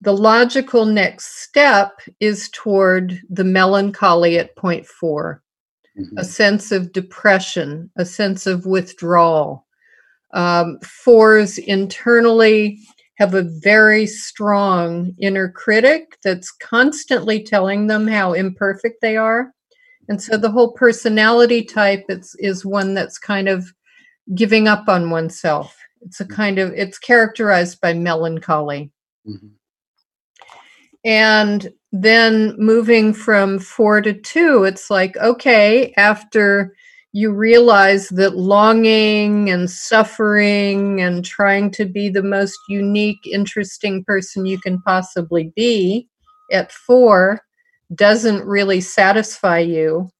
the 0.05 0.13
logical 0.13 0.85
next 0.85 1.43
step 1.43 1.99
is 2.21 2.51
toward 2.51 3.21
the 3.31 3.43
melancholy 3.43 4.39
at 4.39 4.55
point 4.55 4.87
4 4.87 5.43
mm-hmm. 5.99 6.19
a 6.19 6.25
sense 6.25 6.71
of 6.71 6.93
depression, 6.93 7.91
a 7.97 8.05
sense 8.05 8.47
of 8.47 8.67
withdrawal. 8.67 9.67
Um, 10.35 10.79
fours 10.83 11.59
internally 11.59 12.81
have 13.17 13.35
a 13.35 13.43
very 13.43 14.07
strong 14.07 15.15
inner 15.19 15.49
critic 15.49 16.19
that's 16.25 16.51
constantly 16.51 17.43
telling 17.43 17.87
them 17.87 18.07
how 18.07 18.33
imperfect 18.33 19.01
they 19.01 19.17
are. 19.17 19.53
And 20.09 20.21
so 20.21 20.37
the 20.37 20.51
whole 20.51 20.73
personality 20.73 21.63
type 21.65 22.05
is, 22.09 22.37
is 22.39 22.65
one 22.65 22.95
that's 22.95 23.19
kind 23.19 23.49
of 23.49 23.73
giving 24.35 24.69
up 24.69 24.89
on 24.89 25.11
oneself. 25.11 25.77
It's 26.03 26.21
a 26.21 26.27
kind 26.27 26.59
of, 26.59 26.73
it's 26.73 26.99
characterized 26.99 27.81
by 27.81 27.95
melancholy. 27.95 28.91
Mm-hmm. 29.27 29.49
And 31.05 31.73
then 31.93 32.55
moving 32.59 33.13
from 33.15 33.59
four 33.59 34.01
to 34.01 34.13
two, 34.13 34.65
it's 34.65 34.91
like, 34.91 35.17
okay, 35.19 35.93
after 35.97 36.75
you 37.17 37.33
realize 37.33 38.09
that 38.09 38.37
longing 38.37 39.49
and 39.49 39.71
suffering 39.71 41.01
and 41.01 41.25
trying 41.25 41.71
to 41.71 41.85
be 41.85 42.09
the 42.09 42.25
most 42.25 42.59
unique, 42.69 43.25
interesting 43.25 44.03
person 44.03 44.45
you 44.45 44.59
can 44.59 44.83
possibly 44.83 45.53
be 45.55 46.09
at 46.51 46.73
four 46.73 47.41
doesn't 47.95 48.45
really 48.45 48.81
satisfy 48.81 49.61
you. 49.61 50.11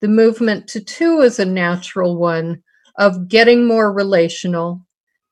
The 0.00 0.06
movement 0.06 0.68
to 0.68 0.80
two 0.80 1.22
is 1.22 1.40
a 1.40 1.44
natural 1.44 2.16
one 2.16 2.62
of 2.98 3.26
getting 3.26 3.66
more 3.66 3.92
relational, 3.92 4.80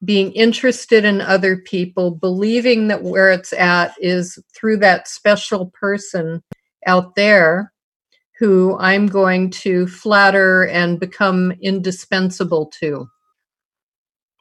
being 0.05 0.33
interested 0.33 1.05
in 1.05 1.21
other 1.21 1.57
people, 1.57 2.11
believing 2.11 2.89
that 2.89 3.05
where 3.05 3.31
it's 3.31 3.53
at 3.53 3.95
is 4.01 4.41
through 4.57 4.79
that 4.79 5.07
special 5.07 5.67
person 5.67 6.43
out 6.85 7.15
there 7.15 7.73
who 8.43 8.77
I'm 8.81 9.07
going 9.07 9.51
to 9.51 9.87
flatter 9.87 10.67
and 10.67 10.99
become 10.99 11.53
indispensable 11.61 12.67
to. 12.81 13.09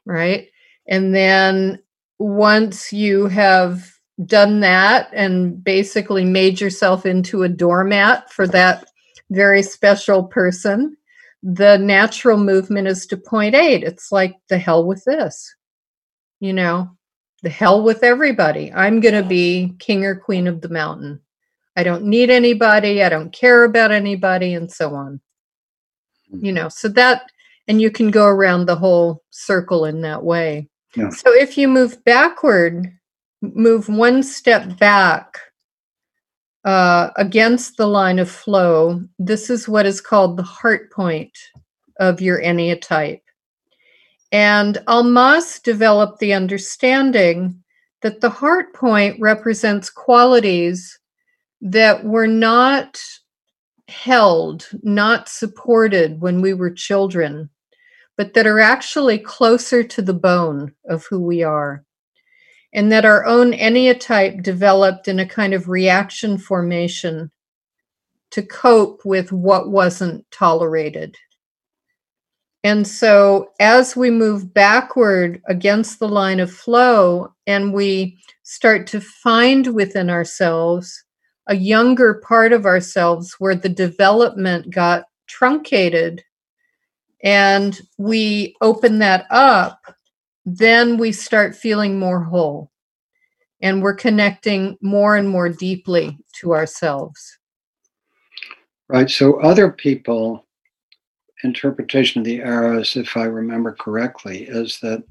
Right. 0.04 0.48
And 0.88 1.14
then 1.14 1.80
once 2.18 2.92
you 2.92 3.26
have 3.26 3.92
done 4.26 4.58
that 4.58 5.08
and 5.12 5.62
basically 5.62 6.24
made 6.24 6.60
yourself 6.60 7.06
into 7.06 7.44
a 7.44 7.48
doormat 7.48 8.28
for 8.32 8.48
that 8.48 8.86
very 9.30 9.62
special 9.62 10.24
person, 10.24 10.96
the 11.44 11.76
natural 11.76 12.38
movement 12.38 12.88
is 12.88 13.06
to 13.06 13.16
point 13.16 13.54
eight. 13.54 13.84
It's 13.84 14.10
like 14.10 14.34
the 14.48 14.58
hell 14.58 14.84
with 14.84 15.04
this. 15.04 15.54
You 16.40 16.54
know, 16.54 16.90
the 17.44 17.50
hell 17.50 17.84
with 17.84 18.02
everybody. 18.02 18.72
I'm 18.72 18.98
going 18.98 19.14
to 19.14 19.28
be 19.28 19.76
king 19.78 20.04
or 20.04 20.16
queen 20.16 20.48
of 20.48 20.60
the 20.60 20.70
mountain. 20.70 21.20
I 21.76 21.82
don't 21.82 22.04
need 22.04 22.30
anybody, 22.30 23.02
I 23.02 23.08
don't 23.08 23.32
care 23.32 23.64
about 23.64 23.90
anybody, 23.90 24.54
and 24.54 24.70
so 24.70 24.94
on. 24.94 25.20
Mm-hmm. 26.32 26.44
You 26.44 26.52
know, 26.52 26.68
so 26.68 26.88
that, 26.88 27.30
and 27.68 27.80
you 27.80 27.90
can 27.90 28.10
go 28.10 28.26
around 28.26 28.66
the 28.66 28.76
whole 28.76 29.22
circle 29.30 29.86
in 29.86 30.00
that 30.02 30.22
way. 30.22 30.68
Yeah. 30.96 31.10
So 31.10 31.32
if 31.32 31.56
you 31.56 31.68
move 31.68 32.04
backward, 32.04 32.92
move 33.40 33.88
one 33.88 34.22
step 34.22 34.78
back 34.78 35.38
uh, 36.64 37.10
against 37.16 37.76
the 37.76 37.86
line 37.86 38.18
of 38.18 38.30
flow, 38.30 39.02
this 39.18 39.50
is 39.50 39.68
what 39.68 39.86
is 39.86 40.00
called 40.00 40.36
the 40.36 40.42
heart 40.42 40.92
point 40.92 41.36
of 41.98 42.20
your 42.20 42.40
Enneatype. 42.40 43.20
And 44.30 44.78
Almaas 44.86 45.62
developed 45.62 46.18
the 46.18 46.32
understanding 46.32 47.62
that 48.00 48.20
the 48.20 48.30
heart 48.30 48.74
point 48.74 49.20
represents 49.20 49.90
qualities 49.90 50.98
that 51.62 52.04
were 52.04 52.26
not 52.26 53.00
held, 53.88 54.68
not 54.82 55.28
supported 55.28 56.20
when 56.20 56.42
we 56.42 56.52
were 56.52 56.70
children, 56.70 57.48
but 58.16 58.34
that 58.34 58.48
are 58.48 58.60
actually 58.60 59.18
closer 59.18 59.84
to 59.84 60.02
the 60.02 60.14
bone 60.14 60.74
of 60.88 61.06
who 61.06 61.20
we 61.20 61.42
are. 61.42 61.84
And 62.74 62.90
that 62.90 63.04
our 63.04 63.24
own 63.26 63.52
enneatype 63.52 64.42
developed 64.42 65.06
in 65.06 65.20
a 65.20 65.26
kind 65.26 65.54
of 65.54 65.68
reaction 65.68 66.36
formation 66.36 67.30
to 68.30 68.42
cope 68.42 69.04
with 69.04 69.30
what 69.30 69.70
wasn't 69.70 70.28
tolerated. 70.30 71.16
And 72.64 72.86
so, 72.86 73.50
as 73.60 73.94
we 73.94 74.10
move 74.10 74.54
backward 74.54 75.42
against 75.48 75.98
the 75.98 76.08
line 76.08 76.40
of 76.40 76.50
flow 76.50 77.34
and 77.46 77.74
we 77.74 78.18
start 78.42 78.86
to 78.88 79.00
find 79.00 79.74
within 79.74 80.08
ourselves 80.08 81.04
a 81.52 81.54
younger 81.54 82.14
part 82.14 82.54
of 82.54 82.64
ourselves 82.64 83.34
where 83.38 83.54
the 83.54 83.68
development 83.68 84.70
got 84.70 85.04
truncated 85.26 86.24
and 87.22 87.78
we 87.98 88.56
open 88.62 88.98
that 89.00 89.26
up, 89.30 89.94
then 90.46 90.96
we 90.96 91.12
start 91.12 91.54
feeling 91.54 91.98
more 91.98 92.22
whole 92.22 92.70
and 93.60 93.82
we're 93.82 93.94
connecting 93.94 94.78
more 94.80 95.16
and 95.16 95.28
more 95.28 95.50
deeply 95.50 96.16
to 96.40 96.54
ourselves. 96.54 97.38
Right. 98.88 99.10
So, 99.10 99.38
other 99.42 99.70
people, 99.70 100.46
interpretation 101.44 102.20
of 102.20 102.24
the 102.24 102.40
arrows, 102.40 102.96
if 102.96 103.14
I 103.14 103.24
remember 103.24 103.72
correctly, 103.78 104.44
is 104.44 104.78
that 104.80 105.04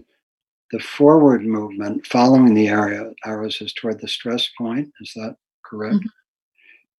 the 0.71 0.79
forward 0.79 1.45
movement 1.45 2.07
following 2.07 2.55
the 2.55 2.67
arrow, 2.67 3.13
arrows 3.25 3.61
is 3.61 3.73
toward 3.73 4.01
the 4.01 4.07
stress 4.07 4.49
point. 4.57 4.91
Is 5.01 5.13
that 5.15 5.35
correct? 5.63 5.97
Mm-hmm 5.97 6.07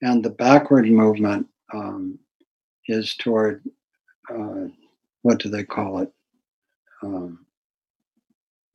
and 0.02 0.24
the 0.24 0.30
backward 0.30 0.86
movement 0.88 1.48
um, 1.74 2.18
is 2.88 3.16
toward 3.16 3.64
uh, 4.30 4.66
what 5.22 5.40
do 5.40 5.50
they 5.50 5.64
call 5.64 6.00
it? 6.00 6.12
Um, 7.04 7.46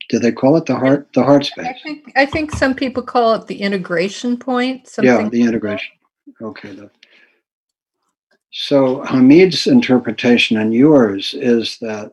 do 0.09 0.19
they 0.19 0.33
call 0.33 0.57
it 0.57 0.67
the 0.67 0.77
heart 0.77 1.09
the 1.15 1.23
heart 1.23 1.47
space? 1.47 1.67
I 1.67 1.75
think 1.83 2.13
I 2.17 2.27
think 2.27 2.53
some 2.53 2.75
people 2.75 3.03
call 3.03 3.35
it 3.35 3.47
the 3.47 3.61
integration 3.61 4.37
point. 4.37 4.89
Yeah, 5.03 5.29
the 5.29 5.43
integration. 5.43 5.95
Okay. 6.41 6.73
The, 6.73 6.91
so 8.53 9.03
Hameed's 9.03 9.67
interpretation 9.67 10.57
and 10.57 10.73
yours 10.73 11.35
is 11.35 11.79
that 11.81 12.13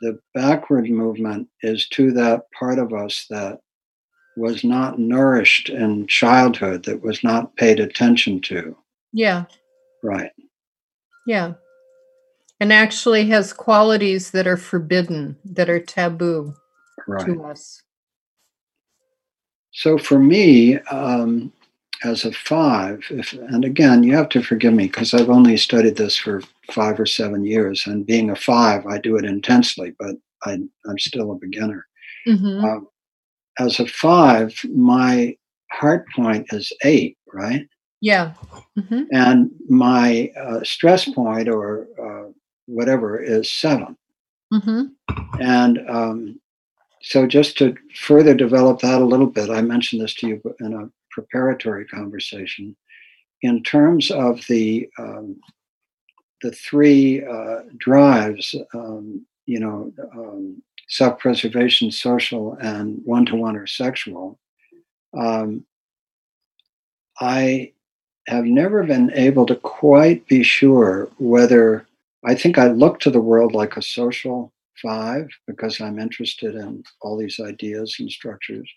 the 0.00 0.18
backward 0.34 0.88
movement 0.88 1.48
is 1.62 1.88
to 1.88 2.12
that 2.12 2.42
part 2.58 2.78
of 2.78 2.92
us 2.92 3.26
that 3.30 3.60
was 4.36 4.64
not 4.64 4.98
nourished 4.98 5.68
in 5.68 6.06
childhood, 6.06 6.84
that 6.84 7.02
was 7.02 7.24
not 7.24 7.56
paid 7.56 7.80
attention 7.80 8.40
to. 8.42 8.76
Yeah. 9.12 9.44
Right. 10.02 10.30
Yeah. 11.26 11.54
And 12.60 12.72
actually 12.72 13.26
has 13.28 13.52
qualities 13.52 14.30
that 14.30 14.46
are 14.46 14.56
forbidden, 14.56 15.36
that 15.44 15.68
are 15.68 15.80
taboo 15.80 16.54
right. 17.06 17.26
to 17.26 17.44
us. 17.44 17.82
So 19.72 19.98
for 19.98 20.18
me, 20.18 20.78
um, 20.90 21.52
as 22.04 22.24
a 22.24 22.32
five, 22.32 23.04
if, 23.10 23.32
and 23.32 23.64
again, 23.64 24.02
you 24.02 24.14
have 24.14 24.28
to 24.30 24.42
forgive 24.42 24.72
me 24.72 24.86
because 24.86 25.14
I've 25.14 25.30
only 25.30 25.56
studied 25.56 25.96
this 25.96 26.16
for 26.16 26.42
five 26.70 26.98
or 27.00 27.06
seven 27.06 27.44
years, 27.44 27.86
and 27.86 28.06
being 28.06 28.30
a 28.30 28.36
five, 28.36 28.86
I 28.86 28.98
do 28.98 29.16
it 29.16 29.24
intensely, 29.24 29.94
but 29.98 30.16
I, 30.44 30.52
am 30.52 30.98
still 30.98 31.32
a 31.32 31.36
beginner. 31.36 31.86
Mm-hmm. 32.26 32.64
Um, 32.64 32.88
as 33.58 33.80
a 33.80 33.86
five, 33.86 34.54
my 34.74 35.36
heart 35.70 36.06
point 36.14 36.46
is 36.52 36.72
eight, 36.84 37.16
right? 37.32 37.66
Yeah. 38.00 38.34
Mm-hmm. 38.78 39.04
And 39.12 39.50
my 39.68 40.30
uh, 40.38 40.60
stress 40.62 41.08
point 41.08 41.48
or 41.48 41.88
uh, 42.00 42.30
whatever 42.66 43.20
is 43.20 43.50
7 43.50 43.96
mm-hmm. 44.52 44.84
And 45.40 45.90
um, 45.90 46.40
so, 47.02 47.26
just 47.26 47.56
to 47.58 47.74
further 47.94 48.34
develop 48.34 48.80
that 48.80 49.00
a 49.00 49.04
little 49.04 49.26
bit, 49.26 49.50
I 49.50 49.60
mentioned 49.62 50.02
this 50.02 50.14
to 50.16 50.28
you 50.28 50.56
in 50.60 50.74
a 50.74 50.90
preparatory 51.10 51.86
conversation. 51.86 52.76
In 53.42 53.62
terms 53.62 54.10
of 54.10 54.40
the 54.48 54.88
um, 54.98 55.38
the 56.42 56.50
three 56.52 57.24
uh, 57.24 57.62
drives, 57.78 58.54
um, 58.74 59.24
you 59.46 59.60
know, 59.60 59.92
um, 60.14 60.62
self 60.88 61.18
preservation, 61.18 61.90
social, 61.90 62.54
and 62.60 63.00
one 63.04 63.26
to 63.26 63.36
one 63.36 63.56
or 63.56 63.66
sexual, 63.66 64.38
um, 65.16 65.64
I 67.20 67.72
have 68.28 68.44
never 68.44 68.82
been 68.84 69.12
able 69.14 69.46
to 69.46 69.56
quite 69.56 70.26
be 70.26 70.42
sure 70.42 71.08
whether 71.18 71.86
I 72.24 72.34
think 72.34 72.58
I 72.58 72.68
look 72.68 72.98
to 73.00 73.10
the 73.10 73.20
world 73.20 73.52
like 73.52 73.76
a 73.76 73.82
social 73.82 74.52
five 74.82 75.28
because 75.46 75.80
I'm 75.80 75.98
interested 75.98 76.54
in 76.54 76.82
all 77.00 77.16
these 77.16 77.40
ideas 77.40 77.96
and 77.98 78.10
structures. 78.10 78.68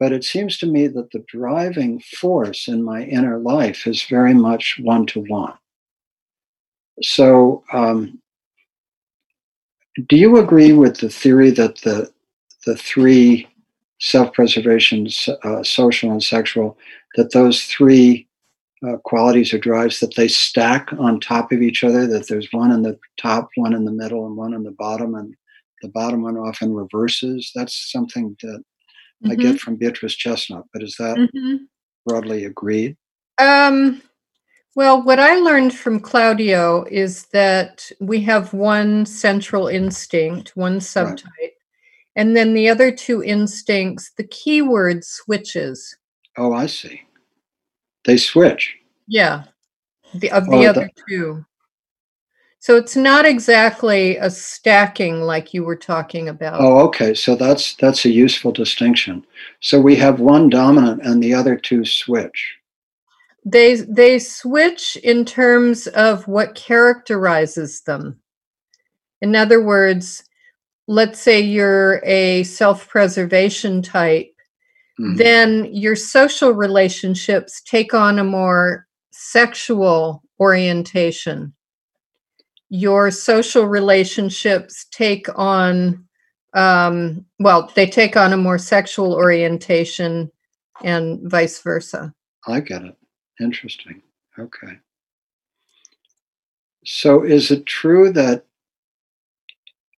But 0.00 0.12
it 0.12 0.24
seems 0.24 0.58
to 0.58 0.66
me 0.66 0.88
that 0.88 1.10
the 1.12 1.24
driving 1.28 2.00
force 2.00 2.66
in 2.66 2.82
my 2.82 3.04
inner 3.04 3.38
life 3.38 3.86
is 3.86 4.02
very 4.02 4.34
much 4.34 4.80
one 4.82 5.06
to 5.06 5.20
one. 5.20 5.54
So 7.02 7.62
um, 7.72 8.20
do 10.08 10.16
you 10.16 10.36
agree 10.38 10.72
with 10.72 10.98
the 10.98 11.08
theory 11.08 11.50
that 11.52 11.76
the 11.82 12.10
the 12.64 12.76
three 12.76 13.48
self-preservation, 13.98 15.08
uh, 15.44 15.62
social, 15.62 16.10
and 16.10 16.22
sexual, 16.22 16.78
that 17.16 17.32
those 17.32 17.64
three 17.64 18.28
uh, 18.86 18.96
qualities 18.98 19.52
or 19.52 19.58
drives 19.58 20.00
that 20.00 20.14
they 20.16 20.28
stack 20.28 20.88
on 20.98 21.20
top 21.20 21.52
of 21.52 21.62
each 21.62 21.84
other? 21.84 22.06
That 22.06 22.28
there's 22.28 22.52
one 22.52 22.72
in 22.72 22.82
the 22.82 22.98
top, 23.18 23.50
one 23.56 23.74
in 23.74 23.84
the 23.84 23.92
middle, 23.92 24.26
and 24.26 24.36
one 24.36 24.54
in 24.54 24.62
the 24.64 24.72
bottom, 24.72 25.14
and 25.14 25.34
the 25.82 25.88
bottom 25.88 26.22
one 26.22 26.36
often 26.36 26.72
reverses. 26.74 27.50
That's 27.54 27.90
something 27.90 28.36
that 28.42 28.62
I 29.26 29.34
Mhm. 29.34 29.40
get 29.40 29.60
from 29.60 29.76
Beatrice 29.76 30.14
Chestnut, 30.16 30.64
but 30.72 30.82
is 30.82 30.96
that 30.98 31.16
Mhm. 31.34 31.66
broadly 32.06 32.44
agreed? 32.44 32.96
Um, 33.38 34.02
well, 34.74 35.02
what 35.02 35.18
I 35.18 35.36
learned 35.36 35.74
from 35.74 36.00
Claudio 36.00 36.84
is 36.90 37.26
that 37.26 37.90
we 38.00 38.20
have 38.22 38.52
one 38.54 39.04
central 39.06 39.68
instinct, 39.68 40.56
one 40.56 40.78
subtype, 40.78 41.26
and 42.16 42.36
then 42.36 42.54
the 42.54 42.68
other 42.68 42.90
two 42.90 43.22
instincts, 43.22 44.12
the 44.16 44.24
keyword 44.24 45.04
switches. 45.04 45.96
Oh, 46.36 46.52
I 46.52 46.66
see. 46.66 47.02
They 48.04 48.16
switch. 48.16 48.76
Yeah, 49.06 49.44
the 50.14 50.30
of 50.30 50.44
Oh, 50.48 50.52
the 50.52 50.58
the- 50.58 50.66
other 50.68 50.90
two. 51.08 51.44
So 52.58 52.76
it's 52.76 52.94
not 52.94 53.26
exactly 53.26 54.16
a 54.18 54.30
stacking 54.30 55.20
like 55.22 55.52
you 55.52 55.64
were 55.64 55.74
talking 55.74 56.28
about. 56.28 56.60
Oh, 56.60 56.78
okay. 56.86 57.12
So 57.12 57.34
that's 57.34 57.74
that's 57.74 58.04
a 58.04 58.08
useful 58.08 58.52
distinction. 58.52 59.26
So 59.58 59.80
we 59.80 59.96
have 59.96 60.20
one 60.20 60.48
dominant 60.48 61.02
and 61.02 61.20
the 61.20 61.34
other 61.34 61.56
two 61.56 61.84
switch. 61.84 62.54
They 63.44 63.76
they 63.76 64.18
switch 64.18 64.96
in 65.02 65.24
terms 65.24 65.86
of 65.88 66.28
what 66.28 66.54
characterizes 66.54 67.82
them. 67.82 68.20
In 69.20 69.34
other 69.34 69.62
words, 69.62 70.22
let's 70.86 71.20
say 71.20 71.40
you're 71.40 72.00
a 72.04 72.44
self-preservation 72.44 73.82
type, 73.82 74.28
Mhm. 75.00 75.16
then 75.16 75.64
your 75.72 75.96
social 75.96 76.50
relationships 76.52 77.62
take 77.62 77.94
on 77.94 78.18
a 78.18 78.24
more 78.24 78.86
sexual 79.12 80.22
orientation. 80.40 81.52
Your 82.68 83.10
social 83.10 83.66
relationships 83.66 84.86
take 84.92 85.26
on 85.36 86.06
um, 86.54 87.24
well, 87.38 87.72
they 87.74 87.86
take 87.86 88.14
on 88.16 88.32
a 88.34 88.36
more 88.36 88.58
sexual 88.58 89.14
orientation 89.14 90.30
and 90.84 91.18
vice 91.30 91.60
versa. 91.62 92.12
I 92.46 92.60
get 92.60 92.82
it. 92.84 92.94
Interesting. 93.42 94.00
Okay. 94.38 94.78
So 96.84 97.22
is 97.24 97.50
it 97.50 97.66
true 97.66 98.12
that 98.12 98.44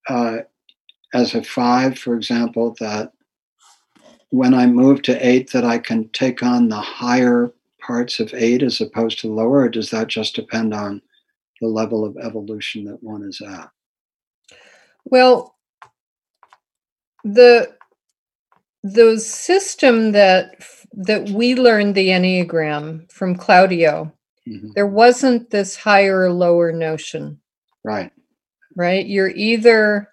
uh, 0.09 0.39
as 1.13 1.35
a 1.35 1.43
five, 1.43 1.99
for 1.99 2.15
example, 2.15 2.75
that 2.81 3.13
when 4.31 4.55
I 4.55 4.67
move 4.67 5.03
to 5.03 5.27
eight, 5.27 5.51
that 5.53 5.65
I 5.65 5.79
can 5.79 6.09
take 6.09 6.43
on 6.43 6.69
the 6.69 6.81
higher 6.81 7.53
parts 7.81 8.19
of 8.19 8.33
eight 8.35 8.63
as 8.63 8.81
opposed 8.81 9.19
to 9.21 9.33
lower, 9.33 9.61
or 9.61 9.69
does 9.69 9.91
that 9.91 10.09
just 10.09 10.35
depend 10.35 10.75
on 10.75 11.01
the 11.61 11.69
level 11.69 12.05
of 12.05 12.17
evolution 12.17 12.85
that 12.87 13.03
one 13.03 13.23
is 13.23 13.41
at? 13.41 13.71
Well, 15.05 15.57
the 17.23 17.77
the 18.83 19.19
system 19.19 20.13
that 20.13 20.63
that 20.97 21.29
we 21.31 21.55
learned 21.55 21.95
the 21.95 22.09
enneagram 22.09 23.11
from 23.11 23.35
Claudio, 23.37 24.13
Mhm. 24.49 24.75
there 24.75 24.87
wasn't 24.87 25.51
this 25.51 25.77
higher 25.77 26.23
or 26.23 26.33
lower 26.33 26.73
notion, 26.73 27.41
Right. 27.85 28.13
right? 28.77 29.07
You're 29.07 29.31
either 29.31 30.09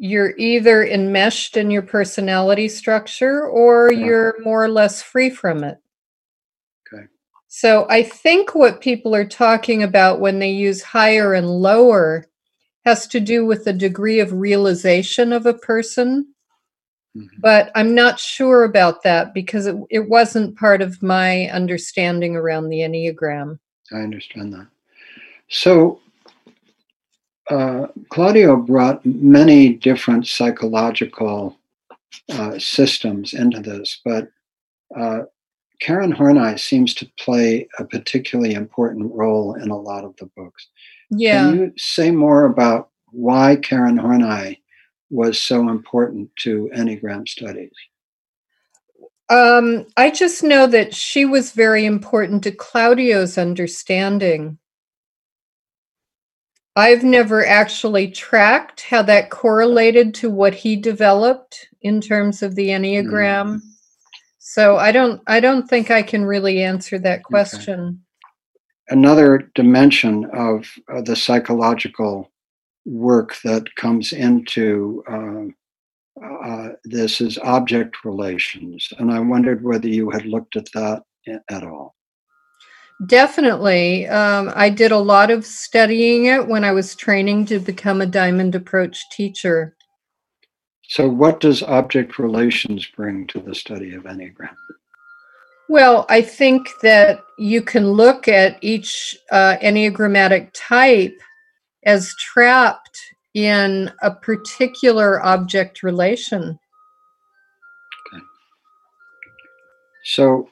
you're 0.00 0.32
either 0.38 0.84
enmeshed 0.86 1.56
in 1.56 1.72
your 1.72 1.82
personality 1.82 2.68
structure 2.68 3.44
or 3.44 3.92
Yeah. 3.92 3.98
you're 4.06 4.34
more 4.44 4.62
or 4.62 4.68
less 4.68 5.02
free 5.02 5.28
from 5.28 5.64
it. 5.64 5.76
Okay. 6.86 7.06
So 7.48 7.84
I 7.90 8.04
think 8.04 8.54
what 8.54 8.80
people 8.80 9.12
are 9.12 9.24
talking 9.26 9.82
about 9.82 10.20
when 10.20 10.38
they 10.38 10.50
use 10.52 10.82
higher 10.82 11.34
and 11.34 11.50
lower 11.50 12.26
has 12.84 13.08
to 13.08 13.18
do 13.18 13.44
with 13.44 13.64
the 13.64 13.72
degree 13.72 14.20
of 14.20 14.32
realization 14.32 15.32
of 15.32 15.46
a 15.46 15.54
person. 15.54 16.32
Mhm. 17.16 17.28
But 17.38 17.70
I'm 17.74 17.94
not 17.94 18.20
sure 18.20 18.64
about 18.64 19.02
that 19.02 19.34
because 19.34 19.66
it, 19.66 19.76
it 19.90 20.08
wasn't 20.08 20.58
part 20.58 20.82
of 20.82 21.02
my 21.02 21.46
understanding 21.46 22.36
around 22.36 22.68
the 22.68 22.80
Enneagram. 22.80 23.58
I 23.92 23.96
understand 23.96 24.52
that. 24.52 24.66
So, 25.48 26.00
uh, 27.50 27.86
Claudio 28.10 28.56
brought 28.56 29.04
many 29.06 29.72
different 29.72 30.26
psychological 30.26 31.58
uh, 32.30 32.58
systems 32.58 33.32
into 33.32 33.60
this, 33.60 34.00
but 34.04 34.28
uh, 34.94 35.22
Karen 35.80 36.12
Horney 36.12 36.58
seems 36.58 36.92
to 36.94 37.10
play 37.18 37.68
a 37.78 37.84
particularly 37.84 38.54
important 38.54 39.12
role 39.14 39.54
in 39.54 39.70
a 39.70 39.80
lot 39.80 40.04
of 40.04 40.14
the 40.16 40.26
books. 40.36 40.68
Yeah. 41.10 41.44
Can 41.44 41.58
you 41.58 41.72
say 41.78 42.10
more 42.10 42.44
about 42.44 42.90
why 43.10 43.56
Karen 43.56 43.96
Horney 43.96 44.60
was 45.10 45.40
so 45.40 45.68
important 45.68 46.34
to 46.36 46.70
Enneagram 46.74 47.28
studies? 47.28 47.72
Um, 49.30 49.86
I 49.96 50.10
just 50.10 50.42
know 50.42 50.66
that 50.66 50.94
she 50.94 51.24
was 51.24 51.52
very 51.52 51.84
important 51.84 52.42
to 52.44 52.50
Claudio's 52.50 53.36
understanding. 53.36 54.58
I've 56.76 57.02
never 57.02 57.44
actually 57.44 58.10
tracked 58.10 58.82
how 58.82 59.02
that 59.02 59.30
correlated 59.30 60.14
to 60.14 60.30
what 60.30 60.54
he 60.54 60.76
developed 60.76 61.68
in 61.82 62.00
terms 62.00 62.42
of 62.42 62.54
the 62.54 62.68
Enneagram. 62.68 63.60
So 64.38 64.76
I 64.76 64.92
don't 64.92 65.20
I 65.26 65.40
don't 65.40 65.68
think 65.68 65.90
I 65.90 66.02
can 66.02 66.24
really 66.24 66.62
answer 66.62 66.98
that 67.00 67.24
question. 67.24 68.02
another 68.88 69.50
dimension 69.54 70.24
of 70.32 70.66
uh, 70.92 71.02
the 71.02 71.16
psychological 71.16 72.30
work 72.88 73.36
that 73.44 73.74
comes 73.76 74.12
into 74.12 75.04
um, 75.08 75.54
uh, 76.24 76.70
this 76.84 77.20
is 77.20 77.38
object 77.38 78.04
relations. 78.04 78.88
And 78.98 79.12
I 79.12 79.20
wondered 79.20 79.62
whether 79.62 79.88
you 79.88 80.10
had 80.10 80.26
looked 80.26 80.56
at 80.56 80.70
that 80.72 81.02
at 81.48 81.62
all. 81.64 81.94
Definitely. 83.06 84.08
Um, 84.08 84.52
I 84.56 84.70
did 84.70 84.90
a 84.90 84.98
lot 84.98 85.30
of 85.30 85.46
studying 85.46 86.26
it 86.26 86.48
when 86.48 86.64
I 86.64 86.72
was 86.72 86.96
training 86.96 87.46
to 87.46 87.60
become 87.60 88.00
a 88.00 88.06
diamond 88.06 88.54
approach 88.56 88.98
teacher. 89.12 89.76
So, 90.88 91.08
what 91.08 91.38
does 91.38 91.62
object 91.62 92.18
relations 92.18 92.86
bring 92.96 93.26
to 93.28 93.40
the 93.40 93.54
study 93.54 93.94
of 93.94 94.04
Enneagram? 94.04 94.54
Well, 95.68 96.06
I 96.08 96.22
think 96.22 96.66
that 96.82 97.20
you 97.38 97.60
can 97.60 97.92
look 97.92 98.26
at 98.26 98.56
each 98.62 99.16
uh, 99.30 99.56
Enneagrammatic 99.60 100.50
type 100.54 101.20
as 101.84 102.14
trapped 102.16 102.98
in 103.34 103.90
a 104.02 104.10
particular 104.10 105.24
object 105.24 105.82
relation. 105.82 106.58
So, 110.04 110.48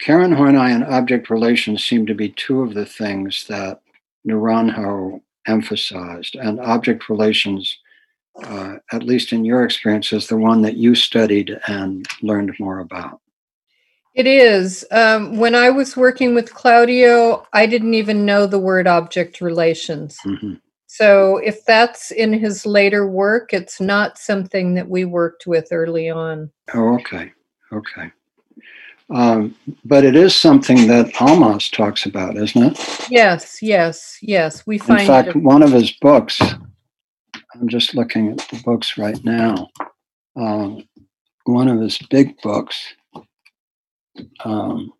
Karen 0.00 0.32
Horney 0.32 0.58
and 0.58 0.84
object 0.84 1.30
relations 1.30 1.84
seem 1.84 2.06
to 2.06 2.14
be 2.14 2.30
two 2.30 2.62
of 2.62 2.74
the 2.74 2.86
things 2.86 3.46
that 3.48 3.80
Naranjo 4.26 5.20
emphasized, 5.46 6.34
and 6.34 6.60
object 6.60 7.08
relations, 7.08 7.78
uh, 8.42 8.76
at 8.92 9.02
least 9.02 9.32
in 9.32 9.44
your 9.44 9.64
experience, 9.64 10.12
is 10.12 10.26
the 10.26 10.36
one 10.36 10.62
that 10.62 10.76
you 10.76 10.94
studied 10.94 11.58
and 11.68 12.06
learned 12.22 12.54
more 12.58 12.80
about. 12.80 13.20
It 14.16 14.26
is. 14.26 14.84
Um, 14.90 15.36
when 15.36 15.54
I 15.54 15.68
was 15.68 15.94
working 15.94 16.34
with 16.34 16.54
Claudio, 16.54 17.46
I 17.52 17.66
didn't 17.66 17.92
even 17.92 18.24
know 18.24 18.46
the 18.46 18.58
word 18.58 18.86
object 18.86 19.42
relations. 19.42 20.16
Mhm. 20.24 20.58
So 20.86 21.36
if 21.36 21.62
that's 21.66 22.10
in 22.10 22.32
his 22.32 22.64
later 22.64 23.06
work, 23.06 23.52
it's 23.52 23.78
not 23.78 24.16
something 24.16 24.72
that 24.74 24.88
we 24.88 25.04
worked 25.04 25.46
with 25.46 25.68
early 25.70 26.08
on. 26.08 26.50
Oh, 26.72 26.94
okay, 26.94 27.30
okay. 27.70 28.10
Um, 29.10 29.54
but 29.84 30.02
it 30.02 30.16
is 30.16 30.34
something 30.34 30.86
that 30.88 31.12
Almaas 31.16 31.70
talks 31.70 32.06
about, 32.06 32.38
isn't 32.38 32.62
it? 32.62 33.10
Yes, 33.10 33.58
yes, 33.60 34.16
yes. 34.22 34.66
We 34.66 34.78
find. 34.78 35.02
In 35.02 35.06
fact, 35.06 35.28
it. 35.28 35.36
one 35.36 35.62
of 35.62 35.72
his 35.72 35.92
books, 35.92 36.40
I'm 37.54 37.68
just 37.68 37.94
looking 37.94 38.30
at 38.30 38.38
the 38.48 38.62
books 38.64 38.96
right 38.96 39.22
now. 39.22 39.68
Um, 40.34 40.88
one 41.44 41.68
of 41.68 41.80
his 41.80 41.98
big 41.98 42.40
books, 42.40 42.94
um, 44.44 44.92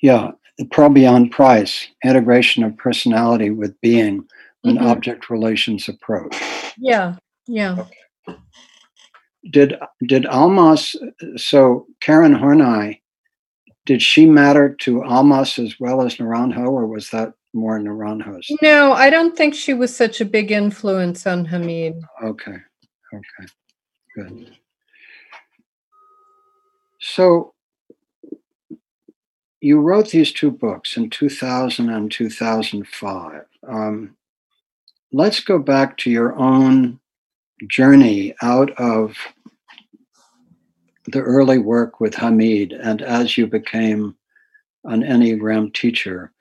yeah, 0.00 0.32
Beyond 0.70 1.30
Price 1.30 1.88
Integration 2.04 2.64
of 2.64 2.76
Personality 2.76 3.50
with 3.50 3.80
Being, 3.80 4.26
an 4.64 4.76
Mhm. 4.76 4.86
Object 4.90 5.30
Relations 5.30 5.88
Approach. 5.88 6.36
Yeah, 6.78 7.16
yeah. 7.46 7.84
Did 9.50 9.74
did 10.06 10.24
Almaas 10.24 10.94
so 11.36 11.86
Karen 12.00 12.32
Horney 12.32 13.02
did 13.86 14.00
she 14.00 14.26
matter 14.26 14.74
to 14.82 15.00
Almaas 15.00 15.58
as 15.58 15.80
well 15.80 16.02
as 16.02 16.16
Naranjo, 16.16 16.68
or 16.68 16.86
was 16.86 17.10
that 17.10 17.34
more 17.52 17.78
Naranjo's? 17.80 18.46
No, 18.62 18.92
I 18.92 19.10
don't 19.10 19.36
think 19.36 19.54
she 19.54 19.74
was 19.74 19.94
such 19.94 20.20
a 20.20 20.24
big 20.24 20.52
influence 20.52 21.26
on 21.26 21.44
Hameed. 21.46 22.00
Okay, 22.22 22.56
okay, 23.12 23.52
good. 24.14 24.56
So 27.02 27.52
you 29.60 29.80
wrote 29.80 30.10
these 30.10 30.32
two 30.32 30.52
books 30.52 30.96
in 30.96 31.10
2000 31.10 31.90
and 31.90 32.10
2005. 32.10 33.44
Um, 33.68 34.16
let's 35.12 35.40
go 35.40 35.58
back 35.58 35.98
to 35.98 36.10
your 36.10 36.36
own 36.36 37.00
journey 37.66 38.34
out 38.40 38.70
of 38.78 39.16
the 41.06 41.20
early 41.20 41.58
work 41.58 41.98
with 41.98 42.14
Hameed 42.14 42.72
and 42.80 43.02
as 43.02 43.36
you 43.36 43.48
became 43.48 44.16
an 44.84 45.02
Enneagram 45.02 45.74
teacher, 45.74 46.32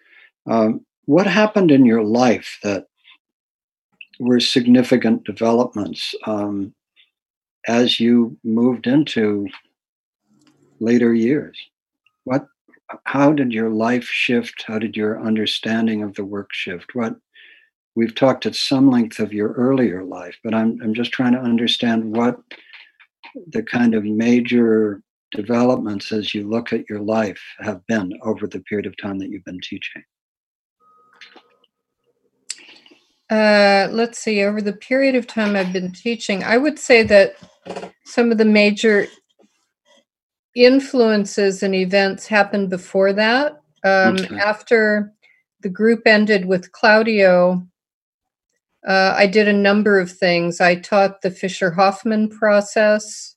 um, 0.45 0.85
what 1.05 1.25
happened 1.25 1.71
in 1.71 1.85
your 1.87 2.03
life 2.03 2.59
that 2.61 2.85
were 4.19 4.39
significant 4.39 5.23
developments 5.23 6.13
um, 6.27 6.75
as 7.67 7.99
you 7.99 8.37
moved 8.43 8.85
into 8.85 9.47
later 10.81 11.13
years? 11.13 11.57
What, 12.25 12.47
how 13.05 13.31
did 13.31 13.53
your 13.53 13.69
life 13.69 14.03
shift? 14.03 14.65
How 14.67 14.79
did 14.79 14.97
your 14.97 15.21
understanding 15.21 16.03
of 16.03 16.15
the 16.15 16.25
work 16.25 16.49
shift? 16.51 16.93
What 16.93 17.15
we've 17.95 18.15
talked 18.15 18.45
at 18.45 18.55
some 18.55 18.89
length 18.89 19.19
of 19.19 19.33
your 19.33 19.53
earlier 19.53 20.03
life, 20.03 20.37
but 20.43 20.53
I'm 20.53 20.79
I'm 20.81 20.93
just 20.93 21.11
trying 21.11 21.33
to 21.33 21.39
understand 21.39 22.15
what 22.15 22.39
the 23.47 23.63
kind 23.63 23.95
of 23.95 24.03
major 24.03 25.01
developments 25.31 26.11
as 26.11 26.33
you 26.35 26.49
look 26.49 26.73
at 26.73 26.89
your 26.89 26.99
life 26.99 27.41
have 27.59 27.85
been 27.87 28.11
over 28.23 28.47
the 28.47 28.59
period 28.61 28.85
of 28.85 28.97
time 28.97 29.17
that 29.19 29.29
you've 29.29 29.45
been 29.45 29.61
teaching. 29.61 30.03
Uh, 33.29 33.87
let's 33.91 34.19
see, 34.19 34.43
over 34.43 34.61
the 34.61 34.73
period 34.73 35.15
of 35.15 35.25
time 35.25 35.55
I've 35.55 35.71
been 35.71 35.93
teaching, 35.93 36.43
I 36.43 36.57
would 36.57 36.77
say 36.77 37.01
that 37.03 37.35
some 38.03 38.29
of 38.29 38.37
the 38.37 38.45
major 38.45 39.07
influences 40.55 41.63
and 41.63 41.73
events 41.73 42.27
happened 42.27 42.69
before 42.69 43.13
that. 43.13 43.61
Um, 43.83 44.15
okay. 44.15 44.37
After 44.37 45.13
the 45.61 45.69
group 45.69 46.05
ended 46.05 46.45
with 46.45 46.71
Claudio, 46.71 47.65
uh, 48.87 49.13
I 49.15 49.27
did 49.27 49.47
a 49.47 49.53
number 49.53 49.99
of 49.99 50.11
things. 50.11 50.59
I 50.59 50.75
taught 50.75 51.21
the 51.21 51.31
Fischer-Hoffman 51.31 52.29
process, 52.29 53.35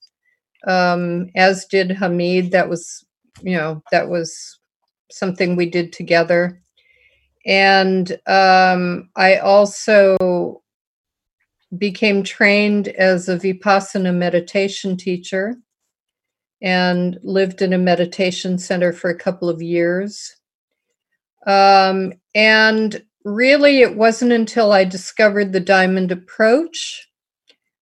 um, 0.67 1.29
as 1.35 1.65
did 1.65 1.89
Hameed. 1.89 2.51
That 2.51 2.69
was, 2.69 3.05
you 3.41 3.55
know, 3.55 3.83
that 3.91 4.09
was 4.09 4.59
something 5.11 5.55
we 5.55 5.69
did 5.69 5.93
together. 5.93 6.61
And 7.45 8.11
um, 8.25 9.09
I 9.15 9.37
also 9.37 10.63
became 11.77 12.23
trained 12.23 12.87
as 12.87 13.29
a 13.29 13.37
Vipassana 13.37 14.13
meditation 14.15 14.97
teacher 14.97 15.55
and 16.61 17.19
lived 17.23 17.61
in 17.61 17.73
a 17.73 17.77
meditation 17.77 18.57
center 18.57 18.93
for 18.93 19.09
a 19.09 19.17
couple 19.17 19.49
of 19.49 19.61
years. 19.61 20.35
Um, 21.45 22.13
and 22.33 23.03
really, 23.23 23.81
it 23.81 23.95
wasn't 23.95 24.31
until 24.31 24.71
I 24.71 24.83
discovered 24.83 25.51
the 25.51 25.59
diamond 25.59 26.11
approach 26.11 27.07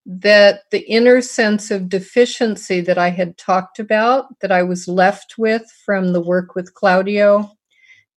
that 0.06 0.64
the 0.72 0.82
inner 0.90 1.22
sense 1.22 1.72
of 1.72 1.88
deficiency 1.88 2.82
that 2.82 2.98
I 2.98 3.10
had 3.10 3.38
talked 3.38 3.80
about, 3.80 4.40
that 4.42 4.52
I 4.52 4.64
was 4.64 4.88
left 4.88 5.36
with 5.38 5.64
from 5.86 6.12
the 6.12 6.22
work 6.22 6.56
with 6.56 6.74
Claudio, 6.74 7.50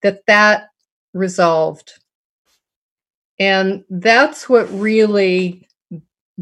that 0.03 0.27
that 0.27 0.69
resolved. 1.15 1.93
And 3.39 3.85
that's 3.91 4.49
what 4.49 4.71
really 4.73 5.66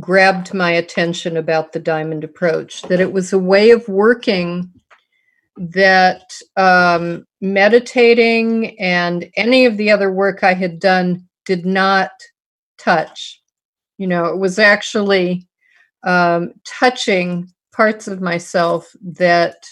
grabbed 0.01 0.53
my 0.53 0.71
attention 0.71 1.37
about 1.37 1.73
the 1.73 1.79
diamond 1.79 2.25
approach 2.25 2.83
that 2.83 3.01
it 3.01 3.13
was 3.13 3.33
a 3.33 3.39
way 3.39 3.71
of 3.71 3.89
working 3.89 4.71
that 5.57 6.35
um, 6.57 7.25
meditating 7.41 8.79
and 8.81 9.31
any 9.37 9.67
of 9.67 9.77
the 9.77 9.91
other 9.91 10.11
work 10.11 10.43
I 10.43 10.55
had 10.55 10.81
done 10.81 11.29
did 11.45 11.65
not 11.65 12.11
touch. 12.79 13.41
You 13.99 14.09
know, 14.09 14.25
it 14.27 14.39
was 14.39 14.59
actually 14.59 15.47
um, 16.03 16.55
touching 16.65 17.53
parts 17.73 18.09
of 18.09 18.21
myself 18.21 18.91
that 19.03 19.65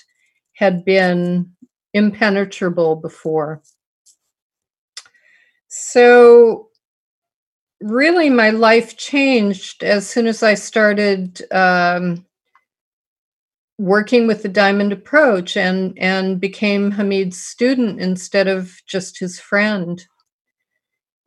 had 0.55 0.85
been 0.85 1.51
impenetrable 1.95 2.97
before. 2.97 3.63
So, 5.69 6.69
really, 7.83 8.31
my 8.31 8.51
life 8.51 8.97
changed 8.97 9.83
as 9.83 10.09
soon 10.09 10.27
as 10.27 10.43
I 10.43 10.55
started 10.55 11.43
um, 11.53 12.25
working 13.79 14.27
with 14.27 14.43
the 14.43 14.49
Diamond 14.49 14.93
Approach 14.93 15.57
and 15.57 15.99
and 15.99 16.41
became 16.41 16.93
Hameed's 16.93 17.39
student 17.39 18.01
instead 18.01 18.49
of 18.49 18.75
just 18.87 19.19
his 19.19 19.39
friend. 19.41 20.03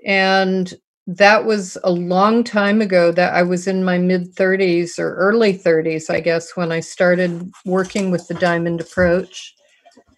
And 0.06 0.73
that 1.07 1.45
was 1.45 1.77
a 1.84 1.91
long 1.91 2.44
time 2.44 2.82
ago 2.82 3.11
that 3.11 3.34
I 3.34 3.44
was 3.44 3.68
in 3.68 3.84
my 3.84 3.98
mid 3.98 4.36
30s 4.36 4.98
or 4.98 5.15
early 5.15 5.57
30s, 5.57 6.10
I 6.10 6.19
guess, 6.19 6.56
when 6.56 6.72
I 6.72 6.80
started 6.80 7.52
working 7.65 8.11
with 8.11 8.27
the 8.27 8.34
Diamond 8.36 8.82
Approach 8.82 9.56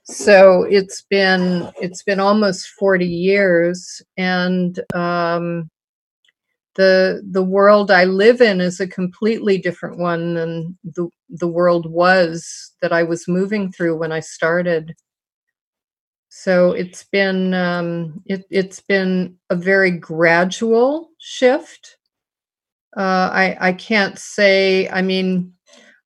so 0.09 0.63
it's 0.63 1.01
been 1.01 1.69
it's 1.81 2.01
been 2.01 2.19
almost 2.19 2.69
40 2.79 3.05
years 3.05 4.01
and 4.15 4.79
um, 4.95 5.69
the 6.77 7.21
the 7.29 7.43
world 7.43 7.91
I 7.91 8.05
live 8.05 8.41
in 8.41 8.61
is 8.61 8.79
a 8.79 8.87
completely 8.87 9.57
different 9.57 9.97
one 9.99 10.35
than 10.35 10.77
the 10.83 11.09
the 11.29 11.47
world 11.47 11.91
was 11.91 12.73
that 12.81 12.93
I 12.93 13.03
was 13.03 13.27
moving 13.27 13.71
through 13.71 13.97
when 13.97 14.11
I 14.11 14.21
started. 14.21 14.95
So 16.29 16.71
it's 16.71 17.03
been 17.03 17.53
um, 17.53 18.21
it, 18.25 18.45
it's 18.49 18.79
been 18.79 19.37
a 19.49 19.55
very 19.55 19.91
gradual 19.91 21.09
shift. 21.17 21.97
Uh, 22.95 23.29
I 23.33 23.57
I 23.59 23.73
can't 23.73 24.17
say. 24.17 24.87
I 24.89 25.01
mean, 25.01 25.53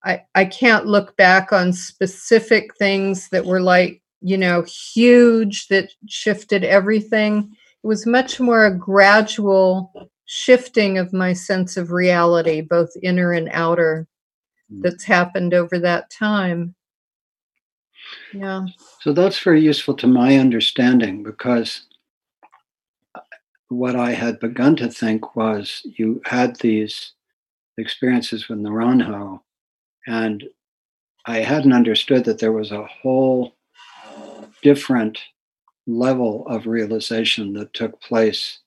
I, 0.04 0.24
I 0.34 0.46
can't 0.46 0.88
look 0.88 1.16
back 1.18 1.54
on 1.54 1.74
specific 1.74 2.76
things 2.78 3.30
that 3.30 3.46
were 3.46 3.62
like, 3.62 4.02
you 4.22 4.38
know, 4.38 4.64
huge 4.64 5.68
that 5.68 5.92
shifted 6.08 6.64
everything. 6.64 7.56
It 7.84 7.88
was 7.88 8.06
much 8.06 8.40
more 8.40 8.66
a 8.66 8.76
gradual 8.76 9.91
shifting 10.34 10.98
of 10.98 11.12
my 11.12 11.34
sense 11.34 11.76
of 11.76 11.92
reality, 11.92 12.62
both 12.62 12.90
inner 13.04 13.34
and 13.34 13.50
outer, 13.52 14.08
hmm. 14.70 14.80
that's 14.82 15.04
happened 15.04 15.54
over 15.54 15.78
that 15.78 16.10
time. 16.10 16.74
Yeah. 18.34 18.66
So 19.02 19.12
that's 19.12 19.40
very 19.40 19.60
useful 19.60 19.94
to 19.96 20.08
my 20.08 20.38
understanding 20.38 21.22
because 21.22 21.84
what 23.68 23.98
I 23.98 24.12
had 24.12 24.40
begun 24.40 24.78
to 24.78 24.88
think 24.88 25.36
was 25.36 25.82
you 25.98 26.22
had 26.26 26.56
these 26.58 27.12
experiences 27.78 28.48
with 28.48 28.60
Naranjo 28.60 29.42
and 30.08 30.46
I 31.26 31.40
hadn't 31.40 31.74
understood 31.74 32.24
that 32.24 32.40
there 32.40 32.54
was 32.54 32.72
a 32.72 32.86
whole 32.86 33.54
different 34.62 35.20
level 35.88 36.48
of 36.48 36.68
realization 36.68 37.52
that 37.54 37.74
took 37.74 38.02
place 38.02 38.60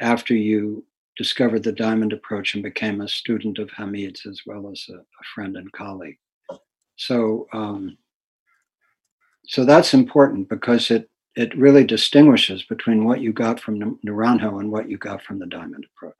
after 0.00 0.34
you 0.34 0.82
discovered 1.20 1.62
the 1.62 1.80
diamond 1.86 2.14
approach 2.14 2.54
and 2.54 2.62
became 2.62 3.02
a 3.02 3.06
student 3.06 3.58
of 3.58 3.68
Hameed's 3.68 4.24
as 4.24 4.40
well 4.46 4.70
as 4.72 4.86
a, 4.88 4.94
a 4.94 5.24
friend 5.34 5.54
and 5.54 5.70
colleague. 5.72 6.16
So, 6.96 7.46
um, 7.52 7.98
so 9.46 9.66
that's 9.66 9.92
important 9.92 10.48
because 10.48 10.90
it 10.90 11.10
it 11.36 11.54
really 11.58 11.84
distinguishes 11.84 12.62
between 12.62 13.04
what 13.04 13.20
you 13.20 13.34
got 13.34 13.60
from 13.60 13.98
Naranjo 14.06 14.60
and 14.60 14.72
what 14.72 14.88
you 14.88 14.96
got 14.96 15.20
from 15.22 15.38
the 15.38 15.46
diamond 15.46 15.84
approach. 15.90 16.14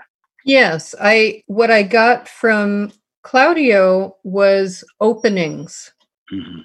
Yes, 0.45 0.95
I 1.01 1.45
what 1.47 1.71
I 1.71 1.83
got 1.83 2.29
from 2.29 2.93
Claudio 3.23 4.19
was 4.23 4.85
openings. 5.01 5.95
Mm-hmm. 6.31 6.61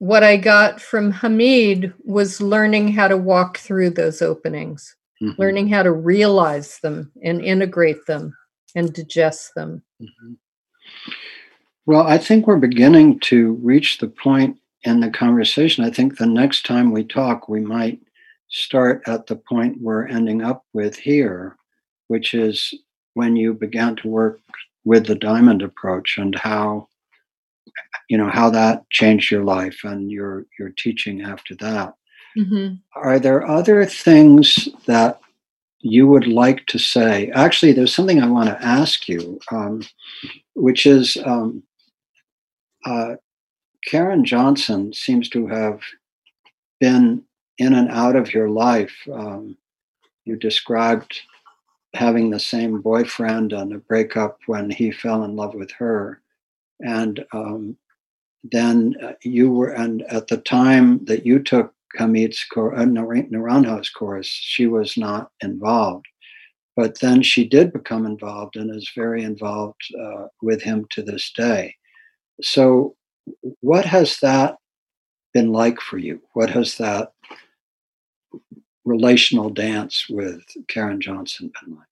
What 0.00 0.22
I 0.22 0.36
got 0.36 0.82
from 0.82 1.12
Hamid 1.12 1.94
was 2.04 2.42
learning 2.42 2.88
how 2.88 3.08
to 3.08 3.16
walk 3.16 3.56
through 3.56 3.90
those 3.90 4.20
openings, 4.20 4.96
mm-hmm. 5.24 5.40
learning 5.40 5.68
how 5.68 5.82
to 5.82 5.92
realize 5.92 6.78
them 6.80 7.10
and 7.22 7.44
integrate 7.44 8.04
them 8.06 8.36
and 8.74 8.92
digest 8.92 9.54
them. 9.54 9.82
Mm-hmm. 10.00 10.32
Well, 11.86 12.06
I 12.06 12.18
think 12.18 12.46
we're 12.46 12.56
beginning 12.56 13.20
to 13.20 13.54
reach 13.54 13.98
the 13.98 14.08
point 14.08 14.58
in 14.84 15.00
the 15.00 15.10
conversation. 15.10 15.84
I 15.84 15.90
think 15.90 16.16
the 16.16 16.26
next 16.26 16.64
time 16.64 16.92
we 16.92 17.04
talk, 17.04 17.48
we 17.48 17.60
might 17.60 18.00
start 18.48 19.02
at 19.06 19.26
the 19.26 19.36
point 19.36 19.80
we're 19.80 20.06
ending 20.06 20.42
up 20.42 20.64
with 20.72 20.96
here, 20.96 21.56
which 22.08 22.34
is 22.34 22.72
when 23.14 23.36
you 23.36 23.54
began 23.54 23.96
to 23.96 24.08
work 24.08 24.40
with 24.84 25.06
the 25.06 25.14
diamond 25.14 25.62
approach 25.62 26.18
and 26.18 26.34
how 26.34 26.88
you 28.08 28.18
know 28.18 28.28
how 28.28 28.50
that 28.50 28.88
changed 28.90 29.30
your 29.30 29.44
life 29.44 29.80
and 29.84 30.10
your 30.10 30.46
your 30.58 30.70
teaching 30.76 31.22
after 31.22 31.54
that 31.56 31.94
mm-hmm. 32.36 32.74
are 32.94 33.18
there 33.18 33.46
other 33.46 33.84
things 33.84 34.68
that 34.86 35.20
you 35.80 36.06
would 36.06 36.26
like 36.26 36.64
to 36.66 36.78
say 36.78 37.30
actually 37.34 37.72
there's 37.72 37.94
something 37.94 38.22
i 38.22 38.26
want 38.26 38.48
to 38.48 38.64
ask 38.64 39.08
you 39.08 39.38
um, 39.50 39.82
which 40.54 40.86
is 40.86 41.16
um, 41.24 41.62
uh, 42.86 43.14
karen 43.84 44.24
johnson 44.24 44.92
seems 44.92 45.28
to 45.28 45.46
have 45.46 45.80
been 46.80 47.22
in 47.58 47.74
and 47.74 47.90
out 47.90 48.16
of 48.16 48.32
your 48.32 48.48
life 48.48 48.94
um, 49.12 49.56
you 50.24 50.36
described 50.36 51.20
having 51.94 52.30
the 52.30 52.40
same 52.40 52.80
boyfriend 52.80 53.52
and 53.52 53.72
a 53.72 53.78
breakup 53.78 54.38
when 54.46 54.68
he 54.68 54.90
fell 54.90 55.24
in 55.24 55.36
love 55.36 55.54
with 55.54 55.70
her. 55.72 56.20
And 56.80 57.24
um, 57.32 57.76
then 58.42 58.96
uh, 59.02 59.12
you 59.22 59.50
were, 59.50 59.70
and 59.70 60.02
at 60.02 60.26
the 60.26 60.38
time 60.38 61.04
that 61.04 61.24
you 61.24 61.38
took 61.38 61.72
Hameed's 61.98 62.44
course, 62.44 62.78
uh, 62.78 62.84
Naranjo's 62.84 63.90
course, 63.90 64.26
she 64.26 64.66
was 64.66 64.96
not 64.96 65.30
involved. 65.42 66.06
But 66.76 66.98
then 67.00 67.22
she 67.22 67.46
did 67.46 67.72
become 67.72 68.04
involved 68.04 68.56
and 68.56 68.74
is 68.74 68.90
very 68.96 69.22
involved 69.22 69.80
uh, 70.00 70.26
with 70.42 70.60
him 70.60 70.86
to 70.90 71.02
this 71.02 71.30
day. 71.36 71.74
So, 72.42 72.96
what 73.60 73.84
has 73.84 74.18
that 74.18 74.56
been 75.32 75.52
like 75.52 75.80
for 75.80 75.98
you? 75.98 76.20
What 76.32 76.50
has 76.50 76.76
that 76.78 77.12
relational 78.84 79.50
dance 79.50 80.06
with 80.10 80.42
Karen 80.68 81.00
Johnson 81.00 81.52
been 81.60 81.76
like? 81.76 81.86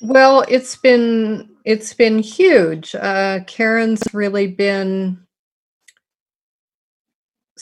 Well, 0.00 0.44
it's 0.48 0.76
been 0.76 1.50
it's 1.64 1.94
been 1.94 2.18
huge. 2.18 2.94
Uh, 2.94 3.40
Karen's 3.46 4.02
really 4.12 4.48
been 4.48 5.24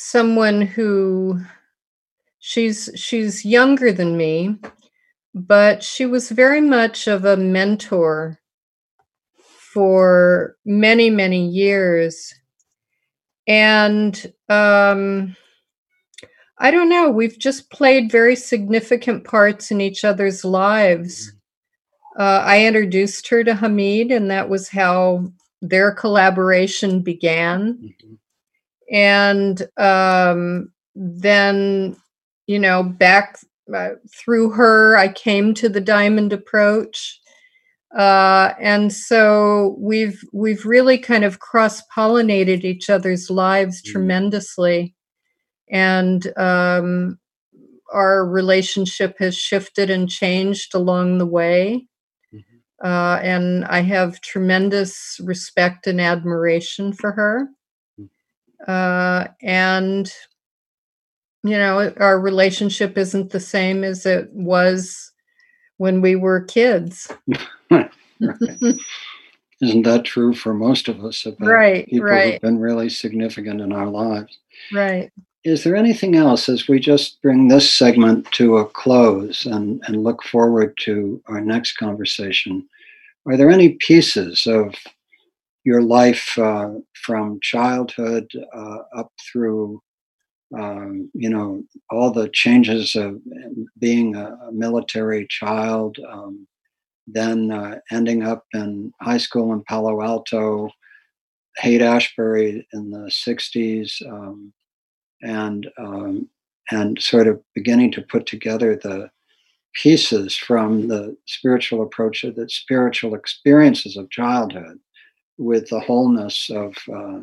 someone 0.01 0.63
who 0.63 1.41
she's 2.39 2.89
she's 2.95 3.45
younger 3.45 3.93
than 3.93 4.17
me, 4.17 4.57
but 5.35 5.83
she 5.83 6.07
was 6.07 6.31
very 6.31 6.61
much 6.61 7.07
of 7.07 7.25
a 7.25 7.37
mentor 7.37 8.39
for 9.75 10.57
many 10.65 11.11
many 11.11 11.47
years, 11.47 12.35
and 13.47 14.33
um, 14.49 15.37
I 16.59 16.71
don't 16.71 16.89
know. 16.89 17.11
We've 17.11 17.39
just 17.39 17.71
played 17.71 18.11
very 18.11 18.37
significant 18.37 19.25
parts 19.25 19.71
in 19.71 19.81
each 19.81 20.05
other's 20.05 20.45
lives. 20.45 21.33
Uh, 22.19 22.43
I 22.45 22.67
introduced 22.67 23.29
her 23.29 23.45
to 23.45 23.55
Hameed, 23.55 24.15
and 24.15 24.31
that 24.31 24.49
was 24.49 24.69
how 24.69 25.33
their 25.63 25.93
collaboration 25.93 27.03
began. 27.03 27.75
Mm-hmm. 27.75 28.15
And 28.91 29.63
um, 29.77 30.73
then, 30.95 31.97
you 32.47 32.59
know, 32.59 32.83
back 32.83 33.39
uh, 33.73 33.91
through 34.13 34.51
her, 34.51 34.97
I 34.97 35.09
came 35.09 35.55
to 35.55 35.69
the 35.69 35.81
Diamond 35.81 36.33
Approach. 36.33 37.21
Uh, 37.97 38.55
and 38.61 38.93
so 38.93 39.77
we've 39.79 40.23
we've 40.33 40.65
really 40.65 40.97
kind 40.97 41.25
of 41.25 41.41
cross 41.41 41.83
pollinated 41.95 42.63
each 42.63 42.89
other's 42.89 43.31
lives 43.31 43.83
mm-hmm. 43.83 43.93
tremendously 43.93 44.95
and 45.71 46.33
um, 46.37 47.19
our 47.93 48.27
relationship 48.27 49.17
has 49.19 49.37
shifted 49.37 49.91
and 49.91 50.09
changed 50.09 50.75
along 50.75 51.19
the 51.19 51.27
way. 51.27 51.87
Mm-hmm. 52.35 52.87
Uh, 52.87 53.19
and 53.23 53.65
I 53.65 53.81
have 53.81 54.21
tremendous 54.21 55.21
respect 55.23 55.87
and 55.87 56.01
admiration 56.01 56.93
for 56.93 57.13
her. 57.13 57.49
Uh, 58.67 59.29
and, 59.43 60.13
you 61.43 61.57
know, 61.57 61.93
our 61.99 62.21
relationship 62.21 62.99
isn't 62.99 63.31
the 63.31 63.41
same 63.41 63.85
as 63.85 64.07
it 64.07 64.31
was 64.33 65.13
when 65.79 66.01
we 66.01 66.17
were 66.17 66.43
kids. 66.43 67.11
Isn't 69.63 69.83
that 69.83 70.05
true 70.05 70.35
for 70.35 70.55
most 70.55 70.89
of 70.89 71.05
us? 71.05 71.27
About 71.27 71.47
right, 71.47 71.87
people 71.87 72.07
right. 72.07 72.33
who've 72.33 72.41
been 72.41 72.59
really 72.59 72.89
significant 72.89 73.61
in 73.61 73.73
our 73.73 73.87
lives. 73.87 74.39
Right 74.73 75.11
is 75.45 75.65
there 75.65 75.77
anything 75.77 76.17
else 76.17 76.49
as 76.49 76.69
we 76.69 76.79
just 76.79 77.21
bring 77.23 77.49
this 77.49 77.71
segment 77.71 78.31
to 78.33 78.59
a 78.59 78.67
close 78.67 79.47
and, 79.47 79.83
and 79.87 80.05
look 80.05 80.23
forward 80.23 80.77
to 80.79 81.23
our 81.29 81.41
next 81.41 81.77
conversation? 81.79 82.69
Are 83.27 83.37
there 83.37 83.51
any 83.51 83.71
pieces 83.71 84.47
of 84.47 84.75
your 85.65 85.83
life 85.83 86.39
uh, 86.39 86.71
from 86.95 87.39
childhood 87.43 88.31
uh, 88.55 88.79
up 88.97 89.13
through, 89.31 89.81
um, 90.59 91.11
you 91.15 91.29
know, 91.29 91.63
all 91.91 92.11
the 92.11 92.29
changes 92.31 92.97
of 92.97 93.21
being 93.79 94.17
a, 94.17 94.37
a 94.49 94.53
military 94.53 95.27
child, 95.29 95.99
um, 96.09 96.47
then 97.07 97.51
uh, 97.51 97.79
ending 97.91 98.23
up 98.23 98.45
in 98.55 98.93
high 99.01 99.19
school 99.19 99.53
in 99.53 99.63
Palo 99.65 100.01
Alto, 100.03 100.71
Haight 101.59 101.83
Ashbury 101.83 102.67
in 102.73 102.91
the 102.91 103.11
60s, 103.11 103.93
um, 104.09 104.53
and 105.23 105.69
um, 105.79 106.29
and 106.71 107.03
sort 107.03 107.27
of 107.27 107.43
beginning 107.55 107.91
to 107.93 108.03
put 108.03 108.27
together 108.27 108.77
the 108.77 109.11
pieces 109.75 110.37
from 110.37 110.89
the 110.89 111.17
spiritual 111.27 111.83
approach 111.83 112.25
of 112.25 112.37
the 112.37 112.49
spiritual 112.49 113.15
experiences 113.15 113.97
of 113.97 114.11
childhood 114.11 114.79
with 115.41 115.67
the 115.71 115.81
wholeness 115.81 116.51
of 116.51 116.77
uh, 116.95 117.21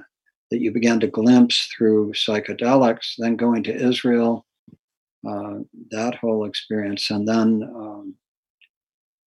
that 0.49 0.59
you 0.59 0.71
began 0.71 0.99
to 0.99 1.07
glimpse 1.07 1.67
through 1.67 2.11
psychedelics, 2.13 3.13
then 3.17 3.35
going 3.35 3.61
to 3.63 3.75
Israel, 3.75 4.45
uh, 5.27 5.59
that 5.91 6.15
whole 6.15 6.45
experience, 6.45 7.11
and 7.11 7.27
then 7.27 7.63
um, 7.75 8.15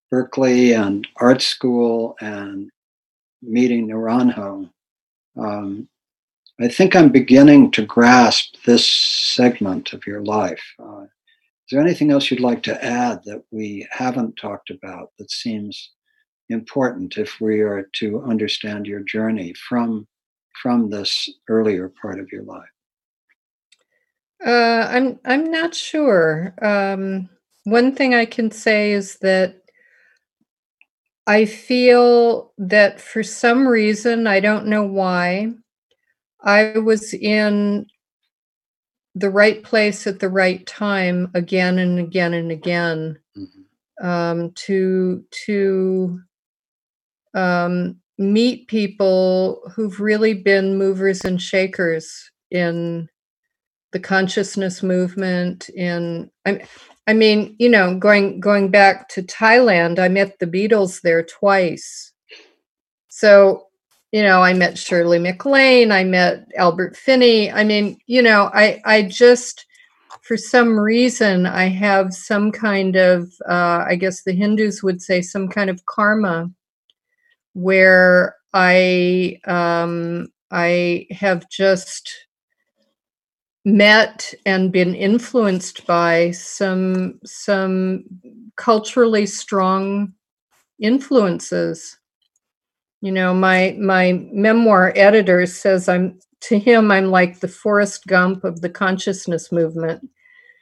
Berkeley 0.09 0.73
and 0.73 1.07
art 1.17 1.41
school 1.41 2.17
and 2.19 2.69
meeting 3.41 3.87
Naranjo. 3.87 4.69
Um, 5.39 5.87
I 6.59 6.67
think 6.67 6.95
I'm 6.95 7.09
beginning 7.09 7.71
to 7.71 7.85
grasp 7.85 8.55
this 8.65 8.89
segment 8.89 9.93
of 9.93 10.05
your 10.05 10.21
life. 10.21 10.61
Uh, 10.77 11.03
is 11.03 11.71
there 11.71 11.81
anything 11.81 12.11
else 12.11 12.29
you'd 12.29 12.41
like 12.41 12.61
to 12.63 12.83
add 12.83 13.23
that 13.23 13.43
we 13.51 13.87
haven't 13.89 14.35
talked 14.35 14.69
about 14.69 15.11
that 15.17 15.31
seems 15.31 15.91
important 16.51 17.17
if 17.17 17.39
we 17.41 17.61
are 17.61 17.89
to 17.93 18.21
understand 18.23 18.85
your 18.85 19.01
journey 19.01 19.53
from 19.53 20.07
from 20.61 20.89
this 20.89 21.29
earlier 21.47 21.91
part 22.01 22.19
of 22.19 22.31
your 22.31 22.43
life? 22.43 22.69
Uh, 24.45 24.87
I'm 24.89 25.19
I'm 25.25 25.51
not 25.51 25.75
sure. 25.75 26.53
Um, 26.61 27.29
one 27.63 27.95
thing 27.95 28.15
I 28.15 28.25
can 28.25 28.51
say 28.51 28.91
is 28.91 29.17
that 29.19 29.61
I 31.27 31.45
feel 31.45 32.53
that 32.57 32.99
for 32.99 33.23
some 33.23 33.67
reason 33.67 34.25
I 34.27 34.39
don't 34.39 34.67
know 34.67 34.83
why 34.83 35.53
I 36.41 36.79
was 36.79 37.13
in 37.13 37.85
the 39.13 39.29
right 39.29 39.63
place 39.63 40.07
at 40.07 40.19
the 40.19 40.29
right 40.29 40.65
time 40.65 41.29
again 41.33 41.77
and 41.77 41.99
again 41.99 42.33
and 42.33 42.51
again 42.51 43.19
mm-hmm. 43.37 44.07
um, 44.07 44.51
to 44.55 45.23
to 45.45 46.19
um, 47.33 47.97
meet 48.17 48.67
people 48.67 49.61
who've 49.75 49.99
really 49.99 50.33
been 50.33 50.77
movers 50.77 51.21
and 51.25 51.41
shakers 51.41 52.29
in 52.51 53.07
the 53.91 53.99
consciousness 53.99 54.83
movement 54.83 55.69
in 55.69 56.29
I, 56.45 56.61
I 57.07 57.13
mean 57.13 57.55
you 57.59 57.69
know 57.69 57.97
going 57.97 58.39
going 58.39 58.69
back 58.69 59.09
to 59.09 59.23
thailand 59.23 59.99
i 59.99 60.07
met 60.07 60.39
the 60.39 60.47
beatles 60.47 61.01
there 61.01 61.23
twice 61.23 62.13
so 63.09 63.67
you 64.11 64.23
know, 64.23 64.41
I 64.43 64.53
met 64.53 64.77
Shirley 64.77 65.19
MacLaine, 65.19 65.91
I 65.91 66.03
met 66.03 66.45
Albert 66.57 66.97
Finney. 66.97 67.51
I 67.51 67.63
mean, 67.63 67.97
you 68.07 68.21
know, 68.21 68.49
I 68.53 68.81
I 68.85 69.03
just 69.03 69.65
for 70.21 70.35
some 70.37 70.77
reason 70.77 71.45
I 71.45 71.65
have 71.69 72.13
some 72.13 72.51
kind 72.51 72.97
of 72.97 73.31
uh, 73.49 73.85
I 73.87 73.95
guess 73.95 74.23
the 74.23 74.33
Hindus 74.33 74.83
would 74.83 75.01
say 75.01 75.21
some 75.21 75.47
kind 75.47 75.69
of 75.69 75.85
karma 75.85 76.51
where 77.53 78.35
I 78.53 79.39
um, 79.45 80.27
I 80.51 81.07
have 81.11 81.49
just 81.49 82.11
met 83.63 84.33
and 84.45 84.71
been 84.71 84.95
influenced 84.95 85.85
by 85.85 86.31
some 86.31 87.19
some 87.23 88.03
culturally 88.55 89.25
strong 89.25 90.13
influences 90.79 91.97
you 93.01 93.11
know, 93.11 93.33
my 93.33 93.75
my 93.79 94.27
memoir 94.31 94.93
editor 94.95 95.45
says 95.47 95.89
I'm 95.89 96.19
to 96.41 96.59
him 96.59 96.91
I'm 96.91 97.07
like 97.07 97.39
the 97.39 97.47
Forrest 97.47 98.05
Gump 98.07 98.43
of 98.43 98.61
the 98.61 98.69
consciousness 98.69 99.51
movement. 99.51 100.07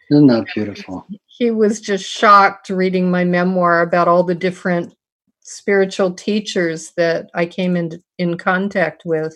Isn't 0.09 0.27
that 0.27 0.47
beautiful? 0.53 1.05
He 1.27 1.51
was 1.51 1.81
just 1.81 2.05
shocked 2.05 2.69
reading 2.69 3.11
my 3.11 3.25
memoir 3.25 3.81
about 3.81 4.07
all 4.07 4.23
the 4.23 4.35
different 4.35 4.95
spiritual 5.49 6.13
teachers 6.13 6.91
that 6.91 7.29
I 7.33 7.45
came 7.45 7.75
in 7.75 8.01
in 8.17 8.37
contact 8.37 9.03
with. 9.05 9.35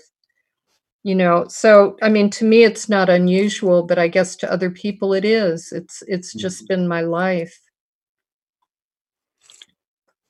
You 1.03 1.15
know, 1.15 1.45
so 1.49 1.97
I 2.01 2.09
mean 2.09 2.29
to 2.31 2.45
me 2.45 2.63
it's 2.63 2.87
not 2.87 3.09
unusual, 3.09 3.83
but 3.83 3.99
I 3.99 4.07
guess 4.07 4.35
to 4.37 4.51
other 4.51 4.69
people 4.69 5.13
it 5.13 5.25
is. 5.25 5.71
It's 5.71 6.01
it's 6.07 6.33
just 6.33 6.63
mm-hmm. 6.63 6.73
been 6.73 6.87
my 6.87 7.01
life. 7.01 7.59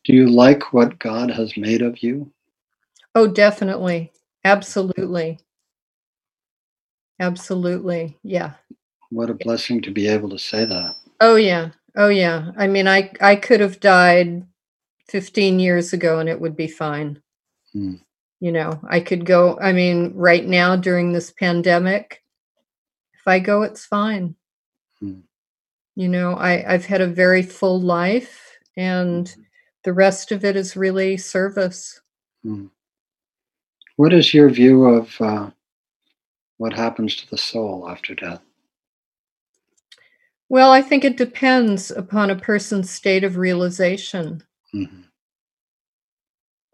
Do 0.06 0.14
you 0.14 0.30
like 0.30 0.74
what 0.74 1.00
God 1.00 1.30
has 1.32 1.56
made 1.56 1.82
of 1.82 2.02
you? 2.04 2.32
Oh, 3.16 3.28
definitely. 3.28 4.12
Absolutely. 4.44 5.40
Absolutely. 7.20 8.18
Yeah. 8.24 8.54
What 9.12 9.30
a 9.30 9.36
blessing 9.36 9.82
to 9.84 9.92
be 9.92 10.08
able 10.08 10.30
to 10.30 10.40
say 10.40 10.66
that. 10.66 10.96
Oh, 11.22 11.36
yeah. 11.36 11.70
Oh 11.96 12.10
yeah. 12.10 12.52
I 12.58 12.68
mean, 12.68 12.88
I 12.88 13.12
I 13.22 13.36
could 13.36 13.60
have 13.60 13.80
died 13.80 14.46
15 15.08 15.60
years 15.60 15.94
ago 15.94 16.20
and 16.20 16.30
it 16.30 16.40
would 16.40 16.56
be 16.56 16.68
fine. 16.68 17.22
Hmm. 17.74 17.96
You 18.40 18.52
know, 18.52 18.80
I 18.90 19.00
could 19.00 19.26
go 19.26 19.58
I 19.62 19.72
mean, 19.74 20.14
right 20.16 20.46
now 20.46 20.76
during 20.76 21.12
this 21.14 21.32
pandemic, 21.32 22.24
if 23.14 23.28
I 23.28 23.40
go 23.40 23.64
it's 23.64 23.86
fine. 23.86 24.36
Hmm. 25.00 25.20
You 25.96 26.10
know, 26.10 26.34
I 26.34 26.74
I've 26.74 26.86
had 26.86 27.02
a 27.02 27.08
very 27.08 27.42
full 27.44 27.80
life 27.82 28.58
and 28.78 29.28
Mhm. 29.28 29.46
the 29.84 29.94
rest 29.94 30.32
of 30.32 30.44
it 30.46 30.56
is 30.56 30.76
really 30.76 31.18
service. 31.18 32.02
Hmm. 32.44 32.68
What 33.98 34.14
is 34.14 34.34
your 34.34 34.50
view 34.50 34.86
of 34.86 35.22
uh, 35.22 35.52
what 36.58 36.74
happens 36.74 37.16
to 37.18 37.30
the 37.30 37.38
soul 37.38 37.88
after 37.90 38.16
death? 38.16 38.42
Well, 40.50 40.72
I 40.72 40.82
think 40.82 41.04
it 41.04 41.18
depends 41.18 41.92
upon 41.92 42.30
a 42.30 42.36
person's 42.36 42.90
state 42.90 43.24
of 43.24 43.38
realization. 43.38 44.44
Mhm. 44.74 45.04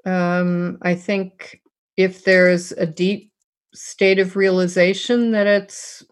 Um, 0.05 0.77
I 0.81 0.95
think 0.95 1.61
if 1.97 2.23
there's 2.23 2.71
a 2.73 2.85
deep 2.85 3.31
state 3.73 4.19
of 4.19 4.35
realization 4.35 5.31
that 5.31 5.47
it's 5.47 6.03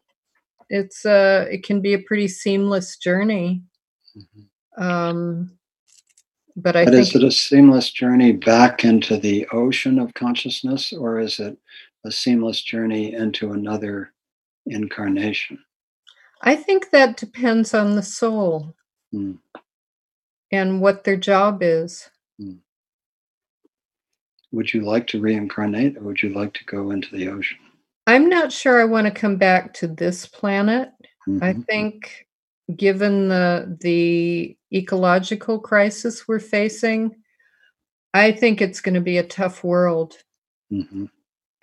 it's 0.70 1.06
uh 1.06 1.46
it 1.52 1.64
can 1.64 1.82
be 1.82 1.94
a 1.94 2.00
pretty 2.00 2.28
seamless 2.28 2.98
journey. 2.98 3.64
Mhm. 4.18 4.48
Um, 4.78 5.58
but 6.58 6.76
I 6.76 6.86
But 6.86 6.94
think 6.94 7.08
is 7.10 7.16
it 7.16 7.24
a 7.24 7.32
seamless 7.32 7.92
journey 7.92 8.34
back 8.34 8.86
into 8.86 9.18
the 9.18 9.48
ocean 9.52 10.00
of 10.00 10.14
consciousness, 10.14 10.94
or 10.94 11.20
is 11.20 11.40
it 11.40 11.58
a 12.06 12.12
seamless 12.12 12.62
journey 12.62 13.14
into 13.14 13.54
another 13.54 14.14
incarnation? 14.68 15.60
I 16.42 16.56
think 16.56 16.92
that 16.92 17.18
depends 17.18 17.74
on 17.74 17.96
the 17.96 18.04
soul 18.04 18.76
Hmm. 19.12 19.34
And 20.52 20.82
what 20.82 21.04
their 21.04 21.18
job 21.18 21.60
is. 21.62 22.10
Would 24.52 24.74
you 24.74 24.82
like 24.82 25.08
to 25.08 25.20
reincarnate, 25.20 25.98
or 25.98 26.02
would 26.04 26.22
you 26.22 26.30
like 26.30 26.54
to 26.54 26.64
go 26.66 26.92
into 26.92 27.14
the 27.16 27.28
ocean? 27.28 27.58
I'm 28.08 28.30
not 28.30 28.52
sure 28.52 28.80
I 28.80 28.86
want 28.86 29.06
to 29.06 29.12
come 29.12 29.36
back 29.36 29.74
to 29.76 29.88
this 29.88 30.26
planet. 30.26 30.90
I 31.42 31.54
Mhm. 31.54 31.66
think 31.66 32.28
given 32.76 33.28
the 33.28 33.78
the 33.82 34.58
ecological 34.74 35.60
crisis 35.60 36.28
we're 36.28 36.40
facing, 36.40 37.16
I 38.14 38.32
think 38.32 38.62
it's 38.62 38.82
going 38.82 38.96
to 38.96 39.02
be 39.02 39.18
a 39.18 39.24
tough 39.28 39.64
world 39.64 40.24
Mhm. 40.72 41.10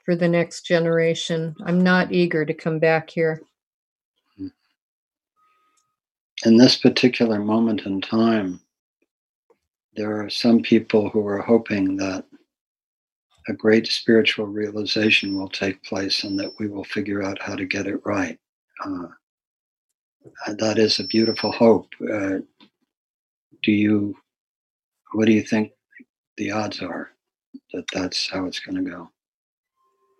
for 0.04 0.14
the 0.14 0.28
next 0.28 0.66
generation. 0.66 1.54
I'm 1.64 1.80
not 1.82 2.12
eager 2.12 2.44
to 2.44 2.54
come 2.54 2.78
back 2.78 3.08
here. 3.10 3.40
In 6.44 6.58
this 6.58 6.76
particular 6.76 7.38
moment 7.38 7.86
in 7.86 8.02
time, 8.02 8.60
there 9.96 10.20
are 10.20 10.28
some 10.28 10.60
people 10.60 11.08
who 11.08 11.26
are 11.26 11.40
hoping 11.42 11.96
that 11.96 12.24
a 13.48 13.52
great 13.52 13.86
spiritual 13.86 14.46
realization 14.46 15.36
will 15.36 15.48
take 15.48 15.82
place 15.84 16.24
and 16.24 16.38
that 16.38 16.52
we 16.58 16.66
will 16.66 16.84
figure 16.84 17.22
out 17.22 17.40
how 17.40 17.54
to 17.54 17.66
get 17.66 17.86
it 17.86 18.00
right. 18.04 18.38
Uh, 18.84 19.06
that 20.56 20.78
is 20.78 20.98
a 20.98 21.06
beautiful 21.06 21.52
hope. 21.52 21.88
Uh, 22.02 22.38
do 23.62 23.72
you, 23.72 24.16
what 25.12 25.26
do 25.26 25.32
you 25.32 25.42
think 25.42 25.72
the 26.38 26.50
odds 26.50 26.80
are 26.80 27.10
that 27.72 27.84
that's 27.92 28.28
how 28.28 28.46
it's 28.46 28.60
going 28.60 28.82
to 28.82 28.90
go? 28.90 29.10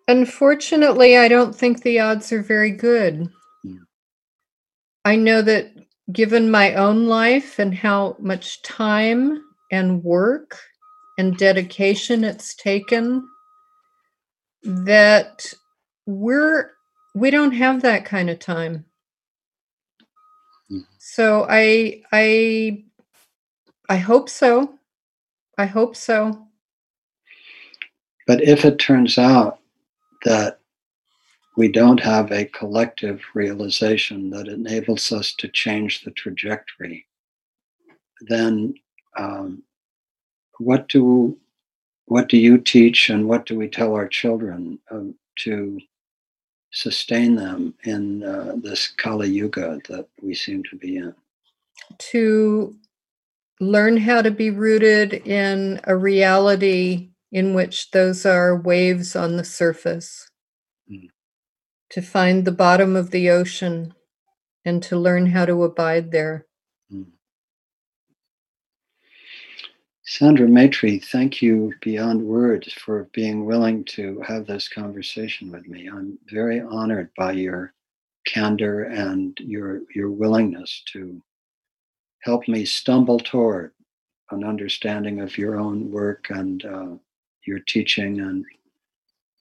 Unfortunately, 0.07 1.17
I 1.17 1.29
don't 1.29 1.55
think 1.55 1.83
the 1.83 2.01
odds 2.01 2.31
are 2.31 2.43
very 2.43 2.71
good. 2.71 3.31
Hmm. 3.63 3.77
I 5.07 5.17
know 5.17 5.41
that 5.41 5.73
given 6.13 6.51
my 6.51 6.75
own 6.75 7.07
life 7.07 7.59
and 7.59 7.75
how 7.75 8.17
much 8.19 8.61
time 8.61 9.43
and 9.71 10.03
work 10.03 10.59
and 11.19 11.37
dedication 11.37 12.25
it's 12.25 12.55
taken 12.55 13.27
that 14.63 15.53
we're 16.07 16.73
we 17.15 17.31
don't 17.31 17.53
have 17.53 17.83
that 17.83 18.05
kind 18.05 18.29
of 18.29 18.39
time. 18.39 18.85
Hmm. 20.69 20.81
So 20.99 21.47
I 21.49 22.03
I 22.13 22.85
I 23.89 23.97
hope 23.97 24.29
so. 24.29 24.75
I 25.59 25.67
hope 25.67 25.95
so. 25.95 26.49
But 28.27 28.43
if 28.43 28.65
it 28.65 28.79
turns 28.79 29.19
out 29.19 29.61
that 30.25 30.59
we 31.57 31.71
don't 31.71 32.01
have 32.01 32.33
a 32.33 32.47
collective 32.47 33.23
realization 33.35 34.31
that 34.31 34.49
enables 34.49 35.13
us 35.13 35.35
to 35.35 35.49
change 35.49 36.03
the 36.03 36.11
trajectory, 36.11 37.07
then 38.23 38.75
um, 39.19 39.63
what 40.59 40.89
do 40.89 41.39
what 42.07 42.29
do 42.29 42.37
you 42.39 42.59
teach 42.59 43.11
and 43.11 43.29
what 43.29 43.47
do 43.47 43.57
we 43.59 43.69
tell 43.69 43.95
our 43.95 44.09
children 44.09 44.79
um, 44.91 45.15
to 45.37 45.81
sustain 46.73 47.37
them 47.37 47.75
in 47.85 48.23
uh, 48.25 48.55
this 48.63 48.89
Kali 48.89 49.31
Yuga 49.31 49.81
that 49.89 50.09
we 50.23 50.35
seem 50.35 50.63
to 50.71 50.77
be 50.77 50.97
in? 50.99 51.15
to 51.99 52.77
learn 53.61 53.97
how 53.97 54.23
to 54.23 54.31
be 54.31 54.51
rooted 54.51 55.15
in 55.27 55.81
a 55.85 55.97
reality 55.97 57.11
in 57.33 57.55
which 57.55 57.91
those 57.93 58.27
are 58.27 58.57
waves 58.57 59.17
on 59.17 59.37
the 59.37 59.45
surface, 59.45 60.29
Mm. 60.91 61.09
to 61.91 62.03
find 62.03 62.45
the 62.45 62.53
bottom 62.53 62.97
of 62.97 63.11
the 63.11 63.31
ocean 63.31 63.95
and 64.65 64.83
to 64.85 64.99
learn 64.99 65.27
how 65.27 65.47
to 65.47 65.63
abide 65.65 66.11
there. 66.13 66.47
Sandra 70.07 70.47
Maitri, 70.47 70.99
thank 70.99 71.41
you 71.41 71.73
beyond 71.81 72.23
words 72.23 72.71
for 72.75 73.09
being 73.15 73.47
willing 73.47 73.83
to 73.85 74.21
have 74.21 74.47
this 74.47 74.69
conversation 74.69 75.51
with 75.51 75.67
me. 75.67 75.89
I'm 75.89 76.19
very 76.29 76.61
honored 76.61 77.11
by 77.17 77.33
your 77.33 77.73
candor 78.27 78.85
and 78.85 79.35
your 79.41 79.81
your 79.95 80.11
willingness 80.11 80.83
to 80.93 81.23
help 82.21 82.47
me 82.49 82.67
stumble 82.67 83.19
toward 83.19 83.73
an 84.31 84.45
understanding 84.45 85.21
of 85.21 85.39
your 85.39 85.59
own 85.59 85.91
work 85.91 86.27
and 86.29 86.63
uh, 86.67 86.97
your 87.47 87.61
teaching 87.61 88.21
and 88.21 88.45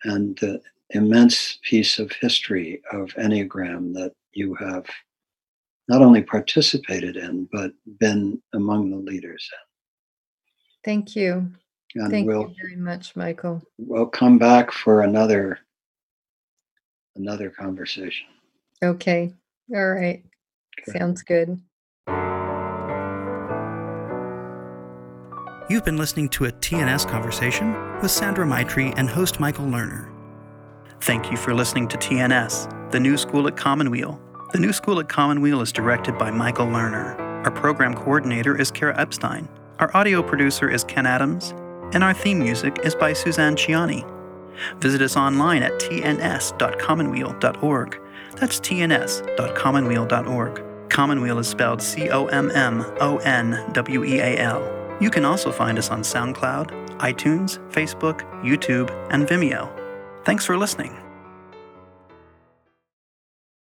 and 0.05 0.37
the 0.37 0.61
immense 0.91 1.59
piece 1.63 1.99
of 1.99 2.09
history 2.13 2.81
of 2.93 3.09
Enneagram 3.15 3.93
that 3.95 4.13
you 4.31 4.53
have 4.55 4.85
not 5.89 6.01
only 6.01 6.21
participated 6.21 7.17
in 7.17 7.49
but 7.51 7.73
been 7.99 8.41
among 8.53 8.89
the 8.89 8.97
leaders 9.11 9.49
Thank 10.83 11.15
you. 11.15 11.51
And 11.95 12.11
Thank 12.11 12.27
we'll 12.27 12.49
you 12.49 12.55
very 12.61 12.75
much, 12.75 13.15
Michael. 13.15 13.61
we'll 13.77 14.07
come 14.07 14.37
back 14.37 14.71
for 14.71 15.01
another 15.01 15.59
another 17.15 17.49
conversation. 17.49 18.25
Okay. 18.83 19.31
All 19.73 19.91
right. 19.91 20.23
Okay. 20.79 20.97
Sounds 20.97 21.21
good. 21.21 21.59
You've 25.69 25.85
been 25.85 25.97
listening 25.97 26.29
to 26.29 26.45
a 26.45 26.51
TNS 26.51 27.07
conversation 27.07 27.73
with 28.01 28.11
Sandra 28.11 28.45
Maitri 28.45 28.93
and 28.97 29.09
host 29.09 29.39
Michael 29.39 29.65
Lerner. 29.65 30.11
Thank 31.01 31.31
you 31.31 31.37
for 31.37 31.53
listening 31.53 31.87
to 31.89 31.97
TNS, 31.97 32.91
the 32.91 32.99
new 32.99 33.17
school 33.17 33.47
at 33.47 33.55
Commonweal. 33.55 34.21
The 34.51 34.59
new 34.59 34.73
school 34.73 34.99
at 34.99 35.09
Commonweal 35.09 35.61
is 35.61 35.71
directed 35.71 36.17
by 36.17 36.31
Michael 36.31 36.67
Lerner. 36.67 37.17
Our 37.45 37.51
program 37.51 37.93
coordinator 37.93 38.59
is 38.59 38.71
Kara 38.71 38.99
Epstein. 38.99 39.47
Our 39.79 39.89
audio 39.97 40.21
producer 40.21 40.69
is 40.69 40.83
Ken 40.83 41.07
Adams. 41.07 41.55
And 41.93 42.03
our 42.03 42.13
theme 42.13 42.37
music 42.39 42.79
is 42.83 42.93
by 42.95 43.13
Suzanne 43.13 43.55
Ciani. 43.55 44.05
Visit 44.79 45.01
us 45.01 45.17
online 45.17 45.63
at 45.63 45.71
tns.commonweal.org. 45.73 47.99
That's 48.35 48.59
tns.commonweal.org. 48.59 50.63
Commonweal 50.89 51.39
is 51.39 51.47
spelled 51.47 51.81
C 51.81 52.11
O 52.11 52.27
M 52.27 52.51
M 52.51 52.85
O 52.99 53.17
N 53.17 53.65
W 53.73 54.03
E 54.03 54.19
A 54.19 54.37
L. 54.37 54.61
You 55.01 55.09
can 55.09 55.25
also 55.25 55.51
find 55.51 55.79
us 55.79 55.89
on 55.89 56.01
SoundCloud, 56.01 56.99
iTunes, 56.99 57.57
Facebook, 57.71 58.21
YouTube, 58.43 58.91
and 59.09 59.27
Vimeo. 59.27 59.71
Thanks 60.23 60.45
for 60.45 60.55
listening. 60.55 61.02